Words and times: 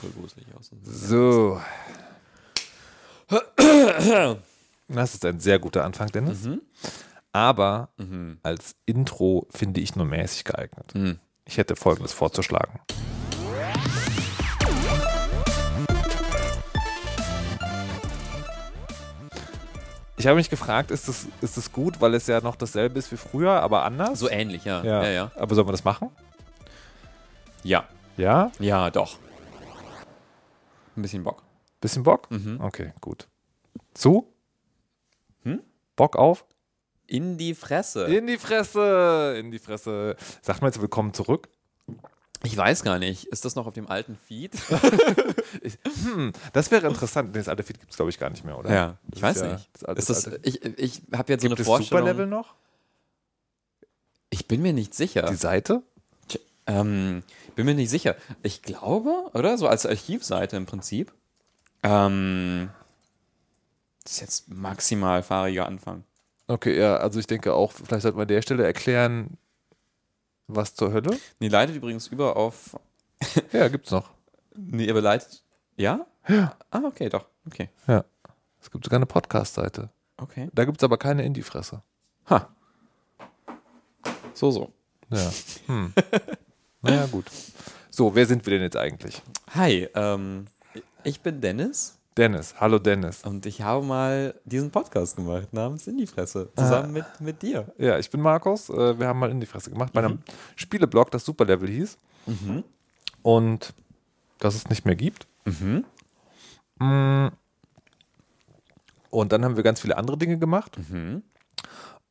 super 0.00 0.12
gruselig 0.18 0.46
aus. 0.58 0.70
So. 0.84 1.60
Das 4.88 5.14
ist 5.14 5.24
ein 5.24 5.40
sehr 5.40 5.58
guter 5.58 5.84
Anfang, 5.84 6.08
Dennis. 6.08 6.42
Mhm. 6.44 6.60
Aber 7.32 7.88
als 8.42 8.74
Intro 8.86 9.46
finde 9.50 9.80
ich 9.80 9.96
nur 9.96 10.06
mäßig 10.06 10.44
geeignet. 10.44 10.94
Mhm. 10.94 11.18
Ich 11.44 11.58
hätte 11.58 11.76
folgendes 11.76 12.12
vorzuschlagen. 12.12 12.80
Ich 20.16 20.26
habe 20.28 20.36
mich 20.36 20.50
gefragt, 20.50 20.92
ist 20.92 21.08
das, 21.08 21.26
ist 21.40 21.56
das 21.56 21.72
gut, 21.72 22.00
weil 22.00 22.14
es 22.14 22.28
ja 22.28 22.40
noch 22.40 22.54
dasselbe 22.54 22.96
ist 22.98 23.10
wie 23.10 23.16
früher, 23.16 23.60
aber 23.60 23.82
anders? 23.84 24.20
So 24.20 24.30
ähnlich, 24.30 24.64
ja. 24.64 24.84
ja. 24.84 25.02
Ja, 25.02 25.10
ja. 25.10 25.30
Aber 25.34 25.54
sollen 25.56 25.66
wir 25.66 25.72
das 25.72 25.82
machen? 25.82 26.10
Ja, 27.64 27.84
Ja? 28.16 28.52
ja 28.60 28.90
doch. 28.90 29.16
Ein 30.96 31.02
bisschen 31.02 31.24
Bock. 31.24 31.42
Bisschen 31.80 32.02
Bock? 32.02 32.30
Mhm. 32.30 32.60
Okay, 32.60 32.92
gut. 33.00 33.28
Zu? 33.94 34.26
Hm? 35.44 35.62
Bock 35.96 36.16
auf? 36.16 36.44
In 37.06 37.36
die 37.38 37.54
Fresse. 37.54 38.04
In 38.06 38.26
die 38.26 38.38
Fresse! 38.38 39.36
In 39.38 39.50
die 39.50 39.58
Fresse. 39.58 40.16
Sagt 40.40 40.62
mal 40.62 40.68
jetzt 40.68 40.80
willkommen 40.80 41.12
zurück. 41.12 41.48
Ich 42.44 42.56
weiß 42.56 42.82
gar 42.82 42.98
nicht. 42.98 43.26
Ist 43.26 43.44
das 43.44 43.54
noch 43.54 43.66
auf 43.66 43.74
dem 43.74 43.88
alten 43.88 44.16
Feed? 44.16 44.52
Hm, 46.04 46.32
das 46.54 46.70
wäre 46.70 46.88
interessant. 46.88 47.32
Nee, 47.32 47.38
Das 47.38 47.48
alte 47.48 47.62
Feed 47.62 47.78
gibt 47.78 47.90
es, 47.92 47.96
glaube 47.96 48.10
ich, 48.10 48.18
gar 48.18 48.30
nicht 48.30 48.42
mehr, 48.44 48.58
oder? 48.58 48.72
Ja, 48.72 48.98
Das 49.08 49.16
ich 49.18 49.22
weiß 49.22 49.40
ja- 49.40 49.52
nicht. 49.52 49.68
das 49.74 49.84
alte- 49.84 49.98
ist 50.00 50.08
das, 50.10 50.26
ich 50.42 50.64
ich 50.64 51.02
habe 51.12 51.30
jetzt 51.32 51.42
so 51.42 51.48
Gibt 51.48 51.58
eine 51.58 51.60
es 51.60 51.66
Vorstellung. 51.66 52.00
Superlevel 52.06 52.26
noch? 52.26 52.54
Ich 54.30 54.48
bin 54.48 54.62
mir 54.62 54.72
nicht 54.72 54.94
sicher. 54.94 55.22
Die 55.22 55.34
Seite? 55.36 55.82
Tja, 56.28 56.40
Ähm, 56.66 57.22
bin 57.54 57.66
mir 57.66 57.74
nicht 57.74 57.90
sicher. 57.90 58.16
Ich 58.42 58.62
glaube, 58.62 59.30
oder? 59.34 59.58
So 59.58 59.68
als 59.68 59.86
Archivseite 59.86 60.56
im 60.56 60.66
Prinzip. 60.66 61.12
Ähm, 61.82 62.70
das 64.04 64.12
ist 64.14 64.20
jetzt 64.20 64.48
maximal 64.48 65.22
fahriger 65.22 65.66
Anfang. 65.66 66.04
Okay, 66.48 66.78
ja, 66.78 66.96
also 66.96 67.18
ich 67.20 67.26
denke 67.26 67.54
auch, 67.54 67.72
vielleicht 67.72 68.02
sollten 68.02 68.18
wir 68.18 68.22
an 68.22 68.28
der 68.28 68.42
Stelle 68.42 68.64
erklären, 68.64 69.38
was 70.48 70.74
zur 70.74 70.92
Hölle. 70.92 71.18
Nee, 71.38 71.48
leitet 71.48 71.76
übrigens 71.76 72.08
über 72.08 72.36
auf. 72.36 72.76
Ja, 73.52 73.68
gibt's 73.68 73.90
noch. 73.92 74.10
Nee, 74.56 74.90
aber 74.90 75.00
leitet. 75.00 75.44
Ja? 75.76 76.06
Ja. 76.28 76.56
Ah, 76.70 76.82
okay, 76.84 77.08
doch. 77.08 77.26
Okay. 77.46 77.68
Ja. 77.86 78.04
Es 78.60 78.70
gibt 78.70 78.84
sogar 78.84 78.98
eine 78.98 79.06
Podcast-Seite. 79.06 79.90
Okay. 80.16 80.48
Da 80.52 80.64
gibt 80.64 80.78
es 80.78 80.84
aber 80.84 80.98
keine 80.98 81.24
Indie-Fresse. 81.24 81.82
Ha. 82.28 82.48
So, 84.34 84.50
so. 84.50 84.72
Ja. 85.10 85.30
Hm. 85.66 85.92
naja, 86.82 87.06
gut. 87.06 87.26
So, 87.90 88.14
wer 88.14 88.26
sind 88.26 88.44
wir 88.46 88.52
denn 88.52 88.62
jetzt 88.62 88.76
eigentlich? 88.76 89.22
Hi, 89.54 89.88
ähm, 89.94 90.46
ich 91.04 91.20
bin 91.20 91.40
Dennis 91.40 91.98
Dennis. 92.16 92.54
Hallo 92.60 92.78
Dennis. 92.78 93.24
und 93.24 93.46
ich 93.46 93.62
habe 93.62 93.84
mal 93.84 94.34
diesen 94.44 94.70
Podcast 94.70 95.16
gemacht 95.16 95.52
namens 95.52 95.86
In 95.86 95.96
die 95.96 96.06
Fresse. 96.06 96.50
Zusammen 96.56 96.92
mit, 96.92 97.06
mit 97.20 97.40
dir. 97.40 97.72
Ja, 97.78 97.98
ich 97.98 98.10
bin 98.10 98.20
Markus. 98.20 98.68
Äh, 98.68 98.98
Wir 98.98 99.06
haben 99.08 99.18
mal 99.18 99.30
Indie-Fresse 99.30 99.70
gemacht 99.70 99.94
bei 99.94 100.04
einem 100.04 100.18
Spieleblog, 100.56 101.10
das 101.10 101.24
Superlevel 101.24 101.70
hieß. 101.70 101.96
Und 103.22 103.72
das 104.38 104.54
es 104.54 104.68
nicht 104.68 104.84
mehr 104.84 104.94
gibt. 104.94 105.26
Mhm. 105.46 105.84
Mm. 106.78 107.28
Und 109.08 109.32
dann 109.32 109.44
haben 109.44 109.56
wir 109.56 109.62
ganz 109.62 109.80
viele 109.80 109.96
andere 109.96 110.18
Dinge 110.18 110.38
gemacht. 110.38 110.78
Mhm. 110.90 111.22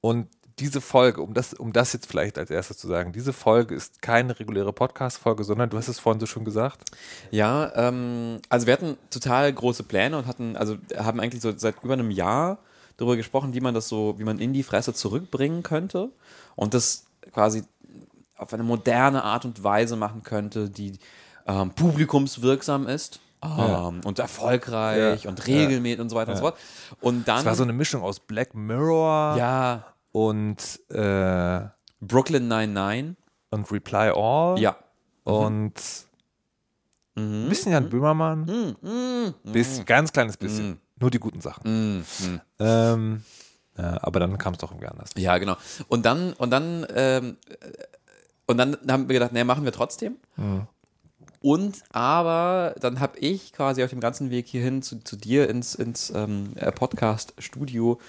Und 0.01 0.27
diese 0.61 0.79
Folge, 0.79 1.21
um 1.21 1.33
das, 1.33 1.53
um 1.53 1.73
das 1.73 1.91
jetzt 1.91 2.05
vielleicht 2.05 2.37
als 2.37 2.51
erstes 2.51 2.77
zu 2.77 2.87
sagen, 2.87 3.11
diese 3.11 3.33
Folge 3.33 3.73
ist 3.75 4.01
keine 4.01 4.39
reguläre 4.39 4.71
Podcast-Folge, 4.71 5.43
sondern 5.43 5.69
du 5.69 5.77
hast 5.77 5.87
es 5.87 5.99
vorhin 5.99 6.19
so 6.19 6.27
schon 6.27 6.45
gesagt. 6.45 6.83
Ja, 7.31 7.71
ähm, 7.75 8.39
also 8.47 8.67
wir 8.67 8.73
hatten 8.73 8.97
total 9.09 9.51
große 9.51 9.83
Pläne 9.83 10.17
und 10.17 10.27
hatten, 10.27 10.55
also 10.55 10.77
haben 10.95 11.19
eigentlich 11.19 11.41
so 11.41 11.51
seit 11.57 11.83
über 11.83 11.93
einem 11.93 12.11
Jahr 12.11 12.59
darüber 12.97 13.17
gesprochen, 13.17 13.53
wie 13.55 13.59
man 13.61 13.73
das 13.73 13.89
so, 13.89 14.19
wie 14.19 14.23
man 14.23 14.37
in 14.39 14.53
die 14.53 14.63
Fresse 14.63 14.93
zurückbringen 14.93 15.63
könnte 15.63 16.09
und 16.55 16.73
das 16.75 17.05
quasi 17.33 17.63
auf 18.37 18.53
eine 18.53 18.63
moderne 18.63 19.23
Art 19.23 19.45
und 19.45 19.63
Weise 19.63 19.95
machen 19.95 20.23
könnte, 20.23 20.69
die 20.69 20.99
ähm, 21.47 21.71
publikumswirksam 21.71 22.87
ist. 22.87 23.19
Ja. 23.43 23.87
Ähm, 23.87 24.01
und 24.03 24.19
erfolgreich 24.19 25.23
Ja. 25.23 25.29
und 25.29 25.47
regelmäßig 25.47 25.99
und 25.99 26.09
so 26.09 26.15
weiter 26.15 26.31
und 26.31 26.37
so 26.37 26.43
fort. 26.43 26.57
Und 26.99 27.27
dann. 27.27 27.39
Es 27.39 27.45
war 27.45 27.55
so 27.55 27.63
eine 27.63 27.73
Mischung 27.73 28.03
aus 28.03 28.19
Black 28.19 28.53
Mirror 28.53 29.35
ja, 29.35 29.83
und, 30.11 30.57
äh, 30.89 31.61
Brooklyn 32.01 32.47
99. 32.47 33.15
und 33.51 33.71
Reply 33.71 34.11
All 34.15 34.59
Ja. 34.59 34.75
und 35.23 35.73
ein 37.15 37.49
bisschen 37.49 37.71
Jan 37.73 37.89
Böhmermann. 37.89 38.75
Mhm. 38.81 39.33
Bisschen, 39.51 39.85
ganz 39.85 40.11
kleines 40.13 40.37
bisschen. 40.37 40.69
Mhm. 40.69 40.77
Nur 40.99 41.11
die 41.11 41.19
guten 41.19 41.41
Sachen. 41.41 41.63
Mhm. 41.97 42.05
Mhm. 42.19 42.41
Ähm, 42.59 43.23
ja, 43.77 43.97
aber 44.01 44.19
dann 44.19 44.37
kam 44.37 44.53
es 44.53 44.59
doch 44.59 44.71
irgendwie 44.71 44.87
anders. 44.87 45.09
Ja, 45.17 45.37
genau. 45.37 45.55
Und 45.87 46.05
dann, 46.05 46.33
und 46.33 46.49
dann, 46.51 46.85
ähm, 46.95 47.37
äh, 47.49 47.55
und 48.47 48.57
dann 48.57 48.77
haben 48.89 49.07
wir 49.07 49.13
gedacht, 49.13 49.31
nee, 49.33 49.43
machen 49.43 49.63
wir 49.65 49.71
trotzdem. 49.71 50.17
Und 51.41 51.83
aber 51.91 52.75
dann 52.79 52.99
habe 52.99 53.17
ich 53.19 53.51
quasi 53.53 53.83
auf 53.83 53.89
dem 53.89 53.99
ganzen 53.99 54.29
Weg 54.29 54.47
hierhin 54.47 54.81
zu, 54.81 54.99
zu 55.03 55.15
dir 55.15 55.49
ins, 55.49 55.73
ins 55.75 56.11
ähm, 56.15 56.51
äh, 56.55 56.71
Podcast-Studio 56.71 57.99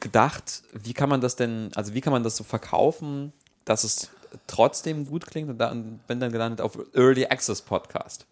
gedacht, 0.00 0.62
wie 0.72 0.92
kann 0.92 1.08
man 1.08 1.20
das 1.20 1.36
denn, 1.36 1.70
also 1.74 1.94
wie 1.94 2.00
kann 2.00 2.12
man 2.12 2.22
das 2.22 2.36
so 2.36 2.44
verkaufen, 2.44 3.32
dass 3.64 3.84
es 3.84 4.10
trotzdem 4.46 5.06
gut 5.06 5.26
klingt 5.26 5.48
und 5.48 5.58
dann 5.58 6.00
bin 6.06 6.20
dann 6.20 6.32
gelandet 6.32 6.60
auf 6.60 6.78
Early 6.94 7.26
Access 7.26 7.62
Podcast. 7.62 8.26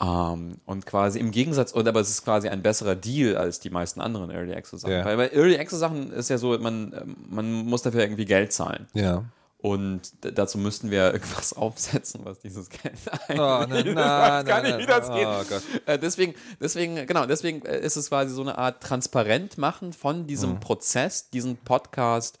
Ähm, 0.00 0.56
und 0.66 0.86
quasi 0.86 1.20
im 1.20 1.30
Gegensatz, 1.30 1.72
und 1.72 1.86
aber 1.86 2.00
es 2.00 2.10
ist 2.10 2.24
quasi 2.24 2.48
ein 2.48 2.62
besserer 2.62 2.96
Deal 2.96 3.36
als 3.36 3.60
die 3.60 3.70
meisten 3.70 4.00
anderen 4.00 4.30
Early 4.30 4.54
Access 4.54 4.80
Sachen. 4.80 4.94
Ja. 4.94 5.04
Weil 5.04 5.16
bei 5.16 5.28
Early 5.32 5.58
Access 5.58 5.78
Sachen 5.78 6.12
ist 6.12 6.30
ja 6.30 6.38
so, 6.38 6.58
man, 6.58 7.16
man 7.28 7.52
muss 7.52 7.82
dafür 7.82 8.02
irgendwie 8.02 8.24
Geld 8.24 8.52
zahlen. 8.52 8.88
Ja. 8.92 9.24
Und 9.66 10.12
dazu 10.20 10.58
müssten 10.58 10.90
wir 10.90 11.04
irgendwas 11.14 11.54
aufsetzen, 11.54 12.20
was 12.24 12.38
dieses 12.38 12.68
Geld 12.68 12.98
einnimmt. 13.28 13.92
Oh, 13.92 13.94
gar 13.94 14.42
nein, 14.44 14.62
nicht, 14.76 14.78
wie 14.80 14.86
das 14.86 15.10
geht. 15.10 15.26
Oh. 15.26 15.90
Äh, 15.90 15.98
deswegen, 15.98 16.34
deswegen, 16.60 17.06
genau, 17.06 17.24
deswegen 17.24 17.64
äh, 17.64 17.80
ist 17.80 17.96
es 17.96 18.10
quasi 18.10 18.34
so 18.34 18.42
eine 18.42 18.58
Art 18.58 18.82
transparent 18.82 19.56
machen 19.56 19.94
von 19.94 20.26
diesem 20.26 20.50
Mhm. 20.50 20.60
Prozess, 20.60 21.30
diesen 21.30 21.56
Podcast 21.56 22.38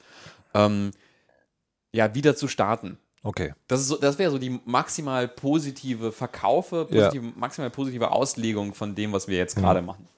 ähm, 0.52 0.90
ja 1.92 2.14
wieder 2.14 2.36
zu 2.36 2.46
starten. 2.46 2.98
Okay. 3.22 3.54
Das, 3.68 3.80
ist 3.80 3.88
so, 3.88 3.96
das 3.96 4.18
wäre 4.18 4.30
so 4.30 4.36
die 4.36 4.60
maximal 4.66 5.26
positive 5.26 6.12
Verkaufe, 6.12 6.86
Ja. 6.90 7.06
positive, 7.06 7.32
maximal 7.36 7.70
positive 7.70 8.10
Auslegung 8.10 8.74
von 8.74 8.94
dem, 8.94 9.14
was 9.14 9.28
wir 9.28 9.38
jetzt 9.38 9.56
gerade 9.56 9.80
Mhm. 9.80 9.86
machen. 9.86 10.08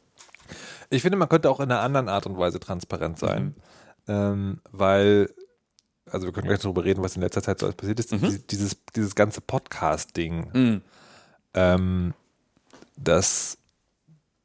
Ich 0.90 1.02
finde, 1.02 1.16
man 1.18 1.28
könnte 1.28 1.50
auch 1.50 1.60
in 1.60 1.70
einer 1.70 1.82
anderen 1.82 2.08
Art 2.08 2.26
und 2.26 2.36
Weise 2.36 2.58
transparent 2.58 3.16
sein, 3.20 3.54
ähm, 4.08 4.60
weil, 4.72 5.30
also 6.10 6.26
wir 6.26 6.32
können 6.32 6.46
gleich 6.48 6.60
darüber 6.60 6.84
reden, 6.84 7.02
was 7.02 7.16
in 7.16 7.22
letzter 7.22 7.42
Zeit 7.42 7.58
so 7.60 7.66
alles 7.66 7.76
passiert 7.76 7.98
ist. 8.00 8.12
Die- 8.12 8.46
Dieses, 8.46 8.76
dieses 8.94 9.14
ganze 9.14 9.40
Podcast-Ding, 9.40 10.48
Mhm. 10.52 10.82
ähm, 11.54 12.14
das 12.96 13.58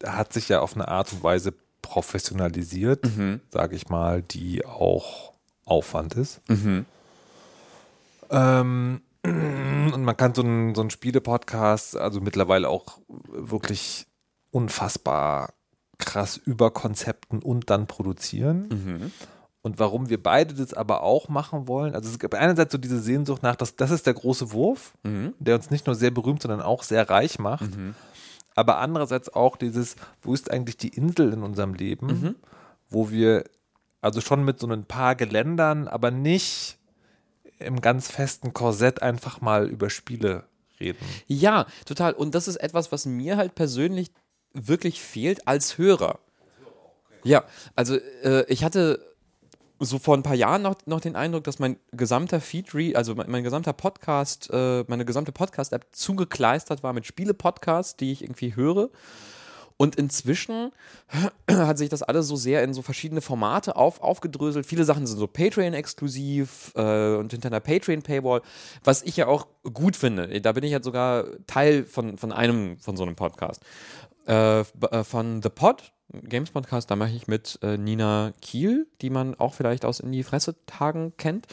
hat 0.04 0.34
sich 0.34 0.50
ja 0.50 0.60
auf 0.62 0.76
eine 0.76 0.88
Art 0.88 1.12
und 1.14 1.24
Weise 1.24 1.54
professionalisiert, 1.82 3.06
Mhm. 3.06 3.42
sage 3.52 3.76
ich 3.76 3.90
mal, 3.90 4.22
die 4.22 4.66
auch 4.66 5.34
Aufwand 5.66 6.16
ist. 6.16 6.42
Mhm. 6.50 6.86
Ähm, 8.30 9.02
und 9.24 10.04
man 10.04 10.18
kann 10.18 10.34
so 10.34 10.42
einen, 10.42 10.74
so 10.76 10.90
Spiele-Podcast, 10.90 11.98
also 11.98 12.22
mittlerweile 12.22 12.70
auch 12.70 13.00
wirklich 13.08 14.08
unfassbar 14.52 15.54
krass 15.98 16.38
überkonzepten 16.38 17.42
und 17.44 17.70
dann 17.70 17.88
produzieren. 17.88 18.68
Mhm. 18.70 19.12
Und 19.64 19.78
warum 19.78 20.10
wir 20.10 20.22
beide 20.22 20.56
das 20.56 20.74
aber 20.74 21.04
auch 21.04 21.30
machen 21.30 21.68
wollen, 21.68 21.94
also 21.94 22.10
es 22.10 22.18
gibt 22.18 22.34
einerseits 22.34 22.72
so 22.72 22.78
diese 22.80 23.00
Sehnsucht 23.00 23.44
nach, 23.44 23.56
das, 23.56 23.76
das 23.76 23.92
ist 23.92 24.08
der 24.08 24.16
große 24.16 24.52
Wurf, 24.52 24.94
Mhm. 25.04 25.34
der 25.40 25.56
uns 25.56 25.70
nicht 25.70 25.86
nur 25.86 25.96
sehr 25.96 26.10
berühmt, 26.12 26.42
sondern 26.42 26.62
auch 26.62 26.82
sehr 26.84 27.10
reich 27.10 27.38
macht. 27.38 27.70
Aber 28.56 28.80
andererseits 28.80 29.32
auch 29.34 29.56
dieses, 29.58 29.96
wo 30.22 30.34
ist 30.34 30.50
eigentlich 30.50 30.78
die 30.78 30.90
Insel 30.90 31.32
in 31.34 31.44
unserem 31.44 31.74
Leben, 31.76 32.08
Mhm. 32.08 32.36
wo 32.90 33.12
wir 33.12 33.44
also 34.02 34.20
schon 34.20 34.44
mit 34.44 34.60
so 34.60 34.66
ein 34.68 34.84
paar 34.86 35.14
Geländern, 35.16 35.88
aber 35.88 36.10
nicht 36.10 36.78
im 37.60 37.82
ganz 37.82 38.10
festen 38.10 38.54
Korsett 38.54 39.04
einfach 39.04 39.42
mal 39.42 39.68
über 39.70 39.92
Spiele 39.92 40.46
reden. 40.80 40.98
Ja, 41.28 41.68
total. 41.86 42.14
Und 42.14 42.34
das 42.34 42.48
ist 42.48 42.56
etwas, 42.56 42.92
was 42.92 43.06
mir 43.06 43.38
halt 43.38 43.54
persönlich 43.54 44.10
wirklich 44.54 45.00
fehlt 45.02 45.48
als 45.48 45.78
Hörer. 45.78 46.18
Ja, 47.24 47.44
also 47.76 47.96
äh, 48.24 48.44
ich 48.48 48.64
hatte 48.64 49.06
so 49.82 49.98
vor 49.98 50.16
ein 50.16 50.24
paar 50.24 50.36
Jahren 50.36 50.62
noch, 50.62 50.76
noch 50.86 51.02
den 51.02 51.16
Eindruck, 51.16 51.44
dass 51.44 51.60
mein 51.60 51.78
gesamter 51.92 52.40
Feed, 52.40 52.96
also 52.96 53.16
mein, 53.16 53.30
mein 53.30 53.44
gesamter 53.44 53.74
Podcast, 53.74 54.50
äh, 54.54 54.84
meine 54.88 55.06
gesamte 55.06 55.32
Podcast-App 55.32 55.88
zugekleistert 55.92 56.84
war 56.84 56.94
mit 56.94 57.06
Spiele-Podcasts, 57.08 57.98
die 57.98 58.12
ich 58.12 58.24
irgendwie 58.24 58.56
höre. 58.56 58.90
Und 59.78 59.96
inzwischen 59.96 60.72
hat 61.50 61.80
sich 61.80 61.90
das 61.90 62.04
alles 62.04 62.28
so 62.28 62.36
sehr 62.36 62.64
in 62.64 62.76
so 62.76 62.84
verschiedene 62.84 63.22
Formate 63.22 63.76
auf, 63.76 64.02
aufgedröselt. 64.02 64.68
Viele 64.68 64.84
Sachen 64.84 65.08
sind 65.08 65.18
so 65.18 65.26
Patreon-exklusiv 65.26 66.74
äh, 66.76 67.16
und 67.16 67.32
hinter 67.32 67.48
einer 67.48 67.62
Patreon-Paywall, 67.62 68.44
was 68.84 69.02
ich 69.02 69.18
ja 69.18 69.26
auch 69.26 69.48
gut 69.74 69.96
finde. 69.96 70.40
Da 70.42 70.52
bin 70.52 70.64
ich 70.64 70.70
jetzt 70.70 70.86
sogar 70.86 71.26
Teil 71.48 71.86
von, 71.86 72.20
von 72.20 72.32
einem, 72.32 72.78
von 72.78 72.96
so 72.96 73.02
einem 73.02 73.16
Podcast. 73.16 73.64
Äh, 74.28 74.60
äh 74.60 75.04
von 75.04 75.42
The 75.42 75.50
Pod, 75.50 75.92
Games 76.12 76.52
Podcast, 76.52 76.92
da 76.92 76.96
mache 76.96 77.12
ich 77.12 77.28
mit 77.28 77.60
äh, 77.62 77.78
Nina 77.78 78.34
Kiel, 78.42 78.88
die 79.02 79.10
man 79.10 79.36
auch 79.36 79.54
vielleicht 79.54 79.86
aus 79.86 80.00
In 80.00 80.12
die 80.12 80.24
Fresse 80.24 80.56
Tagen 80.66 81.14
kennt, 81.18 81.48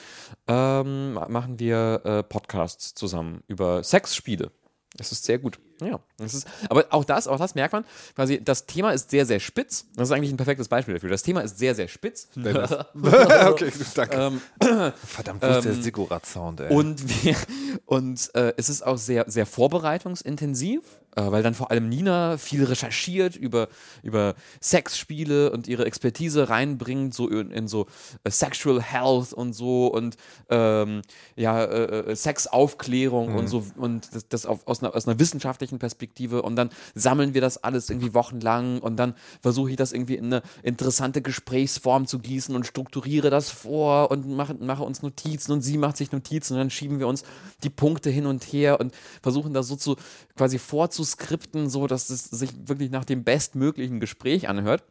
ähm, 0.47 1.15
machen 1.15 1.59
wir 1.59 2.03
äh, 2.05 2.23
Podcasts 2.23 2.95
zusammen 2.95 3.43
über 3.47 3.83
Sexspiele. 3.85 4.51
Das 4.97 5.13
ist 5.13 5.25
sehr 5.25 5.39
gut. 5.39 5.59
Ja, 5.81 6.01
das 6.17 6.35
ist, 6.35 6.49
aber 6.69 6.87
auch 6.91 7.05
das, 7.05 7.29
auch 7.29 7.39
das 7.39 7.55
merkt 7.55 7.73
man, 7.73 7.85
quasi, 8.17 8.43
das 8.43 8.67
Thema 8.67 8.91
ist 8.91 9.11
sehr, 9.11 9.27
sehr 9.27 9.39
spitz. 9.39 9.87
Das 9.95 10.09
ist 10.09 10.13
eigentlich 10.13 10.33
ein 10.33 10.37
perfektes 10.37 10.67
Beispiel 10.67 10.95
dafür. 10.95 11.11
Das 11.11 11.23
Thema 11.23 11.41
ist 11.43 11.59
sehr, 11.59 11.75
sehr 11.75 11.87
spitz. 11.87 12.29
okay, 12.37 13.71
danke. 13.95 14.17
Ähm, 14.17 14.41
Verdammt, 15.05 15.43
wo 15.43 15.47
ist 15.47 15.65
der 15.65 15.73
ähm, 15.73 15.83
Sigurat-Sound, 15.83 16.61
ey? 16.61 16.75
Und, 16.75 17.25
wir, 17.25 17.37
und 17.87 18.35
äh, 18.35 18.55
es 18.57 18.69
ist 18.69 18.85
auch 18.85 18.99
sehr, 18.99 19.31
sehr 19.31 19.47
vorbereitungsintensiv 19.47 20.83
weil 21.17 21.43
dann 21.43 21.55
vor 21.55 21.71
allem 21.71 21.89
Nina 21.89 22.39
viel 22.39 22.65
recherchiert 22.65 23.37
über, 23.37 23.69
über 24.03 24.35
Sexspiele 24.63 25.51
und 25.51 25.69
ihre 25.69 25.85
Expertise 25.85 26.49
reinbringt, 26.49 27.15
so 27.15 27.29
in, 27.29 27.51
in 27.51 27.69
so 27.69 27.87
äh, 28.25 28.31
Sexual 28.31 28.81
Health 28.81 29.33
und 29.33 29.53
so 29.53 29.89
und 29.89 30.17
ähm, 30.49 31.03
ja, 31.37 31.65
äh, 31.65 32.11
äh 32.11 32.17
Sexaufklärung 32.17 33.33
mhm. 33.33 33.37
und 33.37 33.49
so 33.49 33.67
und 33.77 34.15
das, 34.15 34.29
das 34.29 34.47
auf, 34.47 34.67
aus, 34.67 34.83
einer, 34.83 34.95
aus 34.95 35.09
einer 35.09 35.19
wissenschaftlichen 35.19 35.79
Perspektive 35.79 36.43
und 36.43 36.57
dann 36.57 36.71
sammeln 36.95 37.35
wir 37.35 37.41
das 37.41 37.63
alles 37.63 37.91
irgendwie 37.91 38.15
wochenlang 38.15 38.81
und 38.81 38.97
dann 38.97 39.15
versuche 39.41 39.71
ich 39.71 39.77
das 39.77 39.93
irgendwie 39.93 40.17
in 40.17 40.27
eine 40.27 40.43
interessante 40.63 41.23
Gesprächsform 41.23 42.07
zu 42.07 42.19
gießen 42.19 42.55
und 42.55 42.67
strukturiere 42.67 43.31
das 43.31 43.51
vor 43.51 44.11
und 44.11 44.29
mache, 44.29 44.55
mache 44.55 44.83
uns 44.83 45.03
Notizen 45.03 45.53
und 45.53 45.63
sie 45.63 45.79
macht 45.79 45.97
sich 45.97 46.13
Notizen 46.13 46.55
und 46.55 46.61
dann 46.61 46.71
schieben 46.71 46.99
wir 46.99 47.09
uns 47.09 47.25
die 47.65 47.71
Punkte 47.71 48.11
hin 48.11 48.27
und 48.27 48.45
her 48.45 48.79
und 48.81 48.95
versuchen 49.23 49.55
das 49.55 49.69
so 49.69 49.77
zu 49.77 49.97
quasi 50.39 50.59
vorzusetzen 50.59 51.19
skripten, 51.19 51.69
so 51.69 51.87
dass 51.87 52.11
es 52.11 52.25
sich 52.25 52.51
wirklich 52.67 52.91
nach 52.91 53.05
dem 53.05 53.25
bestmöglichen 53.25 54.01
Gespräch 54.01 54.49
anhört. 54.49 54.85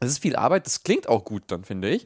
Es 0.00 0.12
ist 0.12 0.18
viel 0.18 0.36
Arbeit, 0.36 0.66
das 0.66 0.82
klingt 0.82 1.08
auch 1.08 1.24
gut 1.24 1.42
dann, 1.48 1.64
finde 1.64 1.90
ich. 1.90 2.04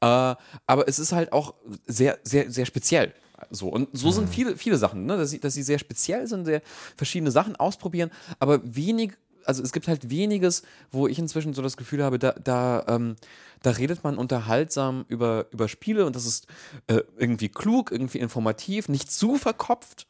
Äh, 0.00 0.34
aber 0.66 0.88
es 0.88 0.98
ist 0.98 1.12
halt 1.12 1.32
auch 1.32 1.54
sehr, 1.86 2.18
sehr, 2.24 2.50
sehr 2.50 2.66
speziell. 2.66 3.14
So, 3.50 3.68
und 3.68 3.88
so 3.92 4.08
mhm. 4.08 4.12
sind 4.12 4.28
viele, 4.30 4.56
viele 4.56 4.78
Sachen, 4.78 5.06
ne? 5.06 5.16
dass, 5.16 5.30
sie, 5.30 5.40
dass 5.40 5.54
sie 5.54 5.62
sehr 5.62 5.78
speziell 5.78 6.26
sind, 6.26 6.44
sehr 6.44 6.62
verschiedene 6.96 7.30
Sachen 7.30 7.56
ausprobieren, 7.56 8.10
aber 8.38 8.60
wenig, 8.62 9.12
also 9.44 9.62
es 9.62 9.72
gibt 9.72 9.88
halt 9.88 10.10
weniges, 10.10 10.62
wo 10.92 11.08
ich 11.08 11.18
inzwischen 11.18 11.52
so 11.52 11.60
das 11.60 11.76
Gefühl 11.76 12.04
habe, 12.04 12.18
da, 12.20 12.32
da, 12.32 12.84
ähm, 12.88 13.16
da 13.62 13.70
redet 13.72 14.04
man 14.04 14.16
unterhaltsam 14.16 15.04
über, 15.08 15.46
über 15.50 15.68
Spiele 15.68 16.06
und 16.06 16.14
das 16.14 16.24
ist 16.24 16.46
äh, 16.86 17.00
irgendwie 17.18 17.48
klug, 17.48 17.90
irgendwie 17.90 18.18
informativ, 18.18 18.88
nicht 18.88 19.10
zu 19.10 19.36
verkopft 19.36 20.06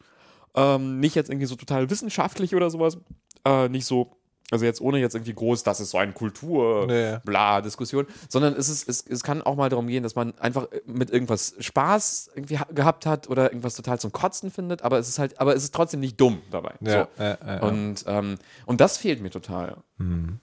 ähm, 0.54 1.00
nicht 1.00 1.14
jetzt 1.14 1.30
irgendwie 1.30 1.46
so 1.46 1.56
total 1.56 1.90
wissenschaftlich 1.90 2.54
oder 2.54 2.70
sowas. 2.70 2.98
Äh, 3.44 3.68
nicht 3.68 3.86
so, 3.86 4.16
also 4.50 4.64
jetzt 4.64 4.80
ohne 4.80 4.98
jetzt 4.98 5.14
irgendwie 5.14 5.32
groß, 5.32 5.62
das 5.62 5.80
ist 5.80 5.90
so 5.90 5.98
eine 5.98 6.12
Kultur, 6.12 6.86
nee. 6.86 7.16
bla, 7.24 7.62
Diskussion, 7.62 8.06
sondern 8.28 8.54
es, 8.54 8.68
ist, 8.68 8.88
es, 8.88 9.04
es 9.06 9.22
kann 9.22 9.40
auch 9.40 9.56
mal 9.56 9.70
darum 9.70 9.86
gehen, 9.86 10.02
dass 10.02 10.14
man 10.14 10.38
einfach 10.38 10.68
mit 10.84 11.10
irgendwas 11.10 11.54
Spaß 11.58 12.32
irgendwie 12.34 12.58
gehabt 12.74 13.06
hat 13.06 13.30
oder 13.30 13.50
irgendwas 13.50 13.74
total 13.74 13.98
zum 13.98 14.12
Kotzen 14.12 14.50
findet, 14.50 14.82
aber 14.82 14.98
es 14.98 15.08
ist 15.08 15.18
halt, 15.18 15.40
aber 15.40 15.56
es 15.56 15.64
ist 15.64 15.74
trotzdem 15.74 16.00
nicht 16.00 16.20
dumm 16.20 16.42
dabei. 16.50 16.74
Ja, 16.80 17.08
so. 17.16 17.22
ja, 17.22 17.38
ja, 17.46 17.62
und, 17.62 18.04
ähm, 18.06 18.36
und 18.66 18.80
das 18.80 18.98
fehlt 18.98 19.22
mir 19.22 19.30
total. 19.30 19.78
Mhm. 19.96 20.38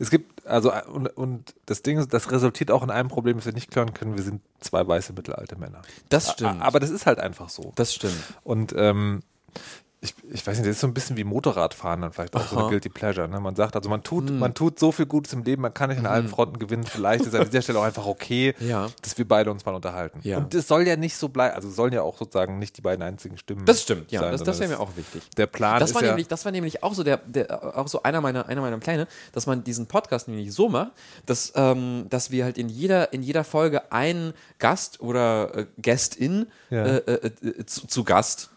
Es 0.00 0.08
gibt, 0.08 0.46
also, 0.46 0.72
und, 0.72 1.08
und 1.08 1.54
das 1.66 1.82
Ding 1.82 1.98
ist, 1.98 2.14
das 2.14 2.32
resultiert 2.32 2.70
auch 2.70 2.82
in 2.82 2.90
einem 2.90 3.10
Problem, 3.10 3.36
das 3.36 3.44
wir 3.44 3.52
nicht 3.52 3.70
klären 3.70 3.92
können. 3.92 4.16
Wir 4.16 4.22
sind 4.22 4.40
zwei 4.58 4.86
weiße 4.88 5.12
mittelalte 5.12 5.56
Männer. 5.56 5.82
Das 6.08 6.30
stimmt. 6.30 6.62
Aber 6.62 6.80
das 6.80 6.88
ist 6.88 7.04
halt 7.04 7.20
einfach 7.20 7.50
so. 7.50 7.74
Das 7.76 7.94
stimmt. 7.94 8.14
Und 8.42 8.74
ähm, 8.74 9.20
ich, 10.02 10.14
ich 10.30 10.46
weiß 10.46 10.56
nicht, 10.56 10.66
das 10.66 10.76
ist 10.76 10.80
so 10.80 10.86
ein 10.86 10.94
bisschen 10.94 11.18
wie 11.18 11.24
Motorradfahren 11.24 12.00
dann 12.00 12.12
vielleicht 12.12 12.34
auch 12.34 12.40
Aha. 12.40 12.48
so 12.48 12.58
eine 12.58 12.68
Guilty 12.70 12.88
Pleasure. 12.88 13.28
Ne? 13.28 13.38
Man 13.38 13.54
sagt, 13.54 13.76
also 13.76 13.90
man 13.90 14.02
tut, 14.02 14.30
hm. 14.30 14.38
man 14.38 14.54
tut 14.54 14.78
so 14.78 14.92
viel 14.92 15.04
Gutes 15.04 15.34
im 15.34 15.42
Leben, 15.42 15.60
man 15.60 15.74
kann 15.74 15.90
nicht 15.90 15.98
in 15.98 16.06
allen 16.06 16.24
hm. 16.24 16.30
Fronten 16.30 16.58
gewinnen. 16.58 16.84
Vielleicht 16.84 17.26
ist 17.26 17.34
an 17.34 17.44
dieser 17.44 17.60
Stelle 17.60 17.78
auch 17.80 17.84
einfach 17.84 18.06
okay, 18.06 18.54
ja. 18.60 18.88
dass 19.02 19.18
wir 19.18 19.28
beide 19.28 19.50
uns 19.50 19.66
mal 19.66 19.74
unterhalten. 19.74 20.20
Ja. 20.22 20.38
Und 20.38 20.54
es 20.54 20.68
soll 20.68 20.86
ja 20.86 20.96
nicht 20.96 21.16
so 21.16 21.28
bleiben, 21.28 21.54
also 21.54 21.68
sollen 21.68 21.92
ja 21.92 22.00
auch 22.00 22.16
sozusagen 22.16 22.58
nicht 22.58 22.78
die 22.78 22.80
beiden 22.80 23.02
einzigen 23.02 23.36
Stimmen. 23.36 23.66
Das 23.66 23.82
stimmt, 23.82 24.10
ja, 24.10 24.20
sein, 24.20 24.32
das, 24.32 24.42
das 24.42 24.58
wäre 24.58 24.70
mir 24.70 24.80
auch 24.80 24.96
wichtig. 24.96 25.22
Der 25.36 25.46
Plan 25.46 25.80
das 25.80 25.90
ist 25.90 25.94
war 25.94 26.02
ja, 26.02 26.08
nämlich, 26.08 26.28
das 26.28 26.46
war 26.46 26.52
nämlich 26.52 26.82
auch 26.82 26.94
so 26.94 27.02
der, 27.02 27.18
der 27.18 27.76
auch 27.76 27.88
so 27.88 28.02
einer 28.02 28.22
meiner, 28.22 28.48
einer 28.48 28.62
meiner 28.62 28.78
Pläne, 28.78 29.06
dass 29.32 29.46
man 29.46 29.64
diesen 29.64 29.86
Podcast 29.86 30.28
nämlich 30.28 30.54
so 30.54 30.70
macht, 30.70 30.92
dass, 31.26 31.52
ähm, 31.56 32.06
dass 32.08 32.30
wir 32.30 32.44
halt 32.44 32.56
in 32.56 32.70
jeder, 32.70 33.12
in 33.12 33.22
jeder 33.22 33.44
Folge 33.44 33.92
einen 33.92 34.32
Gast 34.58 35.00
oder 35.00 35.54
äh, 35.54 35.66
Gästin 35.76 36.46
ja. 36.70 36.86
äh, 36.86 36.96
äh, 36.98 37.30
äh 37.42 37.66
zu, 37.66 37.86
zu 37.86 38.04
Gast 38.04 38.50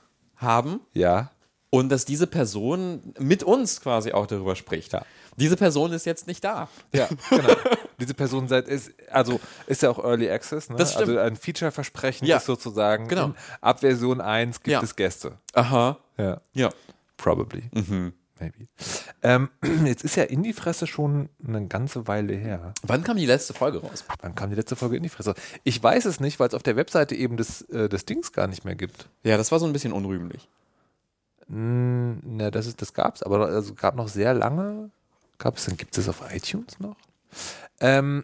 haben. 0.44 0.80
Ja 0.94 1.32
und 1.74 1.90
dass 1.90 2.06
diese 2.06 2.28
Person 2.28 3.16
mit 3.18 3.42
uns 3.42 3.82
quasi 3.82 4.12
auch 4.12 4.28
darüber 4.28 4.56
spricht. 4.56 4.94
Ja. 4.94 5.04
Diese 5.38 5.58
Person 5.58 5.92
ist 5.92 6.06
jetzt 6.06 6.28
nicht 6.28 6.44
da. 6.44 6.70
Ja, 6.94 7.10
genau. 7.32 7.56
Diese 8.00 8.14
Person 8.14 8.48
seit 8.48 8.68
ist, 8.68 8.92
also 9.10 9.40
ist 9.66 9.82
ja 9.82 9.90
auch 9.90 9.98
Early 9.98 10.30
Access, 10.30 10.70
ne? 10.70 10.76
Das 10.76 10.92
stimmt. 10.94 11.10
Also 11.10 11.20
ein 11.22 11.36
Feature-Versprechen 11.36 12.28
ja. 12.28 12.38
ist 12.38 12.46
sozusagen 12.46 13.08
genau. 13.08 13.34
ab 13.60 13.80
Version 13.80 14.22
1 14.22 14.62
gibt 14.62 14.72
ja. 14.72 14.84
es 14.84 14.96
Gäste. 14.96 15.40
Aha. 15.54 15.98
Ja. 16.16 16.42
Ja. 16.54 16.70
Probably. 17.18 17.64
Mhm. 17.74 18.14
Maybe. 18.44 18.68
Ähm, 19.22 19.50
jetzt 19.86 20.04
ist 20.04 20.16
ja 20.16 20.24
in 20.24 20.44
die 20.44 20.54
Fresse 20.54 20.86
schon 20.86 21.30
eine 21.46 21.66
ganze 21.68 22.08
Weile 22.08 22.34
her. 22.34 22.74
Wann 22.84 23.04
kam 23.04 23.18
die 23.18 23.26
letzte 23.26 23.54
Folge 23.54 23.80
raus? 23.80 24.04
Wann 24.22 24.36
kam 24.36 24.50
die 24.50 24.56
letzte 24.56 24.76
Folge 24.76 24.98
in 24.98 25.04
die 25.04 25.10
Fresse? 25.10 25.34
Ich 25.64 25.82
weiß 25.82 26.06
es 26.06 26.20
nicht, 26.20 26.40
weil 26.40 26.50
es 26.50 26.54
auf 26.54 26.64
der 26.64 26.76
Webseite 26.76 27.16
eben 27.16 27.38
das, 27.38 27.62
äh, 27.64 27.88
das 27.88 28.06
Dings 28.06 28.34
gar 28.34 28.48
nicht 28.48 28.66
mehr 28.66 28.76
gibt. 28.76 29.08
Ja, 29.24 29.38
das 29.38 29.52
war 29.52 29.60
so 29.60 29.66
ein 29.66 29.74
bisschen 29.74 29.94
unrühmlich. 29.94 30.50
Hm, 31.48 32.20
ne, 32.24 32.52
das, 32.52 32.68
ist, 32.68 32.82
das 32.82 32.94
gab 32.94 33.16
es, 33.16 33.24
aber 33.24 33.48
es 33.50 33.56
also 33.56 33.74
gab 33.76 33.96
noch 33.96 34.10
sehr 34.10 34.34
lange. 34.34 34.90
Gab 35.38 35.58
es, 35.58 35.66
dann 35.66 35.78
gibt 35.78 35.98
es 35.98 36.10
auf 36.10 36.22
iTunes 36.34 36.80
noch. 36.80 36.96
Ähm, 37.80 38.24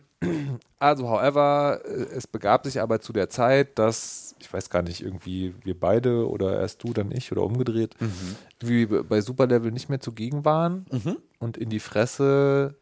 also, 0.79 1.09
however, 1.09 1.81
äh, 1.85 2.15
es 2.15 2.27
begab 2.27 2.65
sich 2.65 2.81
aber 2.81 3.01
zu 3.01 3.13
der 3.13 3.29
Zeit, 3.29 3.79
dass, 3.79 4.35
ich 4.39 4.51
weiß 4.51 4.69
gar 4.69 4.81
nicht, 4.81 5.01
irgendwie 5.01 5.53
wir 5.63 5.79
beide 5.79 6.29
oder 6.29 6.59
erst 6.59 6.83
du, 6.83 6.93
dann 6.93 7.11
ich 7.11 7.31
oder 7.31 7.43
umgedreht, 7.43 7.95
mhm. 7.99 8.35
wir 8.59 9.03
bei 9.03 9.21
Superlevel 9.21 9.71
nicht 9.71 9.89
mehr 9.89 9.99
zugegen 9.99 10.45
waren. 10.45 10.85
Mhm. 10.91 11.17
Und 11.39 11.57
in 11.57 11.69
die 11.69 11.79
Fresse, 11.79 12.75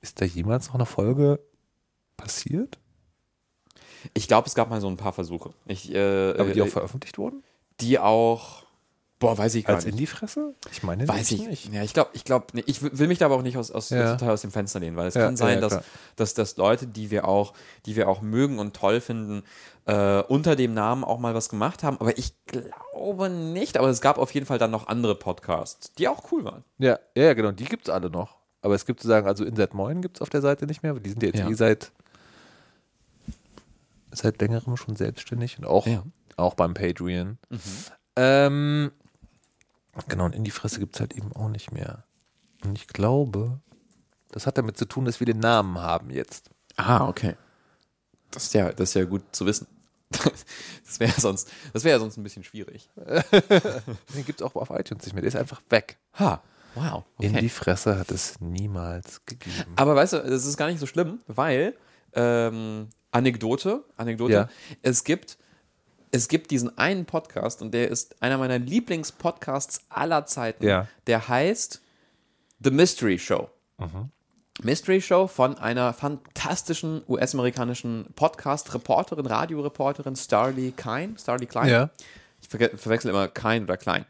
ist 0.00 0.20
da 0.20 0.24
jemals 0.24 0.68
noch 0.68 0.74
eine 0.74 0.86
Folge 0.86 1.40
passiert? 2.16 2.78
Ich 4.14 4.28
glaube, 4.28 4.46
es 4.46 4.54
gab 4.54 4.70
mal 4.70 4.80
so 4.80 4.88
ein 4.88 4.96
paar 4.96 5.12
Versuche. 5.12 5.50
Ich, 5.66 5.92
äh, 5.92 6.30
aber 6.38 6.52
die 6.52 6.62
auch 6.62 6.66
äh, 6.66 6.70
veröffentlicht 6.70 7.18
wurden? 7.18 7.42
Die 7.80 7.98
auch 7.98 8.65
Boah, 9.18 9.38
weiß 9.38 9.54
ich 9.54 9.64
gar 9.64 9.76
Als 9.76 9.86
nicht. 9.86 9.94
in 9.94 9.98
die 9.98 10.06
Fresse? 10.06 10.54
Ich 10.70 10.82
meine, 10.82 11.08
weiß 11.08 11.30
ich 11.30 11.48
nicht. 11.48 11.72
Ja, 11.72 11.82
ich 11.82 11.94
glaube, 11.94 12.10
ich 12.12 12.24
glaube, 12.24 12.46
nee, 12.52 12.62
ich 12.66 12.82
will 12.82 13.08
mich 13.08 13.18
da 13.18 13.26
aber 13.26 13.36
auch 13.36 13.42
nicht 13.42 13.56
aus, 13.56 13.70
aus, 13.70 13.88
ja. 13.88 14.12
total 14.12 14.34
aus 14.34 14.42
dem 14.42 14.50
Fenster 14.50 14.78
lehnen, 14.78 14.96
weil 14.96 15.06
es 15.08 15.14
ja, 15.14 15.24
kann 15.24 15.38
sein, 15.38 15.54
ja, 15.54 15.60
dass, 15.60 15.80
dass, 16.16 16.34
dass 16.34 16.56
Leute, 16.58 16.86
die 16.86 17.10
wir 17.10 17.26
auch, 17.26 17.54
die 17.86 17.96
wir 17.96 18.08
auch 18.08 18.20
mögen 18.20 18.58
und 18.58 18.76
toll 18.76 19.00
finden, 19.00 19.42
äh, 19.86 20.20
unter 20.20 20.54
dem 20.54 20.74
Namen 20.74 21.02
auch 21.02 21.18
mal 21.18 21.34
was 21.34 21.48
gemacht 21.48 21.82
haben. 21.82 21.96
Aber 21.98 22.18
ich 22.18 22.34
glaube 22.44 23.30
nicht. 23.30 23.78
Aber 23.78 23.88
es 23.88 24.02
gab 24.02 24.18
auf 24.18 24.34
jeden 24.34 24.44
Fall 24.44 24.58
dann 24.58 24.70
noch 24.70 24.88
andere 24.88 25.14
Podcasts, 25.14 25.94
die 25.94 26.08
auch 26.08 26.30
cool 26.30 26.44
waren. 26.44 26.64
Ja, 26.76 26.98
ja, 27.16 27.32
genau. 27.32 27.52
Die 27.52 27.64
gibt 27.64 27.88
es 27.88 27.94
alle 27.94 28.10
noch. 28.10 28.36
Aber 28.60 28.74
es 28.74 28.84
gibt 28.84 29.00
zu 29.00 29.08
sagen, 29.08 29.26
also 29.26 29.44
Insert 29.46 29.72
Moin 29.72 30.02
gibt 30.02 30.18
es 30.18 30.22
auf 30.22 30.28
der 30.28 30.42
Seite 30.42 30.66
nicht 30.66 30.82
mehr. 30.82 30.92
Die 30.92 31.08
sind 31.08 31.22
ja 31.22 31.28
jetzt 31.28 31.40
eh 31.40 31.54
seit, 31.54 31.92
seit 34.10 34.40
längerem 34.42 34.76
schon 34.76 34.96
selbstständig 34.96 35.58
und 35.58 35.64
auch, 35.64 35.86
auch 36.36 36.54
beim 36.54 36.74
Patreon. 36.74 37.38
Mhm. 37.48 37.60
Ähm, 38.16 38.90
Genau, 40.08 40.26
und 40.26 40.34
in 40.34 40.44
die 40.44 40.50
Fresse 40.50 40.78
gibt 40.78 40.94
es 40.94 41.00
halt 41.00 41.14
eben 41.14 41.32
auch 41.32 41.48
nicht 41.48 41.72
mehr. 41.72 42.04
Und 42.64 42.76
ich 42.78 42.86
glaube, 42.86 43.60
das 44.30 44.46
hat 44.46 44.58
damit 44.58 44.76
zu 44.76 44.86
tun, 44.86 45.04
dass 45.04 45.20
wir 45.20 45.26
den 45.26 45.38
Namen 45.38 45.78
haben 45.78 46.10
jetzt. 46.10 46.50
Ah, 46.76 47.08
okay. 47.08 47.36
Das 48.30 48.44
ist 48.44 48.54
ja, 48.54 48.72
das 48.72 48.90
ist 48.90 48.94
ja 48.94 49.04
gut 49.04 49.22
zu 49.32 49.46
wissen. 49.46 49.66
Das 50.86 51.00
wäre 51.00 51.20
sonst, 51.20 51.50
das 51.72 51.82
wäre 51.82 51.96
ja 51.96 52.00
sonst 52.00 52.16
ein 52.16 52.22
bisschen 52.22 52.44
schwierig. 52.44 52.88
den 52.96 54.24
gibt 54.24 54.40
es 54.40 54.46
auch 54.46 54.54
auf 54.54 54.70
iTunes 54.70 55.04
nicht 55.04 55.14
mehr. 55.14 55.20
Der 55.20 55.28
ist 55.28 55.36
einfach 55.36 55.60
weg. 55.68 55.98
Ha, 56.18 56.40
wow. 56.76 57.04
Okay. 57.16 57.26
In 57.26 57.36
die 57.38 57.48
Fresse 57.48 57.98
hat 57.98 58.12
es 58.12 58.40
niemals 58.40 59.26
gegeben. 59.26 59.72
Aber 59.74 59.96
weißt 59.96 60.12
du, 60.12 60.18
das 60.18 60.46
ist 60.46 60.56
gar 60.56 60.68
nicht 60.68 60.78
so 60.78 60.86
schlimm, 60.86 61.18
weil 61.26 61.74
ähm, 62.12 62.88
Anekdote, 63.10 63.84
Anekdote, 63.96 64.32
ja. 64.32 64.48
es 64.82 65.02
gibt 65.02 65.38
es 66.12 66.28
gibt 66.28 66.50
diesen 66.50 66.76
einen 66.78 67.04
Podcast 67.04 67.62
und 67.62 67.72
der 67.72 67.88
ist 67.90 68.22
einer 68.22 68.38
meiner 68.38 68.58
Lieblingspodcasts 68.58 69.82
aller 69.88 70.26
Zeiten. 70.26 70.64
Ja. 70.64 70.88
Der 71.06 71.28
heißt 71.28 71.80
The 72.62 72.70
Mystery 72.70 73.18
Show. 73.18 73.50
Mhm. 73.78 74.10
Mystery 74.62 75.02
Show 75.02 75.26
von 75.26 75.58
einer 75.58 75.92
fantastischen 75.92 77.02
US-amerikanischen 77.08 78.06
Podcast-Reporterin, 78.14 79.26
Radioreporterin 79.26 80.16
Starly 80.16 80.72
Kine. 80.72 81.14
Starly 81.18 81.46
Klein. 81.46 81.68
Ja. 81.68 81.90
Ich 82.40 82.48
ver 82.48 82.70
verwechsel 82.76 83.10
immer 83.10 83.28
Kine 83.28 83.64
oder 83.64 83.76
Klein. 83.76 84.06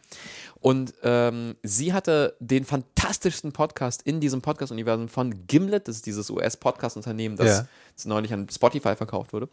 Und 0.60 0.94
ähm, 1.02 1.56
sie 1.62 1.92
hatte 1.92 2.36
den 2.40 2.64
fantastischsten 2.64 3.52
Podcast 3.52 4.02
in 4.02 4.20
diesem 4.20 4.40
Podcast-Universum 4.42 5.08
von 5.08 5.46
Gimlet, 5.46 5.86
das 5.88 5.96
ist 5.96 6.06
dieses 6.06 6.30
US-Podcast-Unternehmen, 6.30 7.36
das, 7.36 7.46
Ja. 7.46 7.68
das 7.94 8.04
neulich 8.04 8.32
an 8.32 8.48
Spotify 8.48 8.94
verkauft 8.96 9.32
wurde. 9.32 9.48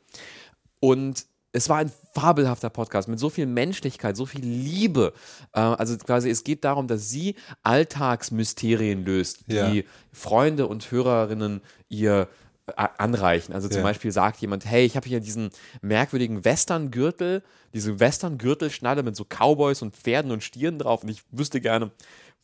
Und 0.79 1.25
es 1.55 1.69
war 1.69 1.77
ein 1.77 1.91
fabelhafter 2.13 2.69
Podcast 2.69 3.07
mit 3.07 3.19
so 3.19 3.29
viel 3.29 3.45
Menschlichkeit, 3.45 4.17
so 4.17 4.25
viel 4.25 4.43
Liebe. 4.43 5.13
Äh, 5.53 5.60
also 5.60 5.95
quasi, 5.98 6.29
es 6.29 6.43
geht 6.43 6.63
darum, 6.65 6.88
dass 6.88 7.10
sie 7.10 7.36
Alltagsmysterien 7.62 9.05
löst, 9.05 9.43
Ja. 9.48 9.69
die 9.69 9.86
Freunde 10.12 10.67
und 10.67 10.91
Hörerinnen 10.91 11.62
ihr 11.89 12.27
äh, 12.67 12.72
anreichen. 12.98 13.53
Also 13.53 13.67
zum 13.67 13.77
Ja. 13.79 13.83
Beispiel 13.83 14.12
sagt 14.12 14.39
jemand, 14.41 14.65
hey, 14.65 14.86
ich 14.86 14.95
habe 14.95 15.07
hier 15.07 15.19
diesen 15.19 15.50
merkwürdigen 15.81 16.43
Western-Gürtel, 16.45 17.43
diese 17.74 18.00
Western-Gürtelschnalle 18.00 19.03
mit 19.03 19.15
so 19.15 19.25
Cowboys 19.25 19.81
und 19.81 19.95
Pferden 19.95 20.31
und 20.31 20.43
Stieren 20.43 20.79
drauf 20.79 21.03
und 21.03 21.10
ich 21.10 21.24
wüsste 21.31 21.60
gerne, 21.62 21.91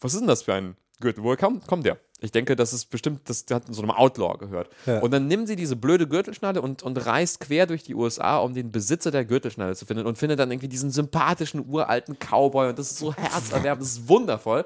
was 0.01 0.13
ist 0.13 0.20
denn 0.20 0.28
das 0.28 0.44
für 0.44 0.54
ein 0.54 0.75
Gürtel? 1.00 1.24
Woher 1.24 1.38
kommt, 1.38 1.65
kommt 1.68 1.86
der? 1.86 1.98
Ich 2.22 2.32
denke, 2.32 2.56
das 2.58 2.74
ist 2.74 2.86
bestimmt, 2.86 3.29
das 3.29 3.46
hat 3.50 3.70
in 3.70 3.74
so 3.74 3.82
einem 3.82 3.91
Outlaw 3.91 4.38
gehört. 4.38 4.70
Ja. 4.86 5.00
Und 5.00 5.12
dann 5.12 5.27
nimmt 5.27 5.48
sie 5.48 5.56
diese 5.56 5.77
blöde 5.77 6.06
Gürtelschnalle 6.08 6.62
und, 6.62 6.84
und 6.84 6.98
reist 7.06 7.39
quer 7.39 7.65
durch 7.65 7.84
die 7.84 7.96
USA, 7.96 8.39
um 8.39 8.53
den 8.53 8.72
Besitzer 8.72 9.10
der 9.10 9.24
Gürtelschnalle 9.24 9.75
zu 9.75 9.86
finden 9.86 10.06
und 10.06 10.18
findet 10.18 10.39
dann 10.39 10.51
irgendwie 10.51 10.68
diesen 10.68 10.91
sympathischen 10.91 11.65
uralten 11.70 12.18
Cowboy 12.20 12.70
und 12.70 12.79
das 12.79 12.91
ist 12.91 13.00
so 13.00 13.13
herzerwärmend, 13.13 13.82
das 13.82 13.94
ist 13.94 14.10
wundervoll. 14.10 14.65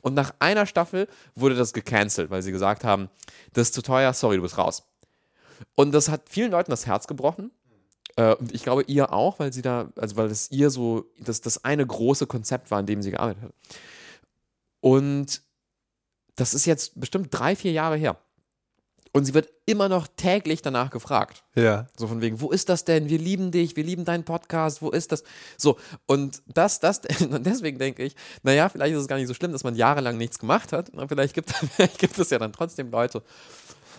Und 0.00 0.14
nach 0.14 0.32
einer 0.38 0.64
Staffel 0.64 1.08
wurde 1.34 1.56
das 1.56 1.72
gecancelt, 1.72 2.30
weil 2.30 2.42
sie 2.42 2.52
gesagt 2.52 2.84
haben, 2.84 3.08
das 3.52 3.68
ist 3.68 3.74
zu 3.74 3.82
teuer, 3.82 4.12
sorry, 4.12 4.36
du 4.36 4.42
bist 4.42 4.56
raus. 4.56 4.84
Und 5.74 5.92
das 5.92 6.08
hat 6.08 6.22
vielen 6.28 6.52
Leuten 6.52 6.70
das 6.70 6.86
Herz 6.86 7.06
gebrochen. 7.06 7.50
Äh, 8.16 8.34
und 8.34 8.54
ich 8.54 8.62
glaube 8.62 8.84
ihr 8.86 9.12
auch, 9.12 9.38
weil 9.38 9.52
sie 9.52 9.62
da, 9.62 9.90
also 9.96 10.16
weil 10.16 10.26
es 10.26 10.50
ihr 10.50 10.70
so, 10.70 11.04
das, 11.18 11.40
das 11.40 11.64
eine 11.64 11.86
große 11.86 12.26
Konzept 12.26 12.70
war, 12.70 12.78
an 12.78 12.86
dem 12.86 13.02
sie 13.02 13.10
gearbeitet 13.10 13.42
hat. 13.42 13.52
Und 14.80 15.42
das 16.36 16.54
ist 16.54 16.66
jetzt 16.66 16.98
bestimmt 17.00 17.28
drei, 17.30 17.56
vier 17.56 17.72
Jahre 17.72 17.96
her. 17.96 18.16
Und 19.14 19.26
sie 19.26 19.34
wird 19.34 19.50
immer 19.66 19.90
noch 19.90 20.06
täglich 20.16 20.62
danach 20.62 20.88
gefragt. 20.90 21.44
Ja. 21.54 21.86
So 21.98 22.06
von 22.06 22.22
wegen, 22.22 22.40
wo 22.40 22.50
ist 22.50 22.70
das 22.70 22.86
denn? 22.86 23.10
Wir 23.10 23.18
lieben 23.18 23.50
dich, 23.50 23.76
wir 23.76 23.84
lieben 23.84 24.06
deinen 24.06 24.24
Podcast, 24.24 24.80
wo 24.80 24.88
ist 24.88 25.12
das? 25.12 25.22
So, 25.58 25.78
und 26.06 26.42
das, 26.46 26.80
das, 26.80 27.02
und 27.20 27.44
deswegen 27.44 27.78
denke 27.78 28.04
ich, 28.04 28.16
naja, 28.42 28.70
vielleicht 28.70 28.94
ist 28.94 29.02
es 29.02 29.08
gar 29.08 29.16
nicht 29.16 29.28
so 29.28 29.34
schlimm, 29.34 29.52
dass 29.52 29.64
man 29.64 29.74
jahrelang 29.74 30.16
nichts 30.16 30.38
gemacht 30.38 30.72
hat. 30.72 30.90
Vielleicht 31.08 31.34
gibt, 31.34 31.50
vielleicht 31.76 31.98
gibt 31.98 32.18
es 32.18 32.30
ja 32.30 32.38
dann 32.38 32.54
trotzdem 32.54 32.90
Leute. 32.90 33.22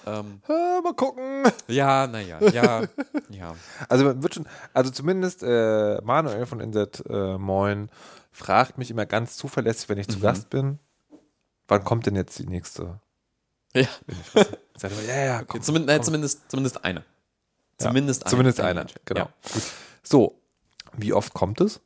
Ähm, 0.07 0.41
Äh, 0.49 0.81
mal 0.81 0.93
gucken. 0.95 1.43
ja, 1.67 2.07
naja, 2.07 2.39
ja, 2.51 2.81
ja. 3.29 3.55
Also 3.87 4.05
man 4.05 4.23
wird 4.23 4.33
schon, 4.33 4.47
also 4.73 4.89
zumindest 4.89 5.43
äh, 5.43 6.01
Manuel 6.01 6.47
von 6.47 6.59
NZ 6.59 7.03
äh, 7.07 7.37
Moin 7.37 7.89
fragt 8.31 8.79
mich 8.79 8.89
immer 8.89 9.05
ganz 9.05 9.37
zuverlässig, 9.37 9.87
wenn 9.89 9.99
ich 9.99 10.07
zu 10.09 10.17
Mhm. 10.17 10.21
Gast 10.23 10.49
bin, 10.49 10.79
wann 11.73 11.83
kommt 11.83 12.05
denn 12.05 12.15
jetzt 12.15 12.37
die 12.39 12.45
nächste? 12.47 12.99
ja. 13.73 13.87
Ja, 15.07 15.15
ja, 15.25 15.43
komm, 15.43 15.61
Zumindest, 15.61 15.87
nein, 15.87 16.03
zumindest, 16.03 16.51
zumindest 16.51 16.83
eine. 16.85 16.99
Ja, 16.99 17.87
Zumindest 17.87 18.23
eine. 18.23 18.29
Zumindest 18.29 18.59
Ein 18.59 18.65
einer, 18.67 18.81
Mensch. 18.81 18.93
genau. 19.05 19.21
Ja. 19.21 19.33
So, 20.03 20.39
wie 20.95 21.13
oft 21.13 21.33
kommt 21.33 21.61
es? 21.61 21.81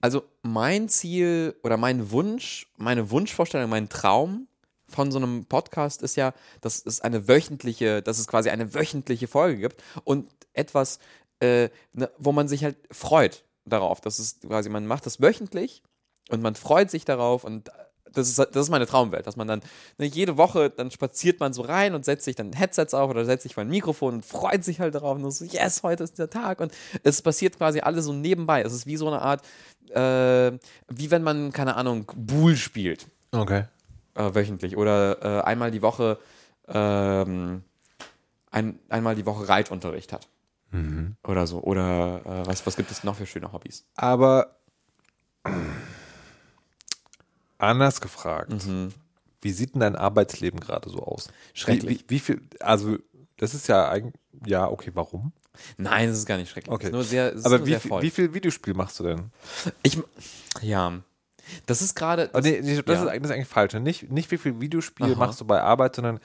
Also 0.00 0.24
mein 0.42 0.88
Ziel 0.88 1.56
oder 1.62 1.76
mein 1.76 2.10
Wunsch, 2.10 2.66
meine 2.76 3.10
Wunschvorstellung, 3.10 3.70
mein 3.70 3.88
Traum 3.88 4.46
von 4.88 5.10
so 5.10 5.18
einem 5.18 5.46
Podcast 5.46 6.02
ist 6.02 6.16
ja, 6.16 6.32
dass 6.60 6.84
es 6.84 7.00
eine 7.00 7.26
wöchentliche, 7.28 8.02
dass 8.02 8.18
es 8.18 8.26
quasi 8.28 8.50
eine 8.50 8.74
wöchentliche 8.74 9.26
Folge 9.26 9.60
gibt 9.60 9.82
und 10.04 10.28
etwas, 10.52 10.98
äh, 11.40 11.68
ne, 11.92 12.10
wo 12.18 12.32
man 12.32 12.46
sich 12.48 12.62
halt 12.64 12.76
freut 12.90 13.44
darauf. 13.64 14.00
Das 14.00 14.18
ist 14.20 14.42
quasi, 14.42 14.68
man 14.68 14.86
macht 14.86 15.06
das 15.06 15.20
wöchentlich 15.20 15.82
und 16.30 16.42
man 16.42 16.54
freut 16.54 16.90
sich 16.90 17.04
darauf 17.04 17.44
und 17.44 17.70
das 18.16 18.28
ist, 18.28 18.38
das 18.38 18.56
ist 18.56 18.70
meine 18.70 18.86
Traumwelt, 18.86 19.26
dass 19.26 19.36
man 19.36 19.46
dann 19.48 19.60
ne, 19.98 20.06
jede 20.06 20.36
Woche, 20.36 20.70
dann 20.70 20.90
spaziert 20.90 21.40
man 21.40 21.52
so 21.52 21.62
rein 21.62 21.94
und 21.94 22.04
setzt 22.04 22.24
sich 22.24 22.36
dann 22.36 22.52
Headsets 22.52 22.94
auf 22.94 23.10
oder 23.10 23.24
setzt 23.24 23.42
sich 23.44 23.54
vor 23.54 23.62
ein 23.62 23.68
Mikrofon 23.68 24.14
und 24.14 24.24
freut 24.24 24.64
sich 24.64 24.80
halt 24.80 24.94
darauf 24.94 25.16
und 25.16 25.30
so, 25.30 25.44
yes, 25.44 25.82
heute 25.82 26.04
ist 26.04 26.18
der 26.18 26.30
Tag 26.30 26.60
und 26.60 26.72
es 27.02 27.22
passiert 27.22 27.56
quasi 27.56 27.80
alles 27.80 28.04
so 28.06 28.12
nebenbei. 28.12 28.62
Es 28.62 28.72
ist 28.72 28.86
wie 28.86 28.96
so 28.96 29.06
eine 29.08 29.20
Art, 29.22 29.42
äh, 29.90 30.58
wie 30.88 31.10
wenn 31.10 31.22
man, 31.22 31.52
keine 31.52 31.76
Ahnung, 31.76 32.10
Bull 32.16 32.56
spielt 32.56 33.06
Okay. 33.32 33.64
äh, 34.14 34.34
wöchentlich 34.34 34.76
oder 34.76 35.22
äh, 35.22 35.42
einmal 35.42 35.70
die 35.70 35.82
Woche 35.82 36.18
ähm, 36.68 37.62
ein, 38.50 38.78
einmal 38.88 39.14
die 39.14 39.26
Woche 39.26 39.48
Reitunterricht 39.48 40.12
hat. 40.12 40.28
Oder 41.26 41.46
so. 41.46 41.62
Oder 41.62 42.20
äh, 42.26 42.46
was, 42.46 42.66
was 42.66 42.76
gibt 42.76 42.90
es 42.90 43.02
noch 43.02 43.16
für 43.16 43.24
schöne 43.24 43.50
Hobbys? 43.50 43.86
Aber 43.94 44.56
anders 47.58 48.00
gefragt, 48.00 48.66
Mhm. 48.66 48.92
wie 49.42 49.50
sieht 49.50 49.74
denn 49.74 49.80
dein 49.80 49.96
Arbeitsleben 49.96 50.60
gerade 50.60 50.88
so 50.90 50.98
aus? 50.98 51.28
Schrecklich. 51.54 52.00
Wie, 52.00 52.04
wie, 52.04 52.10
wie 52.16 52.18
viel, 52.20 52.40
also 52.60 52.96
das 53.36 53.54
ist 53.54 53.68
ja 53.68 53.88
eigentlich, 53.88 54.14
ja, 54.46 54.68
okay, 54.68 54.90
warum? 54.94 55.32
Nein, 55.78 56.10
es 56.10 56.18
ist 56.18 56.26
gar 56.26 56.36
nicht 56.36 56.50
schrecklich. 56.50 56.72
Okay. 56.72 56.90
Nur 56.90 57.02
sehr, 57.04 57.32
Aber 57.44 57.66
wie, 57.66 57.76
wie 58.02 58.10
viel 58.10 58.34
Videospiel 58.34 58.74
machst 58.74 59.00
du 59.00 59.04
denn? 59.04 59.30
Ich, 59.82 59.98
ja. 60.60 61.00
Das 61.64 61.80
ist 61.80 61.94
gerade. 61.94 62.28
Oh, 62.34 62.40
nee, 62.40 62.60
nee, 62.60 62.76
das, 62.82 62.86
ja. 62.86 63.04
ist 63.04 63.08
eigentlich, 63.08 63.22
das 63.22 63.30
ist 63.30 63.34
eigentlich 63.34 63.48
falsch. 63.48 63.72
ne? 63.72 63.80
Nicht, 63.80 64.10
nicht 64.10 64.30
wie 64.32 64.36
viel 64.38 64.60
Videospiel 64.60 65.06
Aha. 65.12 65.14
machst 65.14 65.40
du 65.40 65.44
bei 65.46 65.62
Arbeit, 65.62 65.94
sondern 65.96 66.18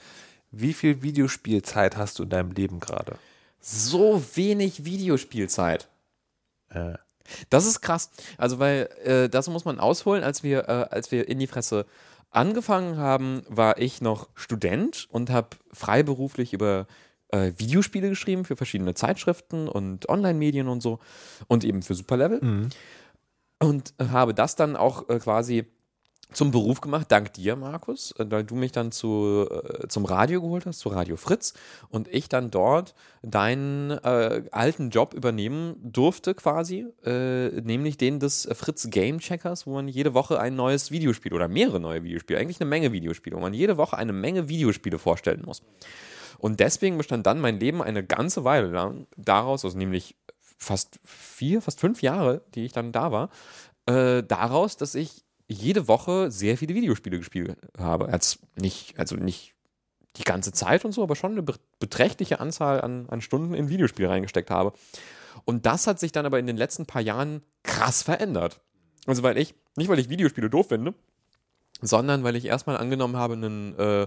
wie 0.50 0.74
viel 0.74 1.00
Videospielzeit 1.02 1.96
hast 1.96 2.18
du 2.18 2.24
in 2.24 2.28
deinem 2.30 2.50
Leben 2.52 2.80
gerade? 2.80 3.16
so 3.64 4.20
wenig 4.34 4.84
Videospielzeit. 4.84 5.88
Äh, 6.70 6.94
Das 7.50 7.66
ist 7.66 7.80
krass. 7.80 8.10
Also, 8.38 8.58
weil 8.58 8.88
äh, 9.04 9.28
das 9.28 9.48
muss 9.48 9.64
man 9.64 9.80
ausholen. 9.80 10.24
Als 10.24 10.42
wir, 10.42 10.68
äh, 10.68 10.86
als 10.90 11.10
wir 11.12 11.28
in 11.28 11.38
die 11.38 11.46
Fresse 11.46 11.86
angefangen 12.30 12.96
haben, 12.96 13.42
war 13.48 13.78
ich 13.78 14.00
noch 14.00 14.28
Student 14.34 15.06
und 15.10 15.30
habe 15.30 15.48
freiberuflich 15.72 16.52
über 16.52 16.86
äh, 17.28 17.52
Videospiele 17.56 18.08
geschrieben 18.08 18.44
für 18.44 18.56
verschiedene 18.56 18.94
Zeitschriften 18.94 19.68
und 19.68 20.08
Online-Medien 20.08 20.68
und 20.68 20.82
so 20.82 20.98
und 21.48 21.64
eben 21.64 21.82
für 21.82 21.94
Superlevel. 21.94 22.38
Und 23.60 23.94
äh, 23.98 24.06
habe 24.06 24.34
das 24.34 24.56
dann 24.56 24.76
auch 24.76 25.08
äh, 25.08 25.18
quasi 25.18 25.66
zum 26.32 26.50
Beruf 26.50 26.80
gemacht, 26.80 27.06
dank 27.10 27.32
dir, 27.32 27.56
Markus, 27.56 28.12
äh, 28.18 28.26
weil 28.28 28.44
du 28.44 28.54
mich 28.54 28.72
dann 28.72 28.92
zu, 28.92 29.48
äh, 29.50 29.88
zum 29.88 30.04
Radio 30.04 30.40
geholt 30.40 30.66
hast, 30.66 30.80
zu 30.80 30.88
Radio 30.88 31.16
Fritz 31.16 31.54
und 31.88 32.08
ich 32.08 32.28
dann 32.28 32.50
dort 32.50 32.94
deinen 33.22 33.90
äh, 33.90 34.44
alten 34.50 34.90
Job 34.90 35.14
übernehmen 35.14 35.76
durfte 35.82 36.34
quasi, 36.34 36.86
äh, 37.04 37.60
nämlich 37.60 37.96
den 37.96 38.20
des 38.20 38.48
Fritz 38.52 38.88
Game 38.90 39.18
Checkers, 39.18 39.66
wo 39.66 39.74
man 39.74 39.88
jede 39.88 40.14
Woche 40.14 40.40
ein 40.40 40.56
neues 40.56 40.90
Videospiel 40.90 41.32
oder 41.32 41.48
mehrere 41.48 41.80
neue 41.80 42.02
Videospiele, 42.04 42.38
eigentlich 42.38 42.60
eine 42.60 42.68
Menge 42.68 42.92
Videospiele, 42.92 43.36
wo 43.36 43.40
man 43.40 43.54
jede 43.54 43.76
Woche 43.76 43.96
eine 43.96 44.12
Menge 44.12 44.48
Videospiele 44.48 44.98
vorstellen 44.98 45.42
muss. 45.44 45.62
Und 46.38 46.58
deswegen 46.58 46.98
bestand 46.98 47.26
dann 47.26 47.40
mein 47.40 47.60
Leben 47.60 47.82
eine 47.82 48.04
ganze 48.04 48.44
Weile 48.44 48.68
lang 48.68 49.06
daraus, 49.16 49.64
also 49.64 49.78
nämlich 49.78 50.16
fast 50.58 50.98
vier, 51.04 51.62
fast 51.62 51.80
fünf 51.80 52.02
Jahre, 52.02 52.42
die 52.54 52.64
ich 52.64 52.72
dann 52.72 52.92
da 52.92 53.12
war, 53.12 53.30
äh, 53.86 54.22
daraus, 54.22 54.76
dass 54.76 54.94
ich 54.94 55.24
jede 55.48 55.88
Woche 55.88 56.30
sehr 56.30 56.56
viele 56.56 56.74
Videospiele 56.74 57.18
gespielt 57.18 57.56
habe. 57.78 58.08
Als 58.08 58.38
nicht, 58.56 58.98
also 58.98 59.16
nicht 59.16 59.54
die 60.16 60.24
ganze 60.24 60.52
Zeit 60.52 60.84
und 60.84 60.92
so, 60.92 61.02
aber 61.02 61.16
schon 61.16 61.32
eine 61.32 61.42
be- 61.42 61.58
beträchtliche 61.78 62.40
Anzahl 62.40 62.80
an, 62.80 63.08
an 63.08 63.20
Stunden 63.20 63.54
in 63.54 63.68
Videospiele 63.68 64.08
reingesteckt 64.08 64.50
habe. 64.50 64.72
Und 65.44 65.64
das 65.66 65.86
hat 65.86 65.98
sich 65.98 66.12
dann 66.12 66.26
aber 66.26 66.38
in 66.38 66.46
den 66.46 66.56
letzten 66.56 66.86
paar 66.86 67.02
Jahren 67.02 67.42
krass 67.62 68.02
verändert. 68.02 68.60
Also 69.06 69.22
weil 69.22 69.38
ich, 69.38 69.54
nicht 69.76 69.88
weil 69.88 69.98
ich 69.98 70.08
Videospiele 70.10 70.50
doof 70.50 70.68
finde, 70.68 70.94
sondern 71.80 72.22
weil 72.24 72.36
ich 72.36 72.44
erstmal 72.44 72.76
angenommen 72.76 73.16
habe, 73.16 73.34
einen, 73.34 73.78
äh, 73.78 74.06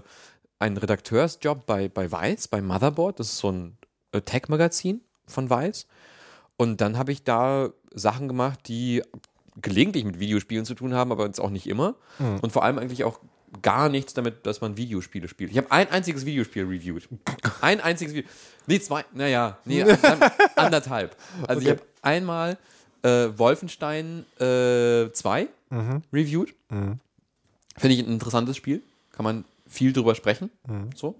einen 0.58 0.76
Redakteursjob 0.76 1.66
bei, 1.66 1.88
bei 1.88 2.10
Weiß, 2.10 2.48
bei 2.48 2.62
Motherboard, 2.62 3.20
das 3.20 3.32
ist 3.32 3.38
so 3.38 3.50
ein 3.50 3.76
äh, 4.12 4.20
Tech-Magazin 4.20 5.02
von 5.26 5.50
Weiß. 5.50 5.86
Und 6.56 6.80
dann 6.80 6.96
habe 6.96 7.12
ich 7.12 7.24
da 7.24 7.70
Sachen 7.92 8.28
gemacht, 8.28 8.60
die 8.68 9.02
gelegentlich 9.62 10.04
mit 10.04 10.18
Videospielen 10.20 10.64
zu 10.64 10.74
tun 10.74 10.94
haben, 10.94 11.12
aber 11.12 11.26
jetzt 11.26 11.40
auch 11.40 11.50
nicht 11.50 11.66
immer. 11.66 11.94
Und 12.18 12.52
vor 12.52 12.62
allem 12.64 12.78
eigentlich 12.78 13.04
auch 13.04 13.20
gar 13.62 13.88
nichts 13.88 14.12
damit, 14.14 14.44
dass 14.46 14.60
man 14.60 14.76
Videospiele 14.76 15.28
spielt. 15.28 15.50
Ich 15.50 15.56
habe 15.56 15.70
ein 15.70 15.88
einziges 15.90 16.26
Videospiel 16.26 16.64
reviewed. 16.64 17.08
Ein 17.60 17.80
einziges 17.80 18.14
Video. 18.14 18.28
Nee, 18.66 18.80
zwei, 18.80 19.04
naja, 19.14 19.56
nee, 19.64 19.82
an- 19.84 20.30
anderthalb. 20.56 21.16
Also 21.46 21.62
ich 21.62 21.68
Okay. 21.68 21.78
habe 21.78 21.82
einmal 22.02 22.58
äh, 23.02 23.28
Wolfenstein 23.38 24.26
äh, 24.40 25.10
2 25.12 25.48
reviewed. 26.12 26.54
Finde 26.68 27.94
ich 27.94 28.00
ein 28.00 28.06
interessantes 28.12 28.56
Spiel. 28.56 28.82
Kann 29.12 29.24
man 29.24 29.44
viel 29.66 29.92
drüber 29.92 30.14
sprechen. 30.14 30.50
So. 30.94 31.14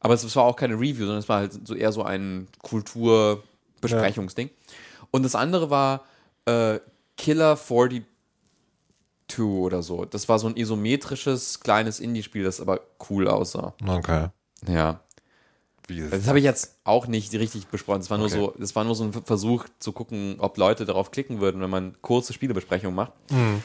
Aber 0.00 0.14
es 0.14 0.36
war 0.36 0.44
auch 0.44 0.56
keine 0.56 0.74
Review, 0.74 1.00
sondern 1.06 1.18
es 1.18 1.28
war 1.28 1.38
halt 1.38 1.66
so 1.66 1.74
eher 1.74 1.90
so 1.92 2.02
ein 2.02 2.46
Kulturbesprechungsding. 2.62 4.50
Und 5.10 5.22
das 5.22 5.34
andere 5.34 5.70
war 5.70 6.04
äh, 6.46 6.78
Killer 7.18 7.56
42 7.56 8.06
oder 9.40 9.82
so. 9.82 10.06
Das 10.06 10.28
war 10.28 10.38
so 10.38 10.46
ein 10.46 10.56
isometrisches 10.56 11.60
kleines 11.60 12.00
Indie-Spiel, 12.00 12.44
das 12.44 12.60
aber 12.60 12.80
cool 13.10 13.28
aussah. 13.28 13.74
okay. 13.86 14.28
Ja. 14.66 15.00
Das 16.10 16.26
habe 16.28 16.38
ich 16.38 16.44
jetzt 16.44 16.76
auch 16.84 17.06
nicht 17.06 17.32
richtig 17.32 17.68
besprochen. 17.68 18.00
Es 18.02 18.10
war 18.10 18.18
nur 18.18 18.26
Okay. 18.26 18.36
so, 18.36 18.54
es 18.62 18.76
war 18.76 18.84
nur 18.84 18.94
so 18.94 19.04
ein 19.04 19.12
Versuch 19.12 19.64
zu 19.78 19.92
gucken, 19.92 20.36
ob 20.38 20.58
Leute 20.58 20.84
darauf 20.84 21.10
klicken 21.10 21.40
würden, 21.40 21.62
wenn 21.62 21.70
man 21.70 21.96
kurze 22.02 22.34
Spielebesprechungen 22.34 22.94
macht. 22.94 23.12
Mhm. 23.30 23.62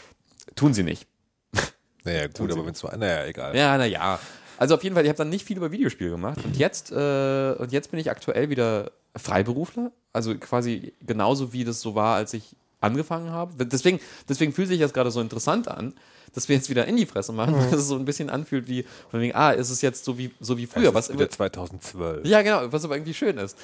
Tun 0.55 0.73
sie 0.73 0.83
nicht. 0.83 1.05
Naja, 2.05 2.27
gut, 2.27 2.51
aber 2.51 2.65
wenn 2.65 2.73
es 2.73 2.83
war, 2.83 2.95
naja, 2.97 3.25
egal. 3.25 3.55
Ja, 3.55 3.77
naja. 3.77 4.19
Also 4.57 4.75
auf 4.75 4.83
jeden 4.83 4.93
Fall, 4.93 5.03
ich 5.05 5.09
habe 5.09 5.17
dann 5.17 5.29
nicht 5.29 5.45
viel 5.45 5.55
über 5.57 5.71
Videospiele 5.71 6.09
gemacht. 6.11 6.37
Und 6.43 6.55
jetzt, 6.57 6.91
äh, 6.91 7.53
und 7.57 7.71
jetzt 7.71 7.91
bin 7.91 7.99
ich 7.99 8.09
aktuell 8.11 8.49
wieder 8.49 8.91
Freiberufler. 9.15 9.91
Also 10.11 10.37
quasi 10.37 10.93
genauso 11.05 11.51
wie 11.53 11.63
das 11.63 11.79
so 11.81 11.95
war, 11.95 12.15
als 12.15 12.33
ich 12.33 12.55
angefangen 12.83 13.31
habe. 13.31 13.65
Deswegen, 13.65 13.99
deswegen 14.27 14.53
fühlt 14.53 14.67
sich 14.67 14.79
das 14.79 14.93
gerade 14.93 15.11
so 15.11 15.21
interessant 15.21 15.67
an, 15.67 15.93
dass 16.33 16.49
wir 16.49 16.55
jetzt 16.55 16.69
wieder 16.69 16.85
in 16.85 16.95
die 16.95 17.05
Fresse 17.05 17.31
machen, 17.31 17.55
weil 17.55 17.73
es 17.73 17.87
so 17.87 17.95
ein 17.95 18.05
bisschen 18.05 18.29
anfühlt 18.29 18.67
wie 18.67 18.85
von 19.09 19.21
wegen, 19.21 19.35
ah, 19.35 19.51
ist 19.51 19.69
es 19.69 19.81
jetzt 19.81 20.05
so 20.05 20.17
wie, 20.17 20.31
so 20.39 20.57
wie 20.57 20.65
früher. 20.65 20.93
Was 20.93 21.11
wieder 21.11 21.29
2012. 21.29 22.25
ja, 22.27 22.41
genau, 22.41 22.71
was 22.71 22.85
aber 22.85 22.95
irgendwie 22.95 23.13
schön 23.13 23.37
ist. 23.37 23.57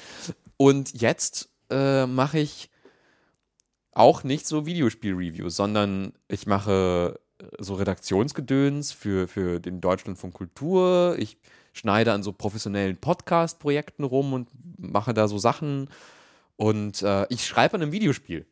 Und 0.56 1.00
jetzt 1.00 1.48
äh, 1.70 2.06
mache 2.06 2.38
ich 2.38 2.70
auch 3.92 4.24
nicht 4.24 4.46
so 4.46 4.66
Videospiel-Reviews, 4.66 5.56
sondern 5.56 6.12
ich 6.28 6.46
mache 6.46 7.18
äh, 7.38 7.44
so 7.58 7.74
Redaktionsgedöns 7.74 8.92
für, 8.92 9.28
für 9.28 9.60
den 9.60 9.80
Deutschlandfunk 9.80 10.34
Kultur. 10.34 11.16
Ich 11.18 11.38
schneide 11.72 12.12
an 12.12 12.22
so 12.22 12.32
professionellen 12.32 12.96
Podcast-Projekten 12.96 14.04
rum 14.04 14.32
und 14.32 14.48
mache 14.78 15.14
da 15.14 15.28
so 15.28 15.38
Sachen. 15.38 15.88
Und 16.56 17.02
äh, 17.02 17.26
ich 17.30 17.46
schreibe 17.46 17.74
an 17.74 17.82
einem 17.82 17.92
Videospiel. 17.92 18.46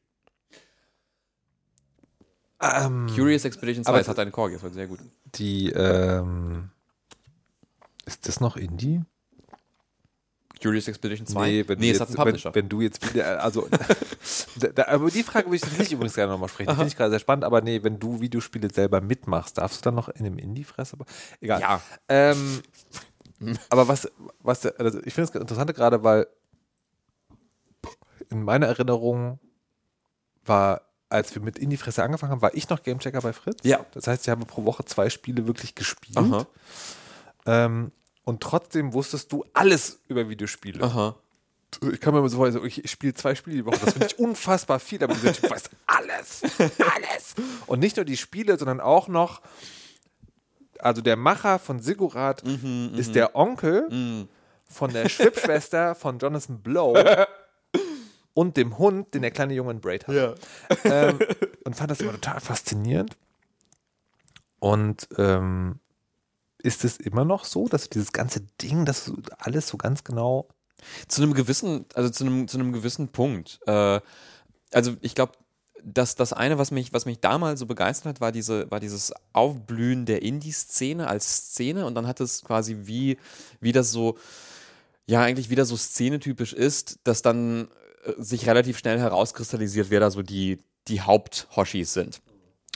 Ähm, 2.61 3.07
Curious 3.15 3.45
Expedition 3.45 3.85
2, 3.85 3.88
aber- 3.91 3.99
das 3.99 4.09
hat 4.09 4.19
eine 4.19 4.31
Korgi, 4.31 4.55
das 4.55 4.62
war 4.62 4.71
sehr 4.71 4.87
gut. 4.87 4.99
die, 5.35 5.71
ähm, 5.71 6.71
ist 8.05 8.27
das 8.27 8.41
noch 8.41 8.57
Indie? 8.57 9.03
Curious 10.61 10.88
Expedition 10.88 11.25
2? 11.27 11.47
Nee, 11.49 11.69
wenn, 11.69 11.79
nee 11.79 11.91
du 11.91 11.95
es 11.95 12.00
hat 12.00 12.09
einen 12.09 12.17
jetzt, 12.17 12.19
wenn, 12.19 12.25
Publisher. 12.25 12.55
wenn 12.57 12.69
du 12.69 12.81
jetzt 12.81 13.15
wieder, 13.15 13.43
also, 13.45 13.69
da, 14.57 14.69
da, 14.69 14.88
aber 14.88 15.09
die 15.11 15.23
Frage 15.23 15.47
würde 15.47 15.57
ich 15.57 15.62
tatsächlich 15.62 15.93
übrigens 15.93 16.15
gerne 16.17 16.33
nochmal 16.33 16.49
sprechen. 16.49 16.71
Die 16.71 16.75
finde 16.75 16.88
ich 16.88 16.97
gerade 16.97 17.11
sehr 17.11 17.21
spannend, 17.21 17.45
aber 17.45 17.61
nee, 17.61 17.81
wenn 17.85 18.00
du 18.00 18.21
Videospiele 18.21 18.69
selber 18.73 19.00
mitmachst, 19.00 19.59
darfst 19.59 19.79
du 19.79 19.83
dann 19.85 19.95
noch 19.95 20.09
in 20.09 20.27
einem 20.27 20.38
Indie-Fress? 20.38 20.95
Aber 20.95 21.05
egal. 21.41 21.61
ja, 21.61 21.81
Ähm, 22.09 22.62
aber 23.71 23.87
was, 23.87 24.11
was, 24.41 24.67
also 24.67 24.99
ich 25.05 25.15
finde 25.15 25.31
es 25.31 25.35
interessant 25.41 25.73
gerade, 25.77 26.03
weil 26.03 26.27
in 28.31 28.43
meiner 28.43 28.67
Erinnerung 28.67 29.38
war, 30.45 30.83
als 31.11 31.35
wir 31.35 31.43
mit 31.43 31.59
Indie-Fresse 31.59 32.03
angefangen 32.03 32.33
haben, 32.33 32.43
war 32.43 32.55
ich 32.55 32.69
noch 32.69 32.83
Gamechecker 32.83 33.21
bei 33.21 33.33
Fritz. 33.33 33.61
Ja. 33.62 33.85
Das 33.93 34.07
heißt, 34.07 34.25
ich 34.25 34.29
habe 34.29 34.45
pro 34.45 34.65
Woche 34.65 34.85
zwei 34.85 35.09
Spiele 35.11 35.47
wirklich 35.47 35.75
gespielt. 35.75 36.47
Ähm, 37.47 37.93
und 38.25 38.43
trotzdem 38.43 38.93
wusstest 38.93 39.33
du 39.33 39.45
alles 39.55 40.00
über 40.09 40.29
Videospiele. 40.29 40.83
aha. 40.85 41.15
Ich 41.93 42.00
kann 42.00 42.15
mir 42.15 42.21
immer 42.21 42.29
so 42.31 42.38
vorstellen, 42.38 42.65
ich, 42.65 42.83
ich 42.83 42.91
spiele 42.91 43.12
zwei 43.12 43.35
Spiele 43.35 43.57
die 43.57 43.65
Woche. 43.67 43.79
Das 43.85 43.93
finde 43.93 44.07
ich 44.07 44.19
unfassbar 44.19 44.81
viel, 44.81 45.03
aber 45.05 45.12
dieser 45.15 45.35
Typ 45.35 45.50
weiß 45.50 45.65
alles. 45.87 46.41
Alles. 46.43 47.35
Und 47.67 47.81
nicht 47.81 47.97
nur 47.97 48.07
die 48.07 48.17
Spiele, 48.17 48.59
sondern 48.59 48.81
auch 48.81 49.07
noch, 49.09 49.43
also 50.79 51.03
der 51.03 51.17
Macher 51.17 51.59
von 51.59 51.81
Sigurat 51.81 52.43
ist 52.97 53.15
der 53.15 53.37
Onkel 53.37 54.27
von 54.65 54.93
der 54.93 55.09
Schwibschwester 55.11 55.95
von 55.95 56.19
Jonathan 56.19 56.61
Blow 56.62 56.95
und 58.38 58.57
dem 58.57 58.78
Hund, 58.78 59.14
den 59.14 59.23
der 59.23 59.33
kleine 59.33 59.52
Junge 59.52 59.73
in 59.73 59.80
Braid 59.80 60.07
hat. 60.07 60.14
Ja. 60.14 60.35
Ähm, 60.85 61.18
und 61.64 61.75
fand 61.75 61.90
das 61.90 62.00
immer 62.00 62.12
total 62.12 62.38
faszinierend. 62.38 63.16
Und 64.61 65.09
ähm, 65.16 65.80
ist 66.59 66.85
es 66.85 66.99
immer 66.99 67.25
noch 67.25 67.45
so, 67.45 67.66
dass 67.66 67.90
dieses 67.90 68.12
ganze 68.12 68.42
Ding, 68.62 68.85
das 68.85 69.11
alles 69.38 69.66
so 69.66 69.76
ganz 69.76 70.04
genau 70.04 70.47
Zu 71.09 71.23
einem 71.23 71.35
gewissen, 71.35 71.87
also 71.95 72.11
zu 72.11 72.25
einem, 72.25 72.47
zu 72.47 72.59
einem 72.59 72.73
gewissen 72.73 73.09
Punkt. 73.09 73.59
Äh, 73.66 74.00
also 74.73 74.95
ich 75.00 75.16
glaube, 75.16 75.33
dass 75.83 76.14
das 76.14 76.33
eine, 76.33 76.59
was 76.59 76.71
mich, 76.71 76.92
was 76.92 77.07
mich 77.07 77.18
damals 77.18 77.59
so 77.59 77.66
begeistert 77.66 78.07
hat, 78.07 78.21
war 78.21 78.30
diese, 78.30 78.71
war 78.71 78.78
dieses 78.78 79.12
Aufblühen 79.33 80.07
der 80.07 80.23
Indie-Szene 80.23 81.09
als 81.09 81.49
Szene 81.49 81.87
und 81.87 81.97
dann 81.97 82.07
hat 82.07 82.21
es 82.21 82.45
quasi 82.45 82.83
wie, 82.85 83.18
wie 83.61 83.73
das 83.73 83.90
so, 83.90 84.16
ja, 85.07 85.23
eigentlich 85.23 85.50
wieder 85.50 85.64
so 85.64 85.76
szenetypisch 85.76 86.52
ist, 86.52 87.00
dass 87.02 87.21
dann 87.21 87.66
sich 88.17 88.47
relativ 88.47 88.78
schnell 88.78 88.99
herauskristallisiert, 88.99 89.90
wer 89.90 90.00
da 90.00 90.11
so 90.11 90.23
die, 90.23 90.59
die 90.88 91.02
Haupt-Hoshis 91.02 91.93
sind. 91.93 92.21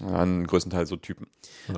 Ja, 0.01 0.25
größtenteils 0.25 0.89
so 0.89 0.97
Typen. 0.97 1.27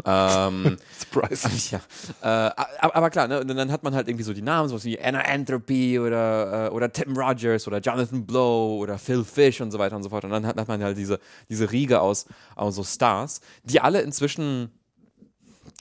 Ähm, 0.05 0.79
Surprise. 0.99 1.49
ja, 1.71 1.81
äh, 2.23 2.53
aber, 2.79 2.97
aber 2.97 3.11
klar, 3.11 3.29
ne, 3.29 3.41
und 3.41 3.49
dann 3.49 3.71
hat 3.71 3.83
man 3.83 3.95
halt 3.95 4.09
irgendwie 4.09 4.25
so 4.25 4.33
die 4.33 4.41
Namen, 4.41 4.69
sowas 4.69 4.85
wie 4.85 4.99
Anna 4.99 5.21
Entropy 5.21 5.99
oder, 5.99 6.69
äh, 6.69 6.71
oder 6.71 6.91
Tim 6.91 7.17
Rogers 7.17 7.67
oder 7.67 7.81
Jonathan 7.81 8.25
Blow 8.25 8.79
oder 8.79 8.99
Phil 8.99 9.25
Fish 9.25 9.61
und 9.61 9.73
so 9.73 9.79
weiter 9.79 9.97
und 9.97 10.05
so 10.05 10.09
fort. 10.09 10.25
Und 10.25 10.31
dann 10.31 10.47
hat, 10.47 10.57
hat 10.57 10.69
man 10.69 10.83
halt 10.83 10.97
diese, 10.97 11.19
diese 11.51 11.71
Riege 11.71 12.01
aus, 12.01 12.27
aus 12.55 12.77
so 12.77 12.85
Stars, 12.85 13.41
die 13.65 13.81
alle 13.81 14.01
inzwischen, 14.01 14.71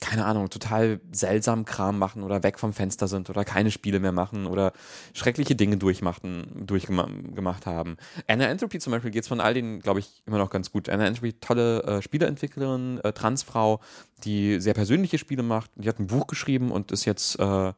keine 0.03 0.25
Ahnung, 0.25 0.49
total 0.49 0.99
seltsam 1.11 1.63
Kram 1.65 1.97
machen 1.97 2.23
oder 2.23 2.43
weg 2.43 2.59
vom 2.59 2.73
Fenster 2.73 3.07
sind 3.07 3.29
oder 3.29 3.45
keine 3.45 3.71
Spiele 3.71 3.99
mehr 3.99 4.11
machen 4.11 4.45
oder 4.45 4.73
schreckliche 5.13 5.55
Dinge 5.55 5.77
durchmachten, 5.77 6.65
durchgemacht 6.67 7.65
haben. 7.65 7.97
Anna 8.27 8.45
Entropy 8.45 8.79
zum 8.79 8.91
Beispiel 8.91 9.11
geht 9.11 9.23
es 9.23 9.27
von 9.27 9.39
all 9.39 9.53
denen, 9.53 9.79
glaube 9.79 9.99
ich, 9.99 10.21
immer 10.25 10.37
noch 10.37 10.49
ganz 10.49 10.71
gut. 10.71 10.89
Anna 10.89 11.05
Entropy, 11.07 11.33
tolle 11.33 11.83
äh, 11.83 12.01
Spieleentwicklerin, 12.01 12.99
äh, 13.03 13.13
Transfrau, 13.13 13.79
die 14.23 14.59
sehr 14.59 14.73
persönliche 14.73 15.17
Spiele 15.17 15.43
macht. 15.43 15.71
Die 15.75 15.87
hat 15.87 15.99
ein 15.99 16.07
Buch 16.07 16.27
geschrieben 16.27 16.71
und 16.71 16.91
ist 16.91 17.05
jetzt 17.05 17.39
äh, 17.39 17.73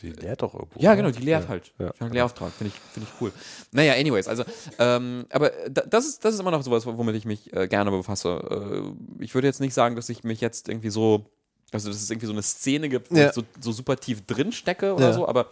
Die 0.00 0.10
lehrt 0.12 0.42
doch 0.42 0.54
irgendwo. 0.54 0.80
ja, 0.80 0.94
genau, 0.94 1.10
die 1.10 1.22
lehrt 1.22 1.44
Ja, 1.44 1.48
halt. 1.48 1.72
Ja. 1.78 1.86
Die 1.86 1.90
hat 1.90 2.00
einen 2.02 2.12
Lehrauftrag, 2.12 2.52
finde 2.52 2.72
ich, 2.74 2.80
finde 2.92 3.08
ich 3.12 3.20
cool. 3.20 3.32
Naja, 3.72 3.94
anyways, 3.94 4.28
also, 4.28 4.44
ähm, 4.78 5.26
aber 5.30 5.50
da- 5.70 5.84
das 5.86 6.06
ist, 6.06 6.24
das 6.24 6.34
ist 6.34 6.40
immer 6.40 6.50
noch 6.50 6.62
sowas, 6.62 6.84
womit 6.86 7.16
ich 7.16 7.24
mich 7.24 7.52
äh, 7.54 7.66
gerne 7.68 7.90
befasse. 7.90 8.92
Äh, 9.20 9.22
ich 9.24 9.34
würde 9.34 9.46
jetzt 9.46 9.60
nicht 9.60 9.74
sagen, 9.74 9.96
dass 9.96 10.08
ich 10.08 10.22
mich 10.24 10.40
jetzt 10.40 10.68
irgendwie 10.68 10.90
so, 10.90 11.26
also 11.72 11.88
dass 11.88 12.00
es 12.00 12.10
irgendwie 12.10 12.26
so 12.26 12.32
eine 12.32 12.42
Szene 12.42 12.88
gibt, 12.88 13.10
wo 13.10 13.16
Ja. 13.16 13.28
ich 13.28 13.32
so, 13.34 13.42
so 13.60 13.72
super 13.72 13.96
tief 13.96 14.24
drin 14.26 14.52
stecke 14.52 14.94
oder 14.94 15.06
Ja. 15.08 15.12
so, 15.12 15.28
aber 15.28 15.50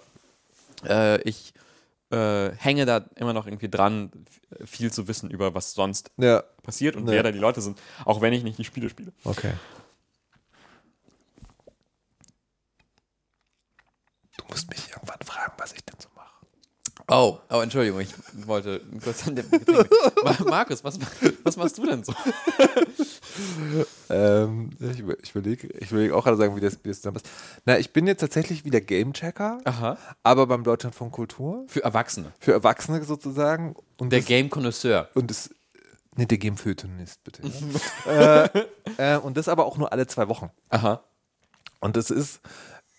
äh, 0.86 1.20
ich 1.22 1.52
äh, 2.10 2.50
hänge 2.52 2.86
da 2.86 2.98
immer 3.16 3.32
noch 3.32 3.46
irgendwie 3.46 3.68
dran, 3.68 4.10
viel 4.64 4.92
zu 4.92 5.08
wissen 5.08 5.30
über 5.30 5.54
was 5.54 5.72
sonst 5.72 6.10
Ja, 6.16 6.42
passiert 6.62 6.96
und 6.96 7.06
wer 7.08 7.22
da 7.22 7.32
die 7.32 7.38
Leute 7.38 7.60
sind, 7.60 7.80
auch 8.04 8.20
wenn 8.20 8.32
ich 8.32 8.44
nicht 8.44 8.58
die 8.58 8.64
Spiele 8.64 8.88
spiele. 8.88 9.12
okay. 9.24 9.54
Du 14.36 14.44
musst 14.48 14.68
mich 14.70 14.90
irgendwann 14.90 15.20
fragen, 15.24 15.52
was 15.58 15.72
ich 15.72 15.84
denn 15.84 15.96
so. 16.00 16.08
Oh, 17.08 17.38
oh, 17.50 17.60
Entschuldigung, 17.60 18.00
ich 18.00 18.08
wollte 18.46 18.80
kurz 19.02 19.26
an 19.28 19.36
dem 19.36 19.44
Markus, 20.46 20.82
was, 20.84 20.98
was 21.42 21.56
machst 21.56 21.76
du 21.78 21.86
denn 21.86 22.02
so? 22.04 22.14
Ähm, 24.10 24.70
ich 24.78 25.00
über- 25.00 25.18
ich 25.22 25.34
überlege 25.34 25.66
ich 25.78 25.90
überleg 25.90 26.12
auch 26.12 26.22
gerade 26.24 26.36
sagen, 26.36 26.54
wie 26.54 26.60
das, 26.60 26.78
wie 26.82 26.88
das 26.88 26.98
zusammenpasst. 26.98 27.28
Na, 27.64 27.78
ich 27.78 27.92
bin 27.92 28.06
jetzt 28.06 28.20
tatsächlich 28.20 28.64
wieder 28.64 28.80
Gamechecker, 28.80 29.58
aber 30.22 30.46
beim 30.46 30.62
Deutschlandfunk 30.62 31.12
Kultur. 31.12 31.64
Für 31.68 31.82
Erwachsene. 31.82 32.32
Für 32.38 32.52
Erwachsene 32.52 33.02
sozusagen. 33.02 33.74
Und 33.96 34.10
Der 34.12 34.20
das, 34.20 34.28
Game 34.28 34.50
Connoisseur. 34.50 35.08
und 35.14 35.30
das, 35.30 35.50
nee, 36.16 36.26
der 36.26 36.38
Game-Feuilletonist, 36.38 37.24
bitte. 37.24 37.42
Ja. 38.06 38.44
äh, 38.98 39.14
äh, 39.14 39.16
und 39.18 39.36
das 39.36 39.48
aber 39.48 39.64
auch 39.66 39.78
nur 39.78 39.90
alle 39.90 40.06
zwei 40.06 40.28
Wochen. 40.28 40.50
Aha. 40.68 41.02
Und 41.80 41.96
das 41.96 42.10
ist 42.10 42.40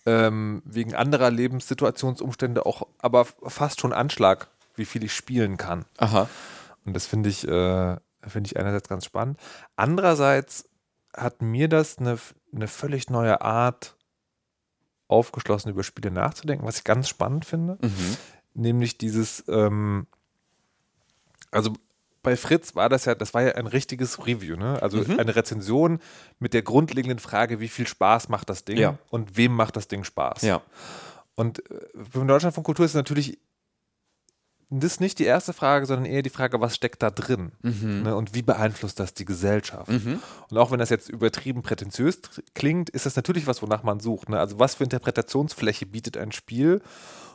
ähm, 0.06 0.62
wegen 0.66 0.94
anderer 0.94 1.32
Lebenssituationsumstände 1.32 2.66
auch 2.66 2.88
aber 3.00 3.26
fast 3.26 3.82
schon 3.82 3.94
Anschlag, 3.94 4.50
wie 4.76 4.86
viel 4.86 5.04
ich 5.04 5.14
spielen 5.14 5.58
kann. 5.58 5.86
Aha. 5.98 6.30
Und 6.86 6.94
das 6.94 7.08
finde 7.08 7.30
ich, 7.30 7.48
äh, 7.48 7.98
finde 8.28 8.48
ich 8.48 8.58
einerseits 8.58 8.88
ganz 8.88 9.06
spannend. 9.06 9.40
Andererseits 9.76 10.70
hat 11.16 11.42
mir 11.42 11.68
das 11.68 11.98
eine, 11.98 12.18
eine 12.54 12.68
völlig 12.68 13.10
neue 13.10 13.42
Art 13.42 13.96
aufgeschlossen, 15.08 15.72
über 15.72 15.84
Spiele 15.84 16.12
nachzudenken, 16.12 16.66
was 16.66 16.80
ich 16.80 16.84
ganz 16.84 17.10
spannend 17.10 17.46
finde. 17.46 17.78
Mhm. 17.82 18.18
Nämlich 18.54 18.98
dieses, 18.98 19.44
ähm, 19.48 20.08
also 21.52 21.74
bei 22.26 22.36
Fritz 22.36 22.76
war 22.76 22.90
das 22.90 23.06
ja, 23.06 23.16
das 23.16 23.34
war 23.34 23.44
ja 23.44 23.52
ein 23.54 23.68
richtiges 23.68 24.26
Review, 24.28 24.58
ne? 24.58 24.82
Also 24.82 24.98
Mhm. 24.98 25.20
eine 25.20 25.36
Rezension 25.36 26.00
mit 26.40 26.54
der 26.54 26.62
grundlegenden 26.64 27.20
Frage, 27.20 27.60
wie 27.62 27.70
viel 27.70 27.88
Spaß 27.88 28.28
macht 28.28 28.50
das 28.50 28.66
Ding 28.66 28.78
Ja. 28.78 28.98
und 29.10 29.38
wem 29.38 29.54
macht 29.54 29.78
das 29.78 29.88
Ding 29.88 30.04
Spaß. 30.04 30.42
Ja. 30.42 30.62
Und 31.36 31.60
äh, 31.72 31.80
beim 32.14 32.28
Deutschland 32.28 32.54
von 32.54 32.64
Kultur 32.66 32.86
ist 32.86 32.94
natürlich 32.96 33.38
das 34.72 35.00
nicht 35.00 35.20
die 35.20 35.26
erste 35.26 35.54
Frage, 35.54 35.86
sondern 35.86 36.06
eher 36.06 36.24
die 36.24 36.30
Frage, 36.32 36.60
was 36.60 36.76
steckt 36.76 37.04
da 37.04 37.12
drin? 37.12 37.52
Mhm. 37.62 38.02
Ne? 38.04 38.16
Und 38.16 38.34
wie 38.34 38.42
beeinflusst 38.42 39.00
das 39.00 39.14
die 39.14 39.24
Gesellschaft? 39.24 39.90
Und 39.90 40.58
auch 40.58 40.72
wenn 40.72 40.80
das 40.80 40.90
jetzt 40.90 41.08
übertrieben 41.08 41.62
prätentiös 41.62 42.20
klingt, 42.56 42.90
ist 42.90 43.06
das 43.06 43.16
natürlich 43.16 43.46
was, 43.46 43.62
wonach 43.62 43.84
man 43.84 44.00
sucht. 44.00 44.28
Ne? 44.28 44.40
Also 44.40 44.58
was 44.60 44.74
für 44.76 44.84
Interpretationsfläche 44.84 45.86
bietet 45.86 46.18
ein 46.18 46.32
Spiel? 46.32 46.82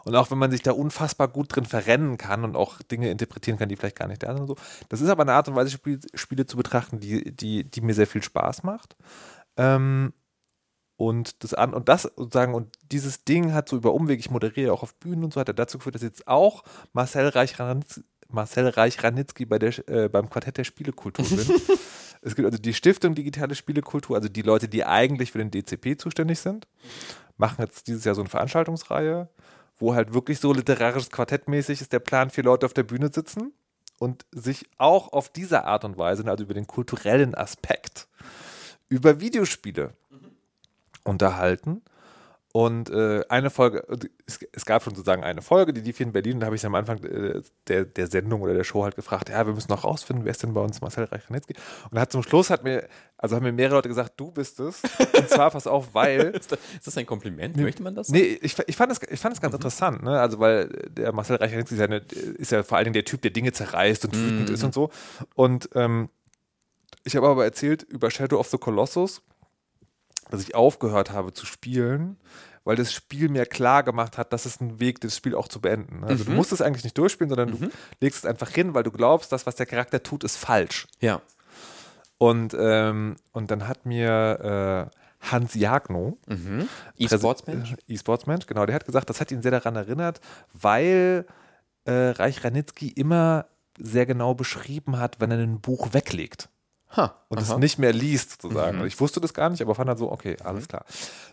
Und 0.04 0.14
auch 0.16 0.30
wenn 0.30 0.38
man 0.38 0.50
sich 0.50 0.62
da 0.62 0.72
unfassbar 0.72 1.28
gut 1.28 1.54
drin 1.54 1.64
verrennen 1.64 2.16
kann 2.18 2.44
und 2.44 2.56
auch 2.56 2.80
Dinge 2.82 3.10
interpretieren 3.10 3.58
kann, 3.58 3.68
die 3.68 3.76
vielleicht 3.76 3.98
gar 3.98 4.08
nicht 4.08 4.22
da 4.22 4.32
sind 4.32 4.42
und 4.42 4.48
so. 4.48 4.56
Das 4.88 5.00
ist 5.00 5.08
aber 5.08 5.22
eine 5.22 5.32
Art 5.32 5.48
und 5.48 5.56
Weise, 5.56 5.70
Spiel, 5.70 6.00
Spiele 6.14 6.46
zu 6.46 6.56
betrachten, 6.56 7.00
die, 7.00 7.34
die, 7.34 7.64
die 7.64 7.80
mir 7.80 7.94
sehr 7.94 8.06
viel 8.06 8.22
Spaß 8.22 8.62
macht. 8.62 8.96
Ähm, 9.56 10.12
Und 10.96 11.42
das 11.42 11.54
an 11.54 11.72
und 11.72 11.88
das 11.88 12.02
sozusagen, 12.02 12.54
und 12.54 12.76
dieses 12.92 13.24
Ding 13.24 13.54
hat 13.54 13.70
so 13.70 13.76
über 13.76 13.94
Umweg, 13.94 14.20
ich 14.20 14.30
moderiere 14.30 14.72
auch 14.72 14.82
auf 14.82 14.94
Bühnen 14.96 15.24
und 15.24 15.32
so 15.32 15.40
weiter, 15.40 15.54
dazu 15.54 15.78
geführt, 15.78 15.94
dass 15.94 16.02
jetzt 16.02 16.28
auch 16.28 16.62
Marcel 16.92 17.28
Reich-Ranitzky 17.28 18.02
Marcel 18.32 18.68
Reich-Ranitzky 18.68 19.44
bei 19.46 19.58
der, 19.58 19.88
äh, 19.88 20.08
beim 20.08 20.28
Quartett 20.30 20.58
der 20.58 20.64
Spielekultur 20.64 21.24
bin. 21.26 21.38
es 22.22 22.36
gibt 22.36 22.46
also 22.46 22.58
die 22.58 22.74
Stiftung 22.74 23.14
Digitale 23.14 23.54
Spielekultur, 23.54 24.14
also 24.14 24.28
die 24.28 24.42
Leute, 24.42 24.68
die 24.68 24.84
eigentlich 24.84 25.32
für 25.32 25.38
den 25.38 25.50
DCP 25.50 25.96
zuständig 25.98 26.38
sind, 26.38 26.68
machen 27.38 27.62
jetzt 27.62 27.86
dieses 27.88 28.04
Jahr 28.04 28.14
so 28.14 28.20
eine 28.20 28.28
Veranstaltungsreihe, 28.28 29.28
wo 29.80 29.94
halt 29.94 30.14
wirklich 30.14 30.38
so 30.38 30.52
literarisches 30.52 31.10
Quartettmäßig 31.10 31.80
ist 31.80 31.92
der 31.92 31.98
Plan, 31.98 32.30
vier 32.30 32.44
Leute 32.44 32.66
auf 32.66 32.74
der 32.74 32.84
Bühne 32.84 33.10
sitzen 33.12 33.52
und 33.98 34.24
sich 34.30 34.66
auch 34.78 35.12
auf 35.12 35.28
diese 35.30 35.64
Art 35.64 35.84
und 35.84 35.98
Weise, 35.98 36.24
also 36.26 36.44
über 36.44 36.54
den 36.54 36.66
kulturellen 36.66 37.34
Aspekt, 37.34 38.06
über 38.88 39.20
Videospiele 39.20 39.94
unterhalten. 41.04 41.82
Und 42.52 42.90
äh, 42.90 43.22
eine 43.28 43.48
Folge, 43.48 43.86
es, 44.26 44.40
es, 44.50 44.64
gab 44.64 44.82
schon 44.82 44.96
sozusagen 44.96 45.22
eine 45.22 45.40
Folge, 45.40 45.72
die 45.72 45.82
lief 45.82 46.00
in 46.00 46.10
Berlin, 46.10 46.34
und 46.34 46.40
da 46.40 46.46
habe 46.46 46.56
ich 46.56 46.66
am 46.66 46.74
Anfang 46.74 46.98
äh, 47.04 47.42
der, 47.68 47.84
der 47.84 48.08
Sendung 48.08 48.42
oder 48.42 48.54
der 48.54 48.64
Show 48.64 48.82
halt 48.82 48.96
gefragt, 48.96 49.28
ja, 49.28 49.46
wir 49.46 49.54
müssen 49.54 49.70
noch 49.70 49.84
rausfinden, 49.84 50.24
wer 50.24 50.32
ist 50.32 50.42
denn 50.42 50.52
bei 50.52 50.60
uns 50.60 50.80
Marcel 50.80 51.04
Reich-Ranitzky? 51.04 51.54
Und 51.92 52.00
hat 52.00 52.10
zum 52.10 52.24
Schluss 52.24 52.50
hat 52.50 52.64
mir, 52.64 52.88
also 53.18 53.36
haben 53.36 53.44
mir 53.44 53.52
mehrere 53.52 53.76
Leute 53.76 53.88
gesagt, 53.88 54.14
du 54.16 54.32
bist 54.32 54.58
es. 54.58 54.82
Und 55.16 55.28
zwar, 55.28 55.52
pass 55.52 55.68
auf, 55.68 55.94
weil. 55.94 56.20
ist, 56.34 56.50
das, 56.50 56.58
ist, 56.74 56.86
das, 56.88 56.96
ein 56.96 57.06
Kompliment? 57.06 57.56
Möchte 57.56 57.84
man 57.84 57.94
das? 57.94 58.08
Nee, 58.08 58.40
ich, 58.42 58.58
ich 58.66 58.76
fand 58.76 58.90
es 58.90 59.00
ich 59.08 59.20
fand 59.20 59.40
ganz 59.40 59.52
mhm. 59.52 59.56
interessant, 59.56 60.02
ne? 60.02 60.18
Also, 60.18 60.40
weil 60.40 60.68
der 60.90 61.12
Marcel 61.12 61.36
Reich-Ranitzky 61.36 61.76
ist, 61.76 61.80
ja 61.80 61.96
ist 62.36 62.50
ja 62.50 62.62
vor 62.64 62.78
allen 62.78 62.86
Dingen 62.86 62.94
der 62.94 63.04
Typ, 63.04 63.22
der 63.22 63.30
Dinge 63.30 63.52
zerreißt 63.52 64.06
und 64.06 64.16
wütend 64.16 64.48
mhm. 64.48 64.54
ist 64.54 64.64
und 64.64 64.74
so. 64.74 64.90
Und 65.36 65.68
ähm, 65.74 66.08
ich 67.04 67.14
habe 67.14 67.28
aber 67.28 67.44
erzählt 67.44 67.84
über 67.84 68.10
Shadow 68.10 68.40
of 68.40 68.48
the 68.48 68.58
Colossus 68.58 69.22
dass 70.30 70.42
ich 70.42 70.54
aufgehört 70.54 71.10
habe 71.10 71.32
zu 71.32 71.46
spielen, 71.46 72.18
weil 72.64 72.76
das 72.76 72.92
Spiel 72.92 73.28
mir 73.28 73.46
klar 73.46 73.82
gemacht 73.82 74.18
hat, 74.18 74.32
dass 74.32 74.46
es 74.46 74.60
ein 74.60 74.80
Weg, 74.80 74.96
ist, 74.96 75.04
das 75.04 75.16
Spiel 75.16 75.34
auch 75.34 75.48
zu 75.48 75.60
beenden. 75.60 76.04
Also 76.04 76.24
mhm. 76.24 76.28
du 76.28 76.32
musst 76.34 76.52
es 76.52 76.60
eigentlich 76.60 76.84
nicht 76.84 76.98
durchspielen, 76.98 77.30
sondern 77.30 77.50
mhm. 77.50 77.58
du 77.60 77.70
legst 78.00 78.20
es 78.20 78.26
einfach 78.26 78.50
hin, 78.50 78.74
weil 78.74 78.82
du 78.82 78.90
glaubst, 78.90 79.32
dass 79.32 79.46
was 79.46 79.56
der 79.56 79.66
Charakter 79.66 80.02
tut, 80.02 80.24
ist 80.24 80.36
falsch. 80.36 80.86
Ja. 81.00 81.22
Und, 82.18 82.54
ähm, 82.58 83.16
und 83.32 83.50
dann 83.50 83.66
hat 83.66 83.86
mir 83.86 84.90
äh, 84.92 84.96
Hans 85.20 85.54
Jagno, 85.54 86.18
mhm. 86.26 86.68
E-Sportsmensch, 86.96 87.72
äh, 87.72 87.94
E-Sportsmensch, 87.94 88.46
genau, 88.46 88.66
der 88.66 88.74
hat 88.74 88.86
gesagt, 88.86 89.08
das 89.08 89.20
hat 89.20 89.30
ihn 89.30 89.42
sehr 89.42 89.50
daran 89.50 89.76
erinnert, 89.76 90.20
weil 90.52 91.26
äh, 91.84 92.10
Reich 92.10 92.44
Ranitzky 92.44 92.88
immer 92.88 93.46
sehr 93.78 94.06
genau 94.06 94.34
beschrieben 94.34 94.98
hat, 94.98 95.20
wenn 95.20 95.30
er 95.30 95.38
ein 95.38 95.60
Buch 95.60 95.92
weglegt. 95.92 96.48
Ha, 96.96 97.14
und 97.28 97.38
aha. 97.38 97.54
es 97.54 97.58
nicht 97.58 97.78
mehr 97.78 97.92
liest, 97.92 98.42
sozusagen. 98.42 98.78
Mhm. 98.78 98.86
Ich 98.86 98.98
wusste 98.98 99.20
das 99.20 99.32
gar 99.32 99.48
nicht, 99.48 99.62
aber 99.62 99.74
fand 99.74 99.88
dann 99.88 99.96
so, 99.96 100.10
okay, 100.10 100.36
alles 100.42 100.64
mhm. 100.64 100.68
klar. 100.68 100.84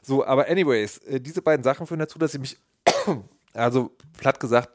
So, 0.03 0.25
aber 0.25 0.47
anyways, 0.47 0.99
äh, 0.99 1.19
diese 1.19 1.41
beiden 1.41 1.63
Sachen 1.63 1.87
führen 1.87 1.99
dazu, 1.99 2.19
dass 2.19 2.33
ich 2.33 2.39
mich, 2.39 2.57
also 3.53 3.91
platt 4.17 4.39
gesagt, 4.39 4.69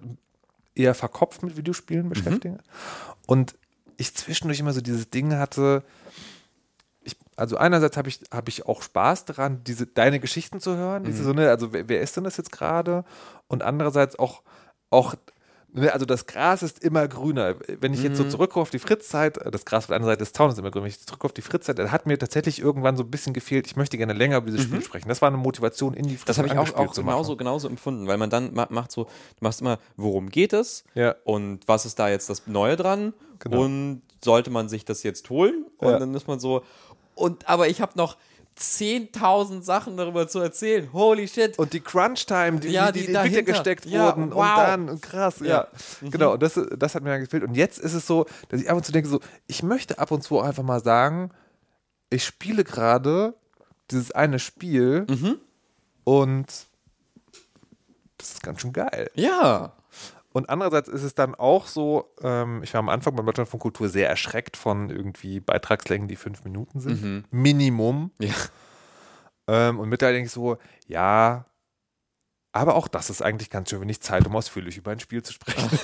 eher 0.74 0.94
verkopft 0.94 1.42
mit 1.42 1.56
Videospielen 1.56 2.08
beschäftige. 2.08 2.54
Mhm. 2.56 2.60
Und 3.26 3.54
ich 3.96 4.14
zwischendurch 4.14 4.58
immer 4.58 4.72
so 4.72 4.80
dieses 4.80 5.10
Ding 5.10 5.34
hatte, 5.34 5.84
ich, 7.04 7.16
also 7.36 7.56
einerseits 7.56 7.96
habe 7.96 8.08
ich, 8.08 8.20
hab 8.32 8.48
ich 8.48 8.66
auch 8.66 8.82
Spaß 8.82 9.24
daran, 9.26 9.62
diese, 9.64 9.86
deine 9.86 10.18
Geschichten 10.18 10.60
zu 10.60 10.76
hören, 10.76 11.04
diese 11.04 11.22
mhm. 11.22 11.26
so, 11.26 11.32
ne, 11.32 11.50
also 11.50 11.72
wer, 11.72 11.88
wer 11.88 12.00
ist 12.00 12.16
denn 12.16 12.24
das 12.24 12.36
jetzt 12.36 12.50
gerade? 12.50 13.04
Und 13.46 13.62
andererseits 13.62 14.18
auch, 14.18 14.42
auch 14.90 15.14
also 15.74 16.04
das 16.04 16.26
Gras 16.26 16.62
ist 16.62 16.84
immer 16.84 17.08
grüner. 17.08 17.54
Wenn 17.80 17.94
ich 17.94 18.02
jetzt 18.02 18.18
so 18.18 18.24
mhm. 18.24 18.30
zurückgucke 18.30 18.60
auf 18.60 18.70
die 18.70 18.78
Fritzzeit, 18.78 19.38
äh, 19.38 19.50
das 19.50 19.64
Gras 19.64 19.84
auf 19.84 19.86
der 19.86 19.96
anderen 19.96 20.12
Seite 20.12 20.20
des 20.20 20.32
Zaunes 20.32 20.54
ist 20.54 20.58
immer 20.58 20.70
grüner. 20.70 20.84
Wenn 20.84 20.90
ich 20.90 21.00
zurückgucke 21.00 21.26
auf 21.26 21.32
die 21.32 21.42
Fritzzeit, 21.42 21.78
dann 21.78 21.90
hat 21.90 22.06
mir 22.06 22.18
tatsächlich 22.18 22.60
irgendwann 22.60 22.96
so 22.96 23.02
ein 23.02 23.10
bisschen 23.10 23.32
gefehlt, 23.32 23.66
ich 23.66 23.76
möchte 23.76 23.96
gerne 23.96 24.12
länger 24.12 24.38
über 24.38 24.46
dieses 24.50 24.66
mhm. 24.66 24.74
Spiel 24.74 24.82
sprechen. 24.82 25.08
Das 25.08 25.22
war 25.22 25.28
eine 25.28 25.38
Motivation 25.38 25.94
in 25.94 26.06
die 26.06 26.16
Fritz 26.16 26.26
Das 26.26 26.38
habe 26.38 26.48
ich 26.48 26.56
auch, 26.56 26.74
auch 26.74 26.94
genauso, 26.94 27.36
genauso 27.36 27.68
empfunden, 27.68 28.06
weil 28.06 28.18
man 28.18 28.30
dann 28.30 28.52
macht 28.52 28.92
so, 28.92 29.04
du 29.04 29.10
machst 29.40 29.60
immer, 29.60 29.78
worum 29.96 30.28
geht 30.28 30.52
es 30.52 30.84
ja. 30.94 31.14
und 31.24 31.66
was 31.66 31.86
ist 31.86 31.98
da 31.98 32.08
jetzt 32.08 32.28
das 32.28 32.46
Neue 32.46 32.76
dran 32.76 33.14
genau. 33.38 33.62
und 33.62 34.02
sollte 34.22 34.50
man 34.50 34.68
sich 34.68 34.84
das 34.84 35.02
jetzt 35.02 35.30
holen? 35.30 35.66
Und 35.78 35.90
ja. 35.90 35.98
dann 35.98 36.14
ist 36.14 36.28
man 36.28 36.38
so, 36.38 36.62
und 37.14 37.48
aber 37.48 37.68
ich 37.68 37.80
habe 37.80 37.92
noch 37.96 38.16
10.000 38.58 39.62
Sachen 39.62 39.96
darüber 39.96 40.28
zu 40.28 40.38
erzählen. 40.40 40.92
Holy 40.92 41.26
shit. 41.26 41.58
Und 41.58 41.72
die 41.72 41.80
Crunch-Time, 41.80 42.60
die, 42.60 42.68
ja, 42.68 42.92
die, 42.92 43.00
die, 43.00 43.06
die 43.06 43.14
Entwickler 43.14 43.42
gesteckt 43.42 43.86
ja, 43.86 44.06
wurden 44.06 44.30
wow. 44.32 44.38
und 44.38 44.56
dann, 44.56 45.00
krass, 45.00 45.40
ja. 45.40 45.46
ja. 45.46 45.68
Mhm. 46.00 46.10
Genau, 46.10 46.32
und 46.34 46.42
das, 46.42 46.60
das 46.76 46.94
hat 46.94 47.02
mir 47.02 47.10
dann 47.10 47.20
gefehlt. 47.20 47.42
Und 47.42 47.54
jetzt 47.54 47.78
ist 47.78 47.94
es 47.94 48.06
so, 48.06 48.26
dass 48.48 48.60
ich 48.60 48.70
ab 48.70 48.76
und 48.76 48.84
zu 48.84 48.92
denke, 48.92 49.08
so, 49.08 49.20
ich 49.46 49.62
möchte 49.62 49.98
ab 49.98 50.10
und 50.10 50.22
zu 50.22 50.38
auch 50.38 50.44
einfach 50.44 50.62
mal 50.62 50.82
sagen, 50.82 51.30
ich 52.10 52.24
spiele 52.24 52.64
gerade 52.64 53.34
dieses 53.90 54.12
eine 54.12 54.38
Spiel 54.38 55.06
mhm. 55.08 55.38
und 56.04 56.46
das 58.18 58.32
ist 58.32 58.42
ganz 58.42 58.60
schön 58.60 58.72
geil. 58.72 59.10
Ja. 59.14 59.72
Und 60.32 60.48
andererseits 60.48 60.88
ist 60.88 61.02
es 61.02 61.14
dann 61.14 61.34
auch 61.34 61.66
so, 61.66 62.14
ähm, 62.22 62.62
ich 62.62 62.72
war 62.72 62.78
am 62.78 62.88
Anfang 62.88 63.14
beim 63.14 63.26
Deutschland 63.26 63.50
von 63.50 63.60
Kultur 63.60 63.88
sehr 63.88 64.08
erschreckt 64.08 64.56
von 64.56 64.90
irgendwie 64.90 65.40
Beitragslängen, 65.40 66.08
die 66.08 66.16
fünf 66.16 66.44
Minuten 66.44 66.80
sind. 66.80 67.02
Mhm. 67.02 67.24
Minimum. 67.30 68.10
Ja. 68.18 68.34
Ähm, 69.48 69.78
und 69.78 69.88
mittlerweile 69.88 70.16
denke 70.16 70.26
ich 70.26 70.32
so, 70.32 70.56
ja, 70.86 71.46
aber 72.52 72.76
auch 72.76 72.88
das 72.88 73.10
ist 73.10 73.22
eigentlich 73.22 73.50
ganz 73.50 73.70
schön 73.70 73.80
wenig 73.80 74.00
Zeit, 74.00 74.26
um 74.26 74.36
ausführlich 74.36 74.76
über 74.76 74.92
ein 74.92 75.00
Spiel 75.00 75.22
zu 75.22 75.32
sprechen. 75.32 75.68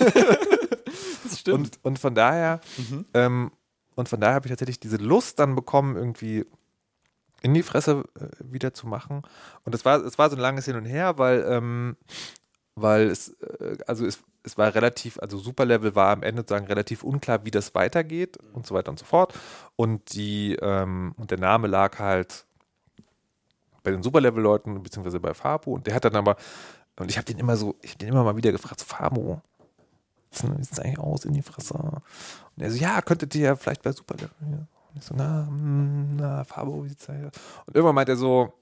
das 1.25 1.41
stimmt. 1.41 1.79
Und, 1.79 1.85
und 1.85 1.99
von 1.99 2.15
daher, 2.15 2.61
mhm. 2.77 3.05
ähm, 3.15 3.53
und 3.95 4.09
von 4.09 4.21
daher 4.21 4.35
habe 4.35 4.47
ich 4.47 4.51
tatsächlich 4.51 4.79
diese 4.79 4.99
Lust 4.99 5.39
dann 5.39 5.55
bekommen, 5.55 5.97
irgendwie 5.97 6.47
in 7.43 7.55
die 7.55 7.63
Fresse 7.63 8.05
äh, 8.19 8.29
wieder 8.41 8.75
zu 8.75 8.87
machen. 8.87 9.23
Und 9.65 9.75
es 9.75 9.85
war, 9.85 10.05
es 10.05 10.19
war 10.19 10.31
so 10.31 10.37
ein 10.37 10.43
langes 10.43 10.67
Hin 10.67 10.77
und 10.77 10.85
Her, 10.85 11.19
weil, 11.19 11.45
ähm, 11.49 11.97
weil 12.75 13.09
es, 13.09 13.31
äh, 13.41 13.79
also 13.87 14.07
es, 14.07 14.21
es 14.49 14.59
war 14.59 14.75
relativ, 14.75 15.19
also 15.21 15.39
Superlevel 15.39 15.95
war 15.95 16.11
am 16.11 16.23
Ende 16.23 16.41
sozusagen 16.41 16.67
relativ 16.67 17.05
unklar, 17.05 17.45
wie 17.45 17.51
das 17.51 17.75
weitergeht 17.75 18.39
und 18.55 18.67
so 18.67 18.75
weiter 18.75 18.91
und 18.91 18.99
so 18.99 19.05
fort. 19.05 19.35
Und 19.77 20.15
die, 20.15 20.57
ähm, 20.61 21.15
und 21.19 21.31
der 21.31 21.39
Name 21.39 21.69
lag 21.69 21.99
halt 21.99 22.47
bei 23.83 23.91
den 23.91 24.03
Superlevel-Leuten, 24.03 24.83
beziehungsweise 24.83 25.21
bei 25.21 25.35
Fabo. 25.35 25.75
Und 25.75 25.87
der 25.87 25.95
hat 25.95 26.05
dann 26.05 26.17
aber, 26.17 26.37
und 26.99 27.11
ich 27.11 27.19
habe 27.19 27.27
den 27.27 27.39
immer 27.39 27.57
so, 27.57 27.77
ich 27.83 27.91
habe 27.91 27.99
den 27.99 28.09
immer 28.09 28.25
mal 28.25 28.37
wieder 28.37 28.53
gefragt, 28.53 28.81
so, 28.81 28.87
Fabo, 28.87 29.43
wie 30.31 30.65
sieht 30.65 30.81
eigentlich 30.81 30.99
aus 30.99 31.25
in 31.27 31.35
die 31.35 31.43
Fresse? 31.43 31.75
Und 31.75 32.63
er 32.63 32.71
so, 32.71 32.79
ja, 32.79 33.03
könntet 33.03 33.35
ihr 33.35 33.43
ja 33.43 33.57
vielleicht 33.57 33.83
bei 33.83 33.93
Superlevel. 33.93 34.31
Und 34.41 34.97
ich 34.97 35.05
so, 35.05 35.15
na, 35.15 35.47
hm, 35.47 36.17
na, 36.17 36.45
Fabo, 36.45 36.85
wie 36.85 36.89
sieht's 36.89 37.09
aus? 37.09 37.17
Und 37.67 37.77
irgendwann 37.77 37.95
meint 37.95 38.09
er 38.09 38.17
so, 38.17 38.55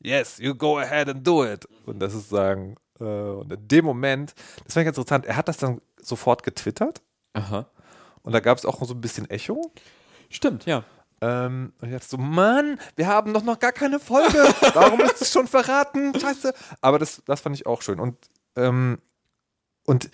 yes, 0.00 0.38
you 0.38 0.54
go 0.54 0.78
ahead 0.78 1.10
and 1.10 1.26
do 1.26 1.44
it. 1.44 1.68
Und 1.84 2.00
das 2.00 2.14
ist 2.14 2.30
sagen, 2.30 2.76
äh, 3.00 3.04
und 3.04 3.52
in 3.52 3.68
dem 3.68 3.84
Moment, 3.84 4.34
das 4.64 4.74
fand 4.74 4.82
ich 4.82 4.86
ganz 4.86 4.98
interessant, 4.98 5.26
er 5.26 5.36
hat 5.36 5.48
das 5.48 5.56
dann 5.56 5.80
sofort 6.00 6.42
getwittert. 6.42 7.02
Aha. 7.34 7.66
Und 8.22 8.32
da 8.32 8.40
gab 8.40 8.58
es 8.58 8.64
auch 8.64 8.82
so 8.82 8.94
ein 8.94 9.00
bisschen 9.00 9.28
Echo. 9.30 9.72
Stimmt, 10.28 10.66
ja. 10.66 10.84
Ähm, 11.20 11.72
und 11.80 11.88
ich 11.88 11.94
dachte 11.94 12.08
so, 12.08 12.18
Mann, 12.18 12.80
wir 12.96 13.06
haben 13.06 13.32
doch 13.32 13.44
noch 13.44 13.58
gar 13.58 13.72
keine 13.72 14.00
Folge. 14.00 14.38
Warum 14.74 15.00
ist 15.00 15.22
es 15.22 15.32
schon 15.32 15.46
verraten? 15.46 16.18
Scheiße. 16.18 16.52
Aber 16.80 16.98
das, 16.98 17.22
das 17.26 17.40
fand 17.40 17.54
ich 17.54 17.66
auch 17.66 17.82
schön. 17.82 18.00
Und, 18.00 18.16
ähm, 18.56 18.98
und, 19.86 20.10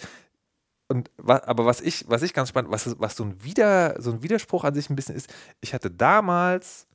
und 0.89 1.11
aber 1.19 1.65
was 1.65 1.81
ich, 1.81 2.05
was 2.09 2.23
ich 2.23 2.35
ganz 2.35 2.51
spannend, 2.51 2.71
was, 2.71 3.01
was 3.01 3.17
so 3.17 3.25
ein, 3.25 3.43
Wider, 3.43 4.01
so 4.01 4.11
ein 4.11 4.23
Widerspruch 4.23 4.65
an 4.65 4.75
sich 4.75 4.91
ein 4.91 4.97
bisschen 4.97 5.17
ist, 5.17 5.33
ich 5.61 5.73
hatte 5.73 5.91
damals 5.91 6.88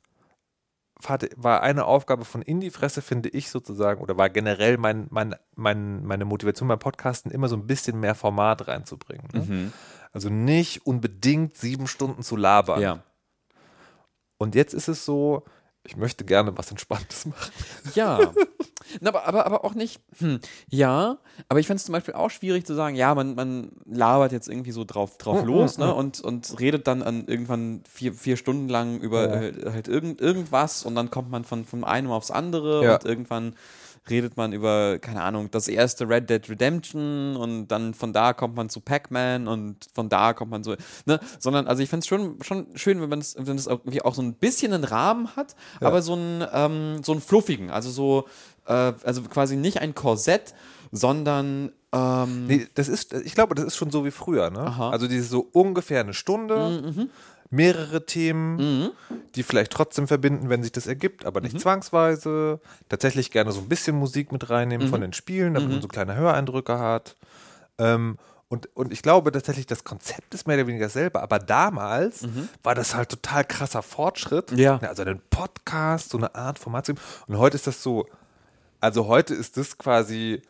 war 1.36 1.62
eine 1.62 1.84
Aufgabe 1.84 2.24
von 2.24 2.42
Indie-Fresse, 2.42 3.02
finde 3.02 3.28
ich 3.28 3.50
sozusagen, 3.50 4.00
oder 4.00 4.16
war 4.16 4.30
generell 4.30 4.78
mein, 4.78 5.06
mein, 5.10 5.34
mein, 5.54 6.04
meine 6.04 6.24
Motivation 6.24 6.68
beim 6.68 6.78
Podcasten, 6.78 7.30
immer 7.30 7.48
so 7.48 7.56
ein 7.56 7.66
bisschen 7.66 8.00
mehr 8.00 8.14
Format 8.14 8.68
reinzubringen. 8.68 9.28
Ne? 9.32 9.40
Mhm. 9.40 9.72
Also 10.12 10.30
nicht 10.30 10.86
unbedingt 10.86 11.56
sieben 11.56 11.88
Stunden 11.88 12.22
zu 12.22 12.36
labern. 12.36 12.80
Ja. 12.80 13.02
Und 14.38 14.54
jetzt 14.54 14.74
ist 14.74 14.88
es 14.88 15.04
so, 15.04 15.44
ich 15.86 15.96
möchte 15.96 16.24
gerne 16.24 16.56
was 16.56 16.70
Entspanntes 16.70 17.26
machen. 17.26 17.52
Ja. 17.94 18.32
Na, 19.00 19.10
aber, 19.10 19.26
aber, 19.26 19.46
aber 19.46 19.64
auch 19.64 19.74
nicht, 19.74 20.00
hm, 20.18 20.40
ja, 20.68 21.18
aber 21.48 21.60
ich 21.60 21.66
finde 21.66 21.78
es 21.78 21.84
zum 21.84 21.92
Beispiel 21.92 22.14
auch 22.14 22.30
schwierig 22.30 22.66
zu 22.66 22.74
sagen, 22.74 22.96
ja, 22.96 23.14
man, 23.14 23.34
man 23.34 23.72
labert 23.86 24.32
jetzt 24.32 24.48
irgendwie 24.48 24.72
so 24.72 24.84
drauf, 24.84 25.18
drauf 25.18 25.40
mhm, 25.40 25.46
los, 25.46 25.78
ne, 25.78 25.92
und, 25.94 26.20
und 26.20 26.60
redet 26.60 26.86
dann 26.86 27.02
an 27.02 27.26
irgendwann 27.26 27.82
vier, 27.90 28.12
vier 28.12 28.36
Stunden 28.36 28.68
lang 28.68 29.00
über 29.00 29.28
ja. 29.28 29.36
halt, 29.36 29.64
halt 29.66 29.88
irgend, 29.88 30.20
irgendwas 30.20 30.84
und 30.84 30.94
dann 30.94 31.10
kommt 31.10 31.30
man 31.30 31.44
von, 31.44 31.64
von 31.64 31.84
einem 31.84 32.10
aufs 32.10 32.30
andere 32.30 32.84
ja. 32.84 32.94
und 32.94 33.04
irgendwann 33.04 33.54
redet 34.08 34.36
man 34.36 34.52
über, 34.52 34.98
keine 34.98 35.22
Ahnung, 35.22 35.50
das 35.50 35.68
erste 35.68 36.08
Red 36.08 36.28
Dead 36.28 36.48
Redemption 36.48 37.36
und 37.36 37.68
dann 37.68 37.94
von 37.94 38.12
da 38.12 38.32
kommt 38.32 38.54
man 38.54 38.68
zu 38.68 38.80
Pac-Man 38.80 39.48
und 39.48 39.86
von 39.94 40.08
da 40.08 40.34
kommt 40.34 40.50
man 40.50 40.62
so, 40.62 40.74
ne, 41.06 41.20
sondern, 41.38 41.66
also 41.66 41.82
ich 41.82 41.88
finde 41.88 42.00
es 42.00 42.06
schon, 42.06 42.42
schon 42.42 42.66
schön, 42.74 43.00
wenn 43.00 43.08
man 43.08 43.20
es, 43.20 43.36
wenn 43.38 43.56
irgendwie 43.56 44.02
auch 44.02 44.14
so 44.14 44.22
ein 44.22 44.34
bisschen 44.34 44.72
einen 44.72 44.84
Rahmen 44.84 45.34
hat, 45.36 45.56
ja. 45.80 45.88
aber 45.88 46.02
so 46.02 46.14
einen, 46.14 46.44
ähm, 46.52 47.02
so 47.02 47.12
einen 47.12 47.20
fluffigen, 47.20 47.70
also 47.70 47.90
so, 47.90 48.26
äh, 48.66 48.92
also 49.04 49.22
quasi 49.22 49.56
nicht 49.56 49.80
ein 49.80 49.94
Korsett, 49.94 50.54
sondern 50.92 51.72
ähm 51.92 52.46
nee, 52.46 52.66
das 52.74 52.88
ist, 52.88 53.14
ich 53.14 53.34
glaube, 53.34 53.54
das 53.54 53.64
ist 53.64 53.76
schon 53.76 53.90
so 53.90 54.04
wie 54.04 54.10
früher, 54.10 54.50
ne? 54.50 54.78
Also 54.92 55.08
diese 55.08 55.24
so 55.24 55.48
ungefähr 55.52 56.00
eine 56.00 56.14
Stunde. 56.14 56.82
Mhm. 56.84 57.10
Mhm. 57.50 57.56
mehrere 57.56 58.06
Themen, 58.06 58.56
Mhm. 58.56 58.90
die 59.34 59.42
vielleicht 59.42 59.72
trotzdem 59.72 60.06
verbinden, 60.08 60.48
wenn 60.48 60.62
sich 60.62 60.72
das 60.72 60.86
ergibt, 60.86 61.24
aber 61.26 61.40
nicht 61.40 61.60
zwangsweise. 61.60 62.60
Tatsächlich 62.88 63.30
gerne 63.30 63.52
so 63.52 63.60
ein 63.60 63.68
bisschen 63.68 63.96
Musik 63.96 64.32
mit 64.32 64.50
reinnehmen 64.50 64.86
Mhm. 64.86 64.90
von 64.90 65.00
den 65.00 65.12
Spielen, 65.12 65.54
damit 65.54 65.70
man 65.70 65.82
so 65.82 65.88
kleine 65.88 66.14
Höreindrücke 66.16 66.78
hat. 66.78 67.16
Ähm, 67.78 68.18
und, 68.48 68.68
und 68.76 68.92
ich 68.92 69.02
glaube 69.02 69.32
tatsächlich, 69.32 69.66
das 69.66 69.82
Konzept 69.84 70.32
ist 70.34 70.46
mehr 70.46 70.56
oder 70.56 70.66
weniger 70.68 70.86
dasselbe, 70.86 71.20
aber 71.20 71.38
damals 71.40 72.26
war 72.62 72.74
das 72.74 72.94
halt 72.94 73.08
total 73.08 73.44
krasser 73.44 73.82
Fortschritt. 73.82 74.52
Mhm. 74.52 74.58
Ja. 74.58 74.76
Also 74.78 75.02
einen 75.02 75.20
Podcast, 75.30 76.10
so 76.10 76.18
eine 76.18 76.34
Art 76.34 76.58
Format 76.58 76.86
zu 76.86 76.94
geben. 76.94 77.04
Und 77.26 77.38
heute 77.38 77.56
ist 77.56 77.66
das 77.66 77.82
so, 77.82 78.06
also 78.80 79.06
heute 79.06 79.34
ist 79.34 79.56
das 79.56 79.76
quasi 79.78 80.42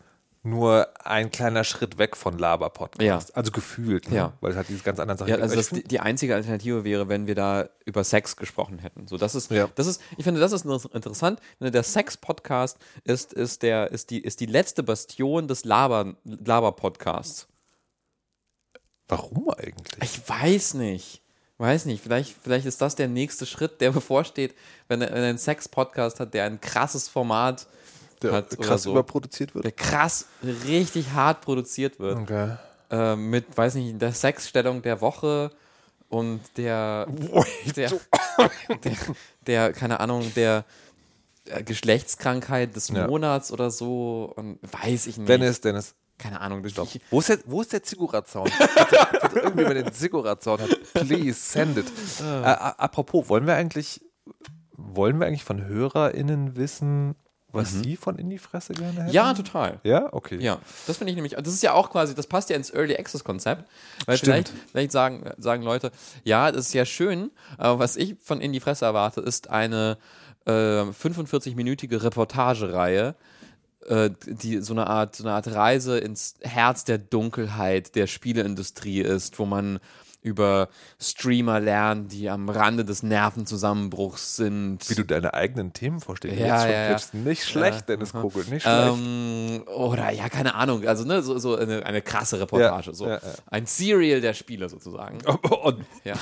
nur 0.45 0.89
ein 1.05 1.31
kleiner 1.31 1.65
Schritt 1.65 1.97
weg 1.99 2.17
von 2.17 2.39
Laber-Podcast. 2.39 3.01
Ja. 3.03 3.19
Also 3.35 3.51
gefühlt, 3.51 4.11
ne? 4.11 4.17
Ja. 4.17 4.33
weil 4.41 4.51
es 4.53 4.57
halt 4.57 4.69
diese 4.69 4.83
ganz 4.83 5.01
anderen 5.01 5.19
Sachen 5.19 5.31
Ja, 5.31 5.37
also 5.39 5.75
die, 5.75 5.83
die 5.85 6.01
einzige 6.01 6.35
Alternative 6.35 6.85
wäre, 6.85 7.09
wenn 7.09 7.27
wir 7.27 7.35
da 7.35 7.69
über 7.87 8.05
Sex 8.05 8.37
gesprochen 8.37 8.79
hätten. 8.79 9.07
So, 9.09 9.17
das 9.17 9.35
ist, 9.35 9.51
Ja. 9.51 9.69
das 9.75 9.87
ist, 9.87 10.03
ich 10.19 10.25
finde, 10.25 10.41
das 10.41 10.53
ist 10.53 10.65
inter- 10.67 10.95
interessant. 10.95 11.41
Ne, 11.61 11.71
Der 11.71 11.83
Sex-Podcast 11.83 12.79
ist, 13.05 13.33
ist, 13.33 13.63
der, 13.63 13.91
ist, 13.91 14.11
die, 14.11 14.21
ist 14.23 14.39
die 14.41 14.47
letzte 14.47 14.83
Bastion 14.83 15.49
des 15.49 15.65
Laber- 15.65 16.15
Laber-Podcasts. 16.25 17.49
Warum 19.09 19.51
eigentlich? 19.51 20.03
Ich 20.03 20.29
weiß 20.29 20.75
nicht. 20.75 21.23
Weiß 21.57 21.85
nicht, 21.87 22.03
vielleicht, 22.03 22.35
vielleicht 22.43 22.67
ist 22.67 22.81
das 22.81 22.97
der 22.97 23.07
nächste 23.07 23.47
Schritt, 23.47 23.81
der 23.81 23.91
bevorsteht, 23.93 24.55
wenn 24.89 25.01
er 25.01 25.13
wenn 25.13 25.23
einen 25.23 25.39
Sex-Podcast 25.39 26.19
hat, 26.21 26.35
der 26.35 26.45
ein 26.45 26.61
krasses 26.61 27.09
Format 27.09 27.67
Der 28.23 28.33
hat 28.33 28.59
krass 28.59 28.85
so. 28.85 28.93
überproduziert 28.93 29.55
wird? 29.55 29.65
der 29.65 29.73
krass, 29.73 30.27
richtig 30.67 31.11
hart 31.13 31.41
produziert 31.43 31.99
wird. 31.99 32.19
Okay. 32.19 32.57
äh, 32.91 33.17
mit, 33.17 33.57
weiß 33.57 33.75
nicht, 33.77 34.01
der 34.01 34.13
Sexstellung 34.13 34.83
der 34.83 35.01
Woche 35.01 35.51
und 36.09 36.41
der, 36.57 37.07
der, 37.77 37.91
der, 38.85 38.93
der, 39.47 39.73
keine 39.73 40.01
Ahnung, 40.01 40.33
der 40.35 40.65
äh, 41.47 41.63
Geschlechtskrankheit 41.63 42.75
des 42.77 42.89
Ja. 42.89 43.07
Monats 43.07 43.51
oder 43.53 43.71
so 43.71 44.33
und 44.37 44.59
weiß 44.63 45.07
ich 45.09 45.19
nicht. 45.19 45.29
Dennis, 45.29 45.61
Dennis. 45.61 45.95
keine 46.19 46.41
Ahnung. 46.41 46.65
Ich, 46.65 46.77
Wo 47.11 47.21
ist 47.21 47.29
der, 47.29 47.39
wo 47.47 47.61
ist 47.63 47.73
der 47.73 47.83
Ziggurat-Sound? 47.83 48.51
Irgendwie, 49.35 49.65
der 49.65 49.75
den 49.83 49.93
Ziggurat-Sound 49.93 50.63
hat, 50.63 50.79
please 50.95 51.35
send 51.39 51.79
it. 51.79 51.87
Ah. 52.23 52.75
Äh, 52.79 52.83
apropos, 52.83 53.29
wollen 53.29 53.47
wir 53.47 53.55
eigentlich, 53.57 54.01
wollen 54.77 55.19
wir 55.19 55.27
eigentlich 55.27 55.45
von 55.45 55.65
HörerInnen 55.67 56.57
wissen, 56.57 57.17
was 57.55 57.73
sie 57.73 57.97
von 57.97 58.19
in 58.19 58.31
die 58.31 58.39
Fresse 58.39 58.73
gerne 58.73 58.93
hätten? 58.95 59.09
Mhm. 59.09 59.13
ja, 59.13 59.35
total. 59.35 59.81
Ja? 59.83 60.13
Okay. 60.13 60.39
Ja, 60.41 60.59
das 60.87 60.99
finde 60.99 61.11
ich 61.11 61.17
nämlich, 61.17 61.35
das 61.35 61.53
ist 61.53 61.63
ja 61.63 61.73
auch 61.73 61.91
quasi, 61.91 62.15
das 62.15 62.27
passt 62.27 62.51
ja 62.51 62.57
ins 62.57 62.73
Early 62.73 62.97
Access 62.97 63.25
Konzept, 63.25 63.69
weil 64.07 64.17
Stimmt. 64.17 64.49
vielleicht, 64.49 64.53
vielleicht 64.71 64.93
sagen, 64.93 65.31
sagen 65.39 65.63
Leute, 65.63 65.91
ja, 66.25 66.53
das 66.53 66.69
ist 66.69 66.75
ja 66.75 66.85
schön, 66.85 67.31
aber 67.59 67.79
was 67.79 67.97
ich 67.97 68.17
von 68.21 68.41
In 68.41 68.53
die 68.53 68.61
Fresse 68.61 68.85
erwarte, 68.85 69.21
ist 69.21 69.51
eine 69.51 69.99
äh, 70.47 70.51
45-minütige 70.51 72.03
Reportagereihe, 72.03 73.15
äh, 73.89 74.11
die 74.27 74.59
so 74.59 74.75
eine 74.75 74.87
Art, 74.87 75.17
so 75.17 75.25
eine 75.25 75.35
Art 75.35 75.47
Reise 75.49 75.99
ins 75.99 76.37
Herz 76.41 76.85
der 76.85 76.99
Dunkelheit 76.99 77.95
der 77.95 78.07
Spieleindustrie 78.07 79.01
ist, 79.01 79.39
wo 79.39 79.47
man 79.47 79.79
über 80.25 80.69
Streamer 80.99 81.61
lernt, 81.61 82.11
die 82.11 82.31
am 82.31 82.49
Rande 82.49 82.85
des 82.85 83.03
Nervenzusammenbruchs 83.03 84.37
sind. 84.37 84.79
Wie 84.89 84.95
du 84.95 85.05
deine 85.05 85.35
eigenen 85.35 85.75
Themen 85.75 86.01
vorstellst. 86.01 86.41
Ja, 86.41 86.47
Jetzt 86.47 87.11
schon 87.11 87.21
ja, 87.21 87.25
ja. 87.25 87.29
Nicht 87.29 87.45
schlecht, 87.45 87.89
Dennis 87.91 88.13
Kogel, 88.13 88.45
nicht 88.47 88.63
schlecht. 88.63 88.99
Ähm, 88.99 89.65
oder 89.77 90.11
ja, 90.11 90.31
keine 90.31 90.55
Ahnung. 90.55 90.87
Also, 90.89 91.05
ne, 91.05 91.23
so, 91.23 91.39
so 91.39 91.57
eine, 91.57 91.85
eine 91.85 92.01
krasse 92.01 92.41
Reportage. 92.41 92.91
Ja, 92.91 92.95
so. 92.95 93.07
ja, 93.07 93.15
ja. 93.17 93.21
Ein 93.51 93.67
Serial 93.67 94.23
der 94.23 94.33
Spiele 94.33 94.71
sozusagen. 94.71 95.19
Und, 95.63 95.85
Ja. 96.05 96.15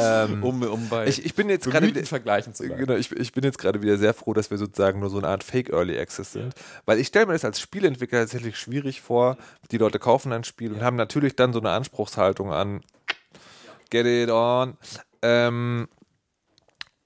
um, 0.42 0.62
um 0.62 0.88
bei 0.88 1.02
Ähm, 1.04 1.08
ich, 1.10 1.24
ich 1.26 1.34
bin 1.34 1.50
jetzt 1.50 1.70
gerade 1.70 2.06
vergleichen 2.06 2.54
zu 2.54 2.62
können. 2.64 2.78
Genau, 2.78 2.94
ich, 2.94 3.12
ich 3.12 3.32
bin 3.32 3.44
jetzt 3.44 3.58
gerade 3.58 3.82
wieder 3.82 3.98
sehr 3.98 4.14
froh, 4.14 4.32
dass 4.32 4.50
wir 4.50 4.56
sozusagen 4.56 5.00
nur 5.00 5.10
so 5.10 5.18
eine 5.18 5.28
Art 5.28 5.44
Fake 5.44 5.68
Early 5.68 5.98
Access 5.98 6.32
sind. 6.32 6.54
Weil 6.86 6.98
ich 6.98 7.08
stelle 7.08 7.26
mir 7.26 7.34
das 7.34 7.44
als 7.44 7.60
Spieleentwickler 7.60 8.20
tatsächlich 8.20 8.56
schwierig 8.56 9.02
vor. 9.02 9.36
Die 9.70 9.76
Leute 9.76 9.98
kaufen 9.98 10.32
ein 10.32 10.44
Spiel 10.44 10.72
und 10.72 10.80
haben 10.80 10.96
natürlich 10.96 11.36
dann 11.36 11.52
so 11.52 11.60
eine 11.60 11.70
Anspruchshaltung 11.70 12.29
an 12.38 12.80
Get 13.90 14.06
it 14.06 14.30
on. 14.30 14.76
Ähm, 15.22 15.88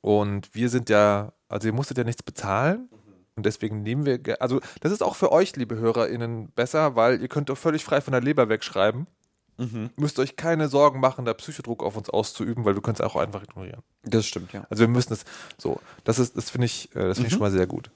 und 0.00 0.54
wir 0.54 0.68
sind 0.68 0.90
ja, 0.90 1.32
also 1.48 1.66
ihr 1.68 1.72
musstet 1.72 1.98
ja 1.98 2.04
nichts 2.04 2.22
bezahlen. 2.22 2.88
Und 3.36 3.46
deswegen 3.46 3.82
nehmen 3.82 4.06
wir, 4.06 4.20
also 4.40 4.60
das 4.80 4.92
ist 4.92 5.02
auch 5.02 5.16
für 5.16 5.32
euch, 5.32 5.56
liebe 5.56 5.76
HörerInnen, 5.76 6.50
besser, 6.50 6.94
weil 6.94 7.20
ihr 7.20 7.28
könnt 7.28 7.48
doch 7.48 7.58
völlig 7.58 7.84
frei 7.84 8.00
von 8.00 8.12
der 8.12 8.20
Leber 8.20 8.48
wegschreiben. 8.48 9.06
Müsst 9.96 10.18
euch 10.18 10.36
keine 10.36 10.68
Sorgen 10.68 11.00
machen, 11.00 11.24
da 11.24 11.34
Psychodruck 11.34 11.82
auf 11.82 11.96
uns 11.96 12.10
auszuüben, 12.10 12.64
weil 12.64 12.74
wir 12.74 12.82
können 12.82 12.96
es 12.96 13.00
auch 13.00 13.16
einfach 13.16 13.42
ignorieren. 13.42 13.82
Das 14.02 14.26
stimmt, 14.26 14.52
ja. 14.52 14.66
Also 14.68 14.82
wir 14.82 14.88
müssen 14.88 15.12
es 15.12 15.24
so. 15.58 15.80
Das 16.04 16.18
ist, 16.18 16.36
das 16.36 16.50
finde 16.50 16.66
ich, 16.66 16.94
äh, 16.94 17.08
das 17.08 17.18
finde 17.18 17.28
ich 17.28 17.32
schon 17.32 17.40
mal 17.40 17.50
sehr 17.50 17.66
gut. 17.66 17.90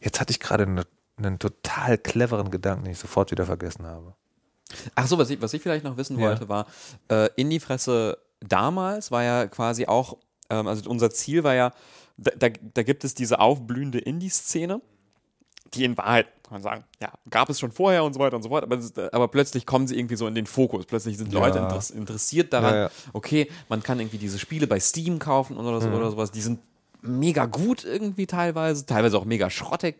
Jetzt 0.00 0.20
hatte 0.20 0.30
ich 0.30 0.40
gerade 0.40 0.64
eine, 0.64 0.84
einen 1.16 1.38
total 1.38 1.98
cleveren 1.98 2.50
Gedanken, 2.50 2.84
den 2.84 2.92
ich 2.92 2.98
sofort 2.98 3.30
wieder 3.30 3.46
vergessen 3.46 3.84
habe. 3.84 4.14
Ach 4.94 5.06
so, 5.06 5.18
was 5.18 5.30
ich, 5.30 5.40
was 5.42 5.52
ich 5.54 5.62
vielleicht 5.62 5.84
noch 5.84 5.96
wissen 5.96 6.18
Ja. 6.18 6.28
wollte, 6.28 6.48
war, 6.48 6.66
äh, 7.08 7.28
in 7.36 7.50
die 7.50 7.60
Fresse 7.60 8.18
damals 8.40 9.10
war 9.10 9.22
ja 9.22 9.46
quasi 9.46 9.86
auch, 9.86 10.16
ähm, 10.50 10.66
also 10.66 10.88
unser 10.90 11.10
Ziel 11.10 11.44
war 11.44 11.54
ja, 11.54 11.72
da, 12.16 12.30
da, 12.36 12.48
da 12.74 12.82
gibt 12.82 13.04
es 13.04 13.14
diese 13.14 13.40
aufblühende 13.40 13.98
Indie-Szene, 13.98 14.80
die 15.74 15.84
in 15.84 15.96
Wahrheit, 15.96 16.26
kann 16.42 16.52
man 16.52 16.62
sagen, 16.62 16.84
ja, 17.00 17.10
gab 17.30 17.48
es 17.48 17.58
schon 17.58 17.72
vorher 17.72 18.04
und 18.04 18.12
so 18.12 18.20
weiter 18.20 18.36
und 18.36 18.42
so 18.42 18.50
fort, 18.50 18.62
aber, 18.64 18.76
das 18.76 18.92
aber 18.98 19.28
plötzlich 19.28 19.64
kommen 19.64 19.86
sie 19.86 19.96
irgendwie 19.98 20.16
so 20.16 20.26
in 20.26 20.34
den 20.34 20.46
Fokus. 20.46 20.84
Plötzlich 20.84 21.16
sind 21.16 21.32
Ja. 21.32 21.40
Leute 21.40 21.58
interess 21.60 21.90
interessiert 21.90 22.52
daran, 22.52 22.74
Ja, 22.74 22.80
ja. 22.82 22.90
okay, 23.14 23.50
man 23.68 23.82
kann 23.82 23.98
irgendwie 23.98 24.18
diese 24.18 24.38
Spiele 24.38 24.66
bei 24.66 24.78
Steam 24.80 25.18
kaufen 25.18 25.56
oder, 25.56 25.80
so, 25.80 25.88
oder 25.88 26.10
sowas, 26.10 26.30
die 26.30 26.42
sind 26.42 26.60
mega 27.02 27.46
gut 27.46 27.84
irgendwie 27.84 28.26
teilweise, 28.26 28.86
teilweise 28.86 29.18
auch 29.18 29.24
mega 29.24 29.50
schrottig, 29.50 29.96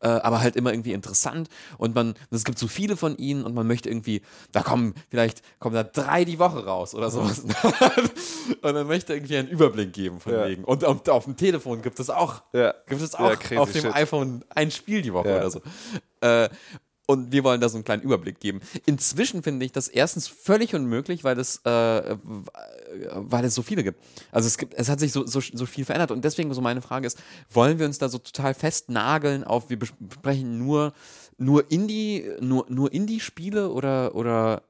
äh, 0.00 0.08
aber 0.08 0.40
halt 0.40 0.56
immer 0.56 0.72
irgendwie 0.72 0.92
interessant 0.92 1.48
und 1.76 1.94
man, 1.94 2.14
es 2.30 2.44
gibt 2.44 2.58
so 2.58 2.68
viele 2.68 2.96
von 2.96 3.16
ihnen 3.18 3.44
und 3.44 3.54
man 3.54 3.66
möchte 3.66 3.88
irgendwie, 3.90 4.22
da 4.52 4.62
kommen, 4.62 4.94
vielleicht 5.10 5.42
kommen 5.60 5.74
da 5.74 5.82
drei 5.84 6.24
die 6.24 6.38
Woche 6.38 6.64
raus 6.64 6.94
oder 6.94 7.10
sowas 7.10 7.40
und 8.62 8.62
man 8.62 8.86
möchte 8.86 9.14
irgendwie 9.14 9.36
einen 9.36 9.48
Überblick 9.48 9.92
geben 9.92 10.20
von 10.20 10.32
Ja. 10.32 10.46
wegen 10.46 10.64
und 10.64 10.84
auf, 10.84 11.06
auf 11.08 11.24
dem 11.24 11.36
Telefon 11.36 11.82
gibt 11.82 12.00
es 12.00 12.10
auch, 12.10 12.42
Ja. 12.52 12.74
gibt 12.86 13.02
es 13.02 13.12
Ja, 13.12 13.18
auch 13.18 13.38
crazy 13.38 13.56
auf 13.58 13.72
dem 13.72 13.82
shit. 13.82 13.94
iPhone 13.94 14.44
ein 14.54 14.70
Spiel 14.70 15.02
die 15.02 15.12
Woche 15.12 15.28
Ja. 15.28 15.36
oder 15.36 15.50
so. 15.50 15.60
Äh, 16.20 16.48
und 17.08 17.32
wir 17.32 17.42
wollen 17.42 17.58
da 17.58 17.70
so 17.70 17.78
einen 17.78 17.84
kleinen 17.84 18.02
Überblick 18.02 18.38
geben. 18.38 18.60
Inzwischen 18.84 19.42
finde 19.42 19.64
ich 19.64 19.72
das 19.72 19.88
erstens 19.88 20.28
völlig 20.28 20.74
unmöglich, 20.74 21.24
weil 21.24 21.38
es, 21.38 21.56
äh, 21.64 22.16
weil 23.14 23.46
es 23.46 23.54
so 23.54 23.62
viele 23.62 23.82
gibt. 23.82 23.98
Also 24.30 24.46
es 24.46 24.58
gibt, 24.58 24.74
es 24.74 24.90
hat 24.90 25.00
sich 25.00 25.12
so, 25.12 25.26
so, 25.26 25.40
so 25.40 25.64
viel 25.64 25.86
verändert. 25.86 26.10
Und 26.10 26.22
deswegen 26.22 26.52
so 26.52 26.60
meine 26.60 26.82
Frage 26.82 27.06
ist, 27.06 27.18
wollen 27.50 27.78
wir 27.78 27.86
uns 27.86 27.96
da 27.96 28.10
so 28.10 28.18
total 28.18 28.52
festnageln 28.52 29.42
auf, 29.42 29.70
wir 29.70 29.78
besprechen 29.78 30.58
nur, 30.58 30.92
nur 31.38 31.70
Indie, 31.72 32.30
nur, 32.40 32.66
nur 32.68 32.92
Indie-Spiele 32.92 33.70
oder, 33.70 34.14
oder 34.14 34.62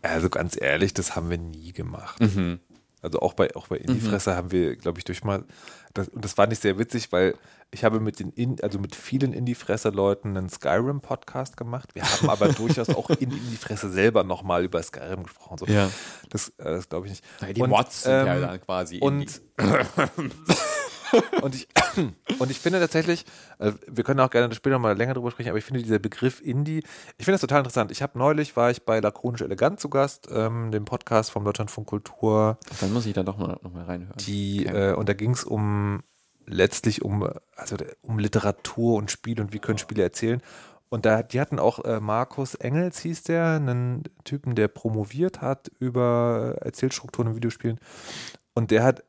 Also 0.00 0.30
ganz 0.30 0.58
ehrlich, 0.58 0.94
das 0.94 1.16
haben 1.16 1.28
wir 1.28 1.38
nie 1.38 1.72
gemacht. 1.72 2.18
Mhm. 2.18 2.60
Also 3.02 3.20
auch 3.20 3.34
bei, 3.34 3.54
auch 3.54 3.68
bei 3.68 3.76
Indie-Fresse 3.76 4.34
haben 4.34 4.50
wir, 4.50 4.76
glaube 4.76 4.98
ich, 4.98 5.04
durch 5.04 5.22
mal, 5.22 5.44
das, 5.94 6.08
und 6.08 6.24
das 6.24 6.36
war 6.36 6.46
nicht 6.46 6.60
sehr 6.60 6.78
witzig, 6.78 7.12
weil 7.12 7.34
ich 7.70 7.84
habe 7.84 8.00
mit 8.00 8.18
den, 8.18 8.32
In, 8.32 8.60
also 8.62 8.78
mit 8.78 8.94
vielen 8.94 9.32
Indie-Fresse-Leuten 9.32 10.36
einen 10.36 10.48
Skyrim-Podcast 10.48 11.56
gemacht. 11.56 11.94
Wir 11.94 12.02
haben 12.02 12.30
aber 12.30 12.48
durchaus 12.52 12.88
auch 12.88 13.10
in 13.10 13.30
Indie-Fresse 13.30 13.90
selber 13.90 14.24
nochmal 14.24 14.64
über 14.64 14.82
Skyrim 14.82 15.22
gesprochen. 15.24 15.58
So. 15.58 15.66
Ja. 15.66 15.90
Das, 16.30 16.48
äh, 16.58 16.64
das 16.64 16.88
glaube 16.88 17.06
ich 17.06 17.12
nicht. 17.12 17.56
die 17.56 17.60
Und, 17.60 17.70
Mods 17.70 18.02
sind 18.02 18.12
ja 18.12 18.34
ähm, 18.34 18.40
dann 18.42 18.60
quasi 18.62 18.98
Und, 18.98 19.42
und, 21.42 21.54
ich, 21.54 21.68
und 22.38 22.50
ich 22.50 22.58
finde 22.58 22.80
tatsächlich, 22.80 23.24
äh, 23.58 23.72
wir 23.86 24.04
können 24.04 24.20
auch 24.20 24.30
gerne 24.30 24.54
später 24.54 24.78
mal 24.78 24.96
länger 24.96 25.14
drüber 25.14 25.30
sprechen, 25.30 25.48
aber 25.50 25.58
ich 25.58 25.64
finde 25.64 25.82
dieser 25.82 25.98
Begriff 25.98 26.40
Indie, 26.40 26.78
ich 27.18 27.24
finde 27.24 27.32
das 27.32 27.40
total 27.40 27.58
interessant. 27.58 27.90
Ich 27.90 28.02
habe 28.02 28.18
neulich, 28.18 28.56
war 28.56 28.70
ich 28.70 28.84
bei 28.84 29.00
Lakonisch 29.00 29.42
Elegant 29.42 29.80
zu 29.80 29.88
Gast, 29.88 30.28
ähm, 30.30 30.70
dem 30.70 30.84
Podcast 30.84 31.30
vom 31.30 31.44
Deutschlandfunk 31.44 31.86
Kultur, 31.88 32.58
Dann 32.80 32.92
muss 32.92 33.06
ich 33.06 33.14
da 33.14 33.22
doch 33.22 33.38
mal, 33.38 33.58
noch 33.62 33.72
mal 33.72 33.84
reinhören. 33.84 34.16
die, 34.20 34.66
Okay. 34.68 34.90
äh, 34.90 34.94
und 34.94 35.08
da 35.08 35.12
ging 35.14 35.30
es 35.32 35.44
um 35.44 36.02
letztlich 36.46 37.02
um, 37.02 37.28
also 37.56 37.76
um 38.02 38.18
Literatur 38.18 38.96
und 38.96 39.10
Spiel 39.10 39.40
und 39.40 39.52
wie 39.52 39.58
können 39.58 39.78
Spiele 39.78 40.02
erzählen. 40.02 40.40
Und 40.90 41.04
da, 41.04 41.22
die 41.22 41.38
hatten 41.40 41.58
auch 41.58 41.84
äh, 41.84 42.00
Markus 42.00 42.54
Engels, 42.54 43.00
hieß 43.00 43.24
der, 43.24 43.56
einen 43.56 44.04
Typen, 44.24 44.54
der 44.54 44.68
promoviert 44.68 45.42
hat 45.42 45.70
über 45.78 46.56
Erzählstrukturen 46.62 47.28
in 47.30 47.36
Videospielen. 47.36 47.78
Und 48.54 48.70
der 48.70 48.82
hat, 48.82 49.04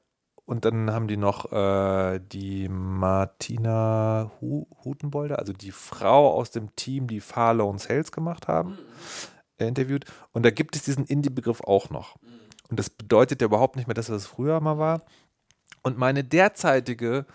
und 0.50 0.66
dann 0.66 0.92
haben 0.92 1.08
die 1.08 1.16
noch 1.16 1.52
äh, 1.52 2.20
die 2.20 2.68
Martina 2.70 4.32
Hu 4.42 4.66
Hutenbolder, 4.84 5.38
also 5.38 5.54
die 5.54 5.72
Frau 5.72 6.34
aus 6.34 6.50
dem 6.50 6.76
Team, 6.76 7.06
die 7.06 7.20
Far 7.20 7.54
Lone 7.54 7.78
Sales 7.78 8.12
gemacht 8.12 8.48
haben, 8.48 8.80
äh, 9.60 9.68
interviewt. 9.68 10.06
Und 10.32 10.44
da 10.44 10.50
gibt 10.50 10.76
es 10.76 10.82
diesen 10.82 11.06
Indie-Begriff 11.06 11.62
auch 11.62 11.92
noch. 11.92 12.16
Und 12.68 12.80
das 12.80 12.90
bedeutet 12.90 13.42
ja 13.42 13.46
überhaupt 13.46 13.76
nicht 13.76 13.86
mehr, 13.86 13.94
dass 13.94 14.10
es 14.10 14.26
früher 14.26 14.60
mal 14.60 14.80
war. 14.80 15.04
Und 15.84 16.00
meine 16.00 16.24
derzeitige, 16.24 17.28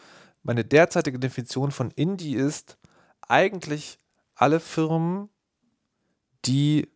meine 0.42 0.64
derzeitige 0.64 1.20
Definition 1.20 1.70
von 1.70 1.92
Indie 1.92 2.35
ist 2.35 2.79
eigentlich 3.29 4.00
alle 4.35 4.59
Firmen, 4.59 5.29
die 6.46 6.88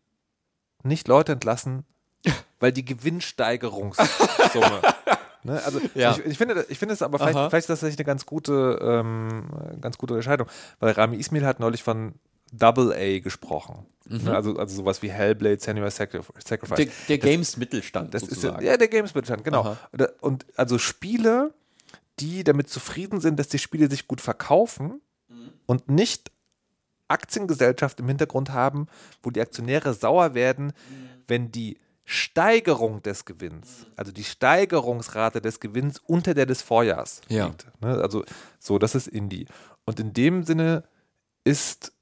nicht 0.83 1.07
Leute 1.07 1.31
entlassen, 1.31 1.85
weil 2.59 2.73
die 2.73 2.85
Gewinnsteigerungssumme. 2.85 4.83
Ne? 5.49 5.63
Also 5.65 5.81
Ja. 5.95 6.13
ich, 6.13 6.25
ich 6.25 6.39
finde, 6.39 6.65
ich 6.69 6.79
finde 6.79 6.95
es 6.95 7.03
aber 7.03 7.19
vielleicht, 7.19 7.37
Aha. 7.37 7.51
vielleicht 7.51 7.69
ist 7.69 7.83
das 7.83 7.95
eine 7.97 8.05
ganz 8.05 8.27
gute, 8.27 8.79
ähm, 8.81 9.49
ganz 9.81 9.99
gute 9.99 10.15
Entscheidung, 10.15 10.49
weil 10.81 10.93
Rami 10.93 11.17
Ismail 11.17 11.45
hat 11.45 11.61
neulich 11.61 11.83
von 11.83 12.15
Double 12.53 12.93
A 12.93 13.19
gesprochen. 13.19 13.87
Ne? 14.07 14.35
Also, 14.35 14.57
also 14.57 14.77
sowas 14.77 15.03
wie 15.03 15.11
Hellblade, 15.11 15.61
Senua 15.61 15.91
Sacrifice. 15.91 16.45
Der, 16.45 16.87
der 17.09 17.19
Games 17.19 17.57
Mittelstand 17.57 18.15
Das 18.15 18.23
ist 18.23 18.31
sozusagen. 18.31 18.65
ja, 18.65 18.73
ja 18.73 18.77
der 18.79 18.89
Games-Mittelstand, 18.89 19.45
genau. 19.45 19.61
Aha. 19.61 19.77
Und, 19.93 20.23
und 20.23 20.47
also 20.57 20.79
Spiele, 20.79 21.53
die 22.21 22.43
damit 22.45 22.71
zufrieden 22.71 23.21
sind, 23.21 23.39
dass 23.39 23.49
die 23.49 23.59
Spiele 23.59 23.91
sich 23.91 24.09
gut 24.09 24.21
verkaufen 24.21 25.01
und 25.67 25.91
nicht 25.91 26.31
Aktiengesellschaft 27.09 28.01
im 28.01 28.09
Hintergrund 28.09 28.51
haben, 28.51 28.87
wo 29.23 29.31
die 29.31 29.41
Aktionäre 29.41 29.95
sauer 29.95 30.35
werden, 30.35 30.73
wenn 31.27 31.51
die 31.51 31.79
Steigerung 32.11 33.03
des 33.03 33.27
Gewinns, 33.27 33.85
also 33.95 34.13
die 34.13 34.25
Steigerungsrate 34.25 35.43
des 35.43 35.61
Gewinns 35.61 35.99
unter 36.07 36.33
der 36.33 36.47
des 36.47 36.63
Vorjahrs 36.63 37.21
Ja. 37.29 37.47
liegt. 37.49 37.67
Ne? 37.83 38.01
Also 38.01 38.25
so, 38.59 38.79
das 38.79 38.95
ist 38.95 39.09
Indie. 39.09 39.47
Und 39.85 40.01
in 40.01 40.15
dem 40.15 40.43
Sinne 40.43 40.85
ist 41.45 41.93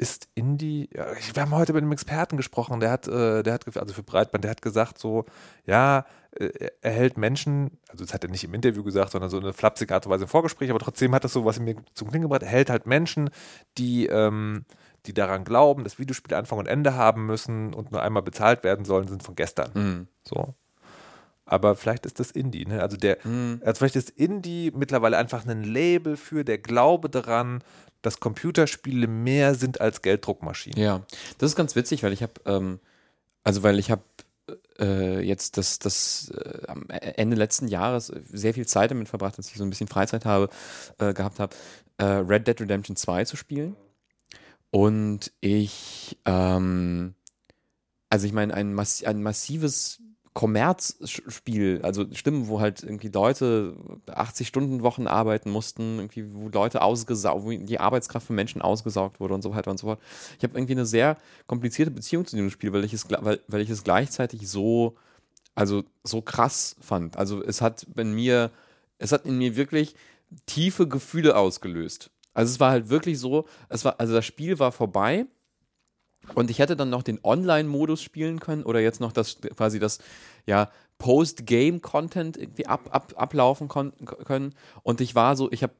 ist 0.00 0.28
Indie, 0.36 0.88
ja, 0.94 1.12
ich- 1.14 1.34
wir 1.34 1.42
haben 1.42 1.50
heute 1.50 1.72
mit 1.72 1.82
einem 1.82 1.90
Experten 1.90 2.36
gesprochen, 2.36 2.78
der 2.78 2.92
hat, 2.92 3.08
äh, 3.08 3.42
der 3.42 3.52
hat, 3.54 3.76
also 3.76 3.92
für 3.92 4.04
Breitband, 4.04 4.44
der 4.44 4.52
hat 4.52 4.62
gesagt 4.62 4.96
so, 4.98 5.24
ja, 5.66 6.06
äh, 6.38 6.68
er 6.80 6.92
hält 6.92 7.16
Menschen, 7.18 7.78
also 7.88 8.04
das 8.04 8.14
hat 8.14 8.22
er 8.22 8.30
nicht 8.30 8.44
im 8.44 8.54
Interview 8.54 8.84
gesagt, 8.84 9.10
sondern 9.10 9.28
so 9.28 9.40
eine 9.40 9.52
flapsige 9.52 9.92
Art 9.92 10.06
und 10.06 10.12
Weise 10.12 10.22
im 10.24 10.28
Vorgespräch, 10.30 10.70
aber 10.70 10.78
trotzdem 10.78 11.12
hat 11.16 11.24
das 11.24 11.32
so 11.32 11.44
was 11.44 11.58
in 11.58 11.64
mir 11.64 11.74
zum 11.94 12.10
Klingen 12.10 12.22
gebracht, 12.22 12.42
er 12.44 12.48
hält 12.48 12.70
halt 12.70 12.86
Menschen, 12.86 13.28
die, 13.76 14.06
ähm, 14.06 14.64
die 15.08 15.14
daran 15.14 15.44
glauben, 15.44 15.82
dass 15.84 15.98
Videospiele 15.98 16.36
Anfang 16.36 16.58
und 16.58 16.66
Ende 16.66 16.94
haben 16.94 17.26
müssen 17.26 17.74
und 17.74 17.90
nur 17.90 18.02
einmal 18.02 18.22
bezahlt 18.22 18.62
werden 18.62 18.84
sollen, 18.84 19.08
sind 19.08 19.22
von 19.22 19.34
gestern. 19.34 19.70
Mhm. 19.74 20.08
So. 20.22 20.54
Aber 21.46 21.76
vielleicht 21.76 22.04
ist 22.04 22.20
das 22.20 22.30
Indie, 22.30 22.66
ne? 22.66 22.82
Also 22.82 22.96
der, 22.98 23.16
Mhm. 23.24 23.62
also 23.64 23.78
vielleicht 23.78 23.96
ist 23.96 24.10
Indie 24.10 24.70
mittlerweile 24.74 25.16
einfach 25.16 25.46
ein 25.46 25.64
Label 25.64 26.16
für 26.16 26.44
der 26.44 26.58
Glaube 26.58 27.08
daran, 27.08 27.64
dass 28.02 28.20
Computerspiele 28.20 29.06
mehr 29.06 29.54
sind 29.54 29.80
als 29.80 30.02
Gelddruckmaschinen. 30.02 30.78
Ja, 30.78 31.02
das 31.38 31.50
ist 31.52 31.56
ganz 31.56 31.74
witzig, 31.74 32.02
weil 32.02 32.12
ich 32.12 32.22
habe, 32.22 32.34
ähm, 32.44 32.80
also 33.44 33.62
weil 33.62 33.78
ich 33.78 33.90
habe 33.90 34.02
äh, 34.78 35.20
jetzt 35.20 35.56
das, 35.56 35.78
das 35.78 36.30
äh, 36.30 36.66
am 36.68 36.84
Ende 36.90 37.36
letzten 37.36 37.66
Jahres 37.66 38.12
sehr 38.30 38.54
viel 38.54 38.66
Zeit 38.66 38.90
damit 38.90 39.08
verbracht, 39.08 39.38
dass 39.38 39.48
ich 39.48 39.56
so 39.56 39.64
ein 39.64 39.70
bisschen 39.70 39.88
Freizeit 39.88 40.24
habe, 40.26 40.48
äh, 40.98 41.12
gehabt 41.14 41.40
habe, 41.40 41.56
äh, 41.96 42.04
Red 42.04 42.46
Dead 42.46 42.60
Redemption 42.60 42.94
2 42.94 43.24
zu 43.24 43.36
spielen. 43.36 43.74
Und 44.70 45.32
ich, 45.40 46.18
ähm, 46.24 47.14
also 48.10 48.26
ich 48.26 48.32
meine, 48.32 48.54
ein, 48.54 48.74
massi 48.74 49.06
ein 49.06 49.22
massives 49.22 50.00
Kommerzspiel, 50.38 51.80
also 51.82 52.06
Stimmen, 52.12 52.46
wo 52.46 52.60
halt 52.60 52.84
irgendwie 52.84 53.08
Leute 53.08 53.74
80-Stunden-Wochen 54.06 55.08
arbeiten 55.08 55.50
mussten, 55.50 55.98
irgendwie, 55.98 56.32
wo 56.32 56.48
Leute 56.48 56.82
ausgesaugt, 56.82 57.44
wo 57.44 57.50
die 57.50 57.80
Arbeitskraft 57.80 58.28
von 58.28 58.36
Menschen 58.36 58.62
ausgesaugt 58.62 59.18
wurde 59.18 59.34
und 59.34 59.42
so 59.42 59.52
weiter 59.52 59.70
und 59.70 59.78
so 59.78 59.88
fort. 59.88 60.00
Ich 60.36 60.44
habe 60.44 60.56
irgendwie 60.56 60.74
eine 60.74 60.86
sehr 60.86 61.16
komplizierte 61.48 61.90
Beziehung 61.90 62.24
zu 62.24 62.36
diesem 62.36 62.50
Spiel, 62.50 62.72
weil 62.72 62.84
ich 62.84 62.92
es, 62.92 63.10
weil, 63.10 63.40
weil 63.48 63.62
ich 63.62 63.70
es 63.70 63.82
gleichzeitig 63.82 64.48
so, 64.48 64.94
also 65.56 65.82
so 66.04 66.22
krass 66.22 66.76
fand. 66.80 67.16
Also 67.16 67.42
es 67.42 67.60
hat 67.60 67.84
in 67.96 68.14
mir, 68.14 68.52
es 68.98 69.10
hat 69.10 69.24
in 69.24 69.38
mir 69.38 69.56
wirklich 69.56 69.96
tiefe 70.46 70.86
Gefühle 70.86 71.36
ausgelöst. 71.36 72.12
Also 72.38 72.52
es 72.52 72.60
war 72.60 72.70
halt 72.70 72.88
wirklich 72.88 73.18
so, 73.18 73.46
es 73.68 73.84
war, 73.84 73.98
also 73.98 74.14
das 74.14 74.24
Spiel 74.24 74.60
war 74.60 74.70
vorbei 74.70 75.26
und 76.36 76.50
ich 76.50 76.60
hätte 76.60 76.76
dann 76.76 76.88
noch 76.88 77.02
den 77.02 77.18
Online-Modus 77.24 78.00
spielen 78.00 78.38
können 78.38 78.62
oder 78.62 78.78
jetzt 78.78 79.00
noch 79.00 79.10
das 79.10 79.38
quasi 79.56 79.80
das 79.80 79.98
ja 80.46 80.70
Post-Game-Content 80.98 82.36
irgendwie 82.36 82.66
ab, 82.66 82.90
ab, 82.92 83.12
ablaufen 83.16 83.66
können. 83.66 84.54
Und 84.84 85.00
ich 85.00 85.16
war 85.16 85.34
so, 85.34 85.50
ich 85.50 85.64
habe 85.64 85.72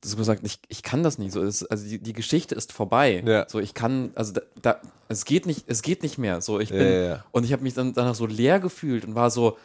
das 0.00 0.16
gesagt, 0.16 0.40
ich, 0.42 0.58
ich 0.66 0.82
kann 0.82 1.04
das 1.04 1.18
nicht 1.18 1.30
so. 1.30 1.44
Es, 1.44 1.64
also 1.64 1.86
die, 1.86 2.00
die 2.00 2.12
Geschichte 2.12 2.56
ist 2.56 2.72
vorbei. 2.72 3.22
Ja. 3.24 3.48
So, 3.48 3.60
ich 3.60 3.74
kann, 3.74 4.10
also 4.16 4.32
da, 4.32 4.40
da, 4.62 4.80
es 5.08 5.24
geht 5.24 5.46
nicht, 5.46 5.66
es 5.68 5.80
geht 5.80 6.02
nicht 6.02 6.18
mehr. 6.18 6.40
So, 6.40 6.58
ich 6.58 6.70
bin, 6.70 6.80
ja, 6.80 6.90
ja. 6.90 7.24
und 7.30 7.44
ich 7.44 7.52
habe 7.52 7.62
mich 7.62 7.74
dann 7.74 7.92
danach 7.92 8.16
so 8.16 8.26
leer 8.26 8.58
gefühlt 8.58 9.04
und 9.04 9.14
war 9.14 9.30
so, 9.30 9.56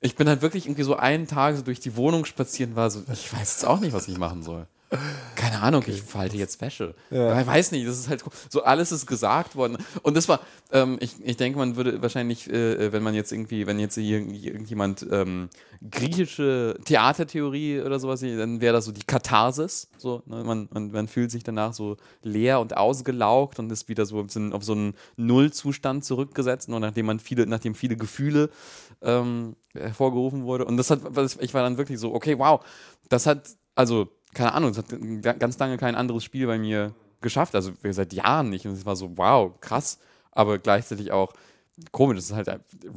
ich 0.00 0.16
bin 0.16 0.26
halt 0.26 0.40
wirklich 0.40 0.64
irgendwie 0.64 0.84
so 0.84 0.96
einen 0.96 1.26
Tag 1.26 1.54
so 1.56 1.62
durch 1.62 1.80
die 1.80 1.96
Wohnung 1.96 2.24
spazieren, 2.24 2.76
war 2.76 2.88
so, 2.88 3.02
ich 3.12 3.30
weiß 3.30 3.40
jetzt 3.40 3.66
auch 3.66 3.80
nicht, 3.80 3.92
was 3.92 4.08
ich 4.08 4.16
machen 4.16 4.42
soll. 4.42 4.66
Keine 5.34 5.60
Ahnung, 5.60 5.84
ich 5.86 6.02
falte 6.02 6.36
jetzt 6.36 6.60
Wäsche. 6.60 6.94
Aber 7.10 7.40
Ich 7.40 7.46
weiß 7.46 7.72
nicht, 7.72 7.86
das 7.86 7.98
ist 7.98 8.08
halt 8.08 8.24
so, 8.48 8.62
alles 8.62 8.92
ist 8.92 9.06
gesagt 9.06 9.56
worden. 9.56 9.78
Und 10.02 10.16
das 10.16 10.28
war, 10.28 10.40
ähm, 10.72 10.98
ich, 11.00 11.14
ich 11.24 11.36
denke, 11.36 11.58
man 11.58 11.76
würde 11.76 12.02
wahrscheinlich, 12.02 12.50
äh, 12.50 12.92
wenn 12.92 13.02
man 13.02 13.14
jetzt 13.14 13.32
irgendwie, 13.32 13.66
wenn 13.66 13.78
jetzt 13.78 13.94
hier 13.94 14.18
irgendjemand 14.18 15.06
ähm, 15.10 15.48
griechische 15.90 16.78
Theatertheorie 16.84 17.80
oder 17.80 17.98
sowas, 17.98 18.20
sieht, 18.20 18.38
dann 18.38 18.60
wäre 18.60 18.74
das 18.74 18.84
so 18.84 18.92
die 18.92 19.04
Katharsis. 19.04 19.88
So, 19.98 20.22
ne? 20.26 20.44
man, 20.44 20.68
man, 20.72 20.90
man 20.90 21.08
fühlt 21.08 21.30
sich 21.30 21.44
danach 21.44 21.72
so 21.72 21.96
leer 22.22 22.60
und 22.60 22.76
ausgelaugt 22.76 23.58
und 23.58 23.70
ist 23.70 23.88
wieder 23.88 24.06
so 24.06 24.20
auf 24.20 24.30
so 24.30 24.40
einen, 24.40 24.52
auf 24.52 24.64
so 24.64 24.72
einen 24.72 24.94
Nullzustand 25.16 26.04
zurückgesetzt, 26.04 26.68
nur 26.68 26.80
nachdem 26.80 27.06
man 27.06 27.20
viele, 27.20 27.46
nachdem 27.46 27.74
viele 27.74 27.96
Gefühle 27.96 28.50
ähm, 29.02 29.56
hervorgerufen 29.74 30.44
wurde. 30.44 30.64
Und 30.64 30.76
das 30.76 30.90
hat, 30.90 31.00
ich 31.40 31.54
war 31.54 31.62
dann 31.62 31.78
wirklich 31.78 31.98
so, 31.98 32.14
okay, 32.14 32.38
wow, 32.38 32.64
das 33.08 33.26
hat, 33.26 33.50
also, 33.74 34.08
keine 34.36 34.52
Ahnung, 34.52 34.70
es 34.70 34.78
hat 34.78 34.86
ga- 35.22 35.32
ganz 35.32 35.58
lange 35.58 35.76
kein 35.78 35.94
anderes 35.94 36.22
Spiel 36.24 36.46
bei 36.46 36.58
mir 36.58 36.94
geschafft, 37.20 37.54
also 37.54 37.72
seit 37.90 38.12
Jahren 38.12 38.50
nicht. 38.50 38.66
Und 38.66 38.72
es 38.74 38.84
war 38.86 38.94
so, 38.96 39.16
wow, 39.16 39.52
krass, 39.60 39.98
aber 40.32 40.58
gleichzeitig 40.58 41.10
auch 41.12 41.32
komisch, 41.92 42.18
es 42.18 42.30
ist 42.30 42.36
halt 42.36 42.48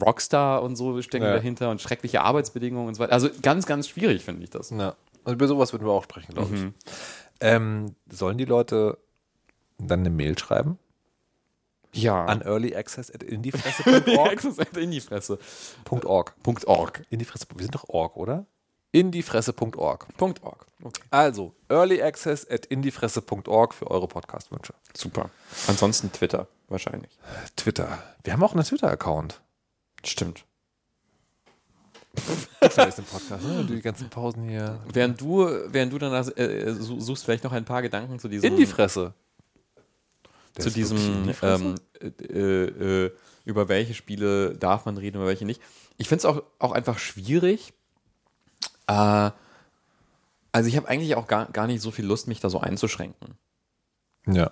Rockstar 0.01 0.61
und 0.63 0.75
so 0.75 1.01
stecken 1.01 1.25
Ja. 1.25 1.33
dahinter 1.33 1.69
und 1.71 1.81
schreckliche 1.81 2.21
Arbeitsbedingungen 2.21 2.87
und 2.89 2.93
so 2.95 2.99
weiter. 3.03 3.13
Also 3.13 3.29
ganz, 3.41 3.65
ganz 3.65 3.87
schwierig 3.87 4.23
finde 4.23 4.43
ich 4.43 4.49
das. 4.49 4.69
Ja. 4.69 4.95
Und 5.23 5.33
über 5.33 5.47
sowas 5.47 5.73
würden 5.73 5.85
wir 5.85 5.91
auch 5.91 6.03
sprechen, 6.03 6.33
glaube 6.33 6.55
ich. 6.55 6.65
Ähm, 7.41 7.95
sollen 8.09 8.37
die 8.37 8.45
Leute 8.45 8.97
dann 9.77 10.01
eine 10.01 10.09
Mail 10.09 10.37
schreiben? 10.37 10.77
Ja. 11.93 12.25
An 12.25 12.41
earlyaccess.indiefresse.org? 12.41 14.31
Access 14.31 14.57
in 14.77 14.91
die 14.91 15.01
Fresse. 15.01 15.39
.org. 16.05 16.35
Punkt 16.43 16.67
.org. 16.67 17.03
Indiefresse, 17.09 17.45
wir 17.55 17.63
sind 17.63 17.75
doch 17.75 17.87
org, 17.89 18.15
oder? 18.17 18.45
Indiefresse.org. 18.91 20.07
.org. 20.19 20.65
Okay. 20.81 21.01
Also, 21.11 21.53
earlyaccess.indiefresse.org 21.67 23.73
für 23.73 23.91
eure 23.91 24.07
Podcast-Wünsche. 24.07 24.73
Super. 24.95 25.29
Ansonsten 25.67 26.11
Twitter, 26.11 26.47
wahrscheinlich. 26.69 27.11
Twitter. 27.55 28.01
Wir 28.23 28.33
haben 28.33 28.43
auch 28.43 28.53
einen 28.53 28.63
Twitter-Account. 28.63 29.41
Stimmt. 30.03 30.45
Podcast, 32.59 33.43
ne? 33.43 33.65
Die 33.69 33.81
ganzen 33.81 34.09
Pausen 34.09 34.49
hier. 34.49 34.79
Während 34.91 35.21
du, 35.21 35.47
während 35.67 35.93
du 35.93 35.97
danach 35.99 36.27
äh, 36.37 36.73
su- 36.73 36.99
suchst 36.99 37.23
vielleicht 37.25 37.43
noch 37.43 37.51
ein 37.51 37.65
paar 37.65 37.81
Gedanken 37.81 38.19
zu 38.19 38.27
diesem, 38.27 38.51
In 38.51 38.57
die 38.57 38.65
Fresse. 38.65 39.13
Der 40.57 40.63
zu 40.63 40.71
diesem 40.71 41.31
ähm, 41.41 41.75
äh, 42.01 42.65
äh, 42.65 43.11
über 43.45 43.69
welche 43.69 43.93
Spiele 43.93 44.55
darf 44.57 44.85
man 44.85 44.97
reden, 44.97 45.17
über 45.17 45.27
welche 45.27 45.45
nicht. 45.45 45.61
Ich 45.97 46.09
finde 46.09 46.19
es 46.19 46.25
auch, 46.25 46.41
auch 46.57 46.71
einfach 46.71 46.97
schwierig. 46.97 47.73
Äh, 48.89 49.31
also 50.51 50.67
ich 50.67 50.75
habe 50.75 50.87
eigentlich 50.89 51.15
auch 51.15 51.27
gar, 51.27 51.45
gar 51.51 51.67
nicht 51.67 51.81
so 51.81 51.91
viel 51.91 52.05
Lust, 52.05 52.27
mich 52.27 52.39
da 52.39 52.49
so 52.49 52.59
einzuschränken. 52.59 53.35
ja. 54.27 54.51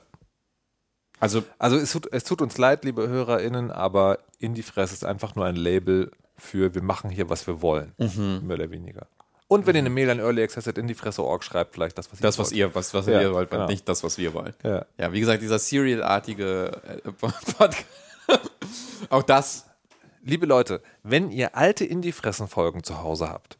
Also 1.19 1.43
Also 1.57 1.77
es 1.77 1.91
tut, 1.91 2.07
es 2.13 2.23
tut 2.25 2.43
uns 2.43 2.59
leid, 2.59 2.85
liebe 2.85 3.07
HörerInnen, 3.07 3.71
aber 3.71 4.19
In 4.37 4.53
die 4.53 4.61
Fresse 4.61 4.93
ist 4.93 5.03
einfach 5.03 5.33
nur 5.33 5.45
ein 5.45 5.55
Label 5.55 6.11
für 6.37 6.75
wir 6.75 6.83
machen 6.83 7.09
hier, 7.09 7.27
was 7.27 7.47
wir 7.47 7.63
wollen. 7.63 7.93
Mhm. 7.97 8.41
Mehr 8.45 8.57
oder 8.57 8.69
weniger. 8.69 9.07
Und 9.47 9.65
wenn 9.65 9.75
ihr 9.75 9.79
eine 9.79 9.89
Mail 9.89 10.11
an 10.11 10.19
earlyaccess.indiefresse.org 10.19 11.43
schreibt, 11.43 11.73
vielleicht 11.73 11.97
das, 11.97 12.11
was 12.11 12.19
ihr 12.19 12.21
das, 12.21 12.37
was 12.37 12.47
wollt. 12.51 12.57
ihr, 12.57 12.75
was, 12.75 12.93
was 12.93 13.07
Ja, 13.07 13.19
ihr 13.21 13.33
wollt, 13.33 13.49
genau. 13.49 13.65
nicht 13.65 13.89
das, 13.89 14.03
was 14.03 14.19
wir 14.19 14.35
wollen. 14.35 14.53
Ja. 14.63 14.85
Ja, 14.99 15.11
wie 15.11 15.19
gesagt, 15.19 15.41
dieser 15.41 15.57
Serial-artige 15.57 16.81
äh, 17.03 17.11
Podcast. 17.13 17.85
auch 19.09 19.23
das. 19.23 19.65
Liebe 20.21 20.45
Leute, 20.45 20.83
wenn 21.01 21.31
ihr 21.31 21.55
alte 21.55 21.83
Indie-Fressen-Folgen 21.85 22.83
zu 22.83 23.01
Hause 23.01 23.29
habt 23.29 23.57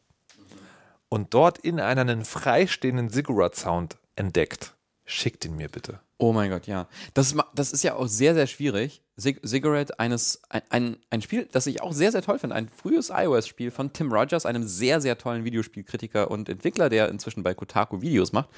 und 1.08 1.34
dort 1.34 1.58
in 1.58 1.80
einer 1.80 2.02
einen 2.02 2.24
freistehenden 2.24 3.10
Ziggurat-Sound 3.10 3.96
entdeckt, 4.16 4.74
schickt 5.04 5.44
ihn 5.44 5.56
mir 5.56 5.68
bitte. 5.68 6.00
Oh 6.18 6.32
mein 6.32 6.50
Gott, 6.50 6.66
ja. 6.66 6.88
Das, 7.14 7.32
ma- 7.34 7.46
das 7.54 7.72
ist 7.72 7.84
ja 7.84 7.94
auch 7.94 8.08
sehr, 8.08 8.34
sehr 8.34 8.46
schwierig. 8.48 9.02
Sig 9.16 9.40
Cigarette, 9.46 9.98
eines, 10.00 10.42
ein, 10.48 10.62
ein, 10.70 10.96
ein 11.10 11.22
Spiel, 11.22 11.48
das 11.52 11.66
ich 11.66 11.80
auch 11.80 11.92
sehr, 11.92 12.10
sehr 12.12 12.22
toll 12.22 12.38
finde. 12.38 12.56
Ein 12.56 12.68
frühes 12.68 13.10
iOS-Spiel 13.10 13.70
von 13.70 13.92
Tim 13.92 14.12
Rogers, 14.12 14.44
einem 14.44 14.64
sehr, 14.66 15.00
sehr 15.00 15.16
tollen 15.16 15.44
Videospielkritiker 15.44 16.30
und 16.30 16.48
Entwickler, 16.48 16.88
der 16.88 17.08
inzwischen 17.08 17.42
bei 17.42 17.54
Kotaku 17.54 18.00
Videos 18.00 18.32
macht. 18.32 18.48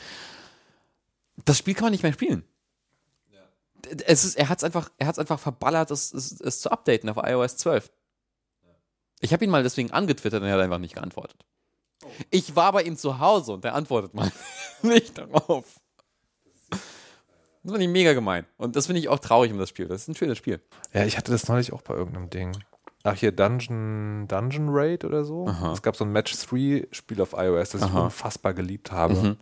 Das 1.44 1.58
Spiel 1.58 1.74
kann 1.74 1.84
man 1.84 1.92
nicht 1.92 2.02
mehr 2.02 2.12
spielen. 2.12 2.44
Es 4.06 4.24
ist, 4.24 4.36
er 4.36 4.48
hat 4.48 4.58
es 4.58 4.64
einfach, 4.64 4.90
er 4.98 5.06
hat's 5.06 5.18
einfach 5.18 5.40
verballert, 5.40 5.90
es, 5.90 6.12
es, 6.12 6.38
es 6.40 6.60
zu 6.60 6.70
updaten 6.70 7.08
auf 7.08 7.16
iOS 7.22 7.56
12. 7.56 7.90
Ich 9.20 9.32
habe 9.32 9.44
ihn 9.44 9.50
mal 9.50 9.62
deswegen 9.62 9.90
angetwittert 9.90 10.42
und 10.42 10.48
er 10.48 10.54
hat 10.54 10.60
einfach 10.60 10.78
nicht 10.78 10.94
geantwortet. 10.94 11.44
Ich 12.30 12.54
war 12.56 12.72
bei 12.72 12.82
ihm 12.82 12.96
zu 12.96 13.18
Hause 13.18 13.52
und 13.52 13.64
er 13.64 13.74
antwortet 13.74 14.14
mal 14.14 14.30
nicht 14.82 15.16
darauf. 15.16 15.64
Das 17.62 17.72
finde 17.72 17.84
ich 17.84 17.90
mega 17.90 18.14
gemein. 18.14 18.46
Und 18.56 18.76
das 18.76 18.86
finde 18.86 19.00
ich 19.00 19.08
auch 19.08 19.18
traurig 19.18 19.52
um 19.52 19.58
das 19.58 19.68
Spiel. 19.68 19.86
Das 19.86 20.02
ist 20.02 20.08
ein 20.08 20.14
schönes 20.14 20.38
Spiel. 20.38 20.60
Ja, 20.92 21.04
ich 21.04 21.16
hatte 21.18 21.30
das 21.32 21.48
neulich 21.48 21.72
auch 21.72 21.82
bei 21.82 21.94
irgendeinem 21.94 22.30
Ding. 22.30 22.56
Ach, 23.02 23.14
hier 23.14 23.32
Dungeon, 23.32 24.26
Dungeon 24.28 24.68
Raid 24.70 25.04
oder 25.04 25.24
so. 25.24 25.46
Aha. 25.46 25.72
Es 25.72 25.82
gab 25.82 25.96
so 25.96 26.04
ein 26.04 26.12
Match 26.12 26.32
3-Spiel 26.34 27.20
auf 27.20 27.32
iOS, 27.32 27.70
das 27.70 27.82
ich 27.82 27.86
Aha. 27.86 28.04
unfassbar 28.04 28.54
geliebt 28.54 28.92
habe. 28.92 29.14
Mhm. 29.14 29.36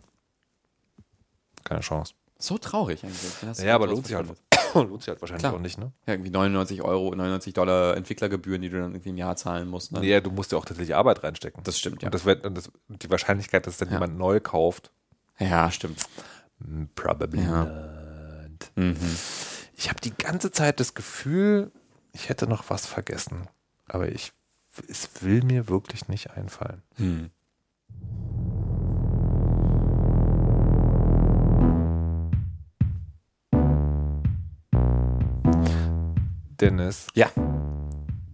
Keine 1.63 1.81
Chance. 1.81 2.13
So 2.37 2.57
traurig 2.57 3.03
eigentlich. 3.03 3.59
Ja, 3.63 3.75
aber 3.75 3.87
lohnt 3.87 4.07
sich 4.07 4.15
halt. 4.15 4.29
Lohnt 4.75 5.01
sich 5.01 5.09
halt 5.09 5.21
wahrscheinlich 5.21 5.41
Klar. 5.43 5.53
auch 5.53 5.59
nicht, 5.59 5.77
ne? 5.77 5.91
Ja, 6.05 6.13
irgendwie 6.13 6.29
99 6.31 6.81
Euro, 6.81 7.09
99 7.15 7.53
Dollar 7.53 7.95
Entwicklergebühren, 7.97 8.61
die 8.61 8.69
du 8.69 8.79
dann 8.79 8.91
irgendwie 8.93 9.09
im 9.09 9.17
Jahr 9.17 9.35
zahlen 9.35 9.67
musst. 9.67 9.91
Ne? 9.91 10.05
Ja, 10.05 10.19
du 10.21 10.31
musst 10.31 10.51
ja 10.51 10.57
auch 10.57 10.65
tatsächlich 10.65 10.95
Arbeit 10.95 11.23
reinstecken. 11.23 11.63
Das 11.63 11.77
stimmt, 11.79 12.01
ja. 12.01 12.07
Und, 12.07 12.13
das 12.13 12.25
wird, 12.25 12.45
und 12.45 12.55
das, 12.55 12.71
die 12.87 13.09
Wahrscheinlichkeit, 13.09 13.65
dass 13.67 13.77
dann 13.77 13.89
Ja. 13.89 13.95
jemand 13.95 14.17
neu 14.17 14.39
kauft, 14.39 14.91
Ja, 15.39 15.69
stimmt. 15.71 16.03
mm, 16.59 16.83
probably 16.95 17.41
Ja. 17.41 17.65
not. 17.65 18.71
Mhm. 18.75 18.95
Ich 19.75 19.89
habe 19.89 20.01
die 20.01 20.13
ganze 20.17 20.51
Zeit 20.51 20.79
das 20.79 20.93
Gefühl, 20.93 21.71
ich 22.11 22.27
hätte 22.29 22.47
noch 22.47 22.69
was 22.69 22.85
vergessen. 22.85 23.47
Aber 23.87 24.09
ich, 24.09 24.33
es 24.87 25.09
will 25.23 25.43
mir 25.43 25.67
wirklich 25.69 26.07
nicht 26.09 26.31
einfallen. 26.31 26.81
Hm. 26.97 27.29
Dennis, 36.61 37.07
Ja. 37.15 37.29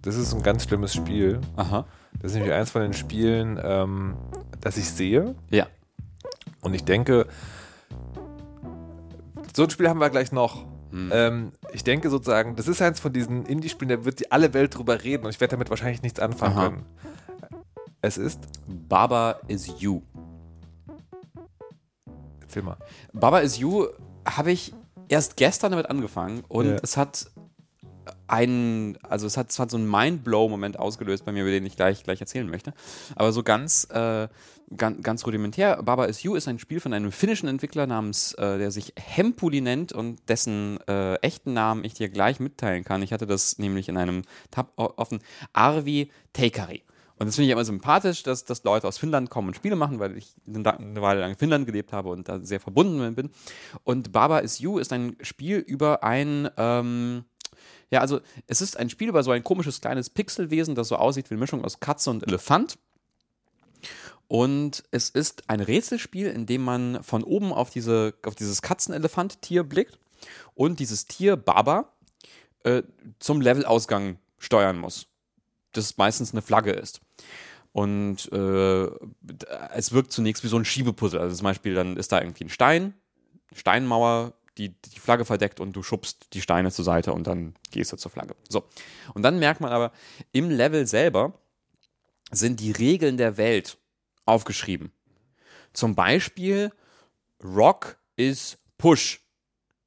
das 0.02 0.16
ist 0.16 0.34
ein 0.34 0.44
ganz 0.44 0.64
schlimmes 0.64 0.94
Spiel. 0.94 1.42
Aha. 1.56 1.86
Das 2.20 2.32
ist 2.32 2.36
nämlich 2.36 2.54
eins 2.54 2.72
von 2.72 2.82
den 2.82 2.94
Spielen, 2.94 3.60
ähm, 3.62 4.16
das 4.62 4.78
ich 4.78 4.90
sehe. 4.90 5.36
Ja. 5.50 5.68
Und 6.62 6.74
ich 6.74 6.84
denke, 6.84 7.28
so 9.56 9.64
ein 9.64 9.70
Spiel 9.70 9.90
haben 9.90 10.00
wir 10.00 10.10
gleich 10.10 10.32
noch. 10.32 10.66
Hm. 10.92 11.10
Ähm, 11.14 11.52
ich 11.74 11.84
denke 11.84 12.10
sozusagen, 12.10 12.56
das 12.56 12.68
ist 12.68 12.82
eins 12.82 13.00
von 13.00 13.12
diesen 13.14 13.46
Indie-Spielen, 13.46 13.90
da 13.90 14.06
wird 14.06 14.20
die 14.22 14.32
alle 14.32 14.54
Welt 14.54 14.76
drüber 14.76 15.04
reden 15.04 15.26
und 15.26 15.30
ich 15.32 15.40
werde 15.42 15.52
damit 15.52 15.70
wahrscheinlich 15.70 16.02
nichts 16.02 16.20
anfangen 16.20 16.58
Aha. 16.58 16.66
können. 16.70 16.86
Es 18.02 18.18
ist, 18.18 18.40
Baba 18.68 19.40
is 19.48 19.80
You. 19.80 20.02
erzähl 22.42 22.64
mal. 22.64 22.78
Baba 23.14 23.40
is 23.40 23.58
You 23.58 23.88
habe 24.28 24.52
ich 24.52 24.74
erst 25.10 25.38
gestern 25.38 25.72
damit 25.72 25.90
angefangen 25.90 26.44
und 26.48 26.68
Ja. 26.68 26.78
es 26.82 26.98
hat 26.98 27.30
einen, 28.28 28.98
also 29.04 29.28
es 29.28 29.38
hat, 29.38 29.58
hat 29.58 29.72
so 29.72 29.78
einen 29.78 29.90
Mindblow-Moment 29.90 30.80
ausgelöst 30.80 31.26
bei 31.26 31.32
mir, 31.32 31.42
über 31.42 31.52
den 31.52 31.66
ich 31.66 31.76
gleich, 31.76 32.04
gleich 32.04 32.22
erzählen 32.22 32.50
möchte. 32.50 32.74
Aber 33.16 33.32
so 33.32 33.44
ganz, 33.44 33.88
äh, 33.92 34.28
ganz, 34.76 35.04
ganz 35.04 35.26
rudimentär. 35.26 35.82
Baba 35.84 36.06
is 36.06 36.24
You 36.24 36.36
ist 36.36 36.48
ein 36.48 36.60
Spiel 36.60 36.80
von 36.80 36.94
einem 36.94 37.12
finnischen 37.12 37.48
Entwickler 37.48 37.88
namens, 37.88 38.34
äh, 38.34 38.58
der 38.58 38.72
sich 38.72 38.94
Hempuli 39.00 39.62
nennt 39.62 39.94
und 39.94 40.20
dessen 40.28 40.80
äh, 40.88 41.16
echten 41.16 41.54
Namen 41.54 41.84
ich 41.84 41.94
dir 41.94 42.10
gleich 42.10 42.40
mitteilen 42.40 42.84
kann. 42.84 43.02
Ich 43.02 43.14
hatte 43.14 43.28
das 43.28 43.60
nämlich 43.60 43.90
in 43.90 43.98
einem 43.98 44.24
Tab 44.52 44.72
offen. 44.76 45.20
Arvi 45.54 46.12
Teikari. 46.34 46.84
Und 47.18 47.28
das 47.28 47.36
finde 47.36 47.46
ich 47.48 47.54
immer 47.54 47.64
sympathisch, 47.64 48.24
dass, 48.24 48.44
dass 48.44 48.64
Leute 48.66 48.88
aus 48.88 48.98
Finnland 48.98 49.30
kommen 49.30 49.48
und 49.48 49.54
Spiele 49.54 49.78
machen, 49.78 50.00
weil 50.00 50.18
ich 50.18 50.34
eine 50.48 51.02
Weile 51.02 51.22
lang 51.22 51.32
in 51.32 51.38
Finnland 51.38 51.66
gelebt 51.66 51.94
habe 51.94 52.10
und 52.10 52.28
da 52.28 52.40
sehr 52.42 52.60
verbunden 52.60 53.16
bin. 53.16 53.30
Und 53.86 54.12
Baba 54.12 54.40
is 54.40 54.60
You 54.60 54.80
ist 54.80 54.92
ein 54.92 55.16
Spiel 55.22 55.60
über 55.60 56.04
ein, 56.04 56.50
ähm, 56.58 57.24
ja, 57.92 58.02
also 58.02 58.20
es 58.48 58.62
ist 58.62 58.78
ein 58.78 58.90
Spiel 58.90 59.10
über 59.10 59.24
so 59.24 59.32
ein 59.32 59.44
komisches 59.44 59.82
kleines 59.82 60.10
Pixelwesen, 60.10 60.76
das 60.76 60.88
so 60.88 60.96
aussieht 60.96 61.30
wie 61.30 61.36
eine 61.36 61.42
Mischung 61.42 61.64
aus 61.64 61.80
Katze 61.80 62.10
und 62.10 62.28
Elefant. 62.28 62.78
Und 64.28 64.84
es 64.90 65.10
ist 65.10 65.50
ein 65.50 65.60
Rätselspiel, 65.60 66.28
in 66.28 66.46
dem 66.48 66.64
man 66.64 67.04
von 67.04 67.24
oben 67.24 67.54
auf, 67.54 67.70
diese, 67.70 68.16
auf 68.26 68.34
dieses 68.34 68.62
Katzenelefant-Tier 68.62 69.64
blickt 69.64 70.00
und 70.56 70.80
dieses 70.80 71.06
Tier, 71.06 71.36
Baba, 71.36 71.94
äh, 72.64 72.82
zum 73.20 73.42
Levelausgang 73.42 74.18
steuern 74.40 74.80
muss. 74.80 75.08
Das 75.74 75.98
meistens 75.98 76.32
eine 76.32 76.42
Flagge 76.42 76.72
ist. 76.72 77.02
Und 77.72 78.32
äh, 78.32 78.90
es 79.74 79.92
wirkt 79.92 80.12
zunächst 80.12 80.44
wie 80.44 80.48
so 80.48 80.58
ein 80.58 80.66
Schiebepuzzle. 80.66 81.20
Also 81.20 81.36
zum 81.36 81.44
Beispiel, 81.44 81.76
dann 81.76 81.98
ist 81.98 82.12
da 82.12 82.22
irgendwie 82.22 82.46
ein 82.46 82.50
Stein, 82.50 82.94
Steinmauer, 83.54 84.34
die 84.58 84.70
die 84.70 85.00
Flagge 85.00 85.26
verdeckt 85.26 85.60
und 85.60 85.74
du 85.74 85.84
schubst 85.84 86.34
die 86.34 86.42
Steine 86.42 86.72
zur 86.72 86.86
Seite 86.86 87.14
und 87.14 87.28
dann 87.28 87.56
gehst 87.72 87.92
du 87.92 87.98
zur 87.98 88.12
Flagge. 88.12 88.36
So. 88.50 88.64
Und 89.14 89.24
dann 89.24 89.40
merkt 89.40 89.62
man 89.62 89.72
aber, 89.72 89.92
im 90.32 90.50
Level 90.50 90.88
selber 90.88 91.34
sind 92.32 92.60
die 92.60 92.72
Regeln 92.72 93.18
der 93.18 93.38
Welt 93.38 93.78
aufgeschrieben. 94.26 94.92
Zum 95.74 95.96
Beispiel, 95.96 96.72
Rock 97.44 97.98
is 98.16 98.58
Push. 98.78 99.22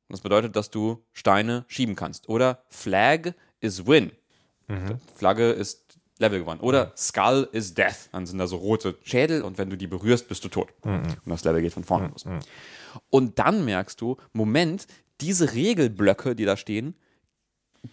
Das 0.09 0.21
bedeutet, 0.21 0.57
dass 0.57 0.71
du 0.71 1.05
Steine 1.13 1.65
schieben 1.69 1.97
kannst. 1.97 2.29
Oder 2.29 2.63
Flag 2.69 3.33
is 3.61 3.87
Win. 3.87 4.13
Flagge 5.17 5.51
ist 5.51 5.99
Level 6.19 6.41
gewonnen. 6.41 6.61
Oder 6.61 6.93
Skull 6.97 7.49
is 7.53 7.75
Death. 7.75 8.09
Dann 8.13 8.27
sind 8.27 8.39
da 8.39 8.47
so 8.47 8.57
rote 8.57 8.99
Schädel 9.03 9.43
und 9.43 9.57
wenn 9.59 9.71
du 9.71 9.77
die 9.77 9.87
berührst, 9.87 10.29
bist 10.29 10.45
du 10.45 10.49
tot. 10.49 10.69
Und 11.25 11.31
das 11.31 11.45
Level 11.45 11.63
geht 11.63 11.73
von 11.73 11.85
vorne 11.85 12.09
los. 12.09 12.25
Und 13.11 13.39
dann 13.39 13.65
merkst 13.65 14.01
du, 14.01 14.17
Moment, 14.33 14.87
diese 15.21 15.55
Regelblöcke, 15.55 16.35
die 16.35 16.45
da 16.45 16.57
stehen, 16.57 16.95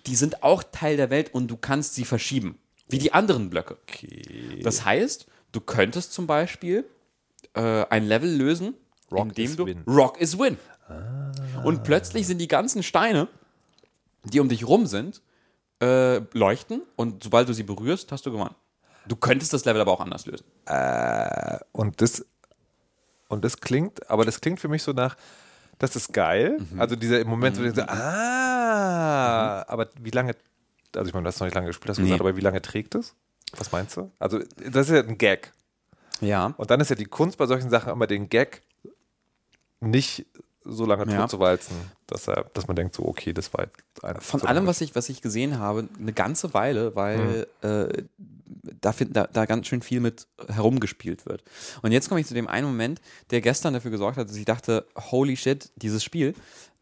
die 0.06 0.16
sind 0.16 0.44
auch 0.44 0.64
Teil 0.64 0.98
der 0.98 1.10
Welt 1.10 1.34
und 1.34 1.48
du 1.48 1.58
kannst 1.58 1.96
sie 1.96 2.06
verschieben. 2.06 2.58
Wie 2.88 3.00
die 3.00 3.14
anderen 3.14 3.50
Blöcke. 3.50 3.78
Okay. 3.84 4.62
Das 4.64 4.86
heißt, 4.86 5.28
du 5.52 5.62
könntest 5.62 6.14
zum 6.14 6.28
Beispiel 6.28 6.86
äh, 7.54 7.86
ein 7.90 8.06
Level 8.06 8.30
lösen, 8.30 8.76
Rock 9.12 9.30
indem 9.30 9.46
is 9.46 9.56
du 9.56 9.66
win. 9.66 9.84
Rock 9.88 10.20
is 10.20 10.38
Win. 10.38 10.58
Und 11.64 11.84
plötzlich 11.84 12.28
sind 12.28 12.38
die 12.38 12.48
ganzen 12.48 12.84
Steine, 12.84 13.28
die 14.24 14.40
um 14.40 14.50
dich 14.50 14.68
rum 14.68 14.86
sind, 14.86 15.22
äh, 15.82 16.18
leuchten 16.34 16.84
und 16.96 17.24
sobald 17.24 17.50
du 17.50 17.54
sie 17.54 17.64
berührst, 17.64 18.12
hast 18.12 18.26
du 18.26 18.32
gewonnen. 18.32 18.56
Du 19.08 19.16
könntest 19.16 19.54
das 19.54 19.66
Level 19.66 19.82
aber 19.82 19.92
auch 19.92 20.00
anders 20.00 20.26
lösen. 20.26 20.46
Und 21.72 22.02
das, 22.02 22.26
und 23.28 23.44
das 23.44 23.60
klingt, 23.60 24.10
aber 24.10 24.26
das 24.26 24.42
klingt 24.42 24.60
für 24.60 24.68
mich 24.68 24.84
so 24.84 24.92
nach, 24.92 25.16
das 25.80 25.96
ist 25.96 26.14
geil. 26.14 26.58
Mhm. 26.72 26.80
Also 26.80 26.96
dieser 26.96 27.24
Moment, 27.26 27.58
wo 27.58 27.62
du 27.64 27.72
denkst, 27.72 27.92
ah, 27.92 29.64
aber 29.68 29.90
wie 30.02 30.12
lange, 30.12 30.36
also 30.96 31.08
ich 31.08 31.14
meine, 31.14 31.24
du 31.24 31.28
hast 31.28 31.40
noch 31.40 31.48
nicht 31.48 31.56
lange 31.56 31.68
gespielt, 31.68 31.90
hast 31.90 31.98
du 31.98 32.02
Nee. 32.04 32.08
gesagt, 32.10 32.22
aber 32.22 32.38
wie 32.38 32.42
lange 32.42 32.62
trägt 32.62 32.96
es? 32.96 33.14
Was 33.58 33.72
meinst 33.72 33.96
du? 33.98 34.12
Also, 34.20 34.40
das 34.70 34.90
ist 34.90 34.96
ja 34.96 35.02
ein 35.02 35.18
Gag. 35.18 35.52
Ja. 36.22 36.54
Und 36.58 36.72
dann 36.72 36.80
ist 36.82 36.90
ja 36.90 36.96
die 36.96 37.06
Kunst 37.06 37.38
bei 37.38 37.46
solchen 37.46 37.70
Sachen 37.70 37.92
immer 37.92 38.08
den 38.08 38.30
Gag 38.30 38.62
nicht 39.82 40.26
so 40.66 40.86
lange 40.86 41.10
Ja. 41.12 41.22
totzuwalzen, 41.22 41.76
dass, 42.08 42.28
er, 42.28 42.46
dass 42.54 42.68
man 42.68 42.76
denkt, 42.76 42.96
so, 42.96 43.06
okay, 43.06 43.34
das 43.34 43.54
war 43.54 43.66
jetzt 43.66 44.04
ein. 44.04 44.20
Von 44.20 44.40
so 44.42 44.48
allem, 44.48 44.66
was 44.68 44.82
ich, 44.82 44.96
was 44.96 45.10
ich 45.10 45.22
gesehen 45.22 45.60
habe, 45.60 45.88
eine 46.00 46.14
ganze 46.14 46.54
Weile, 46.54 46.96
weil 46.96 47.48
äh, 47.62 48.04
da, 48.82 48.92
find, 48.92 49.16
da, 49.16 49.28
da 49.28 49.46
ganz 49.46 49.68
schön 49.68 49.82
viel 49.82 50.00
mit 50.00 50.28
herumgespielt 50.48 51.26
wird. 51.26 51.44
Und 51.82 51.92
jetzt 51.92 52.10
komme 52.10 52.22
ich 52.22 52.28
zu 52.28 52.34
dem 52.34 52.48
einen 52.48 52.68
Moment, 52.68 53.00
der 53.32 53.42
gestern 53.42 53.74
dafür 53.74 53.92
gesorgt 53.92 54.18
hat, 54.18 54.30
dass 54.30 54.36
ich 54.36 54.46
dachte, 54.46 54.86
holy 55.12 55.38
shit, 55.38 55.72
dieses 55.76 56.04
Spiel. 56.04 56.34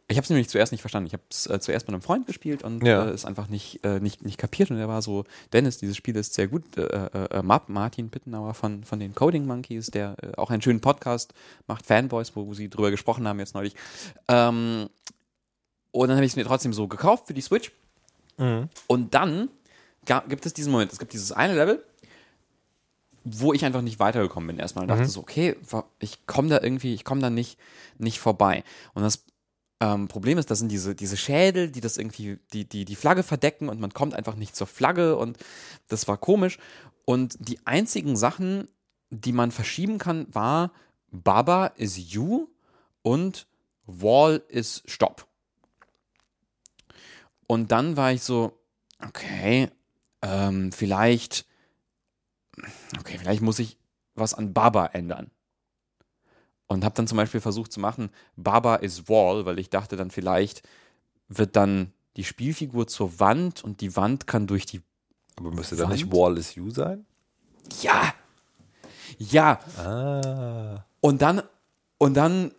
Ich 0.10 0.18
habe 0.18 0.24
es 0.24 0.30
nämlich 0.30 0.50
zuerst 0.50 0.72
nicht 0.74 0.82
verstanden. 0.82 1.08
Ich 1.08 1.14
habe 1.14 1.24
es 1.32 1.48
äh, 1.48 1.60
zuerst 1.60 1.88
mit 1.88 1.94
einem 1.94 2.02
Freund 2.02 2.28
gespielt 2.28 2.64
und 2.64 2.84
Ja. 2.86 3.06
äh, 3.06 3.10
es 3.12 3.24
einfach 3.24 3.48
nicht, 3.48 3.84
äh, 3.86 4.00
nicht, 4.02 4.24
nicht 4.24 4.38
kapiert. 4.38 4.70
Und 4.70 4.78
er 4.78 4.90
war 4.90 5.02
so, 5.02 5.24
Dennis, 5.54 5.78
dieses 5.78 5.96
Spiel 5.96 6.16
ist 6.18 6.34
sehr 6.34 6.48
gut. 6.48 6.78
Äh, 6.78 6.82
äh, 6.84 7.38
äh, 7.40 7.42
Map, 7.42 7.70
Martin 7.70 8.10
Pittenauer 8.10 8.54
von, 8.54 8.84
von 8.84 9.00
den 9.00 9.16
Coding 9.16 9.46
Monkeys, 9.46 9.88
der 9.92 10.16
auch 10.38 10.50
einen 10.52 10.62
schönen 10.62 10.82
Podcast 10.82 11.34
macht, 11.68 11.86
Fanboys, 11.86 12.36
wo 12.36 12.54
sie 12.54 12.70
drüber 12.70 12.92
gesprochen 12.92 13.28
haben 13.28 13.40
jetzt 13.40 13.54
neulich. 13.56 13.76
Ähm, 14.28 14.90
und 15.92 16.08
dann 16.10 16.18
habe 16.18 16.26
ich 16.26 16.34
es 16.34 16.36
mir 16.36 16.44
trotzdem 16.46 16.74
so 16.74 16.88
gekauft 16.88 17.28
für 17.28 17.34
die 17.34 17.42
Switch. 17.42 17.72
Mhm. 18.38 18.68
Und 18.88 19.14
dann 19.14 19.50
gibt 20.28 20.46
es 20.46 20.54
diesen 20.54 20.72
Moment, 20.72 20.92
es 20.92 21.00
gibt 21.00 21.14
dieses 21.14 21.32
eine 21.32 21.56
Level, 21.56 21.82
wo 23.24 23.54
ich 23.54 23.64
einfach 23.64 23.82
nicht 23.82 24.00
weitergekommen 24.00 24.48
bin 24.48 24.60
erstmal. 24.60 24.84
Und 24.84 24.90
dachte 24.90 25.06
so, 25.06 25.22
okay, 25.22 25.56
ich 26.00 26.26
komme 26.28 26.50
da 26.50 26.60
irgendwie, 26.62 26.94
ich 26.94 27.06
komme 27.06 27.22
da 27.22 27.30
nicht, 27.30 27.58
nicht 28.00 28.20
vorbei. 28.20 28.66
Und 28.94 29.04
das 29.04 29.24
ähm, 29.84 30.08
Problem 30.08 30.38
ist, 30.38 30.50
das 30.50 30.60
sind 30.60 30.72
diese, 30.72 30.96
diese 30.96 31.18
Schädel, 31.18 31.70
die 31.70 31.82
das 31.82 31.98
irgendwie, 31.98 32.40
die, 32.54 32.64
die 32.64 32.86
die 32.86 32.96
Flagge 32.96 33.22
verdecken 33.22 33.68
und 33.68 33.82
man 33.82 33.94
kommt 33.94 34.14
einfach 34.14 34.36
nicht 34.36 34.56
zur 34.56 34.66
Flagge 34.66 35.18
und 35.18 35.38
das 35.90 36.08
war 36.08 36.18
komisch. 36.18 36.58
Und 37.04 37.36
die 37.40 37.60
einzigen 37.68 38.16
Sachen, 38.16 38.70
die 39.10 39.34
man 39.34 39.52
verschieben 39.52 39.98
kann, 39.98 40.34
war 40.34 40.72
Baba 41.12 41.68
is 41.76 42.14
you 42.14 42.48
und 43.02 43.46
Wall 43.86 44.42
is 44.48 44.84
stop. 44.86 45.28
Und 47.46 47.74
dann 47.74 47.98
war 47.98 48.14
ich 48.14 48.24
so, 48.24 48.58
okay, 49.06 49.70
ähm, 50.22 50.72
vielleicht, 50.72 51.46
okay, 53.00 53.18
vielleicht 53.20 53.42
muss 53.42 53.60
ich 53.60 53.78
was 54.16 54.34
an 54.34 54.54
Baba 54.54 54.86
ändern. 54.86 55.30
Und 56.68 56.84
habe 56.84 56.96
dann 56.96 57.08
zum 57.08 57.18
Beispiel 57.18 57.42
versucht 57.42 57.72
zu 57.72 57.80
machen, 57.80 58.10
Baba 58.36 58.76
is 58.76 59.08
Wall, 59.10 59.46
weil 59.46 59.60
ich 59.60 59.70
dachte 59.70 59.96
dann 59.96 60.12
vielleicht 60.12 60.64
wird 61.28 61.56
dann 61.56 61.92
die 62.16 62.24
Spielfigur 62.24 62.88
zur 62.88 63.20
Wand 63.20 63.64
und 63.64 63.82
die 63.82 63.96
Wand 63.96 64.28
kann 64.28 64.48
durch 64.48 64.66
die, 64.66 64.82
Aber 65.36 65.52
müsste 65.52 65.76
da 65.76 65.88
nicht 65.88 66.06
Wand? 66.06 66.14
Wall 66.14 66.38
is 66.38 66.56
You 66.56 66.70
sein? 66.70 67.06
ja, 67.82 68.14
ja, 69.18 69.60
Ah. 69.78 70.86
Und 71.02 71.22
dann, 71.22 71.42
und 71.98 72.16
dann 72.16 72.52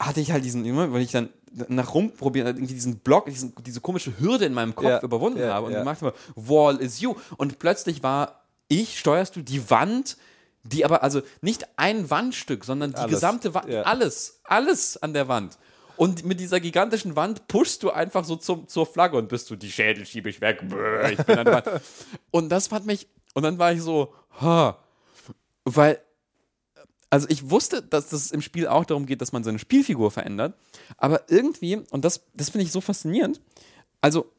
hatte 0.00 0.20
ich 0.20 0.32
halt 0.32 0.44
diesen 0.44 0.62
Moment, 0.62 0.92
weil 0.92 1.02
ich 1.02 1.12
dann 1.12 1.28
nach 1.68 1.94
rumprobieren, 1.94 2.48
irgendwie 2.48 2.74
diesen 2.74 2.98
Block, 2.98 3.26
diesen, 3.26 3.54
diese 3.64 3.80
komische 3.80 4.18
Hürde 4.18 4.44
in 4.44 4.54
meinem 4.54 4.74
Kopf 4.74 4.86
Ja, 4.86 5.02
überwunden 5.02 5.38
ja, 5.38 5.54
habe 5.54 5.66
und 5.66 5.72
ja. 5.72 5.78
gemacht 5.80 6.02
habe, 6.02 6.14
Wall 6.34 6.76
is 6.78 7.00
you. 7.00 7.14
Und 7.36 7.58
plötzlich 7.58 8.02
war 8.02 8.44
ich, 8.68 8.98
steuerst 8.98 9.36
du 9.36 9.42
die 9.42 9.70
Wand, 9.70 10.16
die 10.64 10.84
aber, 10.84 11.02
also 11.02 11.22
nicht 11.40 11.66
ein 11.76 12.10
Wandstück, 12.10 12.64
sondern 12.64 12.92
die 12.92 12.96
Alles, 12.96 13.10
gesamte 13.10 13.54
Wand, 13.54 13.68
ja. 13.68 13.82
alles, 13.82 14.40
alles 14.44 14.96
an 14.96 15.12
der 15.12 15.28
Wand. 15.28 15.58
Und 15.96 16.24
mit 16.24 16.40
dieser 16.40 16.58
gigantischen 16.58 17.14
Wand 17.14 17.46
pushst 17.46 17.82
du 17.82 17.90
einfach 17.90 18.24
so 18.24 18.36
zum, 18.36 18.66
zur 18.66 18.86
Flagge 18.86 19.16
und 19.16 19.28
bist 19.28 19.48
du, 19.50 19.56
die 19.56 19.70
Schädel 19.70 20.04
schiebe 20.06 20.28
ich 20.28 20.40
weg, 20.40 20.60
Bäh, 20.68 21.12
ich 21.12 21.22
bin 21.24 21.38
an 21.38 21.44
der 21.44 21.54
Wand. 21.54 21.82
Und 22.32 22.48
das 22.48 22.66
fand 22.66 22.84
mich, 22.84 23.06
und 23.34 23.44
dann 23.44 23.58
war 23.58 23.72
ich 23.72 23.80
so, 23.80 24.12
ha, 24.40 24.78
weil 25.64 26.00
also 27.10 27.28
ich 27.28 27.48
wusste, 27.48 27.80
dass 27.80 28.10
es 28.10 28.32
im 28.32 28.42
Spiel 28.42 28.66
auch 28.66 28.84
darum 28.84 29.06
geht, 29.06 29.20
dass 29.20 29.30
man 29.30 29.44
seine 29.44 29.60
Spielfigur 29.60 30.10
verändert, 30.10 30.54
aber 30.96 31.22
irgendwie, 31.28 31.76
und 31.90 32.04
das, 32.04 32.24
das 32.34 32.50
finde 32.50 32.64
ich 32.64 32.72
so 32.72 32.80
faszinierend, 32.80 33.40
also 34.00 34.32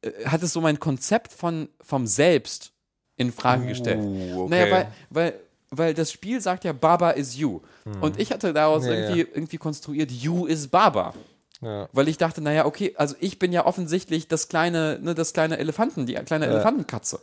äh, 0.00 0.24
hat 0.24 0.42
es 0.42 0.54
so 0.54 0.62
mein 0.62 0.80
Konzept 0.80 1.34
von, 1.34 1.68
vom 1.82 2.06
Selbst 2.06 2.72
in 3.16 3.30
Frage 3.30 3.66
gestellt. 3.66 3.98
okay. 3.98 4.48
Naja, 4.48 4.70
weil, 4.70 4.92
weil, 5.10 5.40
weil 5.78 5.94
das 5.94 6.10
Spiel 6.12 6.40
sagt 6.40 6.64
ja, 6.64 6.72
Baba 6.72 7.10
is 7.10 7.36
you. 7.36 7.60
Und 8.00 8.18
ich 8.20 8.30
hatte 8.32 8.52
daraus 8.52 8.84
Ja, 8.86 8.92
irgendwie, 8.92 9.20
irgendwie 9.20 9.56
konstruiert, 9.58 10.10
you 10.10 10.46
is 10.46 10.68
Baba. 10.68 11.14
Ja. 11.60 11.88
Weil 11.92 12.08
ich 12.08 12.18
dachte, 12.18 12.40
naja, 12.40 12.66
okay, 12.66 12.94
also 12.96 13.14
ich 13.20 13.38
bin 13.38 13.52
ja 13.52 13.64
offensichtlich 13.64 14.28
das 14.28 14.48
kleine, 14.48 14.98
ne, 15.00 15.14
das 15.14 15.32
kleine 15.32 15.58
Elefanten, 15.58 16.04
die 16.06 16.14
kleine 16.14 16.46
Elefantenkatze. 16.46 17.20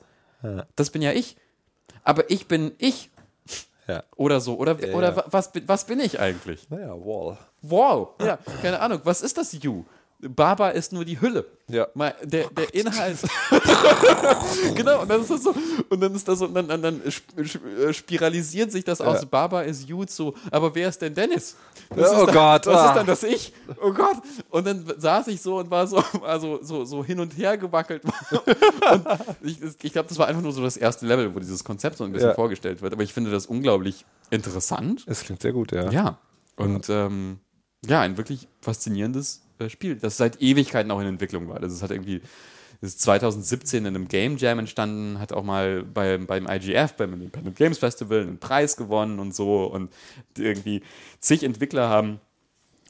Das 0.76 0.90
bin 0.90 1.02
ja 1.02 1.12
ich. 1.12 1.38
Aber 2.04 2.30
ich 2.32 2.48
bin 2.48 2.72
ich. 2.80 3.10
Ja. 3.88 4.04
Oder 4.16 4.40
so. 4.40 4.56
Oder, 4.58 4.80
Ja, 4.80 4.96
oder 4.96 5.10
ja. 5.10 5.16
wa- 5.18 5.26
Was, 5.30 5.52
bin- 5.52 5.68
was 5.68 5.86
bin 5.86 6.00
ich 6.00 6.20
eigentlich? 6.20 6.70
Naja, 6.70 6.94
Wall. 6.94 7.38
Wow. 7.62 8.10
Ja, 8.22 8.38
keine 8.62 8.80
Ahnung. 8.80 9.02
Was 9.04 9.22
ist 9.22 9.38
das 9.38 9.52
You? 9.62 9.84
Baba 10.28 10.70
ist 10.70 10.94
nur 10.94 11.04
die 11.04 11.20
Hülle. 11.20 11.46
Ja. 11.68 11.88
Mal, 11.94 12.14
der, 12.24 12.48
der 12.50 12.74
Inhalt. 12.74 13.18
genau, 14.76 15.02
und 15.02 15.10
dann 15.10 15.22
ist 15.22 15.32
das 15.32 15.44
so, 15.44 15.54
und 15.90 16.00
dann 16.00 16.14
ist 16.14 16.28
das 16.28 16.40
so, 16.40 16.46
und 16.46 16.54
dann, 16.54 16.68
dann, 16.68 16.82
dann 16.82 17.02
äh, 17.02 17.94
spiralisiert 17.94 18.72
sich 18.72 18.84
das 18.84 19.02
aus 19.02 19.26
Baba 19.26 19.62
ist 19.62 19.88
you 19.88 20.04
zu, 20.06 20.34
aber 20.52 20.76
wer 20.76 20.90
ist 20.90 21.02
denn 21.02 21.14
Dennis? 21.14 21.56
Das 21.90 22.12
Ja, 22.12 22.22
oh 22.22 22.26
dann, 22.26 22.36
Gott, 22.36 22.68
Was 22.68 22.76
ah. 22.76 22.88
ist 22.90 22.96
dann 22.96 23.06
das 23.08 23.24
Ich? 23.24 23.54
Oh 23.82 23.92
Gott. 23.94 24.18
Und 24.50 24.68
dann 24.68 24.86
saß 24.98 25.28
ich 25.28 25.42
so 25.42 25.58
und 25.58 25.72
war 25.72 25.88
so, 25.88 26.04
also 26.24 26.60
so, 26.62 26.86
so 26.86 27.04
hin 27.04 27.20
und 27.20 27.38
her 27.38 27.58
gewackelt. 27.58 28.04
und 28.32 29.06
ich, 29.42 29.58
ich 29.82 29.94
glaube, 29.94 30.10
das 30.10 30.18
war 30.20 30.28
einfach 30.28 30.42
nur 30.42 30.52
so 30.52 30.62
das 30.62 30.78
erste 30.78 31.06
Level, 31.06 31.34
wo 31.34 31.40
dieses 31.40 31.64
Konzept 31.64 31.98
so 31.98 32.04
ein 32.04 32.12
bisschen 32.12 32.30
Ja. 32.30 32.36
vorgestellt 32.36 32.82
wird. 32.82 32.94
Aber 32.94 33.04
ich 33.04 33.14
finde 33.14 33.32
das 33.32 33.46
unglaublich 33.46 34.06
interessant. 34.30 35.04
Es 35.08 35.22
klingt 35.22 35.42
sehr 35.42 35.54
gut, 35.54 35.72
ja. 35.72 35.90
Ja. 35.90 36.18
Und 36.58 36.90
ähm, 36.90 37.40
ja, 37.86 38.02
ein 38.02 38.18
wirklich 38.18 38.48
faszinierendes 38.62 39.42
Spiel, 39.70 39.96
das 39.96 40.18
seit 40.18 40.42
Ewigkeiten 40.42 40.92
auch 40.92 41.00
in 41.00 41.08
Entwicklung 41.08 41.48
war. 41.50 41.60
Das 41.60 41.72
ist 41.74 41.82
halt 41.82 41.92
irgendwie 41.92 42.22
das 42.82 42.92
ist 42.94 43.02
2017 43.02 43.86
in 43.86 43.96
einem 43.96 44.08
Game 44.08 44.38
Jam 44.38 44.58
entstanden, 44.58 45.20
hat 45.20 45.34
auch 45.34 45.44
mal 45.44 45.84
bei, 45.84 46.18
beim 46.18 46.48
IGF, 46.50 46.94
beim 46.94 47.14
Independent 47.14 47.56
Games 47.56 47.78
Festival, 47.78 48.22
einen 48.22 48.40
Preis 48.40 48.76
gewonnen 48.76 49.20
und 49.20 49.36
so. 49.36 49.66
Und 49.66 49.92
irgendwie 50.36 50.82
zig 51.20 51.44
Entwickler 51.44 51.90
haben, 51.90 52.20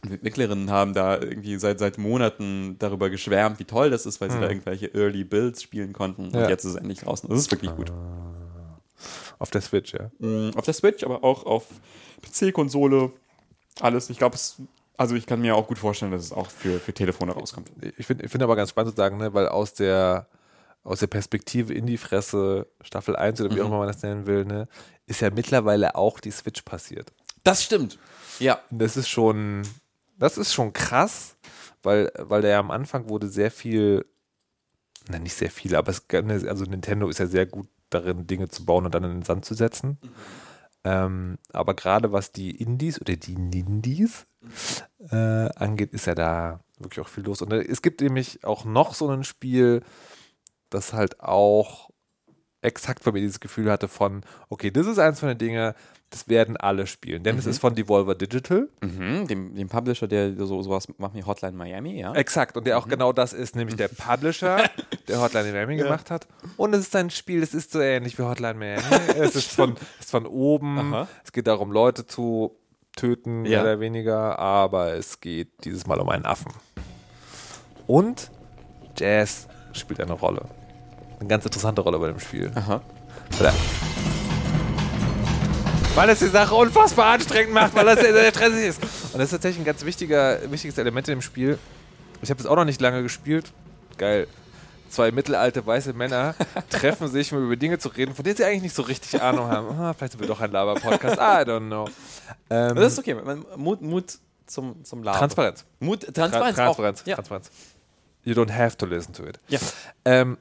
und 0.03 0.13
Entwicklerinnen 0.13 0.71
haben 0.71 0.93
da 0.93 1.19
irgendwie 1.19 1.59
seit, 1.59 1.77
seit 1.79 1.97
Monaten 1.97 2.77
darüber 2.79 3.09
geschwärmt, 3.09 3.59
wie 3.59 3.65
toll 3.65 3.89
das 3.89 4.05
ist, 4.05 4.19
weil 4.21 4.31
sie 4.31 4.39
da 4.39 4.47
irgendwelche 4.47 4.87
Early 4.95 5.25
Builds 5.25 5.61
spielen 5.61 5.91
konnten. 5.93 6.27
Und 6.27 6.35
Ja. 6.35 6.49
jetzt 6.49 6.63
ist 6.63 6.71
es 6.71 6.77
endlich 6.77 7.01
draußen. 7.01 7.29
Das 7.29 7.37
ist 7.37 7.51
wirklich 7.51 7.75
gut. 7.75 7.91
Auf 9.39 9.51
der 9.51 9.61
Switch, 9.61 9.93
ja. 9.93 10.09
Mm, 10.19 10.51
Auf 10.55 10.65
der 10.65 10.73
Switch, 10.73 11.03
aber 11.03 11.23
auch 11.23 11.45
auf 11.45 11.65
PC, 12.21 12.51
Konsole, 12.53 13.11
alles. 13.79 14.09
Ich 14.09 14.17
glaube, 14.17 14.35
es, 14.35 14.55
also 15.01 15.15
ich 15.15 15.25
kann 15.25 15.41
mir 15.41 15.55
auch 15.55 15.67
gut 15.67 15.79
vorstellen, 15.79 16.11
dass 16.11 16.21
es 16.21 16.31
auch 16.31 16.47
für, 16.47 16.79
für 16.79 16.93
Telefone 16.93 17.31
rauskommt. 17.31 17.71
Ich 17.97 18.05
finde 18.05 18.23
ich 18.23 18.31
find 18.31 18.43
aber 18.43 18.55
ganz 18.55 18.69
spannend 18.69 18.91
zu 18.91 18.97
sagen, 18.97 19.17
ne, 19.17 19.33
weil 19.33 19.47
aus 19.47 19.73
der, 19.73 20.27
aus 20.83 20.99
der 20.99 21.07
Perspektive 21.07 21.73
in 21.73 21.87
die 21.87 21.97
Fresse 21.97 22.67
Staffel 22.81 23.15
1 23.15 23.41
oder 23.41 23.55
wie 23.55 23.61
auch 23.61 23.65
immer 23.65 23.79
man 23.79 23.87
das 23.87 24.03
nennen 24.03 24.27
will, 24.27 24.45
ne, 24.45 24.67
ist 25.07 25.21
ja 25.21 25.31
mittlerweile 25.31 25.95
auch 25.95 26.19
die 26.19 26.29
Switch 26.29 26.61
passiert. 26.61 27.11
Das 27.43 27.63
stimmt. 27.63 27.97
Ja. 28.37 28.61
Das 28.69 28.95
ist 28.95 29.09
schon, 29.09 29.63
das 30.19 30.37
ist 30.37 30.53
schon 30.53 30.71
krass, 30.71 31.35
weil, 31.81 32.11
weil 32.19 32.43
der 32.43 32.51
ja 32.51 32.59
am 32.59 32.69
Anfang 32.69 33.09
wurde 33.09 33.27
sehr 33.27 33.49
viel, 33.49 34.05
na 35.09 35.17
nicht 35.17 35.33
sehr 35.33 35.49
viel, 35.49 35.75
aber 35.75 35.89
es, 35.89 36.05
also 36.45 36.65
Nintendo 36.65 37.09
ist 37.09 37.17
ja 37.17 37.25
sehr 37.25 37.47
gut 37.47 37.67
darin, 37.89 38.27
Dinge 38.27 38.49
zu 38.49 38.65
bauen 38.65 38.85
und 38.85 38.93
dann 38.93 39.03
in 39.03 39.11
den 39.13 39.23
Sand 39.23 39.45
zu 39.45 39.55
setzen. 39.55 39.97
Ähm, 40.83 41.37
aber 41.53 41.75
gerade 41.75 42.11
was 42.11 42.31
die 42.31 42.51
Indies 42.51 42.99
oder 42.99 43.15
die 43.15 43.35
Nindies 43.35 44.25
äh, 45.11 45.49
angeht, 45.55 45.93
ist 45.93 46.07
ja 46.07 46.15
da 46.15 46.59
wirklich 46.79 47.05
auch 47.05 47.09
viel 47.09 47.23
los. 47.23 47.41
Und 47.41 47.53
äh, 47.53 47.61
es 47.61 47.81
gibt 47.81 48.01
nämlich 48.01 48.43
auch 48.43 48.65
noch 48.65 48.93
so 48.93 49.09
ein 49.09 49.23
Spiel, 49.23 49.83
das 50.69 50.93
halt 50.93 51.19
auch 51.19 51.89
exakt 52.61 53.03
bei 53.03 53.11
mir 53.11 53.21
dieses 53.21 53.39
Gefühl 53.39 53.71
hatte 53.71 53.87
von, 53.87 54.21
okay, 54.49 54.71
das 54.71 54.87
ist 54.87 54.99
eins 54.99 55.19
von 55.19 55.29
den 55.29 55.37
Dingen, 55.37 55.73
das 56.11 56.27
werden 56.27 56.57
alle 56.57 56.85
spielen. 56.87 57.23
Denn 57.23 57.37
es 57.39 57.45
ist 57.47 57.59
von 57.59 57.73
Devolver 57.73 58.13
Digital. 58.15 58.67
Mhm, 58.81 59.27
dem, 59.27 59.55
dem 59.55 59.67
Publisher, 59.69 60.07
der 60.07 60.35
so 60.35 60.61
sowas 60.61 60.87
macht 60.97 61.15
wie 61.15 61.23
Hotline 61.23 61.57
Miami, 61.57 61.99
ja. 61.99 62.13
Exakt, 62.13 62.55
und 62.57 62.67
der 62.67 62.77
auch 62.77 62.87
genau 62.87 63.13
das 63.13 63.33
ist, 63.33 63.55
nämlich 63.55 63.77
der 63.77 63.87
Publisher, 63.87 64.59
der 65.07 65.21
Hotline 65.21 65.51
Miami 65.53 65.77
gemacht 65.77 66.11
hat. 66.11 66.27
Und 66.57 66.73
es 66.75 66.81
ist 66.81 66.95
ein 66.95 67.09
Spiel, 67.09 67.39
das 67.41 67.53
ist 67.53 67.71
so 67.71 67.79
ähnlich 67.81 68.17
wie 68.19 68.23
Hotline 68.23 68.53
Miami. 68.55 68.83
es 69.17 69.35
ist 69.35 69.51
von, 69.53 69.75
ist 69.99 70.11
von 70.11 70.25
oben, 70.27 70.77
Aha. 70.93 71.07
es 71.23 71.31
geht 71.31 71.47
darum, 71.47 71.71
Leute 71.71 72.05
zu 72.05 72.55
töten, 72.95 73.45
Ja. 73.45 73.49
mehr 73.51 73.61
oder 73.73 73.79
weniger, 73.79 74.37
aber 74.37 74.93
es 74.93 75.21
geht 75.21 75.63
dieses 75.63 75.87
Mal 75.87 75.99
um 76.01 76.09
einen 76.09 76.25
Affen. 76.25 76.51
Und 77.87 78.29
Jazz 78.97 79.47
spielt 79.71 80.01
eine 80.01 80.13
Rolle. 80.13 80.43
Eine 81.19 81.29
ganz 81.29 81.45
interessante 81.45 81.81
Rolle 81.81 81.99
bei 81.99 82.07
dem 82.07 82.19
Spiel. 82.19 82.51
Aha. 82.55 82.81
Weil 83.37 83.47
er- 83.47 83.53
Weil 85.95 86.09
es 86.09 86.19
die 86.19 86.27
Sache 86.27 86.55
unfassbar 86.55 87.13
anstrengend 87.13 87.53
macht, 87.53 87.75
weil 87.75 87.85
das 87.85 87.99
sehr, 87.99 88.13
sehr 88.13 88.29
stressig 88.31 88.65
ist. 88.65 88.81
Und 88.83 89.15
das 89.15 89.23
ist 89.25 89.31
tatsächlich 89.31 89.61
ein 89.61 89.65
ganz 89.65 89.83
wichtiger, 89.83 90.39
wichtiges 90.49 90.77
Element 90.77 91.07
in 91.09 91.15
dem 91.17 91.21
Spiel. 91.21 91.59
Ich 92.21 92.29
habe 92.29 92.39
es 92.39 92.45
auch 92.45 92.55
noch 92.55 92.63
nicht 92.65 92.79
lange 92.79 93.03
gespielt. 93.03 93.51
Geil. 93.97 94.27
Zwei 94.89 95.11
mittelalte 95.11 95.65
weiße 95.65 95.93
Männer 95.93 96.35
treffen 96.69 97.07
sich, 97.09 97.33
um 97.33 97.43
über 97.43 97.55
Dinge 97.57 97.77
zu 97.77 97.89
reden, 97.89 98.15
von 98.15 98.23
denen 98.23 98.37
sie 98.37 98.45
eigentlich 98.45 98.61
nicht 98.63 98.75
so 98.75 98.83
richtig 98.83 99.21
Ahnung 99.21 99.47
haben. 99.49 99.67
Ah, 99.79 99.93
vielleicht 99.93 100.13
sind 100.13 100.21
wir 100.21 100.27
doch 100.27 100.39
ein 100.39 100.51
Laber-Podcast. 100.51 101.17
I 101.17 101.49
don't 101.49 101.67
know. 101.67 101.85
Ähm, 102.49 102.75
Das 102.75 102.93
ist 102.93 102.99
okay. 102.99 103.15
Mut, 103.57 103.81
Mut 103.81 104.17
zum, 104.47 104.83
zum 104.85 105.03
Laden. 105.03 105.19
Transparenz. 105.19 105.65
Mut, 105.79 106.01
Tra 106.03 106.11
Transparenz. 106.29 106.55
Transparenz. 106.55 107.01
Auch. 107.01 107.07
Ja. 107.07 107.15
Transparenz. 107.15 107.51
You 108.23 108.33
don't 108.33 108.51
have 108.55 108.77
to 108.77 108.85
listen 108.85 109.13
to 109.13 109.23
it. 109.25 109.39
Ja. 109.49 109.59
Ähm, 110.05 110.37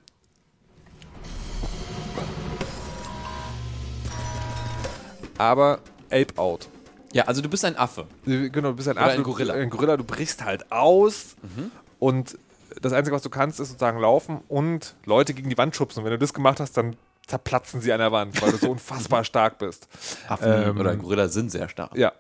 aber 5.41 5.79
Ape 6.11 6.37
Out. 6.37 6.69
ja, 7.13 7.25
also 7.25 7.41
du 7.43 7.49
bist 7.49 7.65
ein 7.65 7.77
Affe. 7.77 8.07
Genau, 8.25 8.71
du 8.71 8.75
bist 8.75 8.89
ein 8.89 8.97
Oder 8.97 9.07
Affe, 9.07 9.15
ein 9.17 9.23
Gorilla. 9.23 9.55
Du, 9.55 9.61
ein 9.61 9.71
Gorilla, 9.71 9.97
du 9.97 10.05
brichst 10.05 10.45
halt 10.45 10.71
aus 10.71 11.35
und 11.99 12.39
das 12.81 12.93
Einzige, 12.93 13.17
was 13.17 13.23
du 13.23 13.31
kannst, 13.31 13.59
ist 13.59 13.69
sozusagen 13.71 13.99
laufen 13.99 14.41
und 14.49 14.95
Leute 15.05 15.35
gegen 15.35 15.49
die 15.51 15.59
Wand 15.59 15.75
schubsen. 15.75 16.01
Und 16.01 16.05
wenn 16.05 16.13
du 16.13 16.19
das 16.19 16.33
gemacht 16.35 16.61
hast, 16.61 16.77
dann 16.77 16.95
zerplatzen 17.27 17.81
sie 17.81 17.93
an 17.93 17.99
der 17.99 18.13
Wand, 18.13 18.41
weil 18.43 18.53
du 18.53 18.59
so 18.59 18.71
unfassbar 18.71 19.25
stark 19.25 19.59
bist. 19.59 19.89
Affen 20.29 20.47
Ähm, 20.53 20.79
oder 20.79 20.95
Gorilla 20.97 21.27
sind 21.29 21.51
sehr 21.51 21.69
stark. 21.69 21.97
Ja. 21.97 22.13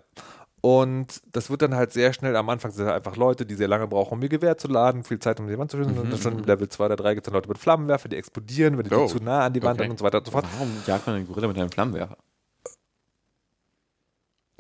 Und 0.62 1.22
das 1.32 1.48
wird 1.48 1.62
dann 1.62 1.74
halt 1.74 1.92
sehr 1.92 2.12
schnell, 2.12 2.36
am 2.36 2.48
Anfang 2.50 2.70
sind 2.70 2.84
halt 2.86 2.96
einfach 2.96 3.16
Leute, 3.16 3.46
die 3.46 3.54
sehr 3.54 3.68
lange 3.68 3.86
brauchen, 3.86 4.14
um 4.14 4.22
ihr 4.22 4.28
Gewehr 4.28 4.58
zu 4.58 4.68
laden, 4.68 5.04
viel 5.04 5.18
Zeit, 5.18 5.40
um 5.40 5.46
die 5.48 5.56
Wand 5.58 5.70
zu 5.70 5.78
schießen. 5.78 5.96
Und 5.98 6.10
dann 6.12 6.20
schon 6.20 6.38
im 6.38 6.44
Level 6.44 6.68
2 6.68 6.84
oder 6.84 6.96
3 6.96 7.14
gibt 7.14 7.26
es 7.26 7.30
dann 7.30 7.34
Leute 7.38 7.48
mit 7.48 7.56
Flammenwerfer, 7.58 8.08
die 8.10 8.16
explodieren, 8.16 8.76
wenn 8.76 8.84
die 8.84 8.94
Oh. 8.94 9.06
zu 9.06 9.18
nah 9.22 9.46
an 9.46 9.52
die 9.54 9.62
Wand 9.62 9.78
Okay. 9.80 9.84
sind 9.84 9.92
und 9.92 9.98
so 9.98 10.04
weiter 10.04 10.18
und 10.18 10.26
so 10.26 10.32
fort. 10.32 10.44
Warum 10.52 10.70
jagt 10.86 11.06
man 11.06 11.16
einen 11.16 11.26
Gorilla 11.26 11.48
mit 11.48 11.56
einem 11.58 11.70
Flammenwerfer? 11.70 12.16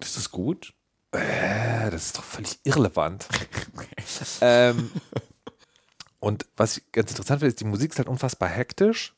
Ist 0.04 0.16
das 0.16 0.30
gut? 0.30 0.74
Äh, 1.12 1.90
das 1.90 2.06
ist 2.06 2.18
doch 2.18 2.24
völlig 2.24 2.58
irrelevant. 2.64 3.26
ähm, 4.40 4.90
und 6.20 6.46
was 6.56 6.76
ich 6.76 6.92
ganz 6.92 7.10
interessant 7.10 7.40
finde, 7.40 7.48
ist, 7.48 7.60
die 7.60 7.64
Musik 7.64 7.92
ist 7.92 7.98
halt 7.98 8.08
unfassbar 8.08 8.48
hektisch. 8.48 9.14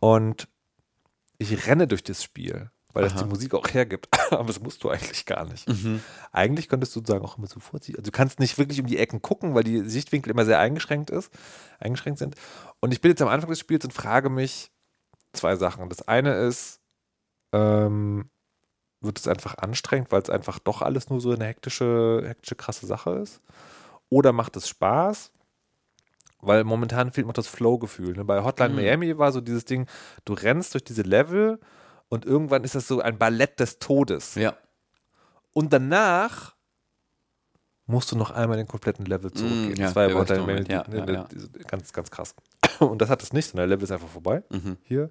Und 0.00 0.48
ich 1.38 1.66
renne 1.66 1.86
durch 1.86 2.04
das 2.04 2.22
Spiel, 2.22 2.70
weil 2.92 3.02
das 3.02 3.14
Aha. 3.14 3.22
die 3.22 3.28
Musik 3.28 3.54
auch 3.54 3.66
hergibt. 3.68 4.08
Aber 4.30 4.46
das 4.46 4.60
musst 4.60 4.84
du 4.84 4.90
eigentlich 4.90 5.26
gar 5.26 5.46
nicht. 5.46 5.68
Mhm. 5.68 6.02
Eigentlich 6.32 6.68
könntest 6.68 6.94
du 6.94 7.02
sagen, 7.04 7.24
auch 7.24 7.38
immer 7.38 7.46
so 7.46 7.60
vorziehen. 7.60 7.96
Also 7.96 8.10
du 8.10 8.16
kannst 8.16 8.38
nicht 8.40 8.58
wirklich 8.58 8.80
um 8.80 8.86
die 8.86 8.98
Ecken 8.98 9.22
gucken, 9.22 9.54
weil 9.54 9.64
die 9.64 9.80
Sichtwinkel 9.88 10.30
immer 10.30 10.44
sehr 10.44 10.58
eingeschränkt 10.58 11.10
ist, 11.10 11.32
eingeschränkt 11.78 12.18
sind. 12.18 12.34
Und 12.80 12.92
ich 12.92 13.00
bin 13.00 13.10
jetzt 13.10 13.22
am 13.22 13.28
Anfang 13.28 13.50
des 13.50 13.58
Spiels 13.58 13.84
und 13.84 13.92
frage 13.92 14.30
mich 14.30 14.70
zwei 15.32 15.56
Sachen. 15.56 15.88
Das 15.88 16.06
eine 16.06 16.34
ist, 16.34 16.80
ähm, 17.52 18.30
wird 19.00 19.18
es 19.18 19.26
einfach 19.28 19.56
anstrengend, 19.58 20.12
weil 20.12 20.22
es 20.22 20.30
einfach 20.30 20.58
doch 20.58 20.82
alles 20.82 21.08
nur 21.08 21.20
so 21.20 21.30
eine 21.32 21.44
hektische, 21.46 22.22
hektische, 22.26 22.54
krasse 22.54 22.86
Sache 22.86 23.10
ist? 23.12 23.40
Oder 24.08 24.32
macht 24.32 24.56
es 24.56 24.68
Spaß? 24.68 25.30
Weil 26.42 26.64
momentan 26.64 27.12
fehlt 27.12 27.26
noch 27.26 27.34
das 27.34 27.46
Flow-Gefühl. 27.46 28.14
Ne? 28.16 28.24
Bei 28.24 28.42
Hotline 28.42 28.70
Mhm. 28.70 28.76
Miami 28.76 29.18
war 29.18 29.30
so 29.32 29.40
dieses 29.40 29.64
Ding, 29.64 29.86
du 30.24 30.32
rennst 30.32 30.74
durch 30.74 30.84
diese 30.84 31.02
Level 31.02 31.60
und 32.08 32.24
irgendwann 32.24 32.64
ist 32.64 32.74
das 32.74 32.88
so 32.88 33.00
ein 33.00 33.18
Ballett 33.18 33.60
des 33.60 33.78
Todes. 33.78 34.34
Ja. 34.34 34.54
Und 35.52 35.72
danach 35.72 36.54
musst 37.86 38.12
du 38.12 38.16
noch 38.16 38.30
einmal 38.30 38.56
den 38.56 38.68
kompletten 38.68 39.04
Level 39.04 39.32
zurückgehen. 39.32 39.76
ja, 39.76 39.86
das 39.86 39.96
war 39.96 40.04
ja 40.08 40.14
bei 40.14 40.20
Hotline 40.20 40.42
Miami 40.46 40.66
ja, 40.70 40.86
ne, 40.88 41.12
ja, 41.12 41.62
ganz, 41.66 41.92
ganz 41.92 42.10
krass. 42.10 42.34
Und 42.78 43.02
das 43.02 43.10
hat 43.10 43.22
es 43.22 43.32
nicht, 43.32 43.48
sondern 43.50 43.68
der 43.68 43.76
Level 43.76 43.84
ist 43.84 43.90
einfach 43.92 44.08
vorbei 44.08 44.42
Mhm. 44.50 44.76
hier. 44.84 45.10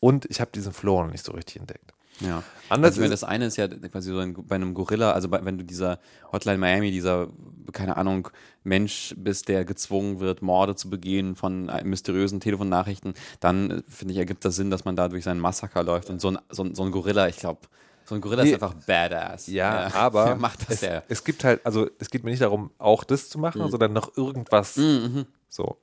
Und 0.00 0.24
ich 0.26 0.40
habe 0.40 0.50
diesen 0.52 0.72
Floor 0.72 1.04
noch 1.04 1.12
nicht 1.12 1.24
so 1.24 1.32
richtig 1.32 1.56
entdeckt. 1.56 1.92
Ja. 2.20 2.42
Anders 2.68 2.92
also, 2.92 3.02
ist- 3.02 3.10
das 3.10 3.24
eine 3.24 3.46
ist 3.46 3.56
ja 3.56 3.66
quasi 3.68 4.10
so 4.12 4.18
ein, 4.18 4.34
bei 4.46 4.54
einem 4.54 4.72
Gorilla, 4.74 5.12
also 5.12 5.28
bei, 5.28 5.44
wenn 5.44 5.58
du 5.58 5.64
dieser 5.64 5.98
Hotline 6.32 6.58
Miami, 6.58 6.90
dieser, 6.90 7.28
keine 7.72 7.96
Ahnung, 7.96 8.28
Mensch 8.62 9.14
bist, 9.18 9.48
der 9.48 9.64
gezwungen 9.64 10.20
wird, 10.20 10.40
Morde 10.40 10.74
zu 10.76 10.88
begehen 10.88 11.34
von 11.36 11.68
äh, 11.68 11.84
mysteriösen 11.84 12.40
Telefonnachrichten, 12.40 13.14
dann 13.40 13.70
äh, 13.70 13.82
finde 13.88 14.12
ich, 14.12 14.18
ergibt 14.18 14.44
das 14.44 14.56
Sinn, 14.56 14.70
dass 14.70 14.84
man 14.84 14.96
da 14.96 15.08
durch 15.08 15.24
seinen 15.24 15.40
Massaker 15.40 15.82
läuft. 15.82 16.08
Und 16.08 16.20
so 16.20 16.30
ein, 16.30 16.38
so 16.50 16.62
ein, 16.64 16.74
so 16.74 16.84
ein 16.84 16.92
Gorilla, 16.92 17.28
ich 17.28 17.36
glaube, 17.36 17.60
so 18.06 18.14
ein 18.14 18.20
Gorilla 18.20 18.44
Nee. 18.44 18.50
ist 18.50 18.62
einfach 18.62 18.74
badass. 18.86 19.46
Ja, 19.48 19.90
aber 19.94 20.26
Wer 20.26 20.36
macht 20.36 20.62
das 20.62 20.68
es, 20.76 20.80
der? 20.80 21.02
es 21.08 21.24
gibt 21.24 21.42
halt, 21.44 21.64
also 21.66 21.88
es 21.98 22.08
geht 22.10 22.22
mir 22.24 22.30
nicht 22.30 22.42
darum, 22.42 22.70
auch 22.78 23.02
das 23.04 23.28
zu 23.28 23.38
machen, 23.38 23.68
sondern 23.70 23.92
noch 23.92 24.16
irgendwas. 24.16 24.76
Mhm. 24.76 25.26
So. 25.48 25.78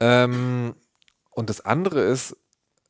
Ähm, 0.00 0.74
und 1.30 1.50
das 1.50 1.60
andere 1.60 2.00
ist, 2.00 2.36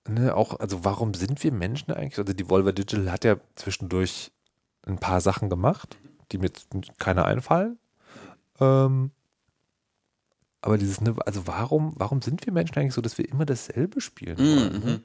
ne, 0.09 0.35
auch, 0.35 0.59
also 0.61 0.85
warum 0.85 1.15
sind 1.15 1.43
wir 1.43 1.53
Menschen 1.53 1.93
eigentlich? 1.93 2.19
Also 2.19 2.33
die 2.33 2.49
Volver 2.49 2.73
Digital 2.73 3.11
hat 3.11 3.25
ja 3.25 3.37
zwischendurch 3.55 4.33
ein 4.87 4.99
paar 4.99 5.21
Sachen 5.21 5.49
gemacht, 5.49 5.97
die 6.31 6.39
mir 6.39 6.47
jetzt 6.47 6.69
keine 6.99 7.25
einfallen. 7.25 7.79
Ähm, 8.61 9.11
aber 10.61 10.79
dieses, 10.79 11.01
ne, 11.01 11.15
also 11.27 11.47
warum, 11.47 11.93
warum 11.97 12.23
sind 12.23 12.47
wir 12.47 12.53
Menschen 12.53 12.79
eigentlich 12.79 12.95
so, 12.95 13.03
dass 13.03 13.19
wir 13.19 13.29
immer 13.29 13.45
dasselbe 13.45 14.01
spielen 14.01 14.39
wollen? 14.39 14.83
Mhm. 14.85 15.05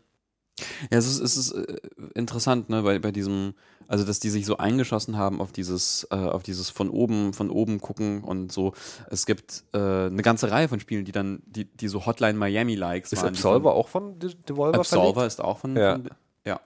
Ja, 0.91 0.97
es 0.97 1.07
ist, 1.07 1.20
es 1.20 1.38
ist 1.38 1.51
äh, 1.51 1.78
interessant, 2.16 2.70
ne, 2.70 2.82
bei, 2.84 2.99
bei 2.99 3.12
diesem, 3.12 3.53
also 3.88 4.05
dass 4.05 4.20
die 4.20 4.30
sich 4.30 4.45
so 4.45 4.57
eingeschossen 4.57 5.18
haben 5.18 5.41
auf 5.41 5.51
dieses, 5.51 6.07
äh, 6.12 6.16
auf 6.16 6.43
dieses 6.43 6.70
von 6.70 6.89
oben, 6.89 7.34
von 7.34 7.49
oben 7.49 7.80
gucken 7.82 8.24
und 8.24 8.51
so. 8.51 8.74
Es 9.10 9.26
gibt 9.26 9.64
äh, 9.74 9.78
eine 9.78 10.22
ganze 10.22 10.51
Reihe 10.51 10.68
von 10.68 10.80
Spielen, 10.80 11.05
die 11.05 11.12
dann, 11.12 11.41
die, 11.45 11.66
die 11.66 11.88
so 11.88 12.05
Hotline 12.05 12.38
Miami-Likes 12.38 13.12
Ist 13.14 13.24
waren. 13.24 13.34
die 13.34 13.39
Absolver 13.39 13.74
auch 13.74 13.88
von 13.88 14.20
De- 14.20 14.34
Devolver 14.47 14.80
Absolver 14.80 15.26
ist 15.26 15.41
auch 15.41 15.60
von, 15.60 15.76
Ja. 15.76 15.93
von 15.93 16.10
ja, 16.45 16.60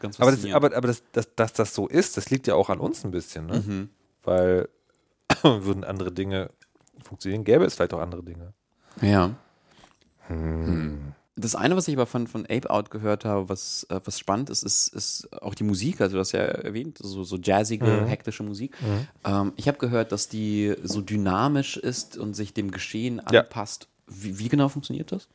ganz 0.00 0.18
Aber, 0.20 0.30
das, 0.32 0.44
aber, 0.52 0.74
aber 0.76 0.88
das, 0.88 1.02
das, 1.12 1.28
dass 1.36 1.52
das 1.52 1.74
so 1.74 1.86
ist, 1.88 2.16
das 2.16 2.30
liegt 2.30 2.46
ja 2.46 2.54
auch 2.54 2.70
an 2.70 2.78
uns 2.80 3.04
ein 3.04 3.10
bisschen, 3.10 3.46
ne? 3.46 3.62
Mhm. 3.66 3.88
Weil 4.22 4.68
würden 5.42 5.84
andere 5.84 6.12
Dinge 6.12 6.50
funktionieren, 7.02 7.44
gäbe 7.44 7.64
es 7.64 7.74
vielleicht 7.74 7.94
auch 7.94 8.00
andere 8.00 8.22
Dinge. 8.22 8.52
Ja. 9.00 9.30
Hm. 10.26 11.12
Das 11.36 11.54
eine, 11.54 11.76
was 11.76 11.88
ich 11.88 11.94
aber 11.94 12.06
von, 12.06 12.26
von 12.26 12.44
Ape 12.46 12.68
Out 12.68 12.90
gehört 12.90 13.24
habe, 13.24 13.48
was, 13.48 13.86
äh, 13.88 14.00
was 14.04 14.18
spannend 14.18 14.50
ist, 14.50 14.62
ist, 14.62 14.88
ist 14.88 15.32
auch 15.42 15.54
die 15.54 15.64
Musik. 15.64 16.00
Also, 16.00 16.16
du 16.16 16.20
hast 16.20 16.32
ja 16.32 16.40
erwähnt, 16.40 16.98
so, 17.00 17.24
so 17.24 17.36
jazzige, 17.36 17.84
Mhm. 17.86 18.06
hektische 18.06 18.42
Musik. 18.42 18.76
Ähm, 19.24 19.52
ich 19.56 19.68
habe 19.68 19.78
gehört, 19.78 20.12
dass 20.12 20.28
die 20.28 20.74
so 20.82 21.00
dynamisch 21.00 21.76
ist 21.76 22.16
und 22.18 22.34
sich 22.34 22.52
dem 22.52 22.70
Geschehen 22.72 23.22
Ja. 23.30 23.40
anpasst. 23.40 23.88
Wie, 24.06 24.38
wie 24.38 24.48
genau 24.48 24.68
funktioniert 24.68 25.12
das? 25.12 25.28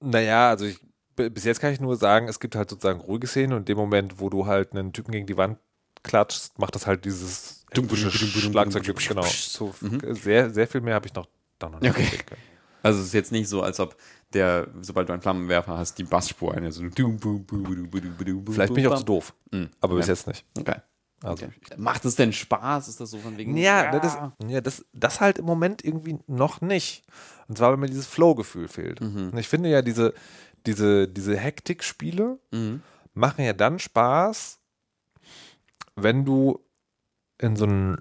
Naja, 0.00 0.50
also 0.50 0.64
ich, 0.66 0.78
bis 1.16 1.44
jetzt 1.44 1.60
kann 1.60 1.72
ich 1.72 1.80
nur 1.80 1.96
sagen, 1.96 2.28
es 2.28 2.40
gibt 2.40 2.54
halt 2.54 2.70
sozusagen 2.70 3.00
ruhige 3.00 3.26
Szenen 3.26 3.52
und 3.54 3.58
in 3.60 3.64
dem 3.66 3.76
Moment, 3.78 4.20
wo 4.20 4.30
du 4.30 4.46
halt 4.46 4.72
einen 4.72 4.92
Typen 4.92 5.12
gegen 5.12 5.26
die 5.26 5.36
Wand 5.36 5.58
klatschst, 6.02 6.58
macht 6.58 6.74
das 6.74 6.86
halt 6.86 7.04
dieses 7.04 7.64
Schlagzeug. 8.52 8.84
Genau. 9.08 9.22
So, 9.22 9.74
sehr, 10.14 10.50
sehr 10.50 10.66
viel 10.66 10.80
mehr 10.80 10.94
habe 10.94 11.06
ich 11.06 11.14
noch 11.14 11.26
da 11.58 11.68
noch 11.68 11.80
nicht 11.80 11.90
Okay. 11.90 12.04
gesehen. 12.04 12.20
Also, 12.82 13.00
es 13.00 13.06
ist 13.06 13.14
jetzt 13.14 13.32
nicht 13.32 13.48
so, 13.48 13.62
als 13.62 13.80
ob 13.80 13.96
der, 14.32 14.68
sobald 14.82 15.08
du 15.08 15.12
einen 15.12 15.22
Flammenwerfer 15.22 15.76
hast, 15.76 15.98
die 15.98 16.04
Bassspur 16.04 16.54
eine 16.54 16.70
so. 16.72 16.82
Vielleicht 16.90 18.74
bin 18.74 18.84
ich 18.84 18.86
auch 18.88 18.98
zu 18.98 19.04
doof, 19.04 19.34
Mhm. 19.50 19.70
aber 19.80 19.96
bis 19.96 20.06
jetzt 20.06 20.26
nicht. 20.26 20.44
Okay. 20.58 20.76
Also, 21.22 21.44
okay. 21.44 21.52
Macht 21.76 22.04
es 22.06 22.14
denn 22.16 22.32
Spaß? 22.32 22.88
Ist 22.88 22.98
das 23.00 23.10
so 23.10 23.18
von 23.18 23.36
wegen. 23.36 23.54
Ja, 23.56 23.98
das, 23.98 24.16
ja 24.46 24.60
das, 24.62 24.86
das 24.94 25.20
halt 25.20 25.38
im 25.38 25.44
Moment 25.44 25.84
irgendwie 25.84 26.18
noch 26.26 26.60
nicht. 26.62 27.04
Und 27.48 27.58
zwar, 27.58 27.70
weil 27.70 27.76
mir 27.76 27.88
dieses 27.88 28.06
Flow-Gefühl 28.06 28.68
fehlt. 28.68 29.00
Und 29.02 29.36
ich 29.36 29.48
finde 29.48 29.68
ja, 29.68 29.82
diese, 29.82 30.14
diese, 30.66 31.08
diese 31.08 31.36
Hektik-Spiele 31.36 32.38
Mhm. 32.52 32.82
machen 33.12 33.44
ja 33.44 33.52
dann 33.52 33.78
Spaß, 33.78 34.60
wenn 35.96 36.24
du 36.24 36.60
in 37.38 37.56
so 37.56 37.66
ein 37.66 38.00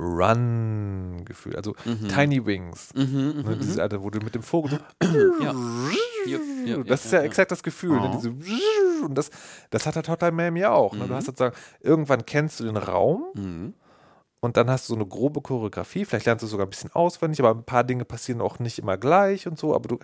Run-Gefühl, 0.00 1.56
also 1.56 1.74
Tiny 2.08 2.44
Wings, 2.44 2.90
Mhm, 2.94 3.42
ne, 3.44 3.56
dieses 3.56 3.78
Alter, 3.78 4.02
wo 4.02 4.10
du 4.10 4.18
mit 4.20 4.34
dem 4.34 4.42
Vogel 4.42 4.70
so, 4.70 4.78
Ja. 5.40 5.54
Das 6.86 7.04
ist 7.06 7.12
ja, 7.12 7.20
exakt 7.22 7.50
das 7.50 7.62
Gefühl. 7.62 8.00
Ne? 8.00 8.08
Oh. 8.08 8.16
Diese 8.16 8.30
und 9.04 9.14
das, 9.16 9.30
das 9.70 9.86
hat 9.86 9.96
halt 9.96 10.08
Hotline 10.08 10.32
Miami 10.32 10.64
auch. 10.66 10.94
Ne? 10.94 11.06
Du 11.06 11.14
hast 11.14 11.26
sozusagen, 11.26 11.56
irgendwann 11.80 12.26
kennst 12.26 12.60
du 12.60 12.64
den 12.64 12.76
Raum 12.76 13.24
Mhm. 13.34 13.74
und 14.40 14.56
dann 14.56 14.68
hast 14.70 14.88
du 14.88 14.94
so 14.94 14.96
eine 15.00 15.06
grobe 15.06 15.40
Choreografie. 15.40 16.04
Vielleicht 16.04 16.26
lernst 16.26 16.42
du 16.42 16.46
sogar 16.46 16.66
ein 16.66 16.70
bisschen 16.70 16.92
auswendig, 16.92 17.40
aber 17.40 17.50
ein 17.58 17.64
paar 17.64 17.84
Dinge 17.84 18.04
passieren 18.04 18.40
auch 18.42 18.58
nicht 18.58 18.78
immer 18.78 18.96
gleich 18.98 19.46
und 19.46 19.58
so. 19.58 19.74
Aber 19.74 19.88
du 19.88 19.98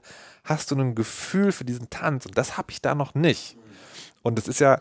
hast 0.44 0.68
so 0.70 0.76
ein 0.76 0.94
Gefühl 0.94 1.52
für 1.52 1.64
diesen 1.64 1.90
Tanz 1.90 2.24
und 2.26 2.36
das 2.38 2.56
habe 2.56 2.70
ich 2.70 2.80
da 2.80 2.94
noch 2.94 3.14
nicht. 3.14 3.56
Und 4.22 4.38
das 4.38 4.48
ist 4.48 4.58
ja, 4.60 4.80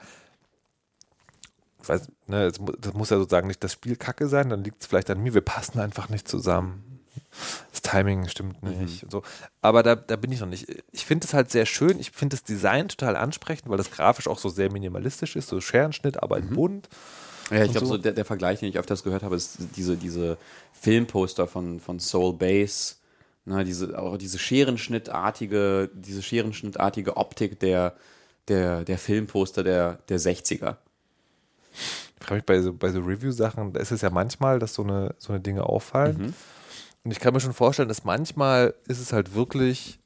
ich 1.86 1.90
weiß, 1.90 2.08
ne, 2.28 2.52
das 2.80 2.94
muss 2.94 3.12
ja 3.12 3.18
sozusagen 3.18 3.48
nicht 3.48 3.64
das 3.64 3.74
Spiel 3.74 3.96
kacke 3.96 4.28
sein, 4.28 4.50
dann 4.50 4.64
liegt 4.64 4.82
es 4.82 4.88
vielleicht 4.88 5.10
an 5.12 5.22
mir. 5.22 5.36
Wir 5.36 5.42
passen 5.42 5.80
einfach 5.80 6.10
nicht 6.10 6.28
zusammen. 6.28 6.84
Das 7.72 7.82
Timing 7.82 8.28
stimmt 8.28 8.64
nicht 8.64 9.04
und 9.04 9.12
so. 9.12 9.24
Aber 9.62 9.84
da, 9.84 9.96
da 9.96 10.16
bin 10.16 10.32
ich 10.32 10.40
noch 10.40 10.48
nicht. 10.48 10.68
Ich 10.92 11.06
finde 11.06 11.28
es 11.28 11.34
halt 11.34 11.52
sehr 11.52 11.66
schön. 11.66 12.00
Ich 12.00 12.12
finde 12.12 12.36
das 12.36 12.44
Design 12.44 12.88
total 12.88 13.16
ansprechend, 13.16 13.70
weil 13.70 13.78
das 13.78 13.92
grafisch 13.92 14.28
auch 14.28 14.40
so 14.40 14.50
sehr 14.50 14.72
minimalistisch 14.72 15.36
ist, 15.36 15.50
so 15.50 15.62
Scherenschnitt, 15.62 16.24
aber 16.24 16.38
in 16.38 16.50
bunt. 16.50 16.90
Ja, 17.52 17.64
ich 17.64 17.72
glaube, 17.72 17.86
so. 17.86 17.94
so 17.94 17.98
der, 18.00 18.14
der 18.14 18.26
Vergleich, 18.26 18.60
den 18.60 18.70
ich 18.70 18.80
öfters 18.80 19.04
gehört 19.04 19.22
habe, 19.22 19.36
ist 19.36 19.58
diese, 19.76 19.96
diese 19.98 20.38
Filmposter 20.74 21.46
von, 21.46 21.80
von 21.80 22.00
Soul 22.00 22.34
Base. 22.34 22.96
Ne, 23.46 23.64
diese, 23.64 24.00
auch 24.00 24.18
diese 24.18 24.40
Scherenschnittartige, 24.40 25.92
diese 25.94 26.24
Scherenschnittartige 26.24 27.18
Optik 27.18 27.60
der, 27.60 27.96
der, 28.48 28.84
der 28.84 28.98
Filmposter 28.98 29.64
der, 29.64 30.00
der 30.10 30.20
60er. 30.20 30.78
Ich 32.20 32.26
frage 32.26 32.36
mich 32.36 32.46
bei 32.46 32.62
so, 32.62 32.74
bei 32.74 32.90
so 32.90 33.00
Review-Sachen, 33.00 33.74
da 33.74 33.80
ist 33.80 33.92
es 33.92 34.02
ja 34.02 34.10
manchmal, 34.10 34.60
dass 34.60 34.74
so 34.74 34.84
eine, 34.84 35.16
so 35.18 35.34
eine 35.34 35.42
Dinge 35.42 35.64
auffallen. 35.64 36.34
Und 37.04 37.12
ich 37.12 37.20
kann 37.20 37.34
mir 37.34 37.40
schon 37.40 37.54
vorstellen, 37.54 37.88
dass 37.88 38.04
manchmal 38.04 38.74
ist 38.88 39.00
es 39.00 39.14
halt 39.14 39.36
wirklich, 39.36 40.00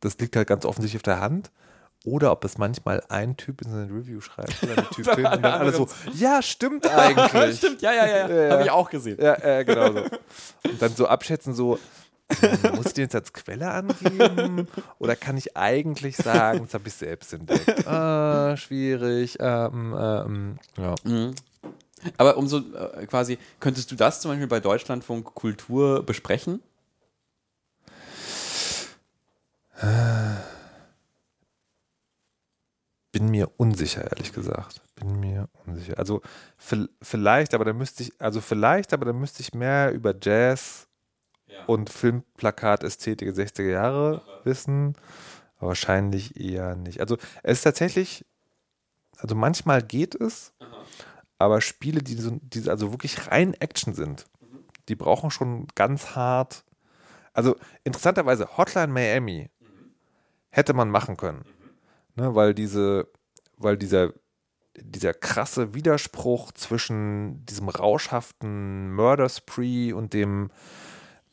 das 0.00 0.18
liegt 0.18 0.34
halt 0.34 0.48
ganz 0.48 0.64
offensichtlich 0.64 0.98
auf 0.98 1.02
der 1.02 1.20
Hand. 1.20 1.50
Oder 2.04 2.32
ob 2.32 2.44
es 2.44 2.58
manchmal 2.58 3.02
ein 3.10 3.36
Typ 3.36 3.62
in 3.62 3.70
seine 3.70 3.84
Review 3.84 4.20
schreibt 4.20 4.60
oder 4.62 4.72
eine 4.72 4.88
Typ 4.90 5.04
Film 5.04 5.26
und 5.26 5.42
dann 5.42 5.60
alle 5.60 5.72
so, 5.72 5.88
ja, 6.14 6.42
stimmt 6.42 6.84
eigentlich. 6.88 7.58
Stimmt, 7.58 7.80
ja, 7.80 7.92
ja, 7.92 8.06
ja. 8.06 8.28
Ja, 8.28 8.42
ja. 8.42 8.50
Habe 8.50 8.62
ich 8.64 8.70
auch 8.70 8.90
gesehen. 8.90 9.18
Ja, 9.22 9.34
äh, 9.34 9.64
genau 9.64 9.92
so. 9.92 10.00
Und 10.68 10.82
dann 10.82 10.96
so 10.96 11.06
abschätzen, 11.06 11.54
so, 11.54 11.78
muss 12.74 12.86
ich 12.88 12.94
den 12.94 13.02
jetzt 13.04 13.14
als 13.14 13.32
Quelle 13.32 13.70
angeben? 13.70 14.66
Oder 14.98 15.16
kann 15.16 15.36
ich 15.36 15.56
eigentlich 15.56 16.16
sagen, 16.16 16.64
das 16.64 16.74
habe 16.74 16.88
ich 16.88 16.94
selbst 16.94 17.32
entdeckt? 17.32 17.86
Ah, 17.86 18.56
schwierig. 18.56 19.36
Ähm, 19.40 19.94
ähm, 19.98 20.58
ja. 20.76 20.94
Aber 22.16 22.36
umso 22.36 22.58
äh, 22.58 23.06
quasi, 23.06 23.38
könntest 23.60 23.90
du 23.90 23.94
das 23.96 24.20
zum 24.20 24.30
Beispiel 24.30 24.46
bei 24.48 24.60
Deutschlandfunk 24.60 25.34
Kultur 25.34 26.02
besprechen? 26.04 26.60
Bin 33.12 33.28
mir 33.30 33.50
unsicher, 33.58 34.04
ehrlich 34.10 34.32
gesagt. 34.32 34.80
Bin 34.94 35.20
mir 35.20 35.48
unsicher. 35.66 35.98
Also 35.98 36.22
vi- 36.58 36.88
vielleicht, 37.02 37.52
aber 37.52 37.64
da 37.66 37.72
müsste 37.74 38.04
ich, 38.04 38.12
also 38.18 38.40
vielleicht, 38.40 38.92
aber 38.94 39.04
da 39.04 39.12
müsste 39.12 39.42
ich 39.42 39.52
mehr 39.52 39.92
über 39.92 40.14
Jazz 40.20 40.88
und 41.66 41.90
Filmplakat-Ästhetik 41.90 43.34
der 43.34 43.46
60er 43.46 43.70
Jahre 43.70 44.22
wissen. 44.44 44.94
Aber 45.58 45.68
wahrscheinlich 45.68 46.38
eher 46.40 46.76
nicht. 46.76 47.00
Also 47.00 47.16
es 47.42 47.58
ist 47.58 47.62
tatsächlich, 47.62 48.24
also 49.18 49.34
manchmal 49.34 49.82
geht 49.82 50.14
es, 50.14 50.52
aber 51.38 51.60
Spiele, 51.60 52.02
die, 52.02 52.14
so, 52.14 52.38
die 52.42 52.68
also 52.68 52.92
wirklich 52.92 53.30
rein 53.30 53.54
Action 53.54 53.94
sind, 53.94 54.26
die 54.88 54.96
brauchen 54.96 55.30
schon 55.30 55.66
ganz 55.74 56.14
hart. 56.14 56.64
Also 57.32 57.56
interessanterweise 57.84 58.56
Hotline 58.56 58.92
Miami 58.92 59.50
hätte 60.50 60.74
man 60.74 60.90
machen 60.90 61.16
können. 61.16 61.44
Ne, 62.14 62.34
weil 62.34 62.54
diese, 62.54 63.08
weil 63.56 63.76
dieser, 63.76 64.12
dieser 64.76 65.14
krasse 65.14 65.74
Widerspruch 65.74 66.52
zwischen 66.52 67.44
diesem 67.46 67.68
rauschhaften 67.68 68.92
Murder 68.94 69.28
Spree 69.28 69.92
und 69.92 70.12
dem 70.12 70.50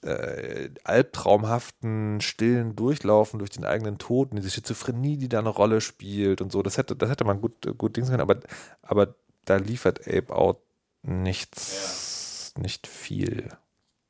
äh, 0.03 0.69
albtraumhaften, 0.83 2.21
stillen 2.21 2.75
Durchlaufen 2.75 3.39
durch 3.39 3.51
den 3.51 3.65
eigenen 3.65 3.97
Tod 3.97 4.31
und 4.31 4.37
diese 4.37 4.49
Schizophrenie, 4.49 5.17
die 5.17 5.29
da 5.29 5.39
eine 5.39 5.49
Rolle 5.49 5.81
spielt 5.81 6.41
und 6.41 6.51
so, 6.51 6.61
das 6.61 6.77
hätte, 6.77 6.95
das 6.95 7.09
hätte 7.09 7.25
man 7.25 7.41
gut, 7.41 7.77
gut 7.77 7.97
dings 7.97 8.09
können, 8.09 8.21
aber, 8.21 8.39
aber 8.81 9.15
da 9.45 9.57
liefert 9.57 10.07
Ape 10.07 10.35
Out 10.35 10.59
nichts, 11.01 12.53
nicht 12.57 12.87
viel. 12.87 13.49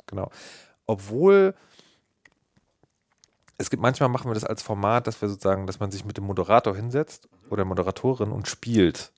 Genau. 0.08 0.32
Obwohl 0.86 1.54
es 3.60 3.70
gibt 3.70 3.82
manchmal 3.82 4.08
machen 4.10 4.30
wir 4.30 4.36
das 4.36 4.46
als 4.46 4.62
Format, 4.62 5.06
dass 5.06 5.22
wir 5.22 5.28
sozusagen, 5.28 5.68
dass 5.68 5.82
man 5.82 5.92
sich 5.92 6.06
mit 6.06 6.16
dem 6.16 6.24
Moderator 6.24 6.76
hinsetzt 6.76 7.28
oder 7.50 7.66
Moderatorin 7.66 8.32
und 8.32 8.48
spielt. 8.48 9.12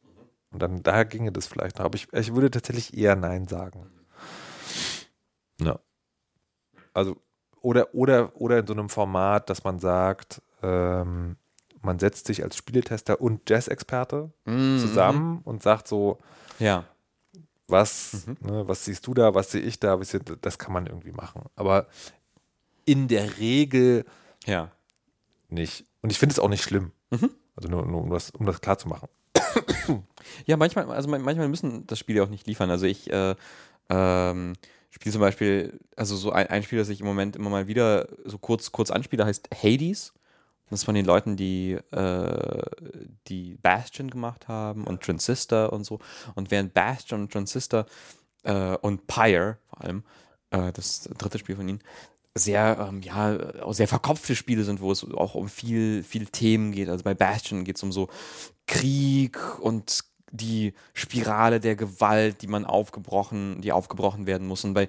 Und 0.52 0.62
dann 0.62 0.82
daher 0.82 1.06
ginge 1.06 1.32
das 1.32 1.46
vielleicht 1.46 1.78
noch. 1.78 1.86
Aber 1.86 1.96
ich, 1.96 2.12
ich 2.12 2.34
würde 2.34 2.50
tatsächlich 2.50 2.98
eher 2.98 3.16
Nein 3.16 3.48
sagen. 3.48 3.92
Ja. 5.62 5.80
Also, 6.94 7.18
oder, 7.62 7.94
oder, 7.94 8.32
oder 8.36 8.60
in 8.60 8.68
so 8.68 8.74
einem 8.74 8.90
Format, 8.90 9.50
dass 9.50 9.64
man 9.64 9.80
sagt, 9.80 10.42
ähm, 10.64 11.38
man 11.82 12.00
setzt 12.00 12.28
sich 12.28 12.44
als 12.44 12.56
Spieletester 12.58 13.20
und 13.22 13.50
Jazz-Experte 13.50 14.32
Mhm. 14.46 14.78
zusammen 14.80 15.42
und 15.44 15.64
sagt 15.64 15.88
so, 15.88 16.18
Ja. 16.60 16.86
was, 17.68 18.26
Mhm. 18.28 18.38
ne, 18.42 18.68
was 18.68 18.86
siehst 18.86 19.06
du 19.08 19.14
da, 19.14 19.34
was 19.34 19.52
sehe 19.52 19.62
ich 19.62 19.80
da, 19.80 19.98
das 20.42 20.58
kann 20.60 20.74
man 20.74 20.86
irgendwie 20.88 21.12
machen. 21.12 21.44
Aber 21.56 21.88
in 22.86 23.08
der 23.08 23.38
Regel 23.38 24.06
Ja. 24.46 24.72
nicht. 25.50 25.86
Und 26.02 26.12
ich 26.12 26.20
finde 26.20 26.34
es 26.34 26.40
auch 26.40 26.50
nicht 26.50 26.64
schlimm. 26.64 26.92
Mhm. 27.12 27.30
Also 27.56 27.70
nur, 27.70 27.86
nur 27.86 28.02
um, 28.02 28.10
das, 28.10 28.32
um 28.32 28.46
das 28.46 28.60
klar 28.62 28.78
zu 28.78 28.88
machen. 28.88 29.08
Ja, 30.46 30.58
manchmal, 30.58 30.90
also 30.92 31.10
man- 31.10 31.22
manchmal 31.22 31.48
müssen 31.48 31.86
das 31.88 32.00
Spiel 32.00 32.16
ja 32.18 32.24
auch 32.24 32.30
nicht 32.30 32.48
liefern. 32.48 32.70
Also 32.70 32.86
ich 32.86 33.12
äh, 33.12 33.36
ähm, 33.90 34.54
spiele 34.92 35.14
zum 35.14 35.22
Beispiel, 35.22 35.80
also 35.96 36.16
so 36.16 36.32
ein, 36.32 36.48
ein 36.48 36.64
Spiel, 36.64 36.80
das 36.80 36.90
ich 36.90 37.00
im 37.00 37.08
Moment 37.08 37.36
immer 37.36 37.50
mal 37.50 37.68
wieder 37.68 38.08
so 38.26 38.38
kurz, 38.38 38.72
kurz 38.72 38.92
anspiele, 38.92 39.26
heißt 39.26 39.50
Hades. 39.64 40.14
Das 40.70 40.82
ist 40.82 40.86
von 40.86 40.96
den 40.96 41.06
Leuten, 41.06 41.36
die, 41.36 41.74
äh, 41.92 42.62
die 43.28 43.56
Bastion 43.56 44.10
gemacht 44.10 44.48
haben 44.48 44.86
und 44.86 45.04
Transistor 45.04 45.74
und 45.74 45.84
so. 45.84 46.00
Und 46.36 46.50
während 46.50 46.74
Bastion 46.74 47.24
und 47.24 47.34
Transistor 47.34 47.86
äh, 48.44 48.78
und 48.78 49.08
Pyre 49.08 49.58
vor 49.68 49.82
allem, 49.82 50.04
äh, 50.52 50.72
das 50.72 51.10
dritte 51.18 51.40
Spiel 51.40 51.58
von 51.58 51.68
ihnen, 51.68 51.84
sehr, 52.34 52.88
ähm, 52.88 53.02
ja, 53.02 53.38
sehr 53.74 53.90
verkopfte 53.90 54.36
Spiele 54.36 54.64
sind, 54.64 54.80
wo 54.80 54.92
es 54.92 55.04
auch 55.12 55.36
um 55.36 55.50
viel, 55.50 56.04
viel 56.04 56.28
Themen 56.28 56.72
geht. 56.72 56.88
Also 56.88 57.04
bei 57.04 57.14
Bastion 57.14 57.66
geht 57.66 57.76
es 57.76 57.84
um 57.84 57.92
so 57.92 58.08
Krieg 58.66 59.38
und 59.60 60.06
die 60.32 60.74
Spirale 60.94 61.60
der 61.60 61.76
Gewalt, 61.76 62.42
die 62.42 62.48
man 62.48 62.66
aufgebrochen, 62.66 63.62
die 63.62 63.72
aufgebrochen 63.72 64.26
werden 64.26 64.48
muss. 64.48 64.64
Und 64.64 64.74
bei 64.74 64.88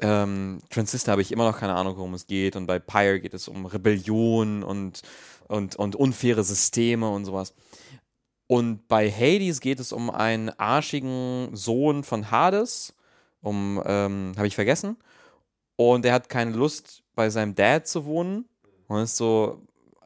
ähm, 0.00 0.58
Transistor 0.70 1.12
habe 1.12 1.22
ich 1.22 1.32
immer 1.32 1.44
noch 1.44 1.58
keine 1.58 1.74
Ahnung, 1.74 1.96
worum 1.96 2.14
es 2.14 2.26
geht. 2.26 2.56
Und 2.56 2.66
bei 2.66 2.78
Pyre 2.78 3.20
geht 3.20 3.34
es 3.34 3.48
um 3.48 3.66
Rebellion 3.66 4.62
und, 4.62 5.02
und, 5.48 5.76
und 5.76 5.96
unfaire 5.96 6.44
Systeme 6.44 7.08
und 7.10 7.24
sowas. 7.24 7.54
Und 8.46 8.88
bei 8.88 9.10
Hades 9.10 9.60
geht 9.60 9.80
es 9.80 9.92
um 9.92 10.10
einen 10.10 10.50
arschigen 10.50 11.54
Sohn 11.54 12.02
von 12.02 12.30
Hades, 12.30 12.94
um, 13.40 13.82
ähm, 13.84 14.32
habe 14.36 14.46
ich 14.46 14.54
vergessen. 14.54 14.96
Und 15.76 16.04
er 16.06 16.14
hat 16.14 16.28
keine 16.28 16.52
Lust, 16.52 17.02
bei 17.14 17.30
seinem 17.30 17.54
Dad 17.54 17.86
zu 17.86 18.04
wohnen. 18.04 18.48
Und 18.86 19.02
ist 19.02 19.16
so, 19.16 19.62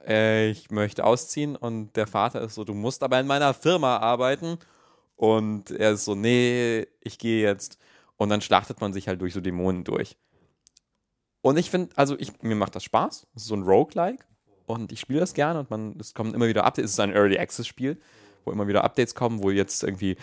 äh, 0.06 0.50
ich 0.50 0.70
möchte 0.70 1.04
ausziehen. 1.04 1.56
Und 1.56 1.96
der 1.96 2.06
Vater 2.06 2.40
ist 2.42 2.54
so, 2.54 2.64
du 2.64 2.74
musst 2.74 3.02
aber 3.02 3.18
in 3.20 3.26
meiner 3.26 3.54
Firma 3.54 3.98
arbeiten. 3.98 4.58
Und 5.16 5.70
er 5.70 5.92
ist 5.92 6.04
so, 6.04 6.14
nee, 6.14 6.86
ich 7.00 7.18
gehe 7.18 7.42
jetzt. 7.42 7.78
Und 8.16 8.28
dann 8.28 8.40
schlachtet 8.40 8.80
man 8.80 8.92
sich 8.92 9.08
halt 9.08 9.20
durch 9.20 9.34
so 9.34 9.40
Dämonen 9.40 9.84
durch. 9.84 10.16
Und 11.42 11.56
ich 11.58 11.70
finde, 11.70 11.90
also 11.96 12.16
ich, 12.18 12.42
mir 12.42 12.54
macht 12.54 12.76
das 12.76 12.84
Spaß. 12.84 13.26
Es 13.34 13.42
ist 13.42 13.48
so 13.48 13.54
ein 13.54 13.62
Roguelike. 13.62 14.24
Und 14.66 14.92
ich 14.92 15.00
spiele 15.00 15.20
das 15.20 15.34
gerne 15.34 15.60
und 15.60 15.70
man, 15.70 15.96
es 15.98 16.14
kommen 16.14 16.34
immer 16.34 16.46
wieder 16.46 16.64
Updates. 16.64 16.92
Es 16.92 16.94
ist 16.94 17.00
ein 17.00 17.12
Early 17.12 17.38
Access 17.38 17.66
Spiel, 17.66 18.00
wo 18.44 18.52
immer 18.52 18.68
wieder 18.68 18.84
Updates 18.84 19.14
kommen, 19.14 19.42
wo 19.42 19.50
jetzt 19.50 19.82
irgendwie 19.82 20.16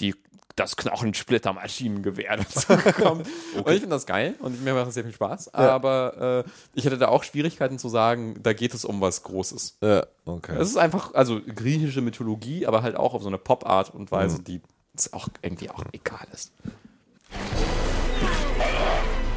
die, 0.00 0.14
das 0.56 0.76
Knochensplitter-Maschinengewehr 0.76 2.38
dazu 2.38 2.76
kommt. 3.02 3.26
Und 3.54 3.72
ich 3.72 3.80
finde 3.80 3.94
das 3.94 4.06
geil 4.06 4.34
und 4.40 4.64
mir 4.64 4.74
macht 4.74 4.86
das 4.88 4.94
sehr 4.94 5.04
viel 5.04 5.12
Spaß. 5.12 5.54
Aber 5.54 6.44
äh, 6.46 6.50
ich 6.74 6.86
hatte 6.86 6.98
da 6.98 7.08
auch 7.08 7.22
Schwierigkeiten 7.24 7.78
zu 7.78 7.88
sagen, 7.88 8.42
da 8.42 8.52
geht 8.54 8.74
es 8.74 8.84
um 8.84 9.00
was 9.00 9.22
Großes. 9.22 9.78
Ja, 9.82 10.06
okay. 10.24 10.56
Es 10.58 10.70
ist 10.70 10.78
einfach, 10.78 11.14
also 11.14 11.40
griechische 11.40 12.00
Mythologie, 12.00 12.66
aber 12.66 12.82
halt 12.82 12.96
auch 12.96 13.14
auf 13.14 13.22
so 13.22 13.28
eine 13.28 13.38
Pop-Art 13.38 13.94
und 13.94 14.10
Weise, 14.10 14.42
die 14.42 14.62
es 14.96 15.12
auch 15.12 15.28
irgendwie 15.42 15.70
auch 15.70 15.84
egal 15.92 16.26
ist. 16.32 16.52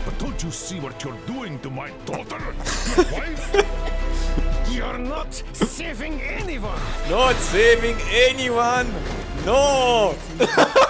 But 0.05 0.13
don't 0.19 0.41
you 0.43 0.51
see 0.51 0.81
what 0.81 0.93
you're 1.03 1.13
doing 1.27 1.61
to 1.61 1.69
my 1.69 1.89
daughter? 2.05 2.37
Your 2.97 3.05
wife? 3.11 3.65
You're 4.71 4.97
not 4.97 5.33
saving 5.53 6.21
anyone. 6.21 6.79
Not 7.09 7.35
saving 7.35 7.97
anyone! 8.29 8.87
No! 9.45 10.15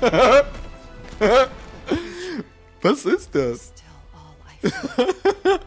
Was 2.82 3.04
ist 3.04 3.34
das? 3.34 3.72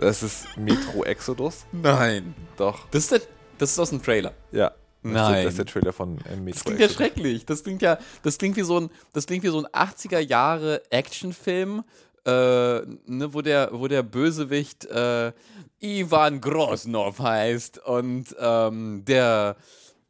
Das 0.00 0.22
ist 0.22 0.56
Metro 0.56 1.02
Exodus. 1.04 1.66
Nein. 1.72 2.32
Doch. 2.56 2.86
Das 2.92 3.02
ist, 3.02 3.10
der, 3.12 3.20
das 3.58 3.72
ist 3.72 3.78
aus 3.80 3.90
dem 3.90 4.00
Trailer. 4.00 4.32
Ja. 4.52 4.70
Das 5.02 5.12
Nein. 5.12 5.38
Ist, 5.38 5.44
das 5.44 5.52
ist 5.54 5.58
der 5.58 5.66
Trailer 5.66 5.92
von 5.92 6.18
äh, 6.18 6.36
Metro 6.36 6.52
Das 6.54 6.62
klingt 6.64 6.78
ja 6.78 6.86
Exodus. 6.86 6.96
schrecklich. 6.96 7.46
Das 7.46 7.64
klingt 7.64 7.82
ja, 7.82 7.98
das 8.22 8.38
klingt 8.38 8.56
wie 8.56 8.62
so 8.62 8.78
ein, 8.78 8.90
das 9.12 9.26
klingt 9.26 9.42
wie 9.42 9.48
so 9.48 9.58
ein 9.58 9.66
80er 9.66 10.20
Jahre 10.20 10.82
Actionfilm, 10.90 11.82
äh, 12.24 12.30
ne, 12.30 13.34
wo 13.34 13.42
der, 13.42 13.70
wo 13.72 13.88
der 13.88 14.04
Bösewicht 14.04 14.84
äh, 14.86 15.32
Ivan 15.80 16.40
Grosnov 16.40 17.18
heißt 17.18 17.78
und 17.84 18.36
ähm, 18.38 19.04
der, 19.04 19.56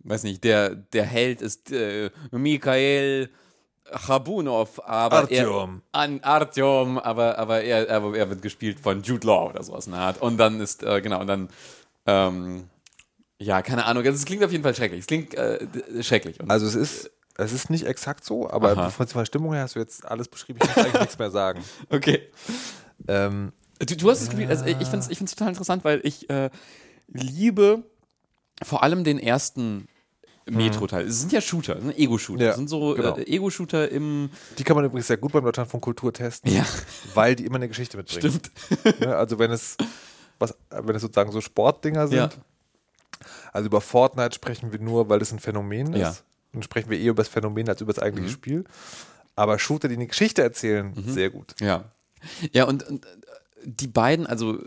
weiß 0.09 0.23
nicht, 0.25 0.45
der, 0.45 0.71
der 0.75 1.05
Held 1.05 1.43
ist 1.43 1.71
äh, 1.73 2.11
Mikhail 2.31 3.31
Chabunov, 3.91 4.81
aber 4.85 5.19
Artyom. 5.19 5.83
er 5.93 6.01
an 6.01 6.21
Artyom, 6.23 6.99
aber 6.99 7.39
aber 7.39 7.63
er, 7.63 7.91
aber 7.91 8.17
er 8.17 8.29
wird 8.29 8.43
gespielt 8.43 8.81
von 8.81 9.03
Jude 9.03 9.27
Law 9.27 9.51
oder 9.51 9.63
sowas 9.63 9.87
in 9.87 9.93
der 9.93 10.03
Art. 10.03 10.21
Und 10.21 10.37
dann 10.37 10.61
ist 10.61 10.83
äh, 10.83 11.01
genau 11.01 11.21
und 11.21 11.27
dann 11.27 11.49
ähm, 12.07 12.65
ja 13.39 13.63
keine 13.63 13.87
Ahnung. 13.87 14.05
Es 14.05 14.25
klingt 14.25 14.45
auf 14.45 14.53
jeden 14.53 14.63
Fall 14.63 14.75
schrecklich. 14.75 15.01
Es 15.01 15.07
klingt 15.07 15.35
äh, 15.35 15.67
schrecklich. 16.03 16.39
Und 16.41 16.51
Also 16.51 16.67
es 16.67 16.75
ist, 16.75 17.11
es 17.37 17.53
ist 17.53 17.71
nicht 17.71 17.87
exakt 17.87 18.25
so, 18.25 18.51
aber 18.51 18.73
Aha. 18.73 18.91
von 18.91 19.07
der 19.07 19.25
Stimmung 19.25 19.55
her 19.55 19.63
hast 19.63 19.75
du 19.77 19.79
jetzt 19.81 20.05
alles 20.05 20.29
beschrieben. 20.29 20.59
Ich 20.63 20.69
muss 20.69 20.85
eigentlich 20.85 21.01
nichts 21.01 21.19
mehr 21.19 21.31
sagen. 21.31 21.63
okay. 21.91 22.23
Ähm, 23.07 23.53
Du, 23.79 23.97
du 23.97 24.11
hast 24.11 24.23
es 24.23 24.29
gespielt, 24.29 24.51
also 24.51 24.65
ich 24.65 24.77
finde 24.77 24.99
es 24.99 25.09
ich 25.09 25.19
find's 25.19 25.37
total 25.37 25.51
interessant, 25.51 25.85
weil 25.85 26.01
ich 26.03 26.29
äh, 26.31 26.51
liebe 27.07 27.85
vor 28.63 28.83
allem 28.83 29.05
den 29.05 29.21
ersten 29.21 29.87
Metro-Teil. 30.51 31.07
Es 31.07 31.21
sind 31.21 31.33
ja 31.33 31.41
Shooter, 31.41 31.77
es 31.77 31.83
sind 31.83 31.99
Ego-Shooter. 31.99 32.45
Ja, 32.45 32.51
Es 32.51 32.57
sind 32.57 32.69
so 32.69 32.95
genau. 32.95 33.17
äh, 33.17 33.23
Ego-Shooter 33.27 33.89
im. 33.91 34.31
die 34.59 34.65
kann 34.65 34.77
man 34.77 34.85
übrigens 34.85 35.07
sehr 35.07 35.17
gut 35.17 35.33
beim 35.33 35.45
Deutschland 35.45 35.71
von 35.71 35.81
Kultur 35.81 36.13
testen, 36.13 36.53
Ja. 36.53 36.65
weil 37.15 37.35
die 37.37 37.45
immer 37.47 37.57
eine 37.57 37.69
Geschichte 37.69 37.97
mitbringen. 37.97 38.41
Stimmt. 38.41 39.01
Ne, 39.01 39.15
also 39.17 39.39
wenn 39.39 39.51
es, 39.51 39.77
was, 40.39 40.55
wenn 40.71 40.95
es 40.97 41.03
sozusagen 41.03 41.33
so 41.33 41.41
Sportdinger 41.41 42.09
sind, 42.09 42.17
Ja. 42.19 42.31
also 43.53 43.67
über 43.67 43.81
Fortnite 43.81 44.35
sprechen 44.35 44.73
wir 44.73 44.79
nur, 44.81 45.09
weil 45.09 45.21
es 45.23 45.33
ein 45.33 45.39
Phänomen 45.39 45.93
ist. 45.93 46.01
Ja. 46.01 46.11
Mhm. 46.11 46.15
Dann 46.55 46.63
sprechen 46.63 46.91
wir 46.91 46.99
eher 46.99 47.11
über 47.11 47.23
das 47.23 47.29
Phänomen 47.29 47.69
als 47.69 47.81
über 47.81 47.93
das 47.93 48.03
eigentliche 48.03 48.31
Spiel. 48.31 48.65
Aber 49.37 49.59
Shooter, 49.59 49.89
die 49.89 49.95
eine 49.95 50.07
Geschichte 50.07 50.43
erzählen, 50.43 50.93
Mhm. 50.97 51.13
sehr 51.13 51.31
gut. 51.31 51.55
Ja. 51.61 51.85
Ja, 52.53 52.65
und, 52.65 52.83
und 52.89 53.05
äh, 53.05 53.09
die 53.65 53.87
beiden, 53.87 54.27
also 54.27 54.59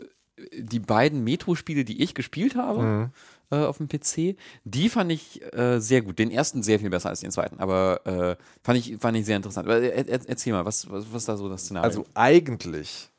die 0.57 0.79
beiden 0.79 1.23
Metro-Spiele, 1.23 1.84
die 1.86 2.01
ich 2.01 2.15
gespielt 2.15 2.55
habe 2.55 3.11
äh, 3.52 3.58
auf 3.58 3.78
dem 3.78 3.88
PC, 3.88 4.38
die 4.64 4.89
fand 4.89 5.12
ich 5.12 5.41
äh, 5.54 5.80
sehr 5.80 6.02
gut. 6.02 6.18
Den 6.20 6.32
ersten 6.32 6.64
sehr 6.64 6.80
viel 6.80 6.89
besser 6.89 7.10
als 7.10 7.20
den 7.20 7.32
zweiten, 7.32 7.60
aber 7.60 8.06
äh, 8.06 8.36
fand, 8.64 8.80
ich, 8.80 8.97
fand 8.97 9.18
ich 9.18 9.26
sehr 9.26 9.38
interessant. 9.38 9.68
Aber, 9.68 9.82
äh, 9.82 9.89
er, 9.89 10.20
erzähl 10.28 10.54
mal, 10.54 10.66
was, 10.66 10.89
was, 10.89 11.06
was 11.12 11.24
ist 11.24 11.30
da 11.30 11.38
so 11.38 11.49
das 11.49 11.64
Szenario? 11.64 11.88
Also 11.88 12.06
eigentlich 12.14 13.10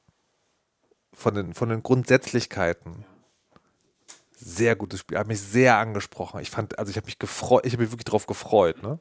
von 1.13 1.35
den, 1.35 1.55
von 1.55 1.69
den 1.69 1.83
Grundsätzlichkeiten 1.83 3.05
sehr 4.35 4.75
gutes 4.75 5.01
Spiel. 5.01 5.19
Hat 5.19 5.29
mich 5.29 5.41
sehr 5.41 5.77
angesprochen. 5.77 6.41
Ich 6.41 6.51
fand, 6.51 6.79
also 6.79 6.91
ich 6.91 6.97
habe 6.97 7.07
mich 7.07 7.19
gefreut, 7.19 7.65
ich 7.65 7.75
habe 7.75 7.83
mich 7.83 7.93
wirklich 7.93 8.07
drauf 8.07 8.27
gefreut, 8.27 8.83
ne? 8.83 8.99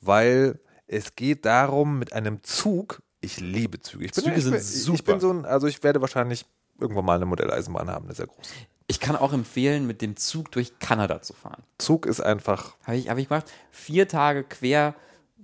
Weil 0.00 0.58
es 0.86 1.14
geht 1.14 1.44
darum, 1.44 1.98
mit 1.98 2.12
einem 2.12 2.42
Zug, 2.42 3.02
ich 3.20 3.38
liebe 3.40 3.80
Züge. 3.80 4.06
Ich 4.06 4.12
bin, 4.12 4.24
Züge 4.24 4.36
ich 4.36 4.44
sind 4.44 4.56
Ich 4.56 4.82
super. 4.82 5.12
bin 5.12 5.20
so 5.20 5.30
ein, 5.30 5.44
also 5.44 5.66
ich 5.66 5.82
werde 5.82 6.00
wahrscheinlich 6.00 6.46
irgendwann 6.80 7.04
mal 7.04 7.16
eine 7.16 7.26
Modelleisenbahn 7.26 7.90
haben, 7.90 8.06
eine 8.06 8.14
sehr 8.14 8.26
große. 8.26 8.50
ich 8.86 9.00
kann 9.00 9.16
auch 9.16 9.32
empfehlen, 9.32 9.86
mit 9.86 10.02
dem 10.02 10.16
Zug 10.16 10.50
durch 10.52 10.78
Kanada 10.78 11.22
zu 11.22 11.32
fahren. 11.32 11.62
Zug 11.78 12.06
ist 12.06 12.20
einfach, 12.20 12.74
Habe 12.84 12.96
ich, 12.96 13.08
hab 13.08 13.18
ich 13.18 13.28
gemacht. 13.28 13.50
Vier 13.70 14.08
Tage 14.08 14.42
quer 14.44 14.94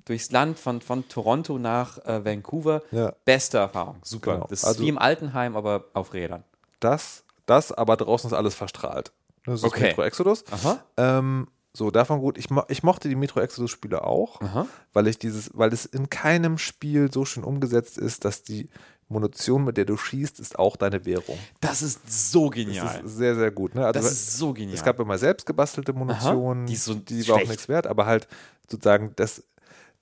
durchs 0.05 0.31
Land 0.31 0.59
von, 0.59 0.81
von 0.81 1.07
Toronto 1.09 1.59
nach 1.59 1.99
äh, 2.07 2.25
Vancouver. 2.25 2.83
Ja. 2.91 3.13
Beste 3.25 3.59
Erfahrung. 3.59 3.97
Super. 4.03 4.35
Genau. 4.35 4.47
Das 4.49 4.61
ist 4.61 4.65
Also- 4.65 4.81
wie 4.83 4.89
im 4.89 4.99
Altenheim, 4.99 5.57
aber 5.57 5.85
auf 5.95 6.13
Rädern. 6.15 6.45
das, 6.81 7.25
das, 7.47 7.73
aber 7.73 7.97
draußen 7.97 8.29
ist 8.31 8.35
alles 8.35 8.55
verstrahlt. 8.55 9.13
Das 9.45 9.61
ist 9.61 9.65
Okay. 9.65 9.85
Metro 9.89 10.03
Exodus. 10.03 10.45
Aha. 10.51 10.83
Ähm, 10.97 11.49
so, 11.79 11.91
davon 11.93 12.21
gut. 12.21 12.37
Ich, 12.39 12.51
mo 12.51 12.65
ich 12.69 12.83
mochte 12.83 13.09
die 13.09 13.15
Metro 13.15 13.41
Exodus-Spiele 13.41 14.03
auch, 14.05 14.41
Aha. 14.43 14.67
weil 14.93 15.07
ich 15.07 15.19
dieses, 15.19 15.51
weil 15.55 15.73
es 15.73 15.87
in 15.87 16.11
keinem 16.11 16.59
Spiel 16.59 17.11
so 17.13 17.25
schön 17.25 17.45
umgesetzt 17.45 17.97
ist, 17.99 18.25
dass 18.25 18.43
die 18.43 18.69
Munition, 19.09 19.65
mit 19.65 19.77
der 19.77 19.85
du 19.85 19.97
schießt, 19.97 20.41
ist 20.41 20.59
auch 20.59 20.77
deine 20.77 21.07
Währung. 21.07 21.39
Das 21.61 21.81
ist 21.81 22.31
so 22.33 22.49
Das 22.49 22.57
genial. 22.57 23.05
ist 23.05 23.17
sehr, 23.17 23.37
sehr 23.37 23.51
gut. 23.51 23.75
Ne? 23.75 23.87
Also, 23.87 24.01
Das 24.01 24.11
ist 24.11 24.37
so 24.37 24.53
genial. 24.53 24.75
Es 24.75 24.85
gab 24.85 24.99
immer 25.01 25.17
selbst 25.17 25.47
gebastelte 25.47 25.93
Munition, 25.93 26.67
Die 26.67 26.75
ist 26.75 26.85
so 26.85 26.95
die 26.95 27.27
war 27.29 27.37
auch 27.37 27.49
nichts 27.49 27.69
wert, 27.69 27.87
aber 27.87 28.05
halt 28.07 28.29
sozusagen 28.69 29.13
das, 29.17 29.45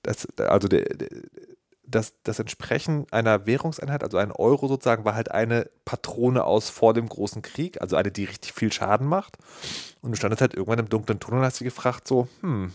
das 0.01 0.27
also 0.37 0.67
der, 0.67 0.83
der, 0.95 1.09
das, 1.89 2.13
das 2.23 2.39
Entsprechen 2.39 3.07
einer 3.11 3.45
Währungseinheit, 3.45 4.03
also 4.03 4.17
ein 4.17 4.31
Euro 4.31 4.67
sozusagen, 4.67 5.05
war 5.05 5.15
halt 5.15 5.31
eine 5.31 5.69
Patrone 5.85 6.43
aus 6.43 6.69
vor 6.69 6.93
dem 6.93 7.07
großen 7.07 7.41
Krieg, 7.41 7.81
also 7.81 7.95
eine, 7.95 8.11
die 8.11 8.25
richtig 8.25 8.53
viel 8.53 8.71
Schaden 8.71 9.07
macht. 9.07 9.37
Und 10.01 10.11
du 10.11 10.17
standest 10.17 10.41
halt 10.41 10.53
irgendwann 10.53 10.79
im 10.79 10.89
dunklen 10.89 11.19
Tunnel 11.19 11.39
und 11.39 11.45
hast 11.45 11.59
dich 11.59 11.65
gefragt, 11.65 12.07
so, 12.07 12.27
hm, 12.41 12.73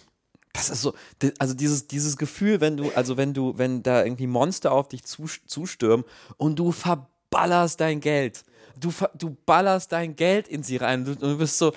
Das 0.54 0.70
ist 0.70 0.82
so, 0.82 0.94
also 1.38 1.54
dieses, 1.54 1.86
dieses 1.88 2.16
Gefühl, 2.16 2.60
wenn 2.60 2.76
du, 2.76 2.90
also 2.94 3.16
wenn 3.16 3.32
du, 3.32 3.56
wenn 3.56 3.82
da 3.82 4.04
irgendwie 4.04 4.26
Monster 4.26 4.72
auf 4.72 4.88
dich 4.88 5.02
zus- 5.04 5.40
zustürmen 5.46 6.04
und 6.36 6.58
du 6.58 6.72
verballerst 6.72 7.80
dein 7.80 8.00
Geld. 8.00 8.44
Du, 8.78 8.92
du 9.14 9.36
ballerst 9.46 9.92
dein 9.92 10.16
Geld 10.16 10.48
in 10.48 10.62
sie 10.62 10.78
rein. 10.78 11.04
Du, 11.04 11.14
du 11.14 11.38
bist 11.38 11.58
so 11.58 11.72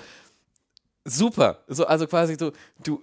super. 1.04 1.64
So, 1.68 1.86
also 1.86 2.08
quasi 2.08 2.38
du, 2.38 2.52
du, 2.84 3.02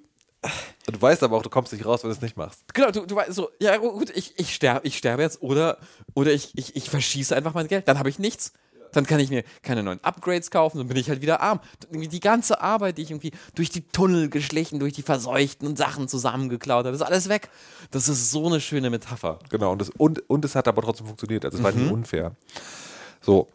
Du 0.91 1.01
weißt 1.01 1.23
aber 1.23 1.37
auch, 1.37 1.43
du 1.43 1.51
kommst 1.51 1.73
nicht 1.73 1.87
raus, 1.87 2.03
wenn 2.03 2.11
du 2.11 2.17
es 2.17 2.23
nicht 2.23 2.37
machst. 2.37 2.65
genau, 2.75 2.91
du, 2.91 3.07
du 3.07 3.15
weißt 3.15 3.33
so, 3.35 3.51
ja 3.61 3.77
gut, 3.77 4.11
ich, 4.11 4.35
ich 4.39 4.55
sterbe, 4.55 4.87
ich 4.87 4.99
sterbe 4.99 5.23
jetzt 5.23 5.41
oder, 5.43 5.79
oder 6.15 6.33
ich, 6.33 6.51
ich, 6.57 6.75
ich 6.75 6.91
verschieße 6.91 7.35
einfach 7.37 7.55
mein 7.55 7.69
Geld. 7.69 7.87
Dann 7.87 7.99
habe 7.99 8.09
ich 8.09 8.19
nichts. 8.19 8.53
Dann 8.91 9.07
kann 9.07 9.21
ich 9.21 9.31
mir 9.31 9.43
keine 9.63 9.83
neuen 9.83 10.05
Upgrades 10.05 10.51
kaufen, 10.51 10.77
dann 10.77 10.87
bin 10.89 10.99
ich 10.99 11.09
halt 11.09 11.23
wieder 11.23 11.41
arm. 11.41 11.61
Die 11.93 12.21
ganze 12.21 12.61
Arbeit, 12.61 12.99
die 12.99 13.03
ich 13.03 13.11
irgendwie 13.11 13.31
durch 13.55 13.71
die 13.71 13.89
Tunnel 13.89 14.29
geschlichen, 14.29 14.81
durch 14.81 14.93
die 14.93 15.01
verseuchten 15.03 15.77
Sachen 15.77 16.09
zusammengeklaut 16.09 16.85
habe, 16.85 16.95
ist 16.95 17.01
alles 17.01 17.31
weg. 17.31 17.49
Das 17.91 18.09
ist 18.09 18.31
so 18.31 18.47
eine 18.49 18.61
schöne 18.61 18.91
Metapher. 18.91 19.39
Genau, 19.49 19.73
und, 19.73 19.81
das, 19.81 19.89
und, 19.97 20.29
und 20.29 20.45
es 20.45 20.55
hat 20.55 20.69
aber 20.69 20.83
trotzdem 20.83 21.07
funktioniert. 21.07 21.45
Also 21.47 21.57
es 21.57 21.65
war 21.65 21.73
Mhm. 21.73 21.83
nicht 21.85 21.93
unfair. 21.93 22.37
So. 23.23 23.49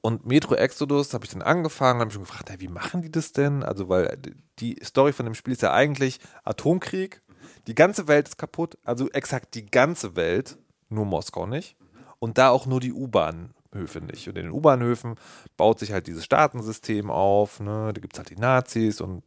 Und 0.00 0.26
Metro 0.26 0.54
Exodus 0.54 1.12
habe 1.12 1.24
ich 1.24 1.32
dann 1.32 1.42
angefangen, 1.42 2.00
habe 2.00 2.06
mich 2.06 2.14
schon 2.14 2.22
gefragt, 2.22 2.50
hey, 2.50 2.60
wie 2.60 2.68
machen 2.68 3.02
die 3.02 3.10
das 3.10 3.32
denn? 3.32 3.62
Also, 3.62 3.88
weil 3.88 4.16
die 4.60 4.78
Story 4.84 5.12
von 5.12 5.26
dem 5.26 5.34
Spiel 5.34 5.52
ist 5.52 5.62
ja 5.62 5.72
eigentlich 5.72 6.20
Atomkrieg. 6.44 7.20
Die 7.66 7.74
ganze 7.74 8.08
Welt 8.08 8.28
ist 8.28 8.38
kaputt, 8.38 8.78
also 8.84 9.10
exakt 9.10 9.54
die 9.54 9.66
ganze 9.66 10.16
Welt, 10.16 10.56
nur 10.88 11.04
Moskau 11.04 11.46
nicht. 11.46 11.76
Und 12.18 12.38
da 12.38 12.50
auch 12.50 12.66
nur 12.66 12.80
die 12.80 12.92
U-Bahnhöfe 12.92 14.00
nicht. 14.00 14.28
Und 14.28 14.38
in 14.38 14.46
den 14.46 14.52
U-Bahnhöfen 14.52 15.16
baut 15.56 15.78
sich 15.78 15.92
halt 15.92 16.06
dieses 16.06 16.24
Staatensystem 16.24 17.10
auf. 17.10 17.60
Ne? 17.60 17.92
Da 17.92 18.00
gibt 18.00 18.14
es 18.14 18.18
halt 18.18 18.30
die 18.30 18.40
Nazis 18.40 19.00
und 19.00 19.22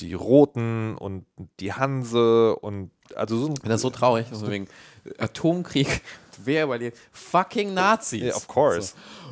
die 0.00 0.14
Roten 0.14 0.96
und 0.96 1.26
die 1.60 1.72
Hanse 1.72 2.56
und 2.56 2.90
also 3.14 3.38
so 3.38 3.46
ein 3.48 3.54
Das 3.62 3.76
ist 3.76 3.82
so 3.82 3.90
traurig, 3.90 4.26
also 4.30 4.50
wegen 4.50 4.66
Atomkrieg. 5.18 6.02
Wer 6.44 6.64
überlebt? 6.64 6.98
Fucking 7.12 7.74
Nazis. 7.74 8.22
Yeah, 8.22 8.36
of 8.36 8.48
course. 8.48 8.88
So, 8.88 9.23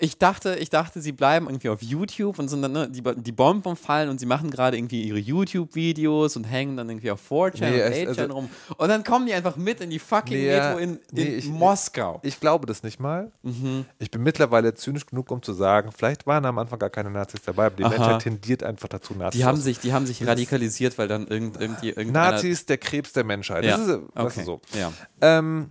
ich 0.00 0.18
dachte, 0.18 0.56
ich 0.56 0.68
dachte, 0.68 1.00
sie 1.00 1.12
bleiben 1.12 1.46
irgendwie 1.46 1.70
auf 1.70 1.80
YouTube 1.82 2.38
und 2.38 2.48
sind 2.48 2.60
dann, 2.60 2.72
ne, 2.72 2.90
die, 2.90 3.02
die 3.02 3.32
Bomben 3.32 3.74
fallen 3.74 4.10
und 4.10 4.20
sie 4.20 4.26
machen 4.26 4.50
gerade 4.50 4.76
irgendwie 4.76 5.02
ihre 5.04 5.18
YouTube-Videos 5.18 6.36
und 6.36 6.44
hängen 6.44 6.76
dann 6.76 6.90
irgendwie 6.90 7.10
auf 7.10 7.20
4chan 7.30 7.70
Nee, 7.70 7.82
und 7.82 7.92
echt, 7.92 8.08
8chan 8.10 8.18
also- 8.22 8.34
rum. 8.34 8.50
Und 8.76 8.88
dann 8.88 9.02
kommen 9.02 9.24
die 9.26 9.32
einfach 9.32 9.56
mit 9.56 9.80
in 9.80 9.88
die 9.88 9.98
fucking 9.98 10.36
Nee, 10.36 10.50
Metro 10.58 10.78
in, 10.78 10.90
in 10.96 11.00
nee, 11.12 11.22
ich- 11.36 11.46
Moskau. 11.48 12.20
Ich 12.22 12.38
glaube 12.38 12.66
das 12.66 12.82
nicht 12.82 13.00
mal. 13.00 13.32
Mhm. 13.42 13.86
Ich 13.98 14.10
bin 14.10 14.22
mittlerweile 14.22 14.74
zynisch 14.74 15.06
genug, 15.06 15.30
um 15.30 15.42
zu 15.42 15.54
sagen, 15.54 15.90
vielleicht 15.90 16.26
waren 16.26 16.44
am 16.44 16.58
Anfang 16.58 16.78
gar 16.78 16.90
keine 16.90 17.10
Nazis 17.10 17.40
dabei, 17.42 17.66
aber 17.66 17.76
die 17.76 17.84
Aha. 17.84 17.90
Menschheit 17.90 18.22
tendiert 18.22 18.62
einfach 18.62 18.88
dazu, 18.88 19.14
Nazis 19.14 19.38
die 19.40 19.44
haben 19.46 19.58
sich, 19.60 19.78
die 19.80 19.92
haben 19.94 20.04
sich 20.06 20.26
radikalisiert, 20.26 20.98
weil 20.98 21.08
dann 21.08 21.26
irgend, 21.26 21.58
irgendwie. 21.60 21.94
Nazis, 22.10 22.66
der 22.66 22.76
Krebs 22.78 23.12
der 23.14 23.24
Menschheit. 23.24 23.64
Ja. 23.64 23.78
Das 23.78 23.86
ist, 23.88 24.00
das 24.14 24.24
okay. 24.26 24.40
ist 24.40 24.46
so. 24.46 24.60
Ja. 24.78 24.92
Ähm, 25.22 25.70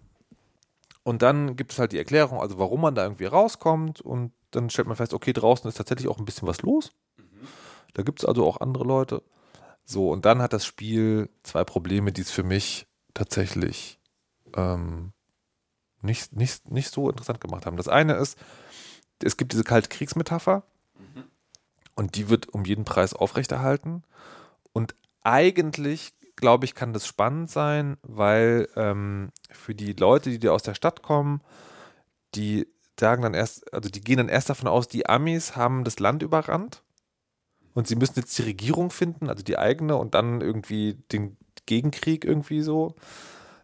und 1.03 1.21
dann 1.21 1.55
gibt 1.55 1.73
es 1.73 1.79
halt 1.79 1.91
die 1.91 1.97
Erklärung, 1.97 2.39
also 2.39 2.59
warum 2.59 2.81
man 2.81 2.95
da 2.95 3.03
irgendwie 3.03 3.25
rauskommt 3.25 4.01
und 4.01 4.33
dann 4.51 4.69
stellt 4.69 4.87
man 4.87 4.97
fest, 4.97 5.13
okay, 5.13 5.33
draußen 5.33 5.67
ist 5.67 5.75
tatsächlich 5.75 6.07
auch 6.07 6.19
ein 6.19 6.25
bisschen 6.25 6.47
was 6.47 6.61
los. 6.61 6.91
Da 7.93 8.03
gibt 8.03 8.19
es 8.19 8.25
also 8.25 8.45
auch 8.45 8.61
andere 8.61 8.83
Leute. 8.83 9.23
So, 9.83 10.11
und 10.11 10.25
dann 10.25 10.41
hat 10.41 10.53
das 10.53 10.65
Spiel 10.65 11.29
zwei 11.43 11.63
Probleme, 11.63 12.11
die 12.11 12.21
es 12.21 12.31
für 12.31 12.43
mich 12.43 12.87
tatsächlich 13.13 13.99
ähm, 14.55 15.13
nicht, 16.01 16.33
nicht, 16.33 16.69
nicht 16.69 16.91
so 16.91 17.09
interessant 17.09 17.41
gemacht 17.41 17.65
haben. 17.65 17.77
Das 17.77 17.87
eine 17.87 18.13
ist, 18.13 18.37
es 19.23 19.37
gibt 19.37 19.53
diese 19.53 19.63
kalte 19.63 19.89
Kriegsmetapher 19.89 20.63
und 21.95 22.15
die 22.15 22.29
wird 22.29 22.49
um 22.49 22.65
jeden 22.65 22.85
Preis 22.85 23.13
aufrechterhalten. 23.13 24.03
Und 24.73 24.95
eigentlich, 25.23 26.13
glaube 26.41 26.65
ich, 26.65 26.75
kann 26.75 26.91
das 26.91 27.07
spannend 27.07 27.49
sein, 27.49 27.95
weil 28.01 28.67
ähm, 28.75 29.29
für 29.51 29.73
die 29.73 29.93
Leute, 29.93 30.37
die 30.37 30.49
aus 30.49 30.63
der 30.63 30.73
Stadt 30.75 31.01
kommen, 31.01 31.41
die 32.35 32.67
sagen 32.99 33.23
dann 33.23 33.33
erst, 33.33 33.73
also 33.73 33.89
die 33.89 34.01
gehen 34.01 34.17
dann 34.17 34.29
erst 34.29 34.49
davon 34.49 34.67
aus, 34.67 34.87
die 34.87 35.07
Amis 35.07 35.55
haben 35.55 35.83
das 35.83 35.99
Land 35.99 36.21
überrannt 36.21 36.83
und 37.73 37.87
sie 37.87 37.95
müssen 37.95 38.19
jetzt 38.19 38.37
die 38.37 38.43
Regierung 38.43 38.91
finden, 38.91 39.29
also 39.29 39.43
die 39.43 39.57
eigene 39.57 39.95
und 39.95 40.13
dann 40.13 40.41
irgendwie 40.41 40.95
den 41.11 41.37
Gegenkrieg 41.65 42.25
irgendwie 42.25 42.61
so. 42.61 42.95